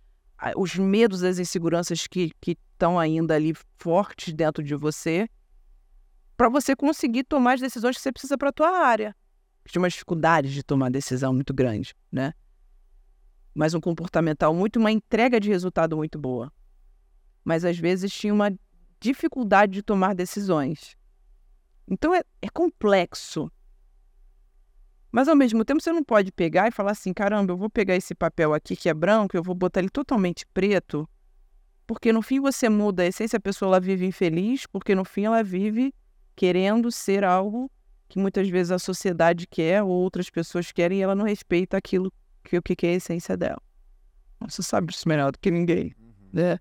os 0.57 0.77
medos, 0.77 1.23
as 1.23 1.39
inseguranças 1.39 2.07
que 2.07 2.32
estão 2.47 2.98
ainda 2.98 3.35
ali 3.35 3.52
fortes 3.78 4.32
dentro 4.32 4.62
de 4.62 4.74
você, 4.74 5.28
para 6.40 6.48
você 6.48 6.74
conseguir 6.74 7.24
tomar 7.24 7.52
as 7.52 7.60
decisões 7.60 7.96
que 7.98 8.02
você 8.02 8.10
precisa 8.10 8.38
para 8.38 8.48
a 8.48 8.52
tua 8.52 8.70
área. 8.70 9.14
Tinha 9.68 9.82
uma 9.82 9.90
dificuldade 9.90 10.54
de 10.54 10.62
tomar 10.62 10.90
decisão 10.90 11.34
muito 11.34 11.52
grande, 11.52 11.94
né? 12.10 12.32
Mas 13.54 13.74
um 13.74 13.80
comportamental 13.80 14.54
muito, 14.54 14.78
uma 14.78 14.90
entrega 14.90 15.38
de 15.38 15.50
resultado 15.50 15.98
muito 15.98 16.18
boa. 16.18 16.50
Mas 17.44 17.62
às 17.62 17.78
vezes 17.78 18.10
tinha 18.10 18.32
uma 18.32 18.50
dificuldade 18.98 19.72
de 19.72 19.82
tomar 19.82 20.14
decisões. 20.14 20.96
Então 21.86 22.14
é, 22.14 22.22
é 22.40 22.48
complexo. 22.48 23.52
Mas 25.12 25.28
ao 25.28 25.36
mesmo 25.36 25.62
tempo 25.62 25.82
você 25.82 25.92
não 25.92 26.02
pode 26.02 26.32
pegar 26.32 26.68
e 26.68 26.72
falar 26.72 26.92
assim: 26.92 27.12
caramba, 27.12 27.52
eu 27.52 27.58
vou 27.58 27.68
pegar 27.68 27.96
esse 27.96 28.14
papel 28.14 28.54
aqui 28.54 28.74
que 28.74 28.88
é 28.88 28.94
branco, 28.94 29.36
eu 29.36 29.42
vou 29.42 29.54
botar 29.54 29.80
ele 29.80 29.90
totalmente 29.90 30.46
preto, 30.54 31.06
porque 31.86 32.10
no 32.14 32.22
fim 32.22 32.40
você 32.40 32.70
muda 32.70 33.02
a 33.02 33.06
essência, 33.06 33.36
a 33.36 33.40
pessoa 33.40 33.68
ela 33.68 33.80
vive 33.80 34.06
infeliz, 34.06 34.64
porque 34.64 34.94
no 34.94 35.04
fim 35.04 35.26
ela 35.26 35.42
vive 35.42 35.92
querendo 36.40 36.90
ser 36.90 37.22
algo 37.22 37.70
que 38.08 38.18
muitas 38.18 38.48
vezes 38.48 38.70
a 38.70 38.78
sociedade 38.78 39.46
quer 39.46 39.82
ou 39.82 39.90
outras 39.90 40.30
pessoas 40.30 40.72
querem 40.72 40.98
e 40.98 41.02
ela 41.02 41.14
não 41.14 41.26
respeita 41.26 41.76
aquilo 41.76 42.10
que 42.42 42.56
o 42.56 42.62
que 42.62 42.86
é 42.86 42.92
a 42.92 42.94
essência 42.94 43.36
dela. 43.36 43.60
Você 44.48 44.62
sabe 44.62 44.86
disso 44.86 45.06
melhor 45.06 45.32
do 45.32 45.38
que 45.38 45.50
ninguém, 45.50 45.94
uhum. 46.00 46.30
né? 46.32 46.58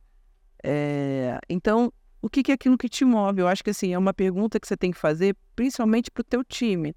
É, 0.61 1.39
então, 1.47 1.93
o 2.21 2.29
que 2.29 2.51
é 2.51 2.55
aquilo 2.55 2.77
que 2.77 2.89
te 2.89 3.05
move? 3.05 3.39
Eu 3.39 3.47
acho 3.47 3.63
que 3.63 3.69
assim 3.69 3.93
é 3.93 3.97
uma 3.97 4.13
pergunta 4.13 4.59
que 4.59 4.67
você 4.67 4.75
tem 4.75 4.91
que 4.91 4.97
fazer, 4.97 5.33
principalmente 5.55 6.11
para 6.11 6.19
o 6.19 6.25
teu 6.25 6.43
time 6.43 6.93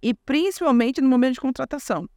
e 0.00 0.14
principalmente 0.14 1.02
no 1.02 1.10
momento 1.10 1.34
de 1.34 1.40
contratação. 1.42 2.08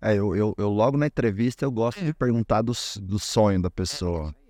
É, 0.00 0.14
eu, 0.14 0.34
eu, 0.34 0.54
eu 0.56 0.70
logo 0.70 0.96
na 0.96 1.06
entrevista 1.06 1.66
eu 1.66 1.70
gosto 1.70 2.00
é. 2.00 2.04
de 2.06 2.14
perguntar 2.14 2.62
do, 2.62 2.72
do 3.02 3.18
sonho 3.18 3.60
da 3.60 3.70
pessoa. 3.70 4.34
É, 4.40 4.45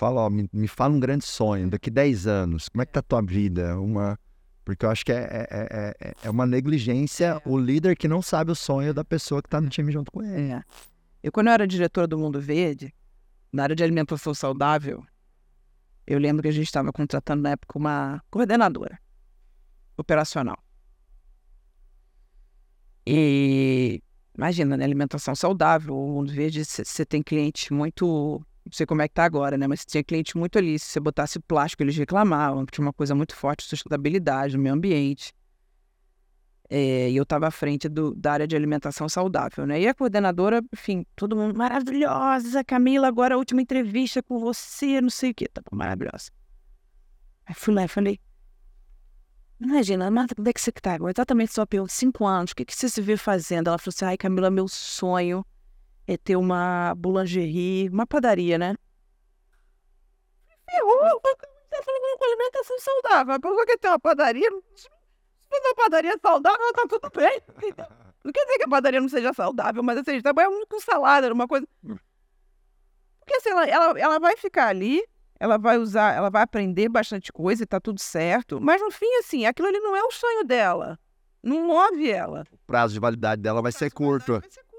fala, 0.00 0.22
ó, 0.22 0.30
me, 0.30 0.48
me 0.50 0.66
fala 0.66 0.94
um 0.94 1.00
grande 1.00 1.26
sonho, 1.26 1.68
daqui 1.68 1.90
10 1.90 2.26
anos, 2.26 2.70
como 2.70 2.80
é 2.80 2.86
que 2.86 2.92
tá 2.92 3.00
a 3.00 3.02
tua 3.02 3.20
vida? 3.20 3.78
Uma... 3.78 4.18
Porque 4.64 4.86
eu 4.86 4.90
acho 4.90 5.04
que 5.04 5.12
é, 5.12 5.46
é, 5.50 5.94
é, 6.00 6.14
é 6.22 6.30
uma 6.30 6.46
negligência 6.46 7.40
o 7.44 7.58
líder 7.58 7.96
que 7.96 8.08
não 8.08 8.22
sabe 8.22 8.50
o 8.50 8.54
sonho 8.54 8.94
da 8.94 9.04
pessoa 9.04 9.42
que 9.42 9.48
está 9.48 9.60
no 9.60 9.68
time 9.68 9.92
junto 9.92 10.10
com 10.10 10.22
ele. 10.22 10.52
É. 10.52 10.62
Eu, 11.22 11.30
quando 11.30 11.48
eu 11.48 11.52
era 11.52 11.66
diretora 11.66 12.06
do 12.06 12.18
Mundo 12.18 12.40
Verde, 12.40 12.94
na 13.52 13.64
área 13.64 13.76
de 13.76 13.82
alimentação 13.82 14.32
saudável, 14.32 15.04
eu 16.06 16.18
lembro 16.18 16.42
que 16.42 16.48
a 16.48 16.52
gente 16.52 16.66
estava 16.66 16.90
contratando 16.92 17.42
na 17.42 17.50
época 17.50 17.78
uma 17.78 18.22
coordenadora 18.30 18.98
operacional. 19.98 20.58
E 23.06 24.02
imagina, 24.36 24.76
né? 24.76 24.84
Alimentação 24.84 25.34
saudável, 25.34 25.94
o 25.94 26.08
mundo 26.08 26.32
verde, 26.32 26.64
você 26.64 27.04
tem 27.04 27.22
cliente 27.22 27.72
muito. 27.72 28.40
Não 28.70 28.76
sei 28.76 28.86
como 28.86 29.02
é 29.02 29.08
que 29.08 29.14
tá 29.14 29.24
agora, 29.24 29.58
né? 29.58 29.66
Mas 29.66 29.84
tinha 29.84 30.02
cliente 30.02 30.38
muito 30.38 30.56
ali. 30.56 30.78
Se 30.78 30.86
você 30.86 31.00
botasse 31.00 31.40
plástico, 31.40 31.82
eles 31.82 31.96
reclamavam, 31.96 32.64
tinha 32.66 32.86
uma 32.86 32.92
coisa 32.92 33.16
muito 33.16 33.34
forte 33.34 33.64
de 33.64 33.70
sustentabilidade 33.70 34.56
no 34.56 34.62
meio 34.62 34.76
ambiente. 34.76 35.34
É, 36.68 37.10
e 37.10 37.16
eu 37.16 37.24
estava 37.24 37.48
à 37.48 37.50
frente 37.50 37.88
do, 37.88 38.14
da 38.14 38.32
área 38.32 38.46
de 38.46 38.54
alimentação 38.54 39.08
saudável, 39.08 39.66
né? 39.66 39.80
E 39.80 39.88
a 39.88 39.92
coordenadora, 39.92 40.62
enfim, 40.72 41.04
todo 41.16 41.34
mundo 41.34 41.58
maravilhosa, 41.58 42.62
Camila, 42.62 43.08
agora 43.08 43.34
a 43.34 43.38
última 43.38 43.60
entrevista 43.60 44.22
com 44.22 44.38
você, 44.38 45.00
não 45.00 45.10
sei 45.10 45.32
o 45.32 45.34
quê, 45.34 45.48
tá 45.48 45.60
maravilhosa. 45.72 46.30
Aí 47.44 47.54
fui 47.56 47.74
lá 47.74 47.86
e 47.86 47.88
falei, 47.88 48.20
Imagina, 49.58 50.08
Marta, 50.12 50.36
como 50.36 50.48
é 50.48 50.52
que 50.52 50.60
você 50.60 50.70
está? 50.70 50.96
Exatamente 50.96 51.52
sua 51.52 51.66
pergunta, 51.66 51.92
cinco 51.92 52.24
anos, 52.24 52.52
o 52.52 52.54
que, 52.54 52.64
que 52.64 52.74
você 52.74 52.88
se 52.88 53.02
vê 53.02 53.16
fazendo? 53.16 53.66
Ela 53.66 53.78
falou 53.78 53.92
assim, 53.94 54.04
ai 54.04 54.16
Camila, 54.16 54.48
meu 54.48 54.68
sonho 54.68 55.44
é 56.12 56.16
ter 56.16 56.34
uma 56.34 56.92
boulangerie, 56.96 57.88
uma 57.88 58.04
padaria, 58.04 58.58
né? 58.58 58.74
Ferrou, 60.68 61.20
você 61.22 61.82
falou 61.84 62.18
com 62.18 62.24
alimentação 62.24 62.78
saudável, 62.80 63.34
a 63.34 63.40
pessoa 63.40 63.66
quer 63.66 63.78
ter 63.78 63.88
uma 63.88 63.98
padaria, 64.00 64.50
se 64.74 64.88
for 64.88 65.60
uma 65.60 65.74
padaria 65.76 66.18
saudável, 66.20 66.72
tá 66.72 66.86
tudo 66.88 67.10
bem. 67.14 67.40
Não 68.24 68.32
quer 68.32 68.44
dizer 68.44 68.58
que 68.58 68.64
a 68.64 68.68
padaria 68.68 69.00
não 69.00 69.08
seja 69.08 69.32
saudável, 69.32 69.84
mas 69.84 69.98
assim, 69.98 70.10
a 70.10 70.14
gente 70.14 70.22
trabalha 70.24 70.50
muito 70.50 70.66
com 70.66 70.80
salada, 70.80 71.32
uma 71.32 71.46
coisa... 71.46 71.66
Porque 71.82 73.34
assim, 73.36 73.50
ela, 73.50 73.64
ela, 73.66 74.00
ela 74.00 74.18
vai 74.18 74.36
ficar 74.36 74.66
ali, 74.66 75.04
ela 75.38 75.58
vai 75.58 75.78
usar, 75.78 76.16
ela 76.16 76.28
vai 76.28 76.42
aprender 76.42 76.88
bastante 76.88 77.32
coisa 77.32 77.62
e 77.62 77.66
tá 77.66 77.80
tudo 77.80 78.00
certo. 78.00 78.60
Mas 78.60 78.82
no 78.82 78.90
fim, 78.90 79.12
assim, 79.20 79.46
aquilo 79.46 79.68
ali 79.68 79.78
não 79.78 79.96
é 79.96 80.02
o 80.02 80.10
sonho 80.10 80.42
dela. 80.42 80.98
Não 81.40 81.68
move 81.68 82.10
ela. 82.10 82.44
O 82.52 82.58
prazo 82.66 82.94
de 82.94 83.00
validade 83.00 83.40
dela 83.40 83.62
vai 83.62 83.70
ser 83.70 83.92
curto. 83.92 84.40
Vai 84.40 84.50
ser 84.50 84.60
curto. 84.60 84.69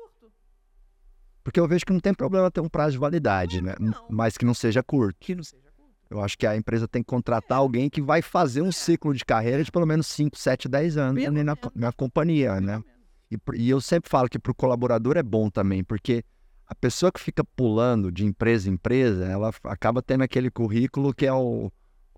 Porque 1.43 1.59
eu 1.59 1.67
vejo 1.67 1.85
que 1.85 1.93
não 1.93 1.99
tem 1.99 2.13
problema 2.13 2.51
ter 2.51 2.61
um 2.61 2.69
prazo 2.69 2.93
de 2.93 2.97
validade, 2.97 3.61
né? 3.61 3.73
Não. 3.79 3.93
Mas 4.09 4.37
que 4.37 4.45
não 4.45 4.53
seja 4.53 4.83
curto. 4.83 5.17
Que 5.19 5.35
não 5.35 5.43
seja 5.43 5.71
curto. 5.75 5.91
Eu 6.09 6.21
acho 6.21 6.37
que 6.37 6.45
a 6.45 6.55
empresa 6.55 6.87
tem 6.87 7.01
que 7.01 7.07
contratar 7.07 7.57
é. 7.57 7.59
alguém 7.59 7.89
que 7.89 8.01
vai 8.01 8.21
fazer 8.21 8.61
um 8.61 8.69
é. 8.69 8.71
ciclo 8.71 9.13
de 9.13 9.25
carreira 9.25 9.63
de 9.63 9.71
pelo 9.71 9.85
menos 9.85 10.07
5, 10.07 10.37
7, 10.37 10.67
10 10.67 10.97
anos 10.97 11.25
ali 11.25 11.43
na, 11.43 11.57
na 11.73 11.91
companhia, 11.91 12.59
né? 12.61 12.83
E, 13.31 13.37
e 13.55 13.69
eu 13.69 13.79
sempre 13.79 14.09
falo 14.09 14.29
que 14.29 14.37
para 14.37 14.51
o 14.51 14.55
colaborador 14.55 15.17
é 15.17 15.23
bom 15.23 15.49
também, 15.49 15.83
porque 15.83 16.23
a 16.67 16.75
pessoa 16.75 17.11
que 17.11 17.19
fica 17.19 17.43
pulando 17.43 18.11
de 18.11 18.25
empresa 18.25 18.69
em 18.69 18.73
empresa, 18.73 19.25
ela 19.25 19.51
acaba 19.63 20.01
tendo 20.01 20.23
aquele 20.23 20.51
currículo 20.51 21.13
que 21.13 21.25
é 21.25 21.33
o, 21.33 21.71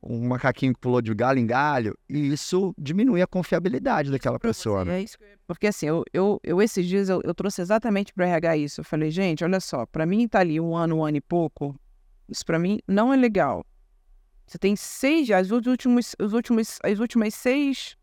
um 0.05 0.27
macaquinho 0.27 0.73
que 0.73 0.79
pulou 0.79 1.01
de 1.01 1.13
galho 1.13 1.39
em 1.39 1.45
galho, 1.45 1.97
e 2.09 2.27
isso 2.33 2.73
diminui 2.77 3.21
a 3.21 3.27
confiabilidade 3.27 4.11
daquela 4.11 4.39
pessoa. 4.39 4.83
Né? 4.83 4.99
É 4.99 5.03
isso 5.03 5.17
porque 5.47 5.67
assim, 5.67 5.85
eu, 5.87 6.03
eu, 6.13 6.39
eu 6.43 6.61
esses 6.61 6.85
dias 6.87 7.09
eu, 7.09 7.21
eu 7.23 7.33
trouxe 7.33 7.61
exatamente 7.61 8.13
para 8.13 8.27
RH 8.27 8.57
isso. 8.57 8.81
Eu 8.81 8.85
falei, 8.85 9.11
gente, 9.11 9.43
olha 9.43 9.59
só, 9.59 9.85
para 9.85 10.05
mim 10.05 10.27
tá 10.27 10.39
ali 10.39 10.59
um 10.59 10.75
ano, 10.75 10.97
um 10.97 11.05
ano 11.05 11.17
e 11.17 11.21
pouco, 11.21 11.75
isso 12.29 12.45
para 12.45 12.57
mim 12.59 12.79
não 12.87 13.13
é 13.13 13.17
legal. 13.17 13.65
Você 14.45 14.57
tem 14.57 14.75
seis, 14.75 15.29
as 15.31 15.51
últimos, 15.51 16.15
os 16.19 16.33
últimos, 16.33 16.79
as 16.83 16.99
últimas 16.99 17.33
seis 17.33 17.95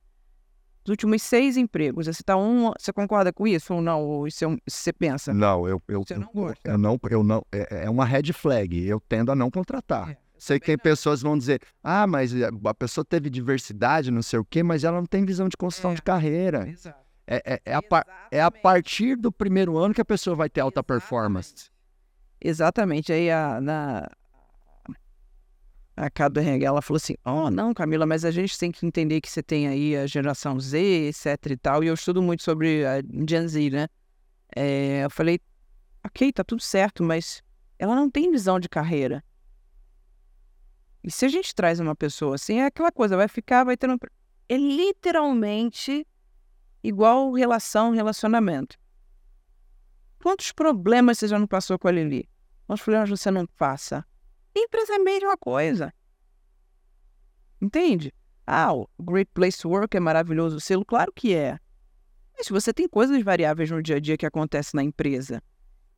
os 0.85 0.91
últimos 0.91 1.23
seis 1.23 1.57
empregos. 1.57 2.07
Você 2.07 2.23
tá 2.23 2.37
um, 2.37 2.73
você 2.79 2.93
concorda 2.93 3.33
com 3.33 3.47
isso 3.47 3.75
ou 3.75 3.83
não? 3.83 4.03
Ou 4.03 4.27
isso 4.27 4.45
é 4.45 4.49
um- 4.49 4.59
você 4.67 4.93
pensa? 4.93 5.33
Não, 5.33 5.69
eu, 5.69 5.81
eu, 5.87 6.03
Você 6.03 6.17
não 6.17 6.31
gosta? 6.35 6.71
eu 6.71 6.79
não, 6.79 6.99
eu 7.11 7.23
não, 7.23 7.43
é, 7.53 7.85
é 7.85 7.91
uma 7.91 8.05
red 8.05 8.33
flag. 8.33 8.87
Eu 8.87 9.01
tendo 9.01 9.31
a 9.31 9.37
não 9.37 9.51
contratar. 9.51 10.11
É, 10.11 10.17
Sei 10.41 10.59
que 10.59 10.65
tem 10.67 10.79
pessoas 10.79 11.21
que 11.21 11.29
vão 11.29 11.37
dizer, 11.37 11.61
ah, 11.85 12.07
mas 12.07 12.35
eh, 12.35 12.49
a 12.65 12.75
pessoa 12.75 13.05
teve 13.05 13.29
diversidade, 13.29 14.11
não 14.11 14.23
sei 14.23 14.39
o 14.39 14.45
quê, 14.45 14.63
mas 14.63 14.85
ela 14.85 14.97
não 14.97 15.07
tem 15.07 15.23
visão 15.25 15.49
de 15.51 15.57
construção 15.57 15.93
É. 15.93 15.95
de 15.97 16.03
carreira. 16.03 16.67
Exato. 16.67 16.99
É, 17.27 17.43
é, 17.55 17.61
é 17.67 17.75
a, 17.75 17.83
par- 17.83 18.07
é 18.31 18.39
a 18.41 18.45
Exatamente. 18.45 18.63
partir 18.63 19.17
do 19.17 19.31
primeiro 19.31 19.77
ano 19.77 19.93
que 19.95 20.01
a 20.01 20.05
pessoa 20.05 20.35
vai 20.35 20.49
ter 20.49 20.63
alta 20.63 20.83
performance. 20.83 21.69
Exatamente. 22.41 23.13
Aí 23.13 23.31
a, 23.31 23.61
na, 23.61 24.09
a 25.97 26.09
Cado 26.11 26.41
RH, 26.41 26.67
ela 26.67 26.81
falou 26.81 26.97
assim, 26.97 27.15
oh, 27.25 27.51
não, 27.51 27.75
Camila, 27.75 28.07
mas 28.07 28.25
a 28.25 28.31
gente 28.31 28.59
tem 28.59 28.73
que 28.73 28.87
entender 28.87 29.21
que 29.21 29.31
você 29.31 29.43
tem 29.43 29.69
aí 29.69 29.95
a 29.97 30.07
geração 30.07 30.59
Z, 30.59 30.79
etc 31.09 31.51
e 31.51 31.57
tal, 31.59 31.85
e 31.85 31.89
eu 31.89 31.95
estudo 31.95 32.23
muito 32.23 32.43
sobre 32.43 32.85
a 32.87 33.03
Gen 33.29 33.47
Z, 33.47 33.71
né? 33.71 33.89
É, 34.57 35.05
eu 35.05 35.11
falei, 35.11 35.39
ok, 36.05 36.33
tá 36.33 36.43
tudo 36.43 36.63
certo, 36.63 37.05
mas 37.05 37.43
ela 37.79 37.95
não 37.95 38.11
tem 38.11 38.31
visão 38.31 38.59
de 38.59 38.69
carreira. 38.69 39.23
E 41.03 41.11
se 41.11 41.25
a 41.25 41.29
gente 41.29 41.55
traz 41.55 41.81
uma 41.81 41.95
pessoa 41.95 42.35
assim, 42.35 42.59
é 42.59 42.67
aquela 42.67 42.93
coisa, 42.93 43.17
vai 43.17 43.29
ficar, 43.29 43.65
vai 43.65 43.77
ter 43.77 43.89
um... 43.89 43.97
É 44.49 44.57
literalmente 44.57 46.07
igual 46.83 47.33
relação, 47.33 47.93
relacionamento. 47.93 48.77
Quantos 50.23 50.53
problemas 50.53 51.19
você 51.19 51.29
já 51.29 51.39
não 51.39 51.47
passou 51.47 51.79
com 51.79 51.89
a 51.89 51.91
Lili? 51.93 52.29
Quantos 52.67 52.85
problemas 52.85 53.09
você 53.09 53.31
não 53.31 53.47
passa? 53.47 54.05
Empresa 54.55 54.95
é 54.95 54.97
a 54.97 55.03
mesma 55.03 55.37
coisa. 55.37 55.93
Entende? 57.61 58.13
Ah, 58.47 58.73
o 58.75 58.89
Great 59.01 59.31
Place 59.33 59.59
to 59.61 59.69
Work 59.69 59.97
é 59.97 60.01
maravilhoso 60.01 60.57
o 60.57 60.61
selo? 60.61 60.85
Claro 60.85 61.13
que 61.15 61.35
é. 61.35 61.59
Mas 62.37 62.49
você 62.49 62.73
tem 62.73 62.89
coisas 62.89 63.23
variáveis 63.23 63.71
no 63.71 63.83
dia 63.83 63.97
a 63.97 64.01
dia 64.01 64.17
que 64.17 64.27
acontecem 64.27 64.73
na 64.77 64.83
empresa, 64.83 65.43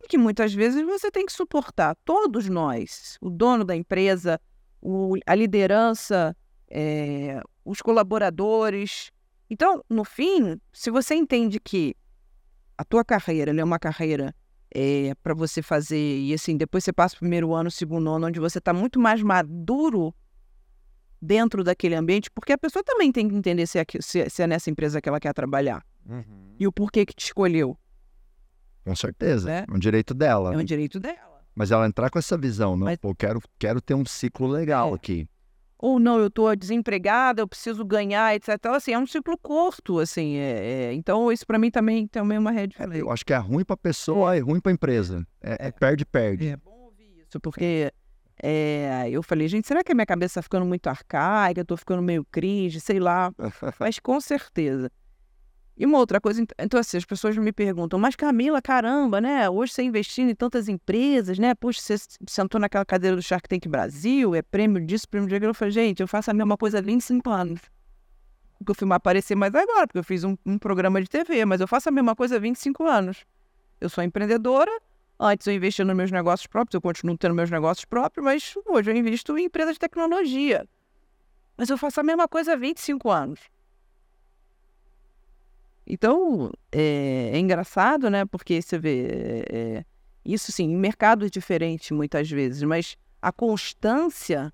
e 0.03 0.09
que 0.09 0.19
muitas 0.19 0.53
vezes 0.53 0.85
você 0.85 1.11
tem 1.11 1.25
que 1.25 1.33
suportar, 1.33 1.97
todos 2.05 2.49
nós, 2.49 3.17
o 3.21 3.31
dono 3.31 3.65
da 3.65 3.77
empresa, 3.77 4.41
o- 4.83 5.15
a 5.27 5.35
liderança, 5.35 6.37
eh, 6.69 7.41
os 7.65 7.81
colaboradores. 7.81 9.11
Então, 9.49 9.83
no 9.89 10.05
fim, 10.05 10.59
se 10.73 10.91
você 10.91 11.15
entende 11.15 11.61
que 11.61 11.95
a 12.77 12.85
tua 12.85 13.05
carreira 13.05 13.53
é 13.59 13.65
uma 13.65 13.79
carreira 13.79 14.35
é, 14.75 15.15
para 15.23 15.35
você 15.35 15.61
fazer, 15.61 16.19
e 16.21 16.33
assim, 16.33 16.57
depois 16.57 16.83
você 16.83 16.95
passa 16.95 17.15
o 17.15 17.19
primeiro 17.19 17.53
ano, 17.55 17.69
o 17.69 17.71
segundo 17.71 18.09
ano, 18.09 18.27
onde 18.27 18.41
você 18.41 18.57
está 18.57 18.73
muito 18.73 18.99
mais 18.99 19.23
maduro 19.23 20.15
dentro 21.21 21.63
daquele 21.63 21.95
ambiente, 21.95 22.31
porque 22.31 22.53
a 22.55 22.59
pessoa 22.59 22.83
também 22.83 23.13
tem 23.13 23.29
que 23.29 23.35
entender 23.35 23.67
se 23.67 23.79
é, 23.79 23.85
se 24.01 24.21
é- 24.23 24.29
se 24.31 24.43
é 24.43 24.47
nessa 24.47 24.71
empresa 24.71 24.99
que 25.01 25.09
ela 25.09 25.21
quer 25.21 25.33
trabalhar 25.35 25.85
e 26.59 26.67
o 26.67 26.73
porquê 26.73 27.05
que 27.05 27.15
te 27.15 27.27
escolheu. 27.27 27.77
Com 28.83 28.97
certeza. 28.97 29.47
Né? 29.47 29.65
É 29.69 29.73
um 29.73 29.79
direito 29.79 30.15
dela. 30.15 30.55
É 30.55 30.57
um 30.57 30.65
direito 30.65 30.99
dela. 30.99 31.32
Mas 31.55 31.71
ela 31.71 31.87
entrar 31.87 32.11
com 32.11 32.19
essa 32.19 32.37
visão, 32.39 32.77
não, 32.77 32.87
Mas- 32.87 32.99
pô, 32.99 33.15
quero, 33.15 33.41
quero 33.59 33.81
ter 33.81 33.95
um 33.95 34.05
ciclo 34.05 34.47
legal 34.47 34.93
É. 34.93 34.95
aqui. 34.95 35.29
Ou 35.79 35.99
não, 35.99 36.19
eu 36.21 36.29
estou 36.29 36.55
desempregada, 36.55 37.43
eu 37.43 37.49
preciso 37.49 37.85
ganhar, 37.85 38.35
etc. 38.37 38.55
Então, 38.55 38.73
assim, 38.73 38.93
é 38.93 38.99
um 38.99 39.07
ciclo 39.07 39.37
curto, 39.37 39.99
assim. 39.99 40.37
é- 40.37 40.91
é- 40.91 40.95
então, 40.95 41.31
isso 41.33 41.45
para 41.47 41.59
mim 41.59 41.71
também, 41.73 42.07
também 42.07 42.37
é 42.37 42.39
uma 42.39 42.53
red 42.53 42.69
flag. 42.75 42.97
Eu 42.99 43.11
acho 43.11 43.27
que 43.27 43.33
é 43.33 43.37
ruim 43.37 43.65
pra 43.65 43.77
pessoa 43.77 44.37
e 44.37 44.41
ruim 44.41 44.61
pra 44.61 44.71
empresa. 44.71 45.27
É, 45.43 45.69
é 45.69 45.71
perde-perde. 45.73 46.49
É 46.51 46.57
bom 46.57 46.85
ouvir 46.85 47.13
isso, 47.29 47.41
porque 47.41 47.93
é, 48.41 49.09
eu 49.11 49.23
falei, 49.25 49.49
gente, 49.49 49.67
será 49.67 49.83
que 49.83 49.91
a 49.91 49.95
minha 49.95 50.07
cabeça 50.07 50.35
tá 50.35 50.43
ficando 50.43 50.65
muito 50.65 50.87
arcaica? 50.87 51.61
Eu 51.61 51.65
tô 51.67 51.77
ficando 51.77 52.01
meio 52.01 52.25
cringe, 52.31 52.81
sei 52.81 53.01
lá. 53.01 53.33
Mas 53.81 53.99
com 53.99 54.21
certeza. 54.21 54.89
E 55.77 55.87
uma 55.87 55.99
outra 55.99 56.21
coisa, 56.21 56.43
ent- 56.43 56.53
então 56.59 56.79
assim, 56.79 56.99
as 56.99 57.05
pessoas 57.05 57.37
me 57.37 57.51
perguntam, 57.53 57.99
mas 57.99 58.15
Camila, 58.15 58.61
caramba, 58.61 59.21
né? 59.21 59.49
Hoje 59.49 59.73
você 59.73 59.83
investindo 59.83 60.31
em 60.31 60.35
tantas 60.35 60.69
empresas, 60.69 61.39
né? 61.39 61.55
Poxa, 61.55 61.81
você 61.81 61.97
sentou 62.29 62.61
naquela 62.61 62.85
cadeira 62.85 63.17
do 63.17 63.23
Shark 63.23 63.49
Tank 63.49 63.67
Brasil, 63.69 64.35
é 64.35 64.43
prêmio 64.43 64.85
disso, 64.85 65.09
prêmio 65.09 65.29
daquilo. 65.29 65.51
Eu 65.51 65.55
falei, 65.55 65.73
gente, 65.73 66.01
eu 66.01 66.09
faço 66.09 66.31
a 66.31 66.35
mesma 66.35 66.57
coisa 66.57 66.79
há 66.79 66.83
25 66.83 67.31
anos. 67.31 67.61
Porque 68.59 68.71
eu 68.71 68.75
fui 68.75 68.87
me 68.87 68.95
aparecer 68.95 69.35
mais 69.35 69.55
agora, 69.55 69.87
porque 69.87 69.99
eu 69.99 70.05
fiz 70.05 70.23
um, 70.25 70.37
um 70.47 70.59
programa 70.59 71.01
de 71.03 71.09
TV, 71.09 71.45
mas 71.45 71.61
eu 71.61 71.67
faço 71.67 71.89
a 71.89 71.93
mesma 71.93 72.15
coisa 72.15 72.37
há 72.37 72.39
25 72.39 72.85
anos. 72.87 73.25
Eu 73.81 73.89
sou 73.89 74.05
empreendedora, 74.05 74.71
antes 75.19 75.47
eu 75.47 75.55
investia 75.55 75.85
nos 75.85 75.97
meus 75.97 76.13
negócios 76.13 76.47
próprios, 76.47 76.75
eu 76.75 76.81
continuo 76.81 77.17
tendo 77.19 77.35
meus 77.35 77.51
negócios 77.51 77.85
próprios, 77.85 78.25
mas 78.25 78.55
hoje 78.67 78.91
eu 78.91 78.97
invisto 78.97 79.37
em 79.37 79.47
empresas 79.47 79.73
de 79.75 79.81
tecnologia. 79.81 80.69
Mas 81.57 81.71
eu 81.71 81.79
faço 81.79 81.99
a 81.99 82.03
mesma 82.05 82.29
coisa 82.29 82.53
há 82.53 82.57
25 82.57 83.11
anos. 83.11 83.41
Então, 85.87 86.51
é, 86.71 87.31
é 87.33 87.39
engraçado, 87.39 88.09
né? 88.09 88.25
Porque 88.25 88.61
você 88.63 88.79
vê, 88.79 89.07
é, 89.07 89.57
é, 89.57 89.85
isso 90.25 90.53
sim, 90.53 90.65
em 90.65 90.77
mercados 90.77 91.31
diferentes 91.31 91.91
muitas 91.91 92.31
vezes, 92.31 92.63
mas 92.63 92.97
a 93.21 93.33
constância 93.33 94.53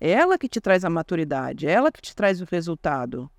é 0.00 0.10
ela 0.10 0.38
que 0.38 0.48
te 0.48 0.60
traz 0.60 0.84
a 0.84 0.90
maturidade, 0.90 1.66
é 1.66 1.72
ela 1.72 1.90
que 1.90 2.00
te 2.00 2.14
traz 2.14 2.40
o 2.40 2.46
resultado. 2.50 3.30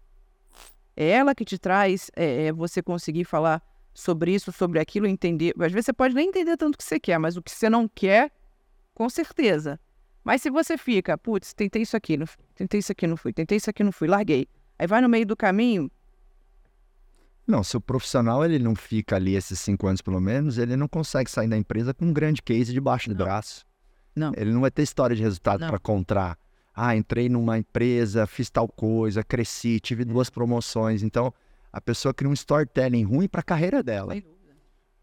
É 0.95 1.09
ela 1.09 1.33
que 1.33 1.45
te 1.45 1.57
traz 1.57 2.11
é, 2.15 2.47
é, 2.47 2.51
você 2.51 2.81
conseguir 2.81 3.23
falar 3.23 3.61
sobre 3.93 4.33
isso, 4.33 4.51
sobre 4.51 4.79
aquilo, 4.79 5.07
entender. 5.07 5.53
Às 5.59 5.71
vezes 5.71 5.85
você 5.85 5.93
pode 5.93 6.13
nem 6.13 6.27
entender 6.27 6.57
tanto 6.57 6.75
o 6.75 6.77
que 6.77 6.83
você 6.83 6.99
quer, 6.99 7.17
mas 7.17 7.37
o 7.37 7.41
que 7.41 7.51
você 7.51 7.69
não 7.69 7.87
quer, 7.87 8.31
com 8.93 9.09
certeza. 9.09 9.79
Mas 10.23 10.41
se 10.41 10.49
você 10.49 10.77
fica, 10.77 11.17
putz, 11.17 11.53
tentei 11.53 11.83
isso 11.83 11.95
aqui, 11.95 12.17
não 12.17 12.25
tentei 12.53 12.79
isso 12.79 12.91
aqui, 12.91 13.07
não 13.07 13.15
fui, 13.15 13.31
tentei 13.31 13.57
isso 13.57 13.69
aqui, 13.69 13.83
não 13.83 13.91
fui, 13.91 14.07
larguei. 14.07 14.47
Aí 14.77 14.87
vai 14.87 15.01
no 15.01 15.09
meio 15.09 15.25
do 15.25 15.35
caminho, 15.35 15.89
Não, 17.49 17.63
se 17.63 17.75
o 17.75 17.81
profissional 17.81 18.45
ele 18.45 18.59
não 18.59 18.75
fica 18.75 19.15
ali 19.15 19.35
esses 19.35 19.59
cinco 19.59 19.87
anos 19.87 20.01
pelo 20.01 20.21
menos, 20.21 20.59
ele 20.59 20.75
não 20.75 20.87
consegue 20.87 21.31
sair 21.31 21.47
da 21.47 21.57
empresa 21.57 21.95
com 21.95 22.05
um 22.05 22.13
grande 22.13 22.43
case 22.43 22.71
debaixo 22.71 23.09
do 23.09 23.15
Não. 23.17 23.25
braço. 23.25 23.65
Não. 24.15 24.31
Ele 24.37 24.51
não 24.51 24.61
vai 24.61 24.69
ter 24.69 24.83
história 24.83 25.15
de 25.15 25.23
resultado 25.23 25.65
para 25.65 25.79
contar. 25.79 26.37
Ah, 26.75 26.95
entrei 26.95 27.27
numa 27.27 27.57
empresa, 27.57 28.27
fiz 28.27 28.51
tal 28.51 28.67
coisa, 28.67 29.23
cresci, 29.23 29.79
tive 29.79 30.05
duas 30.05 30.29
promoções. 30.29 31.01
Então, 31.01 31.33
a 31.73 31.81
pessoa 31.81 32.13
cria 32.13 32.29
um 32.29 32.33
storytelling 32.33 33.03
ruim 33.03 33.27
para 33.27 33.41
a 33.41 33.43
carreira 33.43 33.81
dela. 33.81 34.13
Sem 34.13 34.21
dúvida. 34.21 34.39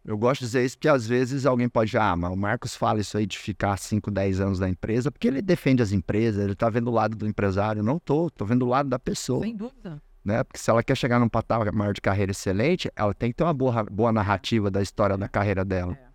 Eu 0.05 0.17
gosto 0.17 0.43
de 0.43 0.47
dizer 0.47 0.65
isso 0.65 0.77
porque 0.79 0.89
às 0.89 1.05
vezes 1.05 1.47
alguém 1.47 1.69
pode, 1.69 1.99
ah, 1.99 2.15
mas 2.15 2.31
o 2.31 2.37
Marcos 2.37 2.77
fala 2.77 3.01
isso 3.01 3.19
aí 3.19 3.27
de 3.27 3.37
ficar 3.37 3.77
5, 3.77 4.09
10 4.09 4.41
anos 4.41 4.61
na 4.61 4.69
empresa, 4.69 5.11
porque 5.11 5.27
ele 5.27 5.43
defende 5.43 5.83
as 5.83 5.91
empresas, 5.91 6.45
ele 6.45 6.55
tá 6.55 6.71
vendo 6.71 6.87
o 6.89 6.93
lado 6.93 7.17
do 7.17 7.27
empresário. 7.27 7.83
Não 7.83 7.99
tô, 7.99 8.31
tô 8.31 8.45
vendo 8.45 8.63
o 8.65 8.69
lado 8.69 8.89
da 8.89 9.01
pessoa, 9.01 9.43
Sem 9.43 9.57
dúvida. 9.57 10.01
Né? 10.27 10.43
Porque 10.45 10.59
se 10.59 10.69
ela 10.71 10.83
quer 10.83 10.97
chegar 10.97 11.19
num 11.21 11.29
patamar 11.29 11.93
de 11.93 12.01
carreira 12.01 12.33
excelente, 12.33 12.91
ela 12.97 13.15
tem 13.15 13.31
que 13.31 13.37
ter 13.37 13.45
uma 13.45 13.55
boa, 13.55 13.85
boa 13.85 14.13
narrativa 14.13 14.71
da 14.71 14.83
história 14.83 15.17
da 15.17 15.29
carreira 15.29 15.65
dela. 15.65 15.93
É. 15.93 16.07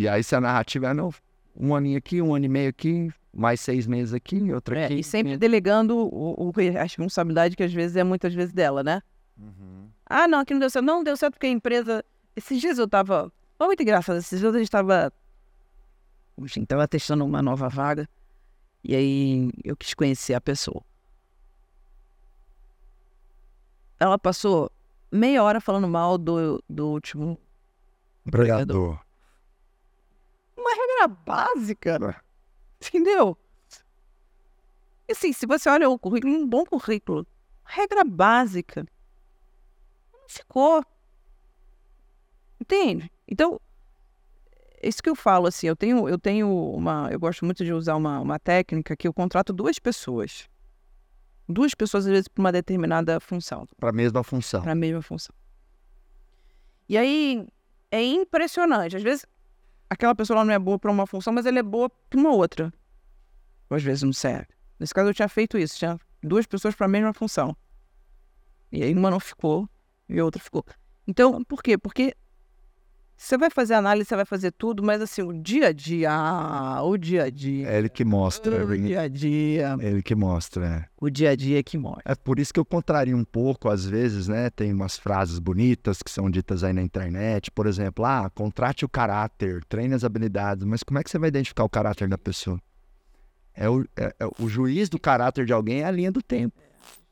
E 0.00 0.08
aí 0.08 0.22
se 0.22 0.34
a 0.36 0.40
narrativa 0.40 0.88
é, 0.90 0.94
não, 0.94 1.12
um 1.56 1.74
aninho 1.74 1.98
aqui, 1.98 2.22
um 2.22 2.34
ano 2.34 2.44
e 2.44 2.48
meio 2.48 2.70
aqui, 2.70 3.12
mais 3.34 3.60
seis 3.60 3.86
meses 3.86 4.14
aqui, 4.14 4.52
outro 4.52 4.76
É, 4.76 4.84
aqui. 4.86 4.94
e 5.00 5.04
sempre 5.04 5.36
delegando 5.36 5.96
o, 5.96 6.48
o- 6.48 6.52
a 6.78 6.82
responsabilidade 6.84 7.56
que 7.56 7.62
às 7.62 7.72
vezes 7.72 7.96
é 7.96 8.04
muitas 8.04 8.32
vezes 8.32 8.52
dela, 8.52 8.82
né? 8.84 9.02
Uhum. 9.36 9.88
Ah, 10.06 10.26
não, 10.28 10.38
aqui 10.40 10.52
não 10.54 10.60
deu 10.60 10.70
certo. 10.70 10.84
Não 10.84 11.02
deu 11.04 11.16
certo 11.16 11.34
porque 11.34 11.46
a 11.46 11.50
empresa. 11.50 12.04
Esses 12.34 12.60
dias 12.60 12.78
eu 12.78 12.88
tava. 12.88 13.30
Foi 13.58 13.66
muito 13.66 13.82
engraçado. 13.82 14.16
Esses 14.18 14.40
dias 14.40 14.54
a 14.54 14.58
gente 14.58 14.70
tava. 14.70 15.12
Enfim, 16.38 16.64
tava 16.64 16.86
testando 16.88 17.24
uma 17.24 17.42
nova 17.42 17.68
vaga. 17.68 18.08
E 18.82 18.94
aí 18.94 19.50
eu 19.64 19.76
quis 19.76 19.92
conhecer 19.94 20.34
a 20.34 20.40
pessoa. 20.40 20.82
Ela 24.00 24.18
passou 24.18 24.70
meia 25.10 25.42
hora 25.42 25.60
falando 25.60 25.88
mal 25.88 26.16
do, 26.16 26.62
do 26.68 26.88
último. 26.88 27.38
Empregador. 28.26 29.00
Uma 30.56 30.70
regra 30.70 31.08
básica. 31.08 32.22
Entendeu? 32.80 33.36
E 35.08 35.12
assim, 35.12 35.32
se 35.32 35.46
você 35.46 35.68
olha 35.68 35.88
o 35.88 35.98
currículo, 35.98 36.34
um 36.34 36.46
bom 36.46 36.64
currículo, 36.64 37.26
regra 37.64 38.04
básica. 38.04 38.86
Não 40.12 40.28
ficou. 40.28 40.84
Entende? 42.60 43.10
Então, 43.26 43.60
isso 44.82 45.02
que 45.02 45.08
eu 45.08 45.16
falo, 45.16 45.46
assim, 45.46 45.66
eu 45.66 45.74
tenho, 45.74 46.08
eu 46.08 46.18
tenho 46.18 46.48
uma. 46.74 47.08
Eu 47.10 47.18
gosto 47.18 47.44
muito 47.44 47.64
de 47.64 47.72
usar 47.72 47.96
uma, 47.96 48.20
uma 48.20 48.38
técnica 48.38 48.96
que 48.96 49.08
eu 49.08 49.12
contrato 49.12 49.52
duas 49.52 49.78
pessoas. 49.78 50.48
Duas 51.48 51.74
pessoas, 51.74 52.04
às 52.06 52.10
vezes, 52.10 52.28
para 52.28 52.42
uma 52.42 52.52
determinada 52.52 53.18
função 53.20 53.66
Para 53.78 53.88
a 53.88 53.92
mesma 53.92 54.22
função. 54.22 54.62
para 54.62 54.72
a 54.72 54.74
mesma 54.74 55.00
função. 55.00 55.34
E 56.88 56.96
aí 56.96 57.46
é 57.90 58.02
impressionante. 58.02 58.96
Às 58.96 59.02
vezes 59.02 59.26
aquela 59.88 60.14
pessoa 60.14 60.44
não 60.44 60.52
é 60.52 60.58
boa 60.58 60.78
para 60.78 60.90
uma 60.90 61.06
função, 61.06 61.32
mas 61.32 61.46
ela 61.46 61.58
é 61.58 61.62
boa 61.62 61.88
para 61.88 62.18
uma 62.20 62.30
outra. 62.30 62.72
Ou 63.70 63.76
às 63.76 63.82
vezes 63.82 64.02
não 64.02 64.12
serve. 64.12 64.48
Nesse 64.78 64.94
caso 64.94 65.08
eu 65.10 65.14
tinha 65.14 65.28
feito 65.28 65.58
isso, 65.58 65.78
tinha 65.78 65.98
duas 66.22 66.46
pessoas 66.46 66.74
para 66.74 66.86
a 66.86 66.88
mesma 66.88 67.12
função. 67.12 67.56
E 68.70 68.82
aí 68.82 68.92
uma 68.94 69.10
não 69.10 69.20
ficou 69.20 69.68
e 70.08 70.18
a 70.18 70.24
outra 70.24 70.42
ficou. 70.42 70.64
Então, 71.06 71.42
por 71.44 71.62
quê? 71.62 71.78
Porque 71.78 72.14
Você 73.20 73.36
vai 73.36 73.50
fazer 73.50 73.74
análise, 73.74 74.08
você 74.08 74.14
vai 74.14 74.24
fazer 74.24 74.52
tudo, 74.52 74.80
mas 74.80 75.02
assim, 75.02 75.22
o 75.22 75.32
dia 75.32 75.66
a 75.66 75.72
dia, 75.72 76.08
ah, 76.08 76.80
o 76.84 76.96
dia 76.96 77.24
a 77.24 77.30
dia. 77.30 77.68
É 77.68 77.76
ele 77.76 77.88
que 77.88 78.04
mostra. 78.04 78.64
O 78.64 78.76
dia 78.76 79.00
a 79.00 79.08
dia. 79.08 79.76
É 79.80 79.88
ele 79.88 80.02
que 80.02 80.14
mostra, 80.14 80.64
é. 80.64 80.84
O 81.00 81.10
dia 81.10 81.30
a 81.30 81.36
dia 81.36 81.58
é 81.58 81.62
que 81.64 81.76
mostra. 81.76 82.12
É 82.12 82.14
por 82.14 82.38
isso 82.38 82.54
que 82.54 82.60
eu 82.60 82.64
contrario 82.64 83.16
um 83.16 83.24
pouco, 83.24 83.68
às 83.68 83.84
vezes, 83.84 84.28
né? 84.28 84.48
Tem 84.50 84.72
umas 84.72 84.96
frases 84.96 85.40
bonitas 85.40 86.00
que 86.00 86.12
são 86.12 86.30
ditas 86.30 86.62
aí 86.62 86.72
na 86.72 86.80
internet. 86.80 87.50
Por 87.50 87.66
exemplo, 87.66 88.04
ah, 88.04 88.30
contrate 88.30 88.84
o 88.84 88.88
caráter, 88.88 89.64
treine 89.64 89.94
as 89.94 90.04
habilidades. 90.04 90.64
Mas 90.64 90.84
como 90.84 91.00
é 91.00 91.02
que 91.02 91.10
você 91.10 91.18
vai 91.18 91.28
identificar 91.28 91.64
o 91.64 91.68
caráter 91.68 92.08
da 92.08 92.16
pessoa? 92.16 92.62
É 93.52 93.68
o, 93.68 93.82
é, 93.96 94.14
é 94.20 94.28
o 94.38 94.48
juiz 94.48 94.88
do 94.88 94.98
caráter 94.98 95.44
de 95.44 95.52
alguém 95.52 95.80
é 95.80 95.86
a 95.86 95.90
linha 95.90 96.12
do 96.12 96.22
tempo. 96.22 96.62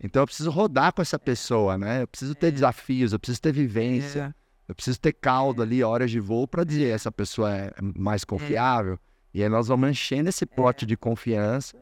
Então 0.00 0.22
eu 0.22 0.26
preciso 0.26 0.50
rodar 0.52 0.92
com 0.92 1.02
essa 1.02 1.18
pessoa, 1.18 1.76
né? 1.76 2.02
Eu 2.02 2.06
preciso 2.06 2.36
ter 2.36 2.52
desafios, 2.52 3.12
eu 3.12 3.18
preciso 3.18 3.42
ter 3.42 3.50
vivência. 3.50 4.32
É. 4.40 4.45
Eu 4.68 4.74
preciso 4.74 4.98
ter 5.00 5.12
caldo 5.12 5.62
ali, 5.62 5.82
horas 5.82 6.10
de 6.10 6.18
voo, 6.20 6.46
para 6.48 6.64
dizer 6.64 6.88
essa 6.94 7.10
pessoa 7.12 7.54
é 7.54 7.72
mais 7.80 8.24
confiável. 8.24 8.98
E 9.32 9.42
aí 9.42 9.48
nós 9.48 9.68
vamos 9.68 9.90
enchendo 9.90 10.28
esse 10.28 10.44
pote 10.46 10.84
de 10.86 10.96
confiança 10.96 11.76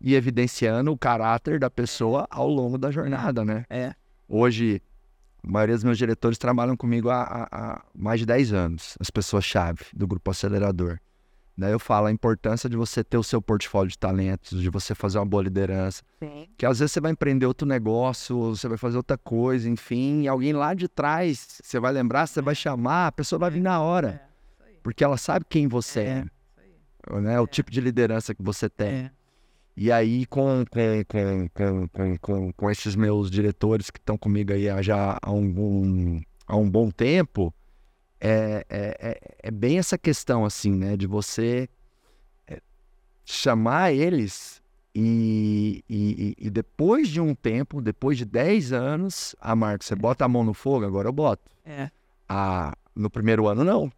e 0.00 0.14
evidenciando 0.14 0.92
o 0.92 0.98
caráter 0.98 1.58
da 1.58 1.70
pessoa 1.70 2.26
ao 2.30 2.48
longo 2.48 2.76
da 2.76 2.90
jornada, 2.90 3.44
né? 3.44 3.64
É. 3.70 3.94
Hoje, 4.28 4.82
a 5.42 5.50
maioria 5.50 5.74
dos 5.76 5.84
meus 5.84 5.96
diretores 5.96 6.36
trabalham 6.36 6.76
comigo 6.76 7.08
há, 7.08 7.22
há- 7.22 7.48
há 7.50 7.84
mais 7.94 8.20
de 8.20 8.26
10 8.26 8.52
anos, 8.52 8.96
as 9.00 9.08
pessoas-chave 9.10 9.84
do 9.94 10.06
Grupo 10.06 10.30
Acelerador. 10.30 10.98
Daí 11.58 11.72
eu 11.72 11.78
falo 11.78 12.06
a 12.06 12.12
importância 12.12 12.68
de 12.68 12.76
você 12.76 13.02
ter 13.02 13.16
o 13.16 13.22
seu 13.22 13.40
portfólio 13.40 13.90
de 13.90 13.98
talentos, 13.98 14.60
de 14.60 14.68
você 14.68 14.94
fazer 14.94 15.18
uma 15.18 15.24
boa 15.24 15.42
liderança. 15.42 16.02
Sim. 16.18 16.46
Que 16.56 16.66
às 16.66 16.80
vezes 16.80 16.92
você 16.92 17.00
vai 17.00 17.12
empreender 17.12 17.46
outro 17.46 17.66
negócio, 17.66 18.54
você 18.54 18.68
vai 18.68 18.76
fazer 18.76 18.98
outra 18.98 19.16
coisa, 19.16 19.68
enfim, 19.68 20.22
e 20.22 20.28
alguém 20.28 20.52
lá 20.52 20.74
de 20.74 20.86
trás, 20.86 21.58
você 21.62 21.80
vai 21.80 21.92
lembrar, 21.92 22.26
você 22.26 22.42
vai 22.42 22.54
chamar, 22.54 23.06
a 23.06 23.12
pessoa 23.12 23.38
vai 23.38 23.50
vir 23.50 23.62
na 23.62 23.80
hora. 23.80 24.22
Porque 24.82 25.02
ela 25.02 25.16
sabe 25.16 25.46
quem 25.48 25.66
você 25.66 26.00
é, 26.00 26.24
né? 27.20 27.40
O 27.40 27.46
tipo 27.46 27.70
de 27.70 27.80
liderança 27.80 28.34
que 28.34 28.42
você 28.42 28.68
tem. 28.68 28.88
É. 28.88 29.10
E 29.78 29.90
aí, 29.90 30.24
com, 30.26 30.64
com, 30.70 31.04
com, 31.06 31.48
com, 31.52 31.88
com, 31.88 32.18
com, 32.18 32.52
com 32.52 32.70
esses 32.70 32.94
meus 32.94 33.30
diretores 33.30 33.90
que 33.90 33.98
estão 33.98 34.16
comigo 34.16 34.52
aí 34.52 34.70
há 34.70 34.80
já 34.80 35.18
há 35.20 35.30
um, 35.30 36.20
há 36.46 36.56
um 36.56 36.68
bom 36.70 36.90
tempo, 36.90 37.52
é, 38.26 38.66
é, 38.68 38.96
é, 39.10 39.20
é 39.44 39.50
bem 39.50 39.78
essa 39.78 39.96
questão, 39.98 40.44
assim, 40.44 40.72
né? 40.72 40.96
De 40.96 41.06
você 41.06 41.68
é, 42.46 42.60
chamar 43.24 43.92
eles 43.92 44.62
e, 44.94 45.84
e, 45.88 46.34
e- 46.38 46.50
depois 46.50 47.08
de 47.08 47.20
um 47.20 47.34
tempo, 47.34 47.80
depois 47.82 48.16
de 48.18 48.24
10 48.24 48.72
anos, 48.72 49.36
ah, 49.40 49.54
Marcos, 49.54 49.86
você 49.86 49.94
bota 49.94 50.24
a 50.24 50.28
mão 50.28 50.42
no 50.42 50.54
fogo? 50.54 50.84
Agora 50.86 51.08
eu 51.08 51.12
boto. 51.12 51.42
É. 51.64 51.90
Ah, 52.28 52.74
no 52.94 53.10
primeiro 53.10 53.46
ano, 53.46 53.62
não. 53.62 53.92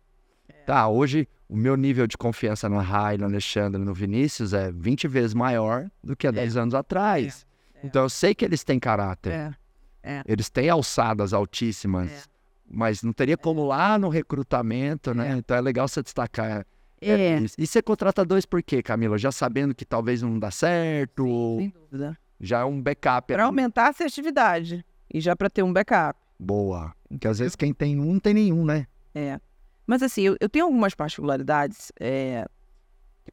Tá, 0.67 0.87
hoje 0.89 1.27
o 1.49 1.57
meu 1.57 1.77
nível 1.77 2.07
de 2.07 2.19
confiança 2.19 2.69
na 2.69 2.83
Rai, 2.83 3.17
no 3.17 3.25
Alexandre, 3.25 3.81
no 3.83 3.95
Vinícius 3.95 4.53
é 4.53 4.71
20 4.71 5.09
vezes 5.09 5.33
maior 5.33 5.89
do 6.05 6.15
que 6.15 6.27
há 6.27 6.31
10 6.31 6.57
anos 6.59 6.75
atrás. 6.75 7.47
É. 7.75 7.87
Então 7.87 8.03
eu 8.03 8.11
sei 8.11 8.35
que 8.35 8.45
eles 8.45 8.63
têm 8.65 8.79
caráter, 8.79 9.57
É. 10.03 10.23
eles 10.27 10.51
têm 10.51 10.69
alçadas 10.69 11.33
altíssimas, 11.33 12.11
É. 12.11 12.23
mas 12.71 13.03
não 13.03 13.13
teria 13.13 13.37
como 13.37 13.65
lá 13.67 13.99
no 13.99 14.09
recrutamento, 14.09 15.15
né? 15.15 15.33
É. 15.33 15.37
Então 15.37 15.57
é 15.57 15.61
legal 15.61 15.89
você 15.89 16.03
destacar. 16.03 16.67
É. 17.01 17.39
isso. 17.39 17.55
E 17.59 17.67
você 17.67 17.81
contrata 17.81 18.25
dois 18.25 18.45
por 18.45 18.63
quê, 18.63 18.83
Camila? 18.83 19.17
Já 19.17 19.31
sabendo 19.31 19.75
que 19.75 19.85
talvez 19.85 20.21
não 20.23 20.39
dá 20.39 20.51
certo, 20.51 21.25
Sem 21.59 21.71
dúvida. 21.71 22.19
já 22.41 22.61
é 22.61 22.65
um 22.65 22.81
backup. 22.83 23.33
Para 23.33 23.45
aumentar 23.45 23.87
a 23.87 23.89
assertividade 23.91 24.85
e 25.13 25.21
já 25.21 25.37
para 25.37 25.49
ter 25.49 25.63
um 25.63 25.73
backup. 25.73 26.19
Boa. 26.39 26.95
Porque 27.09 27.29
às 27.29 27.39
vezes 27.39 27.57
quem 27.57 27.73
tem 27.73 27.99
um 27.99 28.15
não 28.15 28.21
tem 28.21 28.35
nenhum, 28.35 28.65
né? 28.65 28.87
É. 29.15 29.41
Mas 29.87 30.03
assim, 30.03 30.23
eu, 30.23 30.37
eu 30.41 30.49
tenho 30.49 30.67
algumas 30.67 30.95
particularidades. 30.95 31.91
é, 31.99 32.47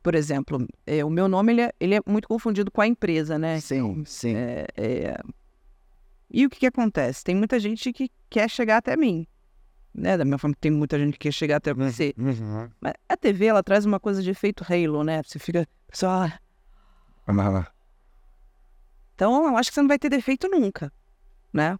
por 0.01 0.15
exemplo, 0.15 0.65
é, 0.85 1.03
o 1.03 1.09
meu 1.09 1.27
nome 1.27 1.53
ele 1.53 1.61
é, 1.61 1.73
ele 1.79 1.95
é 1.95 2.01
muito 2.05 2.27
confundido 2.27 2.71
com 2.71 2.81
a 2.81 2.87
empresa, 2.87 3.37
né? 3.37 3.59
Sim, 3.59 4.03
sim. 4.05 4.35
É, 4.35 4.67
é, 4.75 5.17
E 6.35 6.45
o 6.45 6.49
que, 6.49 6.59
que 6.59 6.67
acontece? 6.67 7.23
Tem 7.23 7.33
muita 7.33 7.57
gente 7.57 7.93
que 7.93 8.11
quer 8.29 8.49
chegar 8.49 8.75
até 8.75 8.97
mim. 8.97 9.25
Né? 9.93 10.17
Da 10.17 10.37
forma 10.37 10.53
que 10.53 10.59
tem 10.59 10.69
muita 10.71 10.99
gente 10.99 11.13
que 11.13 11.19
quer 11.19 11.31
chegar 11.31 11.55
até 11.55 11.73
você. 11.73 12.13
Uhum. 12.17 12.69
Mas 12.81 12.93
a 13.07 13.15
TV, 13.15 13.45
ela 13.45 13.63
traz 13.63 13.85
uma 13.85 14.01
coisa 14.01 14.21
de 14.21 14.31
efeito 14.31 14.61
halo, 14.69 15.01
né? 15.01 15.23
Você 15.23 15.39
fica... 15.39 15.65
Pessoal, 15.87 16.23
ah, 16.23 16.39
Ah, 17.25 17.71
então 19.15 19.47
eu 19.47 19.55
acho 19.55 19.69
que 19.69 19.75
você 19.75 19.81
não 19.81 19.87
vai 19.87 19.97
ter 19.97 20.09
defeito 20.09 20.49
nunca, 20.49 20.91
né? 21.53 21.79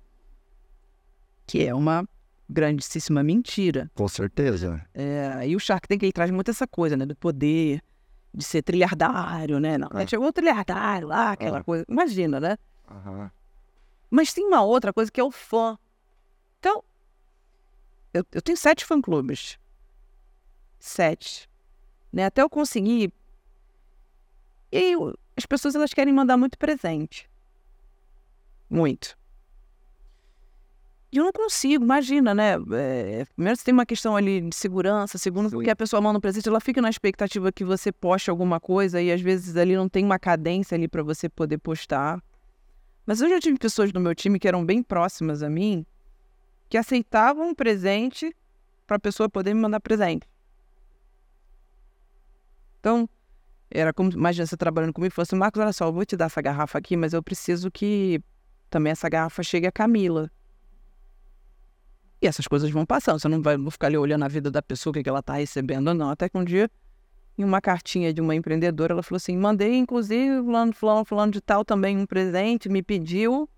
Que 1.45 1.65
é 1.67 1.75
uma 1.75 2.07
grandíssima 2.49 3.21
mentira. 3.21 3.91
Com 3.93 4.07
certeza. 4.07 4.81
É, 4.93 5.45
e 5.49 5.53
o 5.53 5.59
Shark 5.59 5.85
Tank 5.85 6.01
ele 6.01 6.13
traz 6.13 6.31
muito 6.31 6.49
essa 6.49 6.65
coisa, 6.65 6.95
né? 6.95 7.05
Do 7.05 7.13
poder, 7.13 7.81
de 8.33 8.45
ser 8.45 8.61
trilhardário, 8.61 9.59
né? 9.59 9.77
Não, 9.77 9.89
É. 9.99 10.07
chegou 10.07 10.27
o 10.29 10.31
trilhardário 10.31 11.09
lá, 11.09 11.33
aquela 11.33 11.61
coisa. 11.61 11.83
Imagina, 11.89 12.39
né? 12.39 12.57
Aham. 12.89 13.29
Mas 14.09 14.33
tem 14.33 14.45
uma 14.45 14.63
outra 14.63 14.93
coisa 14.93 15.11
que 15.11 15.19
é 15.19 15.23
o 15.23 15.31
fã. 15.31 15.77
Então, 16.59 16.83
eu, 18.13 18.25
eu 18.31 18.41
tenho 18.41 18.57
sete 18.57 18.85
fã-clubes. 18.85 19.59
Sete. 20.79 21.49
Né? 22.11 22.25
Até 22.25 22.41
eu 22.41 22.49
conseguir. 22.49 23.11
E 24.71 24.77
aí, 24.77 24.93
as 25.35 25.45
pessoas 25.45 25.75
elas 25.75 25.93
querem 25.93 26.13
mandar 26.13 26.37
muito 26.37 26.57
presente. 26.57 27.29
Muito. 28.69 29.17
E 31.11 31.17
eu 31.17 31.23
não 31.23 31.31
consigo, 31.31 31.83
imagina, 31.83 32.33
né? 32.33 32.55
É, 32.73 33.25
primeiro 33.35 33.57
você 33.57 33.63
tem 33.63 33.73
uma 33.73 33.85
questão 33.85 34.17
ali 34.17 34.41
de 34.41 34.55
segurança, 34.55 35.17
segundo 35.17 35.49
Sim. 35.49 35.59
que 35.63 35.69
a 35.69 35.75
pessoa 35.75 36.01
manda 36.01 36.17
um 36.17 36.21
presente, 36.21 36.49
ela 36.49 36.59
fica 36.59 36.81
na 36.81 36.89
expectativa 36.89 37.51
que 37.53 37.63
você 37.63 37.89
poste 37.91 38.29
alguma 38.29 38.59
coisa 38.59 39.01
e 39.01 39.09
às 39.11 39.21
vezes 39.21 39.55
ali 39.55 39.77
não 39.77 39.87
tem 39.87 40.03
uma 40.03 40.19
cadência 40.19 40.75
ali 40.75 40.89
para 40.89 41.03
você 41.03 41.29
poder 41.29 41.57
postar. 41.57 42.21
Mas 43.05 43.21
eu 43.21 43.29
já 43.29 43.39
tive 43.39 43.57
pessoas 43.57 43.93
no 43.93 43.99
meu 43.99 44.15
time 44.15 44.39
que 44.39 44.47
eram 44.47 44.65
bem 44.65 44.81
próximas 44.81 45.43
a 45.43 45.49
mim, 45.49 45.85
que 46.67 46.77
aceitavam 46.77 47.49
um 47.49 47.55
presente 47.55 48.35
para 48.87 48.97
a 48.97 48.99
pessoa 48.99 49.29
poder 49.29 49.53
me 49.53 49.61
mandar 49.61 49.79
presente. 49.79 50.27
Então, 52.79 53.09
era 53.69 53.93
como, 53.93 54.11
imagina 54.11 54.45
você 54.45 54.57
trabalhando 54.57 54.93
comigo 54.93 55.13
e 55.15 55.21
assim, 55.21 55.35
Marcos, 55.35 55.61
olha 55.61 55.73
só, 55.73 55.87
eu 55.87 55.93
vou 55.93 56.05
te 56.05 56.15
dar 56.15 56.25
essa 56.25 56.41
garrafa 56.41 56.77
aqui, 56.77 56.95
mas 56.95 57.13
eu 57.13 57.21
preciso 57.21 57.71
que 57.71 58.21
também 58.69 58.91
essa 58.91 59.09
garrafa 59.09 59.43
chegue 59.43 59.67
a 59.67 59.71
Camila. 59.71 60.31
E 62.21 62.27
essas 62.27 62.47
coisas 62.47 62.69
vão 62.71 62.85
passando, 62.85 63.19
você 63.19 63.27
não 63.27 63.41
vai 63.41 63.57
ficar 63.69 63.87
ali 63.87 63.97
olhando 63.97 64.23
a 64.23 64.27
vida 64.27 64.49
da 64.49 64.61
pessoa, 64.61 64.91
o 64.91 64.93
que, 64.93 65.03
que 65.03 65.09
ela 65.09 65.19
está 65.19 65.33
recebendo 65.33 65.89
ou 65.89 65.93
não. 65.93 66.09
Até 66.09 66.29
que 66.29 66.37
um 66.37 66.43
dia, 66.43 66.69
em 67.37 67.43
uma 67.43 67.59
cartinha 67.61 68.13
de 68.13 68.21
uma 68.21 68.33
empreendedora, 68.33 68.93
ela 68.93 69.03
falou 69.03 69.17
assim, 69.17 69.37
mandei, 69.37 69.75
inclusive, 69.75 70.41
fulano, 70.43 70.73
fulano, 70.73 71.05
fulano 71.05 71.31
de 71.31 71.41
tal 71.41 71.65
também 71.65 71.97
um 71.97 72.05
presente, 72.05 72.69
me 72.69 72.81
pediu. 72.81 73.49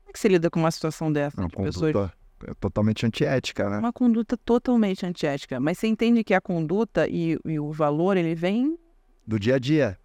Como 0.00 0.10
é 0.10 0.12
que 0.12 0.18
você 0.18 0.28
lida 0.28 0.50
com 0.50 0.60
uma 0.60 0.70
situação 0.70 1.12
dessa? 1.12 1.40
Uma 1.40 1.48
de 1.48 1.56
pessoas 1.56 1.92
conduta 1.92 2.20
é 2.46 2.54
totalmente 2.54 3.04
antiética, 3.04 3.68
né? 3.68 3.78
uma 3.78 3.92
conduta 3.92 4.36
totalmente 4.36 5.04
antiética. 5.04 5.60
Mas 5.60 5.78
você 5.78 5.86
entende 5.86 6.24
que 6.24 6.32
a 6.32 6.40
conduta 6.40 7.06
e, 7.08 7.38
e 7.44 7.60
o 7.60 7.70
valor, 7.70 8.16
ele 8.16 8.34
vem. 8.34 8.78
Do 9.26 9.38
dia 9.38 9.56
a 9.56 9.58
dia. 9.58 9.98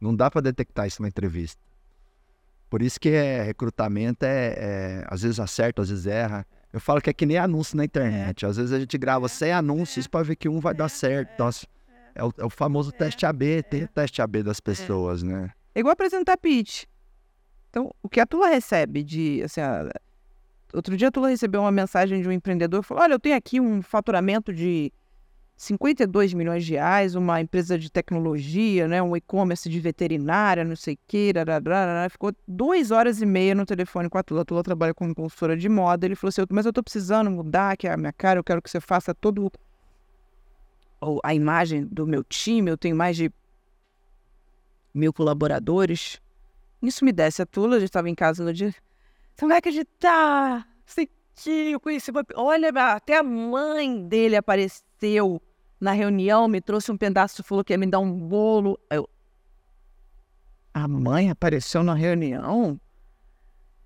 Não 0.00 0.14
dá 0.14 0.30
pra 0.30 0.40
detectar 0.40 0.86
isso 0.86 1.02
na 1.02 1.08
entrevista. 1.08 1.60
Por 2.70 2.82
isso 2.82 3.00
que 3.00 3.08
é, 3.08 3.42
recrutamento 3.42 4.24
é, 4.24 4.54
é, 4.56 5.04
Às 5.08 5.22
vezes 5.22 5.40
acerta, 5.40 5.82
às 5.82 5.88
vezes 5.88 6.06
erra. 6.06 6.46
Eu 6.72 6.80
falo 6.80 7.00
que 7.00 7.08
é 7.08 7.12
que 7.12 7.24
nem 7.24 7.38
anúncio 7.38 7.76
na 7.76 7.84
internet. 7.84 8.44
Às 8.44 8.56
vezes 8.56 8.72
a 8.72 8.78
gente 8.80 8.96
grava 8.98 9.28
100 9.28 9.52
anúncios 9.52 10.06
pra 10.06 10.22
ver 10.22 10.36
que 10.36 10.48
um 10.48 10.60
vai 10.60 10.74
dar 10.74 10.88
certo. 10.88 11.38
Nossa, 11.38 11.66
é, 12.14 12.22
o, 12.22 12.32
é 12.38 12.44
o 12.44 12.50
famoso 12.50 12.92
teste 12.92 13.24
AB. 13.24 13.62
Tem 13.64 13.84
o 13.84 13.88
teste 13.88 14.20
AB 14.20 14.42
das 14.42 14.60
pessoas, 14.60 15.22
né? 15.22 15.50
É 15.74 15.80
igual 15.80 15.92
apresentar 15.92 16.36
pitch. 16.36 16.84
Então, 17.70 17.90
o 18.02 18.08
que 18.08 18.20
a 18.20 18.26
Tula 18.26 18.48
recebe 18.48 19.02
de. 19.02 19.42
Assim, 19.44 19.60
a- 19.60 19.88
Outro 20.72 20.94
dia 20.98 21.08
a 21.08 21.10
Tula 21.10 21.28
recebeu 21.30 21.62
uma 21.62 21.72
mensagem 21.72 22.20
de 22.20 22.28
um 22.28 22.32
empreendedor 22.32 22.82
falou: 22.82 23.02
Olha, 23.02 23.14
eu 23.14 23.18
tenho 23.18 23.36
aqui 23.36 23.58
um 23.58 23.80
faturamento 23.80 24.52
de 24.52 24.92
52 25.58 26.32
milhões 26.34 26.64
de 26.64 26.74
reais, 26.74 27.16
uma 27.16 27.40
empresa 27.40 27.76
de 27.76 27.90
tecnologia, 27.90 28.86
né, 28.86 29.02
um 29.02 29.16
e-commerce 29.16 29.68
de 29.68 29.80
veterinária, 29.80 30.64
não 30.64 30.76
sei 30.76 30.96
o 30.96 31.36
rararara." 31.36 32.08
Ficou 32.08 32.32
duas 32.46 32.92
horas 32.92 33.20
e 33.20 33.26
meia 33.26 33.56
no 33.56 33.66
telefone 33.66 34.08
com 34.08 34.16
a 34.16 34.22
Tula. 34.22 34.42
A 34.42 34.44
Tula 34.44 34.62
trabalha 34.62 34.94
como 34.94 35.12
consultora 35.12 35.56
de 35.56 35.68
moda. 35.68 36.06
Ele 36.06 36.14
falou 36.14 36.28
assim: 36.28 36.42
Mas 36.48 36.64
eu 36.64 36.72
tô 36.72 36.80
precisando 36.80 37.28
mudar 37.28 37.72
aqui 37.72 37.88
a 37.88 37.96
minha 37.96 38.12
cara, 38.12 38.38
eu 38.38 38.44
quero 38.44 38.62
que 38.62 38.70
você 38.70 38.80
faça 38.80 39.12
todo 39.12 39.50
a 41.24 41.34
imagem 41.34 41.84
do 41.84 42.06
meu 42.06 42.22
time. 42.22 42.70
Eu 42.70 42.78
tenho 42.78 42.94
mais 42.94 43.16
de 43.16 43.28
mil 44.94 45.12
colaboradores. 45.12 46.20
Isso 46.80 47.04
me 47.04 47.10
desce 47.10 47.42
a 47.42 47.46
Tula, 47.46 47.76
a 47.76 47.80
gente 47.80 47.88
estava 47.88 48.08
em 48.08 48.14
casa 48.14 48.44
no 48.44 48.54
dia. 48.54 48.70
Você 49.34 49.42
não 49.42 49.48
vai 49.48 49.58
acreditar! 49.58 50.68
Que 51.40 51.70
eu 51.72 51.78
conheci. 51.78 52.10
Olha, 52.34 52.70
até 52.92 53.16
a 53.16 53.22
mãe 53.22 54.06
dele 54.08 54.34
apareceu 54.34 55.40
na 55.80 55.92
reunião, 55.92 56.48
me 56.48 56.60
trouxe 56.60 56.90
um 56.90 56.96
pedaço, 56.96 57.42
falou 57.42 57.64
que 57.64 57.72
ia 57.72 57.78
me 57.78 57.86
dar 57.86 58.00
um 58.00 58.12
bolo. 58.12 58.78
Eu... 58.90 59.08
A 60.74 60.86
mãe 60.86 61.30
apareceu 61.30 61.82
na 61.82 61.94
reunião? 61.94 62.80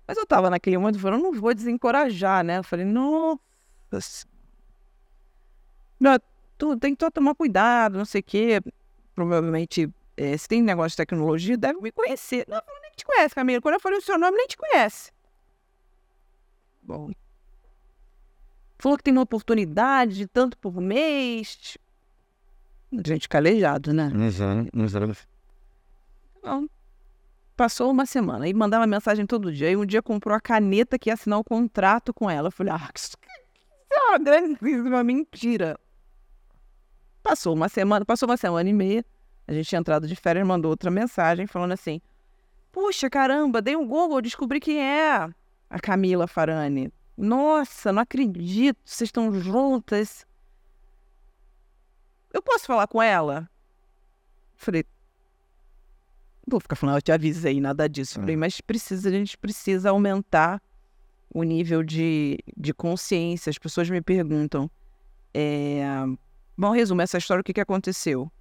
Mas 0.07 0.17
eu 0.17 0.25
tava 0.25 0.49
naquele 0.49 0.77
momento 0.77 0.99
falando, 0.99 1.23
não 1.23 1.33
vou 1.33 1.53
desencorajar, 1.53 2.43
né? 2.43 2.57
Eu 2.57 2.63
falei, 2.63 2.85
nossa, 2.85 3.39
não, 5.99 6.19
tu 6.57 6.77
tem 6.77 6.95
que 6.95 7.11
tomar 7.11 7.35
cuidado, 7.35 7.97
não 7.97 8.05
sei 8.05 8.19
o 8.19 8.23
quê. 8.23 8.61
Provavelmente, 9.15 9.89
é, 10.17 10.35
se 10.35 10.47
tem 10.47 10.61
negócio 10.61 10.91
de 10.91 10.97
tecnologia, 10.97 11.57
deve 11.57 11.79
me 11.79 11.91
conhecer. 11.91 12.45
Não, 12.47 12.61
nem 12.81 12.91
te 12.91 13.05
conhece, 13.05 13.33
Camila. 13.33 13.61
Quando 13.61 13.75
eu 13.75 13.79
falei 13.79 13.99
o 13.99 14.01
seu 14.01 14.17
nome, 14.17 14.35
nem 14.35 14.47
te 14.47 14.57
conhece. 14.57 15.11
Bom. 16.81 17.11
Falou 18.77 18.97
que 18.97 19.03
tem 19.03 19.13
uma 19.13 19.21
oportunidade 19.21 20.15
de 20.15 20.27
tanto 20.27 20.57
por 20.57 20.81
mês. 20.81 21.77
Gente 23.05 23.27
calejado, 23.27 23.93
né? 23.93 24.11
Uhum, 24.13 24.69
uhum. 24.73 25.13
Não. 26.43 26.69
Passou 27.55 27.91
uma 27.91 28.05
semana 28.05 28.47
e 28.47 28.53
mandava 28.53 28.85
mensagem 28.85 29.25
todo 29.25 29.51
dia. 29.51 29.69
E 29.69 29.77
um 29.77 29.85
dia 29.85 30.01
comprou 30.01 30.35
a 30.35 30.41
caneta 30.41 30.97
que 30.99 31.09
ia 31.09 31.13
assinar 31.13 31.39
o 31.39 31.43
contrato 31.43 32.13
com 32.13 32.29
ela. 32.29 32.47
Eu 32.47 32.51
falei, 32.51 32.73
ah, 32.73 32.89
isso 32.95 33.15
é 33.91 34.09
uma 34.09 34.17
grandíssima 34.19 35.03
mentira. 35.03 35.77
Passou 37.21 37.53
uma 37.53 37.69
semana, 37.69 38.03
passou 38.03 38.27
uma 38.27 38.37
semana 38.37 38.69
e 38.69 38.73
meia. 38.73 39.05
A 39.47 39.53
gente 39.53 39.69
tinha 39.69 39.79
entrado 39.79 40.07
de 40.07 40.15
férias, 40.15 40.45
mandou 40.45 40.71
outra 40.71 40.89
mensagem 40.89 41.47
falando 41.47 41.71
assim: 41.71 42.01
Puxa, 42.71 43.09
caramba, 43.09 43.61
dei 43.61 43.75
um 43.75 43.87
Google, 43.87 44.21
descobri 44.21 44.59
quem 44.59 44.81
é 44.81 45.29
a 45.69 45.79
Camila 45.81 46.27
Farani. 46.27 46.91
Nossa, 47.15 47.91
não 47.91 48.01
acredito, 48.01 48.77
vocês 48.83 49.07
estão 49.07 49.31
juntas. 49.31 50.25
Eu 52.33 52.41
posso 52.41 52.65
falar 52.65 52.87
com 52.87 53.01
ela? 53.01 53.49
Falei, 54.55 54.83
vou 56.47 56.59
ficar 56.59 56.75
falando, 56.75 56.97
eu 56.97 57.01
te 57.01 57.11
avisei, 57.11 57.61
nada 57.61 57.87
disso. 57.87 58.19
Falei, 58.19 58.35
mas 58.35 58.59
precisa, 58.59 59.07
a 59.07 59.11
gente 59.11 59.37
precisa 59.37 59.91
aumentar 59.91 60.61
o 61.33 61.43
nível 61.43 61.83
de, 61.83 62.39
de 62.57 62.73
consciência. 62.73 63.49
As 63.49 63.57
pessoas 63.57 63.89
me 63.89 64.01
perguntam, 64.01 64.69
é, 65.33 65.85
Bom, 66.55 66.71
resumo 66.71 67.01
essa 67.01 67.17
história, 67.17 67.41
o 67.41 67.43
que, 67.43 67.53
que 67.53 67.61
aconteceu? 67.61 68.31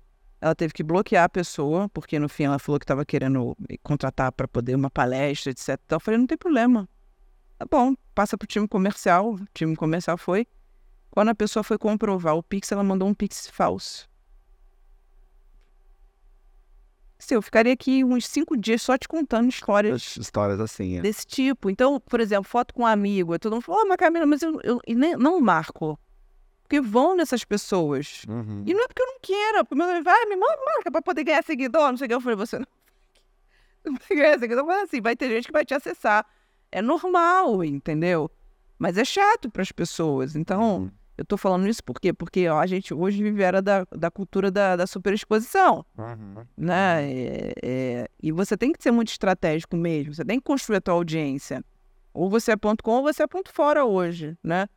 Ela 0.40 0.54
teve 0.54 0.74
que 0.74 0.82
bloquear 0.82 1.24
a 1.24 1.28
pessoa, 1.28 1.88
porque 1.88 2.18
no 2.18 2.28
fim 2.28 2.44
ela 2.44 2.58
falou 2.58 2.78
que 2.78 2.84
estava 2.84 3.06
querendo 3.06 3.56
contratar 3.82 4.30
para 4.32 4.46
poder 4.46 4.74
uma 4.74 4.90
palestra, 4.90 5.50
etc. 5.50 5.80
Então 5.86 5.96
eu 5.96 6.00
falei, 6.00 6.18
não 6.18 6.26
tem 6.26 6.36
problema. 6.36 6.86
Tá 7.58 7.64
bom, 7.70 7.94
passa 8.14 8.36
para 8.36 8.44
o 8.44 8.48
time 8.48 8.68
comercial. 8.68 9.34
O 9.34 9.46
time 9.54 9.74
comercial 9.76 10.18
foi. 10.18 10.46
Quando 11.12 11.28
a 11.28 11.34
pessoa 11.34 11.62
foi 11.62 11.78
comprovar 11.78 12.36
o 12.36 12.42
Pix, 12.42 12.72
ela 12.72 12.82
mandou 12.82 13.06
um 13.06 13.14
Pix 13.14 13.48
falso. 13.48 14.10
Sim, 17.18 17.34
eu 17.34 17.42
ficaria 17.42 17.72
aqui 17.72 18.02
uns 18.02 18.26
cinco 18.26 18.56
dias 18.56 18.82
só 18.82 18.98
te 18.98 19.06
contando 19.06 19.48
histórias. 19.48 20.16
Histórias 20.16 20.58
assim, 20.58 20.98
é. 20.98 21.00
Desse 21.00 21.24
tipo. 21.24 21.70
Então, 21.70 22.00
por 22.00 22.18
exemplo, 22.18 22.44
foto 22.44 22.74
com 22.74 22.82
um 22.82 22.86
amigo. 22.86 23.38
Todo 23.38 23.52
mundo 23.52 23.62
falou, 23.62 23.82
oh, 23.84 23.88
mas 23.88 23.96
Camila, 23.96 24.26
mas 24.26 24.42
eu, 24.42 24.58
eu, 24.64 24.80
eu 24.84 25.18
não 25.18 25.40
marco 25.40 25.96
porque 26.72 26.80
vão 26.80 27.14
nessas 27.14 27.44
pessoas. 27.44 28.22
Uhum. 28.26 28.64
E 28.66 28.72
não 28.72 28.82
é 28.82 28.88
porque 28.88 29.02
eu 29.02 29.06
não 29.06 29.20
queira, 29.20 29.62
porque 29.62 29.74
meu 29.74 29.86
nome 29.86 30.00
vai, 30.00 30.24
me 30.24 30.36
marca 30.36 30.90
pra 30.90 31.02
poder 31.02 31.22
ganhar 31.22 31.44
seguidor, 31.44 31.90
não 31.90 31.98
sei 31.98 32.06
o 32.06 32.08
que. 32.08 32.14
Eu 32.14 32.20
falei, 32.22 32.34
você 32.34 32.58
não, 32.58 32.66
não 33.84 33.92
vai 33.92 34.16
ganhar 34.16 34.38
seguidor, 34.38 34.64
mas 34.64 34.84
assim, 34.84 35.02
vai 35.02 35.14
ter 35.14 35.28
gente 35.28 35.48
que 35.48 35.52
vai 35.52 35.66
te 35.66 35.74
acessar. 35.74 36.24
É 36.70 36.80
normal, 36.80 37.62
entendeu? 37.62 38.30
Mas 38.78 38.96
é 38.96 39.04
chato 39.04 39.50
para 39.50 39.60
as 39.60 39.70
pessoas. 39.70 40.34
Então, 40.34 40.84
uhum. 40.84 40.90
Eu 41.22 41.26
tô 41.26 41.36
falando 41.36 41.68
isso 41.68 41.82
por 41.84 42.00
quê? 42.00 42.12
Porque 42.12 42.48
ó, 42.48 42.58
a 42.58 42.66
gente 42.66 42.92
hoje 42.92 43.22
vive 43.22 43.42
era 43.42 43.62
da, 43.62 43.86
da 43.96 44.10
cultura 44.10 44.50
da, 44.50 44.76
da 44.76 44.86
superexposição. 44.86 45.86
Uhum. 45.96 46.44
Né? 46.56 47.12
É, 47.12 47.52
é, 47.62 48.08
e 48.20 48.32
você 48.32 48.56
tem 48.56 48.72
que 48.72 48.82
ser 48.82 48.90
muito 48.90 49.08
estratégico 49.08 49.76
mesmo. 49.76 50.12
Você 50.14 50.24
tem 50.24 50.38
que 50.38 50.44
construir 50.44 50.78
a 50.78 50.80
tua 50.80 50.94
audiência. 50.94 51.64
Ou 52.12 52.28
você 52.28 52.52
é 52.52 52.56
ponto 52.56 52.82
com 52.82 52.90
ou 52.90 53.02
você 53.02 53.22
é 53.22 53.26
ponto 53.26 53.52
fora 53.52 53.84
hoje, 53.84 54.36
né? 54.42 54.68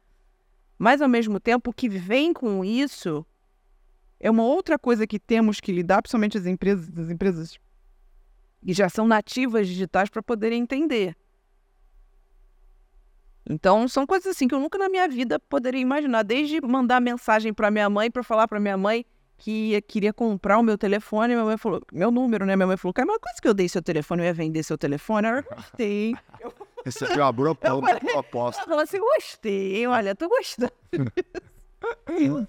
Mas, 0.77 1.01
ao 1.01 1.09
mesmo 1.09 1.39
tempo, 1.39 1.71
o 1.71 1.73
que 1.73 1.89
vem 1.89 2.31
com 2.31 2.63
isso 2.63 3.25
é 4.19 4.29
uma 4.29 4.43
outra 4.43 4.77
coisa 4.77 5.07
que 5.07 5.19
temos 5.19 5.59
que 5.59 5.71
lidar, 5.71 6.01
principalmente 6.01 6.37
as 6.37 6.45
empresas, 6.45 6.97
as 6.97 7.09
empresas 7.09 7.57
que 8.63 8.73
já 8.73 8.87
são 8.87 9.07
nativas 9.07 9.67
digitais 9.67 10.09
para 10.09 10.21
poderem 10.21 10.61
entender. 10.61 11.15
Então, 13.47 13.87
são 13.87 14.07
coisas 14.07 14.27
assim 14.35 14.47
que 14.47 14.55
eu 14.55 14.59
nunca 14.59 14.77
na 14.77 14.89
minha 14.89 15.07
vida 15.07 15.39
poderia 15.39 15.79
imaginar. 15.79 16.23
Desde 16.23 16.59
mandar 16.61 16.99
mensagem 16.99 17.53
para 17.53 17.69
minha 17.69 17.89
mãe, 17.89 18.09
para 18.09 18.23
falar 18.23 18.47
para 18.47 18.59
minha 18.59 18.77
mãe 18.77 19.05
que 19.37 19.81
queria 19.83 20.13
comprar 20.13 20.57
o 20.57 20.63
meu 20.63 20.77
telefone, 20.77 21.33
minha 21.33 21.45
mãe 21.45 21.57
falou, 21.57 21.81
meu 21.91 22.09
número, 22.09 22.45
né? 22.45 22.55
Minha 22.55 22.67
mãe 22.67 22.77
falou, 22.77 22.93
cara, 22.93 23.07
uma 23.07 23.19
coisa 23.19 23.39
que 23.41 23.47
eu 23.47 23.53
dei 23.53 23.69
seu 23.69 23.81
telefone, 23.81 24.21
eu 24.21 24.25
ia 24.25 24.33
vender 24.33 24.63
seu 24.63 24.77
telefone. 24.77 25.27
Eu 25.27 25.43
gostei. 25.43 26.15
Recebeu 26.83 27.23
uma 27.23 27.33
boa 27.33 27.55
proposta. 27.55 28.63
Ela 28.67 28.83
assim, 28.83 28.99
gostei, 28.99 29.85
olha, 29.85 30.15
tô 30.15 30.27
gostando. 30.29 30.71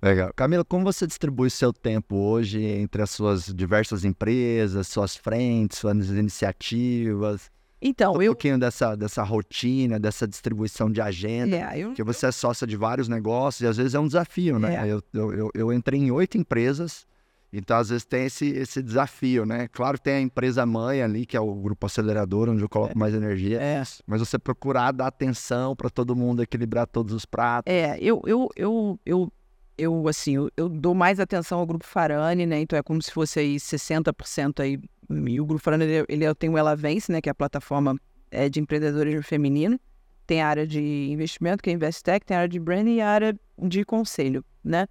Legal. 0.00 0.32
Camila, 0.34 0.64
como 0.64 0.84
você 0.84 1.06
distribui 1.06 1.50
seu 1.50 1.72
tempo 1.72 2.14
hoje 2.14 2.62
entre 2.62 3.02
as 3.02 3.10
suas 3.10 3.46
diversas 3.46 4.04
empresas, 4.04 4.86
suas 4.86 5.16
frentes, 5.16 5.78
suas 5.78 6.08
iniciativas? 6.10 7.50
Então, 7.80 8.14
um 8.14 8.22
eu... 8.22 8.32
pouquinho 8.32 8.58
dessa, 8.58 8.96
dessa 8.96 9.22
rotina, 9.22 9.98
dessa 9.98 10.26
distribuição 10.26 10.90
de 10.90 11.00
agenda. 11.00 11.56
É, 11.56 11.78
eu... 11.78 11.88
Porque 11.88 12.02
você 12.02 12.26
é 12.26 12.32
sócia 12.32 12.66
de 12.66 12.76
vários 12.76 13.08
negócios 13.08 13.60
e 13.60 13.66
às 13.66 13.76
vezes 13.76 13.94
é 13.94 14.00
um 14.00 14.06
desafio, 14.06 14.58
né? 14.58 14.74
É. 14.74 14.92
Eu, 14.92 15.02
eu, 15.12 15.50
eu, 15.54 15.72
entrei 15.72 16.00
em 16.00 16.10
oito 16.10 16.36
empresas, 16.36 17.06
então 17.52 17.76
às 17.76 17.88
vezes 17.88 18.04
tem 18.04 18.26
esse, 18.26 18.48
esse 18.48 18.82
desafio, 18.82 19.46
né? 19.46 19.68
Claro 19.68 19.96
que 19.96 20.04
tem 20.04 20.14
a 20.14 20.20
empresa 20.20 20.66
mãe 20.66 21.02
ali, 21.02 21.24
que 21.24 21.36
é 21.36 21.40
o 21.40 21.54
grupo 21.54 21.86
acelerador, 21.86 22.48
onde 22.48 22.62
eu 22.62 22.68
coloco 22.68 22.92
é. 22.92 22.98
mais 22.98 23.14
energia. 23.14 23.60
É. 23.60 23.82
Mas 24.06 24.20
você 24.20 24.38
procurar 24.38 24.92
dar 24.92 25.06
atenção 25.06 25.76
para 25.76 25.88
todo 25.88 26.16
mundo, 26.16 26.42
equilibrar 26.42 26.86
todos 26.86 27.14
os 27.14 27.24
pratos. 27.24 27.72
É, 27.72 27.96
eu, 28.00 28.20
eu, 28.26 28.48
eu, 28.56 29.00
eu, 29.06 29.32
eu 29.78 30.08
assim, 30.08 30.34
eu, 30.34 30.50
eu 30.56 30.68
dou 30.68 30.94
mais 30.94 31.20
atenção 31.20 31.60
ao 31.60 31.66
grupo 31.66 31.86
Farane, 31.86 32.44
né? 32.44 32.60
Então 32.60 32.76
é 32.76 32.82
como 32.82 33.00
se 33.00 33.12
fosse 33.12 33.38
aí 33.38 33.56
60% 33.56 34.60
aí 34.60 34.80
e 35.10 35.40
o 35.40 35.46
Grupo 35.46 35.62
Farana, 35.62 35.84
ele, 35.84 36.04
ele 36.08 36.34
tem 36.34 36.50
o 36.50 36.58
Ela 36.58 36.76
Vence, 36.76 37.10
né, 37.10 37.20
que 37.20 37.28
é 37.28 37.32
a 37.32 37.34
plataforma 37.34 37.98
é, 38.30 38.48
de 38.48 38.60
empreendedorismo 38.60 39.22
feminino. 39.22 39.80
Tem 40.26 40.42
a 40.42 40.48
área 40.48 40.66
de 40.66 41.08
investimento, 41.10 41.62
que 41.62 41.70
é 41.70 41.72
Investec, 41.72 42.26
tem 42.26 42.36
a 42.36 42.40
área 42.40 42.48
de 42.48 42.60
branding 42.60 42.96
e 42.96 43.00
a 43.00 43.08
área 43.08 43.40
de 43.58 43.84
conselho, 43.84 44.44
né? 44.62 44.86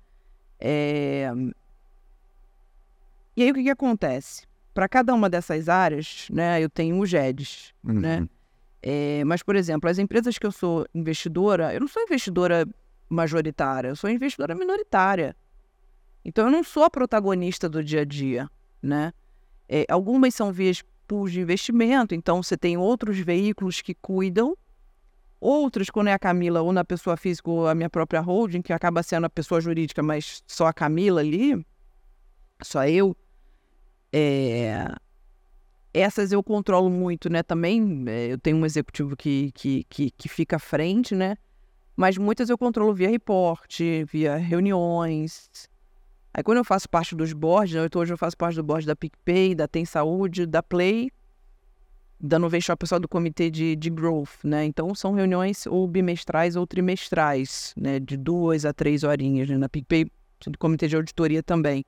É... 0.60 1.32
E 3.36 3.44
aí, 3.44 3.52
o 3.52 3.54
que, 3.54 3.64
que 3.64 3.70
acontece? 3.70 4.48
Para 4.74 4.90
cada 4.90 5.14
uma 5.14 5.30
dessas 5.30 5.70
áreas, 5.70 6.28
né, 6.32 6.60
eu 6.60 6.70
tenho 6.70 7.00
o 7.00 7.06
GEDs, 7.06 7.72
né? 7.84 7.94
uhum. 7.94 8.00
né? 8.00 8.30
É, 8.82 9.24
mas, 9.26 9.44
por 9.44 9.56
exemplo, 9.56 9.90
as 9.90 10.00
empresas 10.00 10.38
que 10.38 10.46
eu 10.46 10.52
sou 10.52 10.88
investidora, 10.94 11.74
eu 11.74 11.80
não 11.80 11.88
sou 11.88 12.02
investidora 12.02 12.68
majoritária, 13.10 13.90
eu 13.90 13.96
sou 13.96 14.10
investidora 14.10 14.56
minoritária. 14.56 15.36
Então, 16.24 16.46
eu 16.46 16.52
não 16.52 16.64
sou 16.64 16.84
a 16.84 16.90
protagonista 16.90 17.70
do 17.70 17.84
dia 17.84 18.02
a 18.02 18.06
dia, 18.06 18.50
né? 18.82 19.14
É, 19.70 19.86
algumas 19.90 20.34
são 20.34 20.52
vias 20.52 20.84
pools 21.08 21.32
de 21.32 21.42
investimento, 21.42 22.14
então 22.14 22.44
você 22.44 22.58
tem 22.58 22.78
outros 22.78 23.18
veículos 23.20 23.82
que 23.82 23.94
cuidam. 23.94 24.56
Outros, 25.40 25.90
quando 25.90 26.08
é 26.08 26.14
a 26.14 26.20
Camila 26.20 26.62
ou 26.62 26.74
na 26.74 26.84
pessoa 26.84 27.16
física 27.16 27.50
ou 27.50 27.68
a 27.68 27.76
minha 27.76 27.90
própria 27.90 28.20
holding, 28.20 28.62
que 28.62 28.74
acaba 28.74 29.04
sendo 29.04 29.26
a 29.26 29.30
pessoa 29.30 29.62
jurídica, 29.62 30.02
mas 30.02 30.44
só 30.48 30.66
a 30.66 30.74
Camila 30.74 31.22
ali, 31.22 31.66
só 32.62 32.88
eu. 32.88 33.16
É... 34.12 34.88
Essas 35.94 36.32
eu 36.32 36.44
controlo 36.44 36.90
muito, 36.90 37.30
né? 37.30 37.44
Também 37.44 38.04
é, 38.08 38.34
eu 38.34 38.38
tenho 38.38 38.58
um 38.58 38.66
executivo 38.66 39.16
que, 39.16 39.52
que, 39.54 39.84
que, 39.90 40.12
que 40.12 40.30
fica 40.30 40.58
à 40.58 40.60
frente, 40.60 41.16
né? 41.16 41.38
Mas 41.96 42.18
muitas 42.18 42.50
eu 42.50 42.58
controlo 42.58 42.94
via 42.94 43.10
reporte, 43.10 44.04
via 44.06 44.36
reuniões, 44.36 45.50
Aí 46.34 46.44
quando 46.44 46.60
eu 46.60 46.64
faço 46.64 46.90
parte 46.90 47.16
dos 47.16 47.34
boards, 47.34 47.74
né, 47.74 47.88
hoje 47.96 48.14
eu 48.14 48.18
faço 48.18 48.38
parte 48.38 48.56
do 48.56 48.64
board 48.64 48.86
da 48.86 48.96
PicPay, 48.96 49.56
da 49.56 49.68
Tem 49.68 49.86
Saúde, 49.86 50.46
da 50.46 50.62
Play, 50.62 51.12
da 52.20 52.40
Nuvem 52.40 52.62
Shop, 52.62 52.80
pessoal 52.80 53.00
do 53.00 53.08
comitê 53.08 53.50
de, 53.50 53.76
de 53.76 53.90
growth, 53.90 54.44
né? 54.44 54.66
Então 54.66 54.94
são 54.96 55.14
reuniões 55.14 55.68
ou 55.68 55.88
bimestrais 55.88 56.56
ou 56.56 56.66
trimestrais, 56.66 57.74
né? 57.78 58.00
De 58.00 58.18
duas 58.18 58.66
a 58.66 58.74
três 58.74 59.04
horinhas, 59.04 59.50
né? 59.50 59.58
Na 59.58 59.70
PicPay, 59.70 60.10
do 60.46 60.58
comitê 60.58 60.88
de 60.88 60.96
auditoria 60.96 61.44
também. 61.44 61.86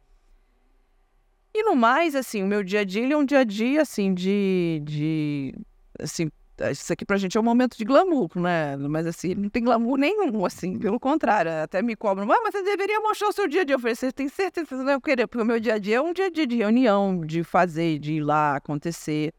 E 1.53 1.63
no 1.63 1.75
mais, 1.75 2.15
assim, 2.15 2.43
o 2.43 2.47
meu 2.47 2.63
dia 2.63 2.81
a 2.81 2.83
dia 2.83 3.11
é 3.11 3.17
um 3.17 3.25
dia 3.25 3.39
a 3.39 3.43
dia, 3.43 3.81
assim, 3.81 4.13
de, 4.13 4.81
de 4.83 5.55
assim, 5.99 6.29
isso 6.71 6.91
aqui 6.91 7.05
pra 7.05 7.17
gente 7.17 7.37
é 7.37 7.39
um 7.39 7.43
momento 7.43 7.77
de 7.77 7.85
glamour, 7.85 8.29
né? 8.35 8.75
Mas 8.77 9.07
assim, 9.07 9.35
não 9.35 9.49
tem 9.49 9.63
glamour 9.63 9.97
nenhum, 9.97 10.45
assim, 10.45 10.77
pelo 10.77 10.99
contrário, 10.99 11.51
até 11.63 11.81
me 11.81 11.95
cobram, 11.95 12.29
ah, 12.31 12.41
mas 12.43 12.53
você 12.53 12.63
deveria 12.63 12.99
mostrar 12.99 13.29
o 13.29 13.33
seu 13.33 13.47
dia 13.47 13.61
a 13.61 13.63
dia. 13.63 13.75
Eu 13.75 13.79
falei, 13.79 13.95
você 13.95 14.11
tem 14.11 14.27
certeza 14.27 14.67
que 14.67 14.75
não 14.75 14.99
querer? 14.99 15.27
Porque 15.27 15.43
o 15.43 15.45
meu 15.45 15.59
dia 15.59 15.75
a 15.75 15.77
dia 15.77 15.97
é 15.97 16.01
um 16.01 16.13
dia 16.13 16.25
a 16.25 16.29
dia 16.29 16.45
de 16.45 16.57
reunião, 16.57 17.21
de 17.21 17.43
fazer, 17.43 17.99
de 17.99 18.13
ir 18.15 18.21
lá, 18.21 18.57
acontecer. 18.57 19.33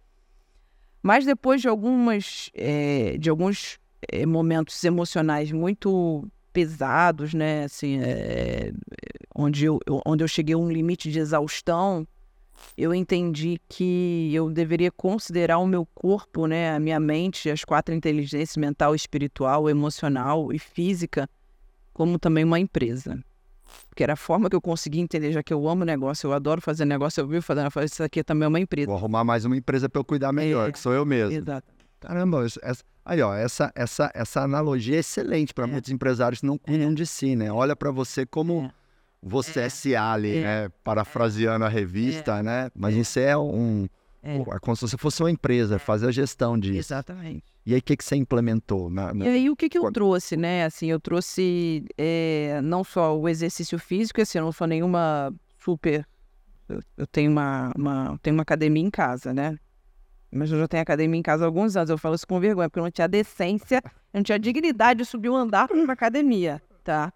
Mas 1.03 1.25
depois 1.25 1.61
de 1.61 1.69
algumas, 1.69 2.51
é, 2.55 3.17
de 3.19 3.31
alguns 3.31 3.79
é, 4.09 4.27
momentos 4.27 4.83
emocionais 4.85 5.51
muito 5.53 6.27
pesados, 6.53 7.33
né? 7.35 7.65
Assim, 7.65 8.01
é, 8.01 8.73
onde, 9.35 9.65
eu, 9.65 9.79
onde 10.07 10.25
eu 10.25 10.29
cheguei 10.29 10.55
a 10.55 10.59
um 10.59 10.71
limite 10.71 11.11
de 11.11 11.19
exaustão, 11.19 12.07
eu 12.77 12.95
entendi 12.95 13.61
que 13.69 14.31
eu 14.35 14.51
deveria 14.51 14.91
considerar 14.91 15.59
o 15.59 15.67
meu 15.67 15.87
corpo, 15.95 16.47
né, 16.47 16.75
a 16.75 16.81
minha 16.81 16.99
mente, 17.01 17.51
as 17.51 17.65
quatro 17.65 17.95
inteligências 17.95 18.57
mental, 18.57 18.95
espiritual, 18.95 19.69
emocional 19.69 20.53
e 20.53 20.59
física 20.59 21.29
como 21.93 22.19
também 22.19 22.45
uma 22.45 22.59
empresa. 22.59 23.19
Porque 23.89 24.03
era 24.03 24.15
a 24.15 24.17
forma 24.17 24.49
que 24.49 24.57
eu 24.57 24.61
consegui 24.61 24.99
entender, 25.01 25.33
já 25.33 25.43
que 25.43 25.53
eu 25.53 25.69
amo 25.69 25.85
negócio, 25.85 26.27
eu 26.29 26.33
adoro 26.33 26.61
fazer 26.61 26.85
negócio, 26.85 27.21
eu 27.21 27.27
vivo 27.29 27.43
fazendo 27.43 27.65
negócio, 27.65 27.85
isso 27.85 28.03
aqui 28.03 28.25
também 28.25 28.47
é 28.47 28.49
uma 28.49 28.59
empresa. 28.61 28.87
Vou 28.87 28.97
arrumar 28.97 29.23
mais 29.25 29.45
uma 29.45 29.57
empresa 29.57 29.89
para 29.89 30.01
eu 30.01 30.05
cuidar 30.05 30.33
melhor, 30.33 30.69
É, 30.69 30.73
que 30.73 30.79
sou 30.79 30.93
eu 30.93 31.05
mesmo. 31.05 31.33
Exato. 31.37 31.67
Caramba, 32.01 32.47
isso- 32.47 32.59
essa, 32.63 32.83
aí 33.05 33.21
ó, 33.21 33.35
essa, 33.35 33.71
essa, 33.75 34.11
essa 34.15 34.41
analogia 34.41 34.97
é 34.97 35.01
excelente 35.01 35.53
para 35.53 35.65
É. 35.65 35.67
muitos 35.67 35.91
empresários 35.91 36.41
que 36.41 36.47
não 36.47 36.57
cuidam 36.57 36.95
de 36.95 37.05
si, 37.07 37.37
né? 37.37 37.53
Olha 37.53 37.77
para 37.77 37.91
você 37.91 38.25
como 38.25 38.63
É. 38.65 38.80
você 39.23 39.61
É. 39.61 39.69
SA 39.69 40.13
ali, 40.13 40.37
É. 40.39 40.43
né? 40.43 40.69
Parafraseando 40.83 41.65
a 41.65 41.69
revista, 41.69 42.43
né? 42.43 42.71
Mas 42.75 42.95
você 42.95 43.21
é 43.23 43.37
um, 43.37 43.87
É. 44.23 44.37
é 44.39 44.59
como 44.61 44.75
se 44.77 44.83
você 44.83 44.97
fosse 44.97 45.23
uma 45.23 45.31
empresa, 45.31 45.79
fazer 45.79 46.09
a 46.09 46.11
gestão 46.13 46.59
disso. 46.59 46.79
Exatamente. 46.79 47.45
E 47.67 47.75
aí, 47.75 47.81
o 47.81 47.83
que, 47.83 47.97
que 47.97 48.05
você 48.05 48.17
implementou? 48.17 48.89
Na, 48.91 49.13
na- 49.13 49.27
E 49.27 49.29
aí, 49.29 49.51
o 49.51 49.57
que, 49.57 49.69
que 49.69 49.77
eu 49.79 49.83
Quando- 49.83 49.95
trouxe, 49.95 50.37
né? 50.37 50.65
Assim, 50.65 50.87
eu 50.91 50.99
trouxe 50.99 51.85
não 52.63 52.83
só 52.83 53.17
o 53.19 53.29
exercício 53.29 53.79
físico, 53.79 54.21
assim, 54.21 54.39
eu 54.39 54.45
não 54.45 54.53
sou 54.53 54.67
nenhuma 54.67 55.33
super. 55.63 56.07
Eu, 56.69 56.81
eu 56.97 57.07
tenho 57.07 57.31
uma, 57.31 57.73
uma, 57.77 58.19
tenho 58.23 58.35
uma 58.37 58.43
academia 58.43 58.83
em 58.83 58.91
casa, 58.91 59.35
né? 59.35 59.59
Mas 60.33 60.51
eu 60.53 60.59
já 60.59 60.69
tenho 60.69 60.83
academia 60.83 61.19
em 61.19 61.23
casa 61.23 61.45
há 61.45 61.47
alguns 61.47 61.77
anos. 61.77 61.91
Eu 61.91 61.99
falo 61.99 62.15
isso 62.15 62.27
com 62.27 62.39
vergonha, 62.39 62.69
porque 62.71 62.79
eu 62.79 62.85
não 62.85 62.91
tinha 62.91 63.09
decência, 63.09 63.83
eu 63.85 64.19
não 64.19 64.23
tinha 64.23 64.39
dignidade 64.39 64.99
de 64.99 65.05
subir 65.05 65.29
um 65.29 65.35
andar 65.37 65.67
para 65.69 65.77
uma 65.77 65.93
academia, 65.93 66.63
tá? 66.85 67.13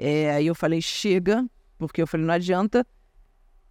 Eh, 0.00 0.30
aí 0.30 0.46
eu 0.46 0.54
falei, 0.54 0.80
chega, 0.80 1.44
porque 1.76 2.00
eu 2.00 2.06
falei, 2.06 2.24
não 2.24 2.32
adianta 2.32 2.86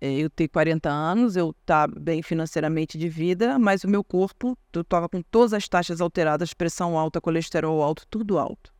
eh, 0.01 0.19
eu 0.19 0.29
ter 0.29 0.49
40 0.49 0.89
anos, 0.89 1.37
eu 1.37 1.55
tá 1.65 1.87
bem 1.87 2.21
financeiramente 2.21 2.97
de 2.97 3.07
vida, 3.07 3.57
mas 3.57 3.85
o 3.85 3.87
meu 3.87 4.03
corpo, 4.03 4.57
eu 4.73 4.83
tava 4.83 5.07
com 5.07 5.21
todas 5.21 5.53
as 5.53 5.69
taxas 5.69 6.01
alteradas, 6.01 6.53
pressão 6.53 6.97
alta, 6.97 7.21
colesterol 7.21 7.81
alto, 7.81 8.05
tudo 8.09 8.37
alto. 8.37 8.73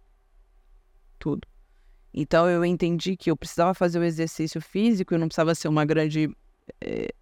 Tudo. 1.17 1.47
Então 2.13 2.49
eu 2.49 2.65
entendi 2.65 3.15
que 3.15 3.31
eu 3.31 3.37
precisava 3.37 3.73
fazer 3.73 3.97
o 3.99 4.03
exercício 4.03 4.59
físico, 4.59 5.13
eu 5.13 5.19
não 5.19 5.29
precisava 5.29 5.55
ser 5.55 5.69
uma 5.69 5.85
grande. 5.85 6.29
eh, 6.81 7.13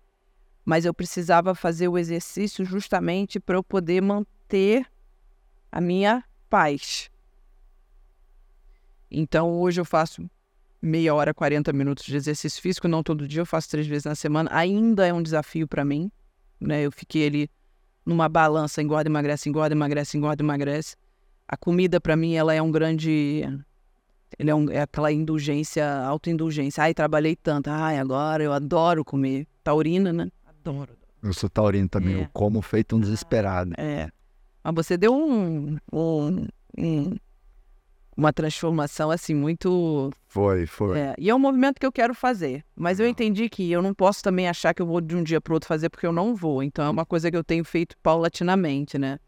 mas 0.66 0.86
eu 0.86 0.94
precisava 0.94 1.54
fazer 1.54 1.88
o 1.88 2.00
exercício 2.00 2.66
justamente 2.66 3.40
para 3.40 3.58
eu 3.58 3.64
poder 3.64 4.02
manter 4.02 4.88
a 5.72 5.80
minha 5.80 6.24
paz. 6.50 7.12
Então 9.18 9.50
hoje 9.60 9.80
eu 9.80 9.86
faço 9.86 10.30
meia 10.82 11.14
hora, 11.16 11.34
40 11.34 11.72
minutos 11.74 12.04
de 12.06 12.16
exercício 12.16 12.62
físico, 12.62 12.88
não 12.88 13.02
todo 13.02 13.28
dia, 13.28 13.42
eu 13.42 13.46
faço 13.46 13.70
três 13.70 13.88
vezes 13.88 14.06
na 14.06 14.14
semana. 14.16 14.50
Ainda 14.54 15.06
é 15.08 15.14
um 15.14 15.24
desafio 15.24 15.68
para 15.68 15.84
mim, 15.86 16.12
né? 16.60 16.82
Eu 16.82 16.92
fiquei 16.92 17.26
ali 17.28 17.50
numa 18.06 18.28
balança, 18.30 18.82
engorda, 18.82 19.10
emagrece, 19.10 19.50
engorda, 19.50 19.74
emagrece, 19.74 20.18
engorda, 20.18 20.44
emagrece. 20.44 20.96
A 21.48 21.56
comida 21.58 22.00
para 22.02 22.16
mim 22.16 22.34
ela 22.36 22.54
é 22.54 22.62
um 22.62 22.72
grande 22.72 23.44
ele 24.38 24.50
é, 24.52 24.56
um, 24.56 24.70
é 24.70 24.82
aquela 24.82 25.12
indulgência, 25.12 25.88
autoindulgência. 26.04 26.84
Ai, 26.84 26.94
trabalhei 26.94 27.36
tanto. 27.38 27.70
Ai, 27.70 27.98
agora 27.98 28.44
eu 28.44 28.52
adoro 28.52 29.06
comer. 29.06 29.48
Taurina, 29.64 30.12
né? 30.12 30.30
Adoro. 30.46 30.94
Eu 31.24 31.34
sou 31.34 31.50
taurino 31.50 31.88
também, 31.88 32.16
É. 32.16 32.24
eu 32.24 32.28
como 32.34 32.62
feito 32.62 32.96
um 32.96 33.00
desesperado. 33.00 33.74
É. 33.78 34.10
Mas 34.64 34.76
você 34.76 34.98
deu 34.98 35.14
um, 35.16 35.78
um- 35.94 36.48
um- 36.78 37.16
uma 38.18 38.32
transformação 38.32 39.12
assim 39.12 39.34
muito 39.34 40.10
Foi, 40.28 40.66
foi. 40.66 40.98
É, 41.00 41.16
e 41.18 41.30
é 41.30 41.36
um 41.36 41.40
movimento 41.40 41.80
que 41.80 41.86
eu 41.86 41.92
quero 41.92 42.14
fazer. 42.14 42.64
Mas 42.76 43.00
eu 43.00 43.08
entendi 43.08 43.50
que 43.50 43.70
eu 43.70 43.82
não 43.82 43.94
posso 43.94 44.24
também 44.24 44.48
achar 44.48 44.74
que 44.74 44.82
eu 44.82 44.86
vou 44.86 45.02
de 45.02 45.16
um 45.16 45.24
dia 45.24 45.42
para 45.42 45.54
outro 45.54 45.68
fazer, 45.68 45.90
porque 45.90 46.08
eu 46.08 46.14
não 46.14 46.34
vou. 46.34 46.64
Então 46.64 46.86
é 46.86 46.90
uma 46.90 47.06
coisa 47.06 47.30
que 47.30 47.38
eu 47.38 47.44
tenho 47.44 47.66
feito 47.66 47.98
paulatinamente, 48.02 48.98
né? 48.98 49.20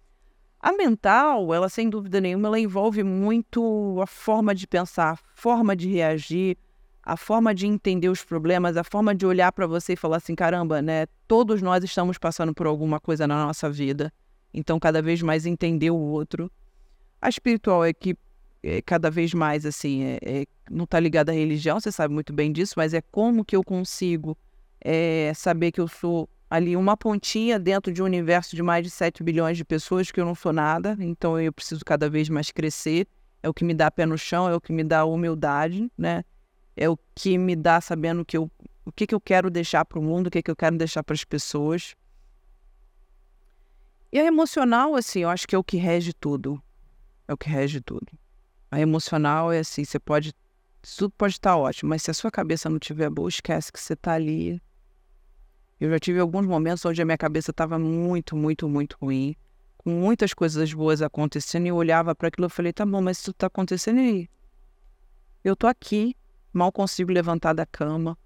A 0.59 0.72
mental, 0.73 1.53
ela 1.53 1.69
sem 1.69 1.89
dúvida 1.89 2.19
nenhuma, 2.19 2.47
ela 2.47 2.59
envolve 2.59 3.03
muito 3.03 3.99
a 4.01 4.07
forma 4.07 4.55
de 4.55 4.65
pensar, 4.65 5.14
a 5.14 5.19
forma 5.35 5.76
de 5.76 5.88
reagir, 5.88 6.57
a 7.03 7.15
forma 7.15 7.53
de 7.53 7.68
entender 7.68 8.09
os 8.09 8.23
problemas, 8.23 8.76
a 8.76 8.84
forma 8.84 9.14
de 9.14 9.26
olhar 9.26 9.51
para 9.51 9.68
você 9.68 9.93
e 9.93 9.95
falar 9.95 10.18
assim, 10.18 10.34
caramba, 10.34 10.81
né? 10.81 11.05
Todos 11.27 11.61
nós 11.61 11.84
estamos 11.84 12.18
passando 12.18 12.53
por 12.53 12.68
alguma 12.68 12.99
coisa 12.99 13.27
na 13.27 13.45
nossa 13.45 13.69
vida. 13.69 14.11
Então, 14.53 14.80
cada 14.80 15.01
vez 15.01 15.22
mais 15.22 15.45
entender 15.45 15.91
o 15.91 15.97
outro. 15.97 16.51
A 17.22 17.30
espiritual 17.30 17.85
é 17.85 17.93
que 17.93 18.15
é, 18.63 18.81
cada 18.81 19.09
vez 19.09 19.34
mais 19.34 19.65
assim, 19.65 20.03
é, 20.03 20.19
é, 20.21 20.45
não 20.69 20.84
está 20.84 20.99
ligada 20.99 21.31
à 21.31 21.35
religião, 21.35 21.79
você 21.79 21.91
sabe 21.91 22.13
muito 22.13 22.34
bem 22.34 22.51
disso, 22.51 22.73
mas 22.77 22.93
é 22.93 23.01
como 23.01 23.45
que 23.45 23.55
eu 23.55 23.63
consigo 23.63 24.38
é, 24.81 25.31
saber 25.35 25.71
que 25.71 25.81
eu 25.81 25.88
sou 25.88 26.29
ali 26.49 26.75
uma 26.75 26.95
pontinha 26.95 27.59
dentro 27.59 27.91
de 27.91 28.01
um 28.01 28.05
universo 28.05 28.55
de 28.55 28.63
mais 28.63 28.84
de 28.84 28.89
7 28.89 29.21
bilhões 29.23 29.57
de 29.57 29.65
pessoas, 29.65 30.11
que 30.11 30.19
eu 30.19 30.25
não 30.25 30.35
sou 30.35 30.53
nada, 30.53 30.95
então 30.99 31.39
eu 31.39 31.51
preciso 31.51 31.84
cada 31.84 32.09
vez 32.09 32.29
mais 32.29 32.51
crescer. 32.51 33.07
É 33.43 33.49
o 33.49 33.53
que 33.53 33.63
me 33.63 33.73
dá 33.73 33.91
pé 33.91 34.05
no 34.05 34.17
chão, 34.17 34.49
é 34.49 34.55
o 34.55 34.61
que 34.61 34.73
me 34.73 34.84
dá 34.84 35.05
humildade, 35.05 35.91
né? 35.97 36.23
É 36.75 36.89
o 36.89 36.97
que 37.13 37.38
me 37.38 37.55
dá 37.55 37.79
sabendo 37.81 38.25
que 38.25 38.38
eu, 38.38 38.49
o 38.85 38.91
que, 38.91 39.05
que 39.05 39.13
eu 39.13 39.21
quero 39.21 39.49
deixar 39.49 39.85
para 39.85 39.99
o 39.99 40.01
mundo, 40.01 40.27
o 40.27 40.31
que, 40.31 40.41
que 40.41 40.49
eu 40.49 40.55
quero 40.55 40.77
deixar 40.77 41.03
para 41.03 41.13
as 41.13 41.23
pessoas. 41.23 41.95
E 44.11 44.19
a 44.19 44.25
emocional, 44.25 44.95
assim, 44.95 45.19
eu 45.19 45.29
acho 45.29 45.47
que 45.47 45.55
é 45.55 45.57
o 45.57 45.63
que 45.63 45.77
rege 45.77 46.13
tudo. 46.13 46.61
É 47.27 47.34
o 47.34 47.38
que 47.38 47.49
rege 47.49 47.81
tudo. 47.81 48.07
A 48.69 48.80
emocional 48.80 49.52
é 49.52 49.60
assim, 49.60 49.85
você 49.85 49.99
pode. 49.99 50.34
Tudo 50.98 51.11
pode 51.18 51.34
estar 51.34 51.57
ótimo, 51.57 51.89
mas 51.89 52.03
se 52.03 52.11
a 52.11 52.14
sua 52.14 52.31
cabeça 52.31 52.69
não 52.69 52.77
estiver 52.77 53.10
boa, 53.10 53.30
esquece 53.30 53.72
que 53.72 53.80
você 53.80 53.94
está 53.94 54.14
ali. 54.14 54.61
Eu 55.80 55.89
já 55.89 55.99
tive 55.99 56.19
alguns 56.19 56.45
momentos 56.45 56.84
onde 56.85 57.02
a 57.02 57.06
minha 57.06 57.18
cabeça 57.18 57.52
estava 57.52 57.77
muito, 57.77 58.35
muito, 58.35 58.68
muito 58.68 58.98
ruim, 59.02 59.35
com 59.77 59.91
muitas 59.91 60.34
coisas 60.34 60.73
boas 60.73 61.02
acontecendo, 61.02 61.65
e 61.65 61.69
eu 61.69 61.76
olhava 61.76 62.15
para 62.15 62.30
aquilo 62.30 62.48
e 62.48 62.49
falei: 62.49 62.73
tá 62.73 62.85
bom, 62.85 63.02
mas 63.02 63.19
isso 63.19 63.31
está 63.31 63.48
acontecendo 63.48 63.99
aí. 63.99 64.30
Eu 65.44 65.56
tô 65.56 65.68
aqui, 65.68 66.15
mal 66.52 66.72
consigo 66.72 67.11
levantar 67.11 67.53
da 67.53 67.65
cama, 67.65 68.18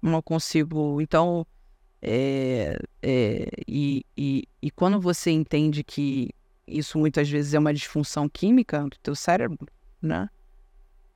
mal 0.00 0.22
consigo. 0.22 1.00
Então, 1.00 1.46
é, 2.00 2.78
é, 3.02 3.48
e, 3.66 4.04
e, 4.16 4.44
e 4.62 4.70
quando 4.70 5.00
você 5.00 5.30
entende 5.30 5.82
que 5.82 6.30
isso 6.68 6.98
muitas 6.98 7.28
vezes 7.28 7.54
é 7.54 7.58
uma 7.58 7.72
disfunção 7.72 8.28
química 8.28 8.82
do 8.82 8.96
teu 9.02 9.14
cérebro, 9.14 9.66
né? 10.00 10.28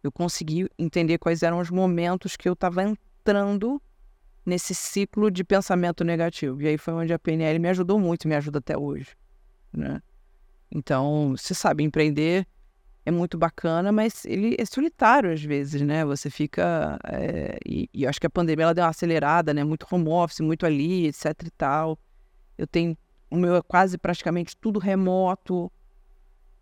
Eu 0.02 0.10
consegui 0.10 0.68
entender 0.78 1.18
quais 1.18 1.42
eram 1.42 1.58
os 1.58 1.70
momentos 1.70 2.36
que 2.36 2.48
eu 2.48 2.54
estava 2.54 2.82
entrando 2.82 3.80
nesse 4.44 4.74
ciclo 4.74 5.30
de 5.30 5.44
pensamento 5.44 6.02
negativo. 6.02 6.60
E 6.60 6.68
aí 6.68 6.78
foi 6.78 6.94
onde 6.94 7.12
a 7.12 7.18
PNL 7.18 7.58
me 7.58 7.68
ajudou 7.68 7.98
muito, 7.98 8.26
me 8.26 8.34
ajuda 8.34 8.58
até 8.58 8.76
hoje, 8.76 9.16
né? 9.72 10.02
Então, 10.70 11.34
você 11.36 11.54
sabe, 11.54 11.84
empreender 11.84 12.46
é 13.04 13.10
muito 13.10 13.36
bacana, 13.36 13.90
mas 13.90 14.24
ele 14.24 14.56
é 14.58 14.64
solitário 14.64 15.32
às 15.32 15.42
vezes, 15.42 15.82
né? 15.82 16.04
Você 16.04 16.30
fica... 16.30 16.98
é, 17.04 17.58
e, 17.66 17.88
e 17.92 18.06
acho 18.06 18.20
que 18.20 18.26
a 18.26 18.30
pandemia 18.30 18.64
ela 18.64 18.74
deu 18.74 18.84
uma 18.84 18.90
acelerada, 18.90 19.52
né? 19.52 19.64
Muito 19.64 19.86
home 19.90 20.08
office, 20.08 20.40
muito 20.40 20.64
ali, 20.64 21.08
etc 21.08 21.26
e 21.44 21.50
tal. 21.50 21.98
Eu 22.56 22.66
tenho 22.66 22.96
o 23.32 23.36
meu 23.36 23.56
é 23.56 23.62
quase 23.62 23.96
praticamente 23.96 24.54
tudo 24.54 24.78
remoto. 24.78 25.72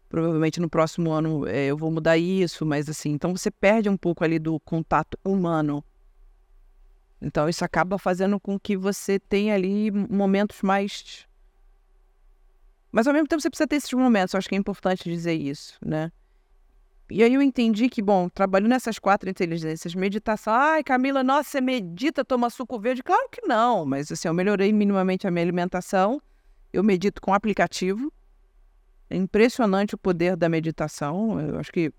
Provavelmente 0.09 0.61
no 0.61 0.71
próximo 0.71 1.11
ano 1.11 1.47
eh, 1.49 1.67
eu 1.67 1.77
vou 1.77 1.91
mudar 1.91 2.17
isso, 2.17 2.65
mas 2.65 2.89
assim, 2.89 3.11
então 3.11 3.37
você 3.37 3.51
perde 3.51 3.89
um 3.89 3.97
pouco 3.97 4.23
ali 4.23 4.39
do 4.39 4.59
contato 4.61 5.19
humano. 5.25 5.85
Então 7.21 7.49
isso 7.49 7.65
acaba 7.65 7.99
fazendo 7.99 8.39
com 8.39 8.59
que 8.59 8.77
você 8.77 9.19
tenha 9.19 9.55
ali 9.55 9.91
momentos 9.91 10.63
mais. 10.63 11.27
Mas 12.93 13.09
ao 13.09 13.13
mesmo 13.13 13.27
tempo 13.27 13.43
você 13.43 13.51
precisa 13.51 13.67
ter 13.67 13.77
esses 13.77 13.93
momentos, 13.93 14.33
eu 14.35 14.39
acho 14.39 14.49
que 14.49 14.55
é 14.55 14.59
importante 14.59 15.11
dizer 15.11 15.35
isso, 15.35 15.77
né? 15.85 16.13
E 17.11 17.25
aí 17.25 17.35
eu 17.35 17.43
entendi 17.43 17.89
que, 17.89 18.01
bom, 18.01 18.29
trabalhando 18.29 18.71
nessas 18.71 18.97
quatro 18.97 19.29
inteligências, 19.29 19.97
meditação, 19.97 20.55
ai 20.55 20.85
Camila, 20.85 21.25
nossa, 21.25 21.51
você 21.51 21.61
medita, 21.61 22.25
toma 22.25 22.49
suco 22.49 22.79
verde? 22.79 23.03
Claro 23.03 23.29
que 23.29 23.43
não, 23.43 23.85
mas 23.85 24.13
assim, 24.13 24.29
eu 24.29 24.35
melhorei 24.35 24.73
minimamente 24.73 25.27
a 25.27 25.31
minha 25.31 25.45
alimentação, 25.45 26.23
eu 26.73 26.83
medito 26.83 27.21
com 27.21 27.33
aplicativo. 27.33 28.13
É 29.09 29.17
impressionante 29.17 29.95
o 29.95 29.99
poder 29.99 30.37
da 30.37 30.49
meditação. 30.49 31.41
Eu 31.41 31.59
acho 31.59 31.73
que 31.73 31.93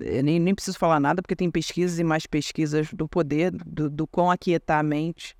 eu 0.00 0.22
nem, 0.22 0.38
nem 0.38 0.54
preciso 0.54 0.78
falar 0.78 1.00
nada, 1.00 1.22
porque 1.22 1.36
tem 1.36 1.50
pesquisas 1.50 1.98
e 1.98 2.04
mais 2.04 2.26
pesquisas 2.26 2.92
do 2.92 3.08
poder, 3.08 3.50
do, 3.52 3.88
do 3.88 4.06
quão 4.06 4.30
aquietar 4.30 4.80
a 4.80 4.82
mente. 4.82 5.36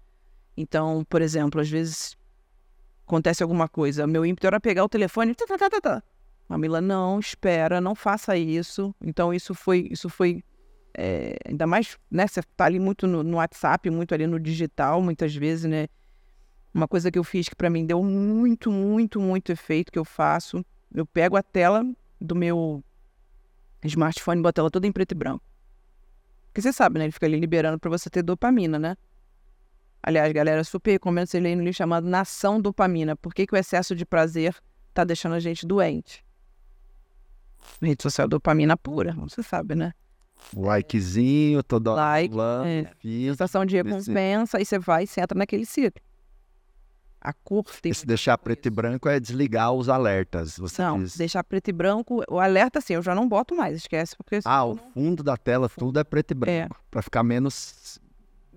Então, 0.57 1.05
por 1.09 1.23
exemplo, 1.23 1.61
às 1.61 1.69
vezes 1.69 2.17
acontece 3.07 3.43
alguma 3.43 3.69
coisa, 3.69 4.07
meu 4.07 4.27
ímpeto 4.27 4.47
era 4.47 4.61
pegar 4.61 4.85
o 4.85 4.89
telefone, 4.89 5.35
tá, 5.35 5.47
tá, 5.47 5.57
tá, 5.57 5.71
tá, 5.71 5.81
tá. 5.81 6.03
Camila, 6.49 6.81
não, 6.81 7.19
espera, 7.21 7.81
não 7.81 7.95
faça 7.95 8.37
isso. 8.37 8.95
Então, 9.01 9.33
isso 9.33 9.55
foi, 9.55 9.89
isso 9.91 10.09
foi 10.09 10.43
é, 10.97 11.37
ainda 11.47 11.67
mais, 11.67 11.99
né? 12.11 12.27
Você 12.27 12.43
tá 12.57 12.65
ali 12.65 12.81
muito 12.81 13.07
no, 13.07 13.23
no 13.23 13.37
WhatsApp, 13.37 13.89
muito 13.91 14.15
ali 14.15 14.27
no 14.27 14.41
digital, 14.41 15.01
muitas 15.03 15.35
vezes, 15.35 15.71
né? 15.71 15.89
Uma 16.79 16.87
coisa 16.87 17.11
que 17.11 17.19
eu 17.19 17.25
fiz 17.25 17.49
que 17.49 17.57
para 17.57 17.69
mim 17.69 17.85
deu 17.85 18.01
muito, 18.05 18.71
muito, 18.71 19.21
muito 19.21 19.51
efeito 19.51 19.91
que 19.91 19.99
eu 19.99 20.05
faço. 20.05 20.65
Eu 20.95 21.05
pego 21.05 21.37
a 21.37 21.43
tela 21.43 21.85
do 22.21 22.37
meu 22.37 22.85
smartphone 23.83 24.39
e 24.39 24.43
boto 24.45 24.61
ela 24.61 24.71
toda 24.71 24.87
em 24.87 24.93
preto 24.93 25.11
e 25.11 25.15
branco. 25.17 25.43
Porque 26.47 26.63
você 26.63 26.73
sabe, 26.73 27.01
né? 27.01 27.07
Ele 27.07 27.13
fica 27.13 27.27
ali 27.27 27.37
liberando 27.37 27.81
para 27.81 27.91
você 27.91 28.09
ter 28.09 28.23
dopamina, 28.23 28.79
né? 28.79 28.97
Aliás, 30.01 30.33
galera, 30.33 30.63
super 30.63 30.93
recomendo 30.93 31.27
você 31.27 31.41
ler 31.41 31.57
um 31.57 31.61
livro 31.63 31.75
chamado 31.75 32.07
Nação 32.07 32.61
Dopamina. 32.61 33.17
Por 33.17 33.35
que, 33.35 33.45
que 33.45 33.55
o 33.55 33.57
excesso 33.57 33.97
de 33.97 34.07
prazer 34.07 34.55
tá 34.95 35.03
deixando 35.03 35.35
a 35.35 35.41
gente 35.41 35.67
doente? 35.67 36.25
Rede 37.83 38.05
social 38.05 38.27
é 38.27 38.29
dopamina 38.29 38.77
pura, 38.77 39.15
você 39.15 39.43
sabe, 39.43 39.75
né? 39.75 39.93
Likezinho, 40.55 41.61
toda 41.65 41.93
Like, 41.93 42.31
pulando, 42.31 42.67
é. 42.69 42.93
fio. 43.01 43.33
Sensação 43.33 43.67
de 43.67 43.75
recompensa, 43.75 44.59
aí 44.59 44.65
você 44.65 44.79
vai 44.79 45.03
e 45.03 45.07
você 45.09 45.21
entra 45.21 45.37
naquele 45.37 45.67
ciclo. 45.67 46.01
A 47.29 47.33
cor 47.35 47.63
tem. 47.83 47.93
E 47.93 47.95
se 47.95 48.07
deixar 48.07 48.39
preto 48.39 48.65
e 48.65 48.69
isso. 48.69 48.75
branco 48.75 49.07
é 49.07 49.21
desligar 49.21 49.71
os 49.73 49.91
alertas. 49.91 50.57
Você 50.59 50.81
Não, 50.81 50.99
diz. 51.03 51.15
deixar 51.15 51.45
preto 51.45 51.69
e 51.69 51.73
branco, 51.73 52.23
o 52.27 52.41
alerta 52.41 52.79
assim, 52.79 52.95
eu 52.95 53.03
já 53.03 53.15
não 53.15 53.29
boto 53.29 53.55
mais, 53.55 53.77
esquece, 53.77 54.17
porque 54.17 54.39
Ah, 54.47 54.65
o 54.65 54.77
fundo 54.77 55.23
da 55.23 55.37
tela, 55.37 55.69
tudo 55.69 56.01
é 56.01 56.05
preto 56.05 56.31
e 56.31 56.35
branco. 56.35 56.81
Pra 56.91 57.03
ficar 57.03 57.23
menos, 57.23 58.01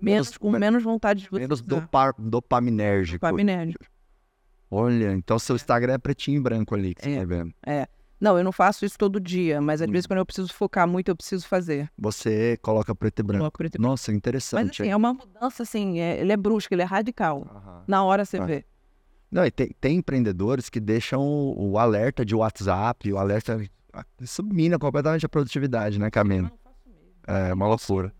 menos, 0.00 0.28
menos- 0.28 0.38
com 0.38 0.50
menos 0.52 0.82
vontade 0.82 1.24
de 1.24 1.28
você 1.28 1.40
menos 1.40 1.60
usar. 1.60 1.68
dopa, 1.68 2.14
dopaminérgico. 2.18 3.18
Dopaminérgico. 3.26 3.84
Olha, 4.70 5.12
então 5.12 5.38
seu 5.38 5.54
Instagram 5.54 5.92
é 5.92 5.98
pretinho 5.98 6.38
e 6.38 6.40
branco 6.42 6.74
ali, 6.74 6.94
que 6.94 7.02
você 7.04 7.10
É. 7.10 7.18
tá 7.18 7.24
vendo. 7.26 7.52
Não, 8.22 8.38
eu 8.38 8.44
não 8.44 8.52
faço 8.52 8.84
isso 8.84 8.96
todo 8.96 9.18
dia, 9.18 9.60
mas 9.60 9.82
às 9.82 9.88
Hum. 9.88 9.92
vezes 9.92 10.06
quando 10.06 10.20
eu 10.20 10.24
preciso 10.24 10.54
focar 10.54 10.86
muito, 10.86 11.08
eu 11.08 11.16
preciso 11.16 11.44
fazer. 11.48 11.90
Você 11.98 12.56
coloca 12.62 12.94
preto 12.94 13.18
e 13.18 13.22
branco. 13.24 13.50
Preto 13.58 13.74
e 13.74 13.78
branco. 13.78 13.90
Nossa, 13.90 14.12
Mas 14.12 14.16
interessante. 14.16 14.82
assim, 14.82 14.90
é 14.92 14.94
uma 14.96 15.12
mudança 15.12 15.64
assim, 15.64 15.98
é- 15.98 16.20
ele 16.20 16.30
é 16.30 16.36
brusco, 16.36 16.72
ele 16.72 16.82
é 16.82 16.84
radical. 16.84 17.44
Aham. 17.52 17.82
Na 17.88 18.04
hora 18.04 18.24
você 18.24 18.36
Ah. 18.38 18.46
vê. 18.46 18.64
Não, 19.28 19.44
e 19.44 19.50
tem, 19.50 19.70
tem 19.80 19.96
empreendedores 19.96 20.70
que 20.70 20.78
deixam 20.78 21.20
o, 21.20 21.70
o 21.72 21.78
alerta 21.78 22.24
de 22.24 22.32
WhatsApp, 22.36 23.12
o 23.12 23.18
alerta. 23.18 23.60
Isso 24.20 24.40
mina 24.44 24.78
completamente 24.78 25.26
a 25.26 25.28
produtividade, 25.28 25.98
né, 25.98 26.08
Camila? 26.08 26.52
É 27.26 27.52
uma 27.52 27.66
loucura. 27.66 28.12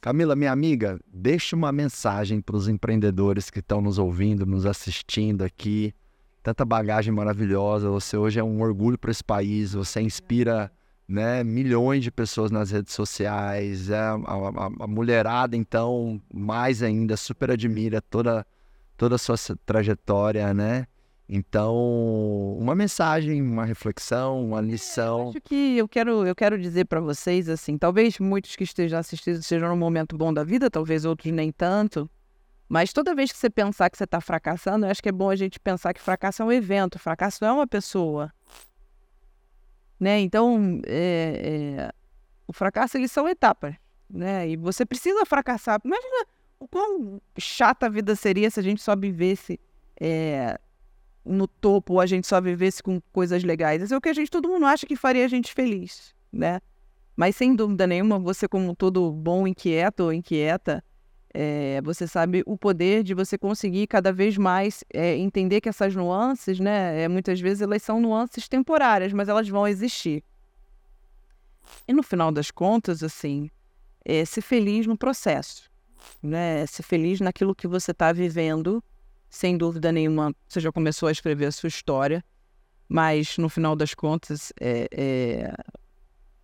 Camila, 0.00 0.36
minha 0.36 0.52
amiga, 0.52 1.00
deixa 1.12 1.56
uma 1.56 1.72
mensagem 1.72 2.40
para 2.40 2.54
os 2.56 2.68
empreendedores 2.68 3.50
que 3.50 3.58
estão 3.58 3.80
nos 3.80 3.98
ouvindo, 3.98 4.46
nos 4.46 4.66
assistindo 4.66 5.42
aqui. 5.42 5.92
Tanta 6.46 6.64
bagagem 6.64 7.12
maravilhosa. 7.12 7.90
Você 7.90 8.16
hoje 8.16 8.38
é 8.38 8.44
um 8.44 8.62
orgulho 8.62 8.96
para 8.96 9.10
esse 9.10 9.24
país. 9.24 9.72
Você 9.72 10.00
inspira 10.00 10.70
né, 11.08 11.42
milhões 11.42 12.04
de 12.04 12.10
pessoas 12.12 12.52
nas 12.52 12.70
redes 12.70 12.94
sociais. 12.94 13.90
É, 13.90 13.96
a, 13.98 14.14
a- 14.14 14.70
a 14.78 14.86
mulherada, 14.86 15.56
então, 15.56 16.22
mais 16.32 16.84
ainda, 16.84 17.16
super 17.16 17.50
admira 17.50 18.00
toda, 18.00 18.46
toda 18.96 19.16
a 19.16 19.18
sua 19.18 19.34
trajetória, 19.66 20.54
né? 20.54 20.86
Então, 21.28 21.74
uma 22.60 22.76
mensagem, 22.76 23.42
uma 23.42 23.64
reflexão, 23.64 24.44
uma 24.44 24.60
lição. 24.60 25.30
Acho 25.30 25.40
que 25.40 25.76
eu 25.76 25.88
quero, 25.88 26.24
eu 26.24 26.36
quero 26.36 26.56
dizer 26.56 26.84
para 26.84 27.00
vocês 27.00 27.48
assim, 27.48 27.76
talvez 27.76 28.20
muitos 28.20 28.54
que 28.54 28.62
estejam 28.62 29.00
assistindo 29.00 29.40
estejam 29.40 29.68
num 29.68 29.76
momento 29.76 30.16
bom 30.16 30.32
da 30.32 30.44
vida, 30.44 30.70
talvez 30.70 31.04
outros 31.04 31.32
nem 31.32 31.50
tanto. 31.50 32.08
Mas 32.68 32.92
toda 32.92 33.14
vez 33.14 33.30
que 33.30 33.38
você 33.38 33.48
pensar 33.48 33.88
que 33.90 33.96
você 33.96 34.04
está 34.04 34.20
fracassando, 34.20 34.86
eu 34.86 34.90
acho 34.90 35.02
que 35.02 35.08
é 35.08 35.12
bom 35.12 35.30
a 35.30 35.36
gente 35.36 35.60
pensar 35.60 35.94
que 35.94 36.00
fracasso 36.00 36.42
é 36.42 36.44
um 36.44 36.52
evento, 36.52 36.98
fracasso 36.98 37.38
não 37.40 37.48
é 37.48 37.52
uma 37.52 37.66
pessoa. 37.66 38.32
Né? 39.98 40.20
Então, 40.20 40.80
é, 40.86 41.78
é, 41.78 41.92
o 42.46 42.52
fracasso 42.52 42.96
eles 42.96 43.12
são 43.12 43.28
etapas, 43.28 43.74
né? 44.10 44.48
E 44.48 44.56
você 44.56 44.84
precisa 44.84 45.24
fracassar. 45.24 45.80
Imagina 45.84 46.26
o 46.58 46.68
quão 46.68 47.20
chata 47.38 47.86
a 47.86 47.88
vida 47.88 48.14
seria 48.16 48.50
se 48.50 48.60
a 48.60 48.62
gente 48.62 48.82
só 48.82 48.96
vivesse 48.96 49.58
é, 50.00 50.58
no 51.24 51.46
topo 51.46 51.94
ou 51.94 52.00
a 52.00 52.06
gente 52.06 52.26
só 52.26 52.40
vivesse 52.40 52.82
com 52.82 53.00
coisas 53.12 53.42
legais. 53.42 53.82
Isso 53.82 53.94
é 53.94 53.96
o 53.96 54.00
que 54.00 54.08
a 54.08 54.12
gente, 54.12 54.30
todo 54.30 54.48
mundo 54.48 54.66
acha 54.66 54.86
que 54.86 54.96
faria 54.96 55.24
a 55.24 55.28
gente 55.28 55.52
feliz, 55.54 56.14
né? 56.32 56.60
Mas 57.16 57.36
sem 57.36 57.54
dúvida 57.54 57.86
nenhuma, 57.86 58.18
você 58.18 58.46
como 58.46 58.76
todo 58.76 59.10
bom 59.10 59.46
inquieto 59.46 60.00
ou 60.00 60.12
inquieta, 60.12 60.84
é, 61.38 61.82
você 61.82 62.08
sabe 62.08 62.42
o 62.46 62.56
poder 62.56 63.02
de 63.02 63.12
você 63.12 63.36
conseguir 63.36 63.86
cada 63.86 64.10
vez 64.10 64.38
mais 64.38 64.82
é, 64.90 65.16
entender 65.16 65.60
que 65.60 65.68
essas 65.68 65.94
nuances, 65.94 66.58
né? 66.58 67.02
é, 67.02 67.08
muitas 67.08 67.38
vezes 67.38 67.60
elas 67.60 67.82
são 67.82 68.00
nuances 68.00 68.48
temporárias, 68.48 69.12
mas 69.12 69.28
elas 69.28 69.46
vão 69.46 69.68
existir. 69.68 70.24
E 71.86 71.92
no 71.92 72.02
final 72.02 72.32
das 72.32 72.50
contas, 72.50 73.02
assim, 73.02 73.50
é 74.02 74.24
ser 74.24 74.40
feliz 74.40 74.86
no 74.86 74.96
processo, 74.96 75.70
né? 76.22 76.64
Ser 76.64 76.84
feliz 76.84 77.20
naquilo 77.20 77.54
que 77.54 77.66
você 77.66 77.90
está 77.90 78.12
vivendo, 78.12 78.82
sem 79.28 79.58
dúvida 79.58 79.92
nenhuma. 79.92 80.34
Você 80.48 80.58
já 80.58 80.72
começou 80.72 81.06
a 81.06 81.12
escrever 81.12 81.46
a 81.46 81.52
sua 81.52 81.68
história, 81.68 82.24
mas 82.88 83.36
no 83.36 83.50
final 83.50 83.76
das 83.76 83.92
contas, 83.92 84.54
é, 84.58 84.88
é, 84.90 85.54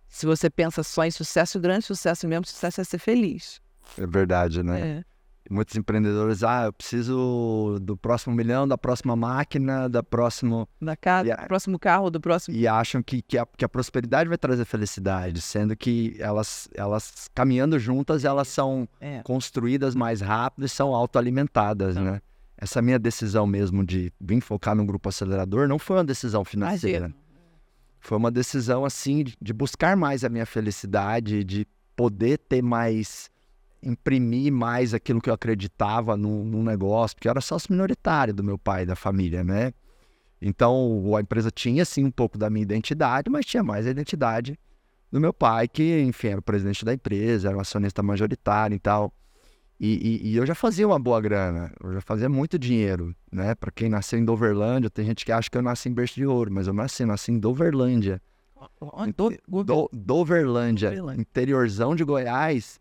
se 0.07 0.27
você 0.27 0.51
pensa 0.51 0.83
só 0.83 1.03
em 1.03 1.09
sucesso, 1.09 1.59
grande 1.59 1.85
sucesso 1.85 2.27
mesmo, 2.27 2.45
sucesso 2.45 2.79
é 2.79 2.83
ser 2.83 2.99
feliz. 2.99 3.59
É 3.97 4.05
verdade, 4.07 4.63
né? 4.63 4.79
É. 4.99 5.03
Muitos 5.49 5.75
empreendedores, 5.75 6.41
ah, 6.41 6.65
eu 6.65 6.73
preciso 6.73 7.77
do 7.81 7.97
próximo 7.97 8.33
milhão, 8.33 8.65
da 8.65 8.77
próxima 8.77 9.13
máquina, 9.13 9.89
da 9.89 10.01
próximo. 10.01 10.67
Da 10.81 10.95
casa, 10.95 11.35
do 11.35 11.47
próximo 11.47 11.77
carro, 11.77 12.09
do 12.09 12.19
próximo. 12.19 12.55
E 12.55 12.65
acham 12.65 13.03
que, 13.03 13.21
que, 13.21 13.37
a, 13.37 13.45
que 13.45 13.65
a 13.65 13.69
prosperidade 13.69 14.29
vai 14.29 14.37
trazer 14.37 14.63
felicidade, 14.63 15.41
sendo 15.41 15.75
que 15.75 16.15
elas, 16.17 16.69
elas 16.73 17.29
caminhando 17.35 17.77
juntas, 17.77 18.23
elas 18.23 18.47
são 18.47 18.87
É. 19.01 19.21
construídas 19.23 19.93
mais 19.95 20.21
rápido 20.21 20.65
e 20.65 20.69
são 20.69 20.95
autoalimentadas, 20.95 21.97
né? 21.97 22.21
Essa 22.57 22.81
minha 22.81 22.97
decisão 22.97 23.45
mesmo 23.45 23.85
de 23.85 24.13
vir 24.21 24.39
focar 24.39 24.73
no 24.73 24.85
grupo 24.85 25.09
acelerador 25.09 25.67
não 25.67 25.77
foi 25.77 25.97
uma 25.97 26.05
decisão 26.05 26.45
financeira. 26.45 27.07
Imagina. 27.07 27.23
Foi 27.99 28.17
uma 28.17 28.31
decisão, 28.31 28.85
assim, 28.85 29.25
de, 29.25 29.35
de 29.41 29.51
buscar 29.53 29.97
mais 29.97 30.23
a 30.23 30.29
minha 30.29 30.45
felicidade, 30.45 31.43
de 31.43 31.67
poder 31.95 32.37
ter 32.37 32.61
mais, 32.61 33.29
imprimir 33.83 34.51
mais 34.51 34.93
aquilo 34.93 35.21
que 35.21 35.29
eu 35.29 35.33
acreditava 35.33 36.15
num, 36.17 36.43
num 36.43 36.63
negócio, 36.63 37.15
porque 37.15 37.27
eu 37.27 37.31
era 37.31 37.41
sócio 37.41 37.71
minoritário 37.71 38.33
do 38.33 38.43
meu 38.43 38.57
pai 38.57 38.85
da 38.85 38.95
família, 38.95 39.43
né? 39.43 39.73
Então, 40.41 41.15
a 41.15 41.21
empresa 41.21 41.49
tinha, 41.49 41.85
sim, 41.85 42.03
um 42.03 42.11
pouco 42.11 42.37
da 42.37 42.49
minha 42.49 42.63
identidade, 42.63 43.29
mas 43.29 43.45
tinha 43.45 43.63
mais 43.63 43.87
a 43.87 43.91
identidade 43.91 44.59
do 45.11 45.19
meu 45.19 45.33
pai, 45.33 45.67
que, 45.67 46.01
enfim, 46.01 46.29
era 46.29 46.39
o 46.39 46.43
presidente 46.43 46.83
da 46.83 46.93
empresa, 46.93 47.47
era 47.49 47.57
um 47.57 47.61
acionista 47.61 48.03
majoritário 48.03 48.75
e 48.75 48.79
tal. 48.79 49.13
E, 49.79 50.21
e- 50.23 50.29
e 50.31 50.35
eu 50.35 50.45
já 50.45 50.55
fazia 50.55 50.87
uma 50.87 50.99
boa 50.99 51.19
grana, 51.21 51.71
eu 51.83 51.93
já 51.93 52.01
fazia 52.01 52.29
muito 52.29 52.57
dinheiro, 52.59 53.15
né? 53.31 53.55
Para 53.55 53.71
quem 53.71 53.89
nasceu 53.89 54.19
em 54.19 54.25
Doverlândia, 54.25 54.89
tem 54.89 55.05
gente 55.05 55.25
que 55.25 55.31
acha 55.31 55.49
que 55.49 55.57
eu 55.57 55.61
nasci 55.61 55.89
em 55.89 55.93
berço 55.93 56.15
de 56.15 56.25
ouro, 56.25 56.51
mas 56.51 56.67
eu 56.67 56.73
nasci, 56.73 57.05
nasci 57.05 57.31
em 57.31 57.39
Doverlândia. 57.39 58.21
Do- 59.17 59.29
do- 59.47 59.63
Do, 59.63 59.89
Doverlândia, 59.93 60.89
Doverlândia. 60.89 61.21
interiorzão 61.21 61.95
de 61.95 62.03
Goiás. 62.03 62.79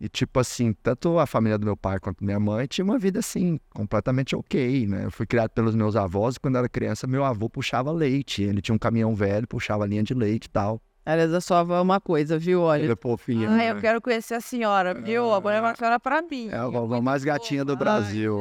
E 0.00 0.08
tipo 0.08 0.40
assim, 0.40 0.72
tanto 0.82 1.18
a 1.18 1.26
família 1.26 1.58
do 1.58 1.66
meu 1.66 1.76
pai 1.76 2.00
quanto 2.00 2.24
minha 2.24 2.40
mãe 2.40 2.66
tinha 2.66 2.84
uma 2.84 2.98
vida 2.98 3.18
assim, 3.18 3.60
completamente 3.68 4.34
ok, 4.34 4.86
né? 4.86 5.04
Eu 5.04 5.10
fui 5.10 5.26
criado 5.26 5.50
pelos 5.50 5.74
meus 5.74 5.94
avós 5.94 6.36
e 6.36 6.40
quando 6.40 6.56
era 6.56 6.68
criança, 6.70 7.06
meu 7.06 7.22
avô 7.22 7.50
puxava 7.50 7.92
leite. 7.92 8.42
Ele 8.42 8.62
tinha 8.62 8.74
um 8.74 8.78
caminhão 8.78 9.14
velho, 9.14 9.46
puxava 9.46 9.86
linha 9.86 10.02
de 10.02 10.14
leite 10.14 10.46
e 10.46 10.50
tal. 10.50 10.80
Aliás, 11.04 11.34
a 11.34 11.40
sua 11.40 11.60
avó 11.60 11.76
é 11.76 11.80
uma 11.80 12.00
coisa, 12.00 12.38
viu? 12.38 12.62
Olha. 12.62 12.90
é 12.90 12.96
fofinho. 12.96 13.48
Ah, 13.48 13.56
né? 13.56 13.70
eu 13.72 13.76
quero 13.76 14.00
conhecer 14.00 14.34
a 14.34 14.40
senhora, 14.40 14.94
viu? 14.94 15.32
Agora 15.32 15.56
é 15.56 15.60
uma 15.60 15.74
senhora 15.74 16.00
pra 16.00 16.22
mim. 16.22 16.48
É 16.50 16.56
a 16.56 16.66
vovó 16.66 17.00
mais 17.00 17.22
gatinha 17.22 17.64
do 17.64 17.72
Ai, 17.72 17.78
Brasil. 17.78 18.38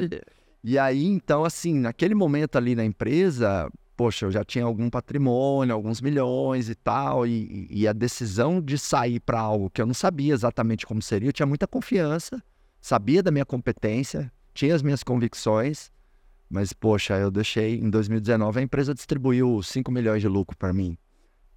gente. 0.00 0.22
E 0.62 0.78
aí, 0.78 1.04
então, 1.04 1.44
assim, 1.44 1.78
naquele 1.78 2.14
momento 2.14 2.56
ali 2.56 2.74
na 2.74 2.84
empresa, 2.84 3.70
poxa, 3.96 4.26
eu 4.26 4.30
já 4.30 4.44
tinha 4.44 4.64
algum 4.64 4.90
patrimônio, 4.90 5.74
alguns 5.74 6.00
milhões 6.00 6.68
e 6.68 6.74
tal, 6.74 7.26
e, 7.26 7.66
e 7.70 7.88
a 7.88 7.92
decisão 7.92 8.60
de 8.60 8.78
sair 8.78 9.20
para 9.20 9.40
algo 9.40 9.70
que 9.70 9.80
eu 9.80 9.86
não 9.86 9.94
sabia 9.94 10.34
exatamente 10.34 10.86
como 10.86 11.00
seria, 11.00 11.28
eu 11.28 11.32
tinha 11.32 11.46
muita 11.46 11.66
confiança, 11.66 12.42
sabia 12.80 13.22
da 13.22 13.30
minha 13.30 13.44
competência, 13.44 14.32
tinha 14.52 14.74
as 14.74 14.82
minhas 14.82 15.02
convicções, 15.02 15.92
mas, 16.48 16.72
poxa, 16.72 17.18
eu 17.18 17.30
deixei, 17.30 17.76
em 17.76 17.90
2019, 17.90 18.60
a 18.60 18.62
empresa 18.62 18.94
distribuiu 18.94 19.62
5 19.62 19.90
milhões 19.90 20.20
de 20.20 20.28
lucro 20.28 20.56
para 20.56 20.72
mim. 20.72 20.96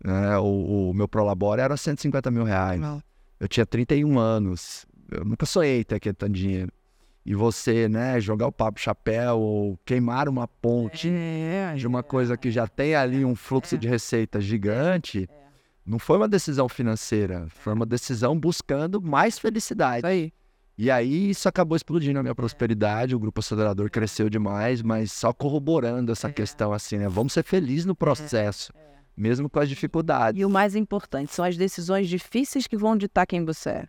né? 0.04 0.38
o, 0.38 0.90
o 0.90 0.94
meu 0.94 1.08
Prolabore 1.08 1.62
era 1.62 1.78
150 1.78 2.32
mil 2.32 2.44
reais. 2.44 2.80
Não. 2.80 3.02
Eu 3.40 3.48
tinha 3.48 3.66
31 3.66 4.18
anos. 4.18 4.86
Eu 5.12 5.24
nunca 5.24 5.46
sonhei 5.46 5.84
ter 5.84 5.96
aquele 5.96 6.16
tanto 6.16 6.34
de 6.34 6.42
dinheiro. 6.42 6.72
E 7.28 7.36
você, 7.36 7.90
né, 7.90 8.22
jogar 8.22 8.48
o 8.48 8.52
papo 8.54 8.80
chapéu 8.80 9.38
ou 9.38 9.78
queimar 9.84 10.30
uma 10.30 10.48
ponte 10.48 11.10
É, 11.10 11.74
de 11.76 11.86
uma 11.86 12.02
coisa 12.02 12.38
que 12.38 12.50
já 12.50 12.66
tem 12.66 12.96
ali 12.96 13.26
um 13.26 13.36
fluxo 13.36 13.78
de 13.78 13.86
receita 13.86 14.40
gigante, 14.40 15.28
não 15.86 16.00
foi 16.00 16.16
uma 16.16 16.28
decisão 16.30 16.70
financeira, 16.70 17.46
foi 17.50 17.74
uma 17.74 17.86
decisão 17.86 18.40
buscando 18.40 19.02
mais 19.02 19.38
felicidade. 19.38 19.98
Isso 19.98 20.08
aí. 20.08 20.34
E 20.78 20.90
aí 20.90 21.32
isso 21.32 21.50
acabou 21.50 21.76
explodindo 21.76 22.18
a 22.18 22.24
minha 22.24 22.34
prosperidade, 22.34 23.14
o 23.14 23.20
grupo 23.20 23.42
acelerador 23.42 23.92
cresceu 23.92 24.30
demais, 24.30 24.82
mas 24.82 25.12
só 25.12 25.34
corroborando 25.34 26.14
essa 26.14 26.32
questão 26.32 26.72
assim, 26.72 26.98
né? 26.98 27.10
Vamos 27.10 27.34
ser 27.34 27.44
felizes 27.44 27.86
no 27.86 27.96
processo, 27.96 28.72
mesmo 29.18 29.50
com 29.50 29.60
as 29.60 29.68
dificuldades. 29.68 30.40
E 30.40 30.46
o 30.46 30.50
mais 30.50 30.78
importante, 30.78 31.34
são 31.34 31.44
as 31.44 31.58
decisões 31.58 32.08
difíceis 32.08 32.68
que 32.68 32.78
vão 32.78 32.96
ditar 32.96 33.26
quem 33.26 33.44
você 33.44 33.70
é. 33.70 33.88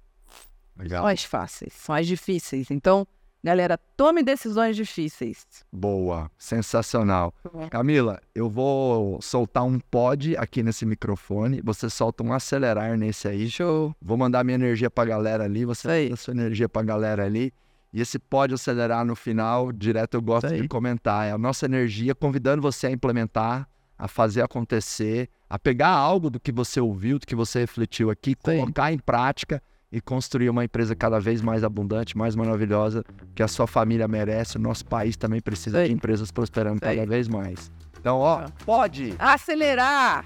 Legal. 0.77 1.03
São 1.03 1.07
as 1.13 1.23
fáceis, 1.23 1.73
são 1.73 1.95
as 1.95 2.05
difíceis. 2.05 2.69
Então, 2.71 3.07
galera, 3.43 3.79
tome 3.97 4.23
decisões 4.23 4.77
difíceis. 4.77 5.47
Boa, 5.73 6.31
sensacional. 6.39 7.33
Camila, 7.71 8.21
eu 8.35 8.49
vou 8.49 9.21
soltar 9.23 9.65
um 9.65 9.79
pod 9.79 10.37
aqui 10.37 10.63
nesse 10.63 10.85
microfone, 10.85 11.61
você 11.63 11.89
solta 11.89 12.23
um 12.23 12.33
acelerar 12.33 12.97
nesse 12.97 13.29
aí. 13.29 13.49
Show. 13.49 13.95
Vou 14.01 14.17
mandar 14.17 14.45
minha 14.45 14.57
energia 14.57 14.91
pra 14.91 15.05
galera 15.05 15.45
ali, 15.45 15.65
você 15.65 16.05
manda 16.05 16.17
sua 16.17 16.35
energia 16.35 16.69
pra 16.69 16.83
galera 16.83 17.25
ali. 17.25 17.53
E 17.93 18.01
esse 18.01 18.19
pode 18.19 18.53
acelerar 18.53 19.05
no 19.05 19.17
final, 19.17 19.73
direto 19.73 20.15
eu 20.15 20.23
gosto 20.23 20.55
de 20.55 20.69
comentar. 20.69 21.27
É 21.27 21.33
a 21.33 21.39
nossa 21.39 21.65
energia 21.65 22.15
convidando 22.15 22.61
você 22.61 22.87
a 22.87 22.91
implementar 22.91 23.67
a 23.99 24.07
fazer 24.07 24.43
acontecer, 24.43 25.29
a 25.51 25.59
pegar 25.59 25.89
algo 25.89 26.31
do 26.31 26.39
que 26.39 26.53
você 26.53 26.81
ouviu, 26.81 27.19
do 27.19 27.27
que 27.27 27.35
você 27.35 27.61
refletiu 27.61 28.11
aqui, 28.11 28.31
Sim. 28.31 28.37
colocar 28.61 28.93
em 28.93 28.99
prática 28.99 29.61
e 29.91 30.01
construir 30.01 30.51
uma 30.51 30.65
empresa 30.65 30.95
cada 30.95 31.19
vez 31.19 31.41
mais 31.41 31.65
abundante, 31.65 32.17
mais 32.17 32.37
maravilhosa, 32.37 33.03
que 33.35 33.43
a 33.43 33.49
sua 33.49 33.67
família 33.67 34.07
merece, 34.07 34.57
o 34.57 34.61
nosso 34.61 34.85
país 34.85 35.17
também 35.17 35.41
precisa 35.41 35.81
Sim. 35.81 35.87
de 35.89 35.93
empresas 35.95 36.31
prosperando 36.31 36.75
Sim. 36.75 36.81
cada 36.97 37.07
vez 37.07 37.29
mais. 37.29 37.71
Então, 37.99 38.19
ó, 38.19 38.41
Ah. 38.41 38.51
pode! 38.65 39.15
Acelerar! 39.19 40.25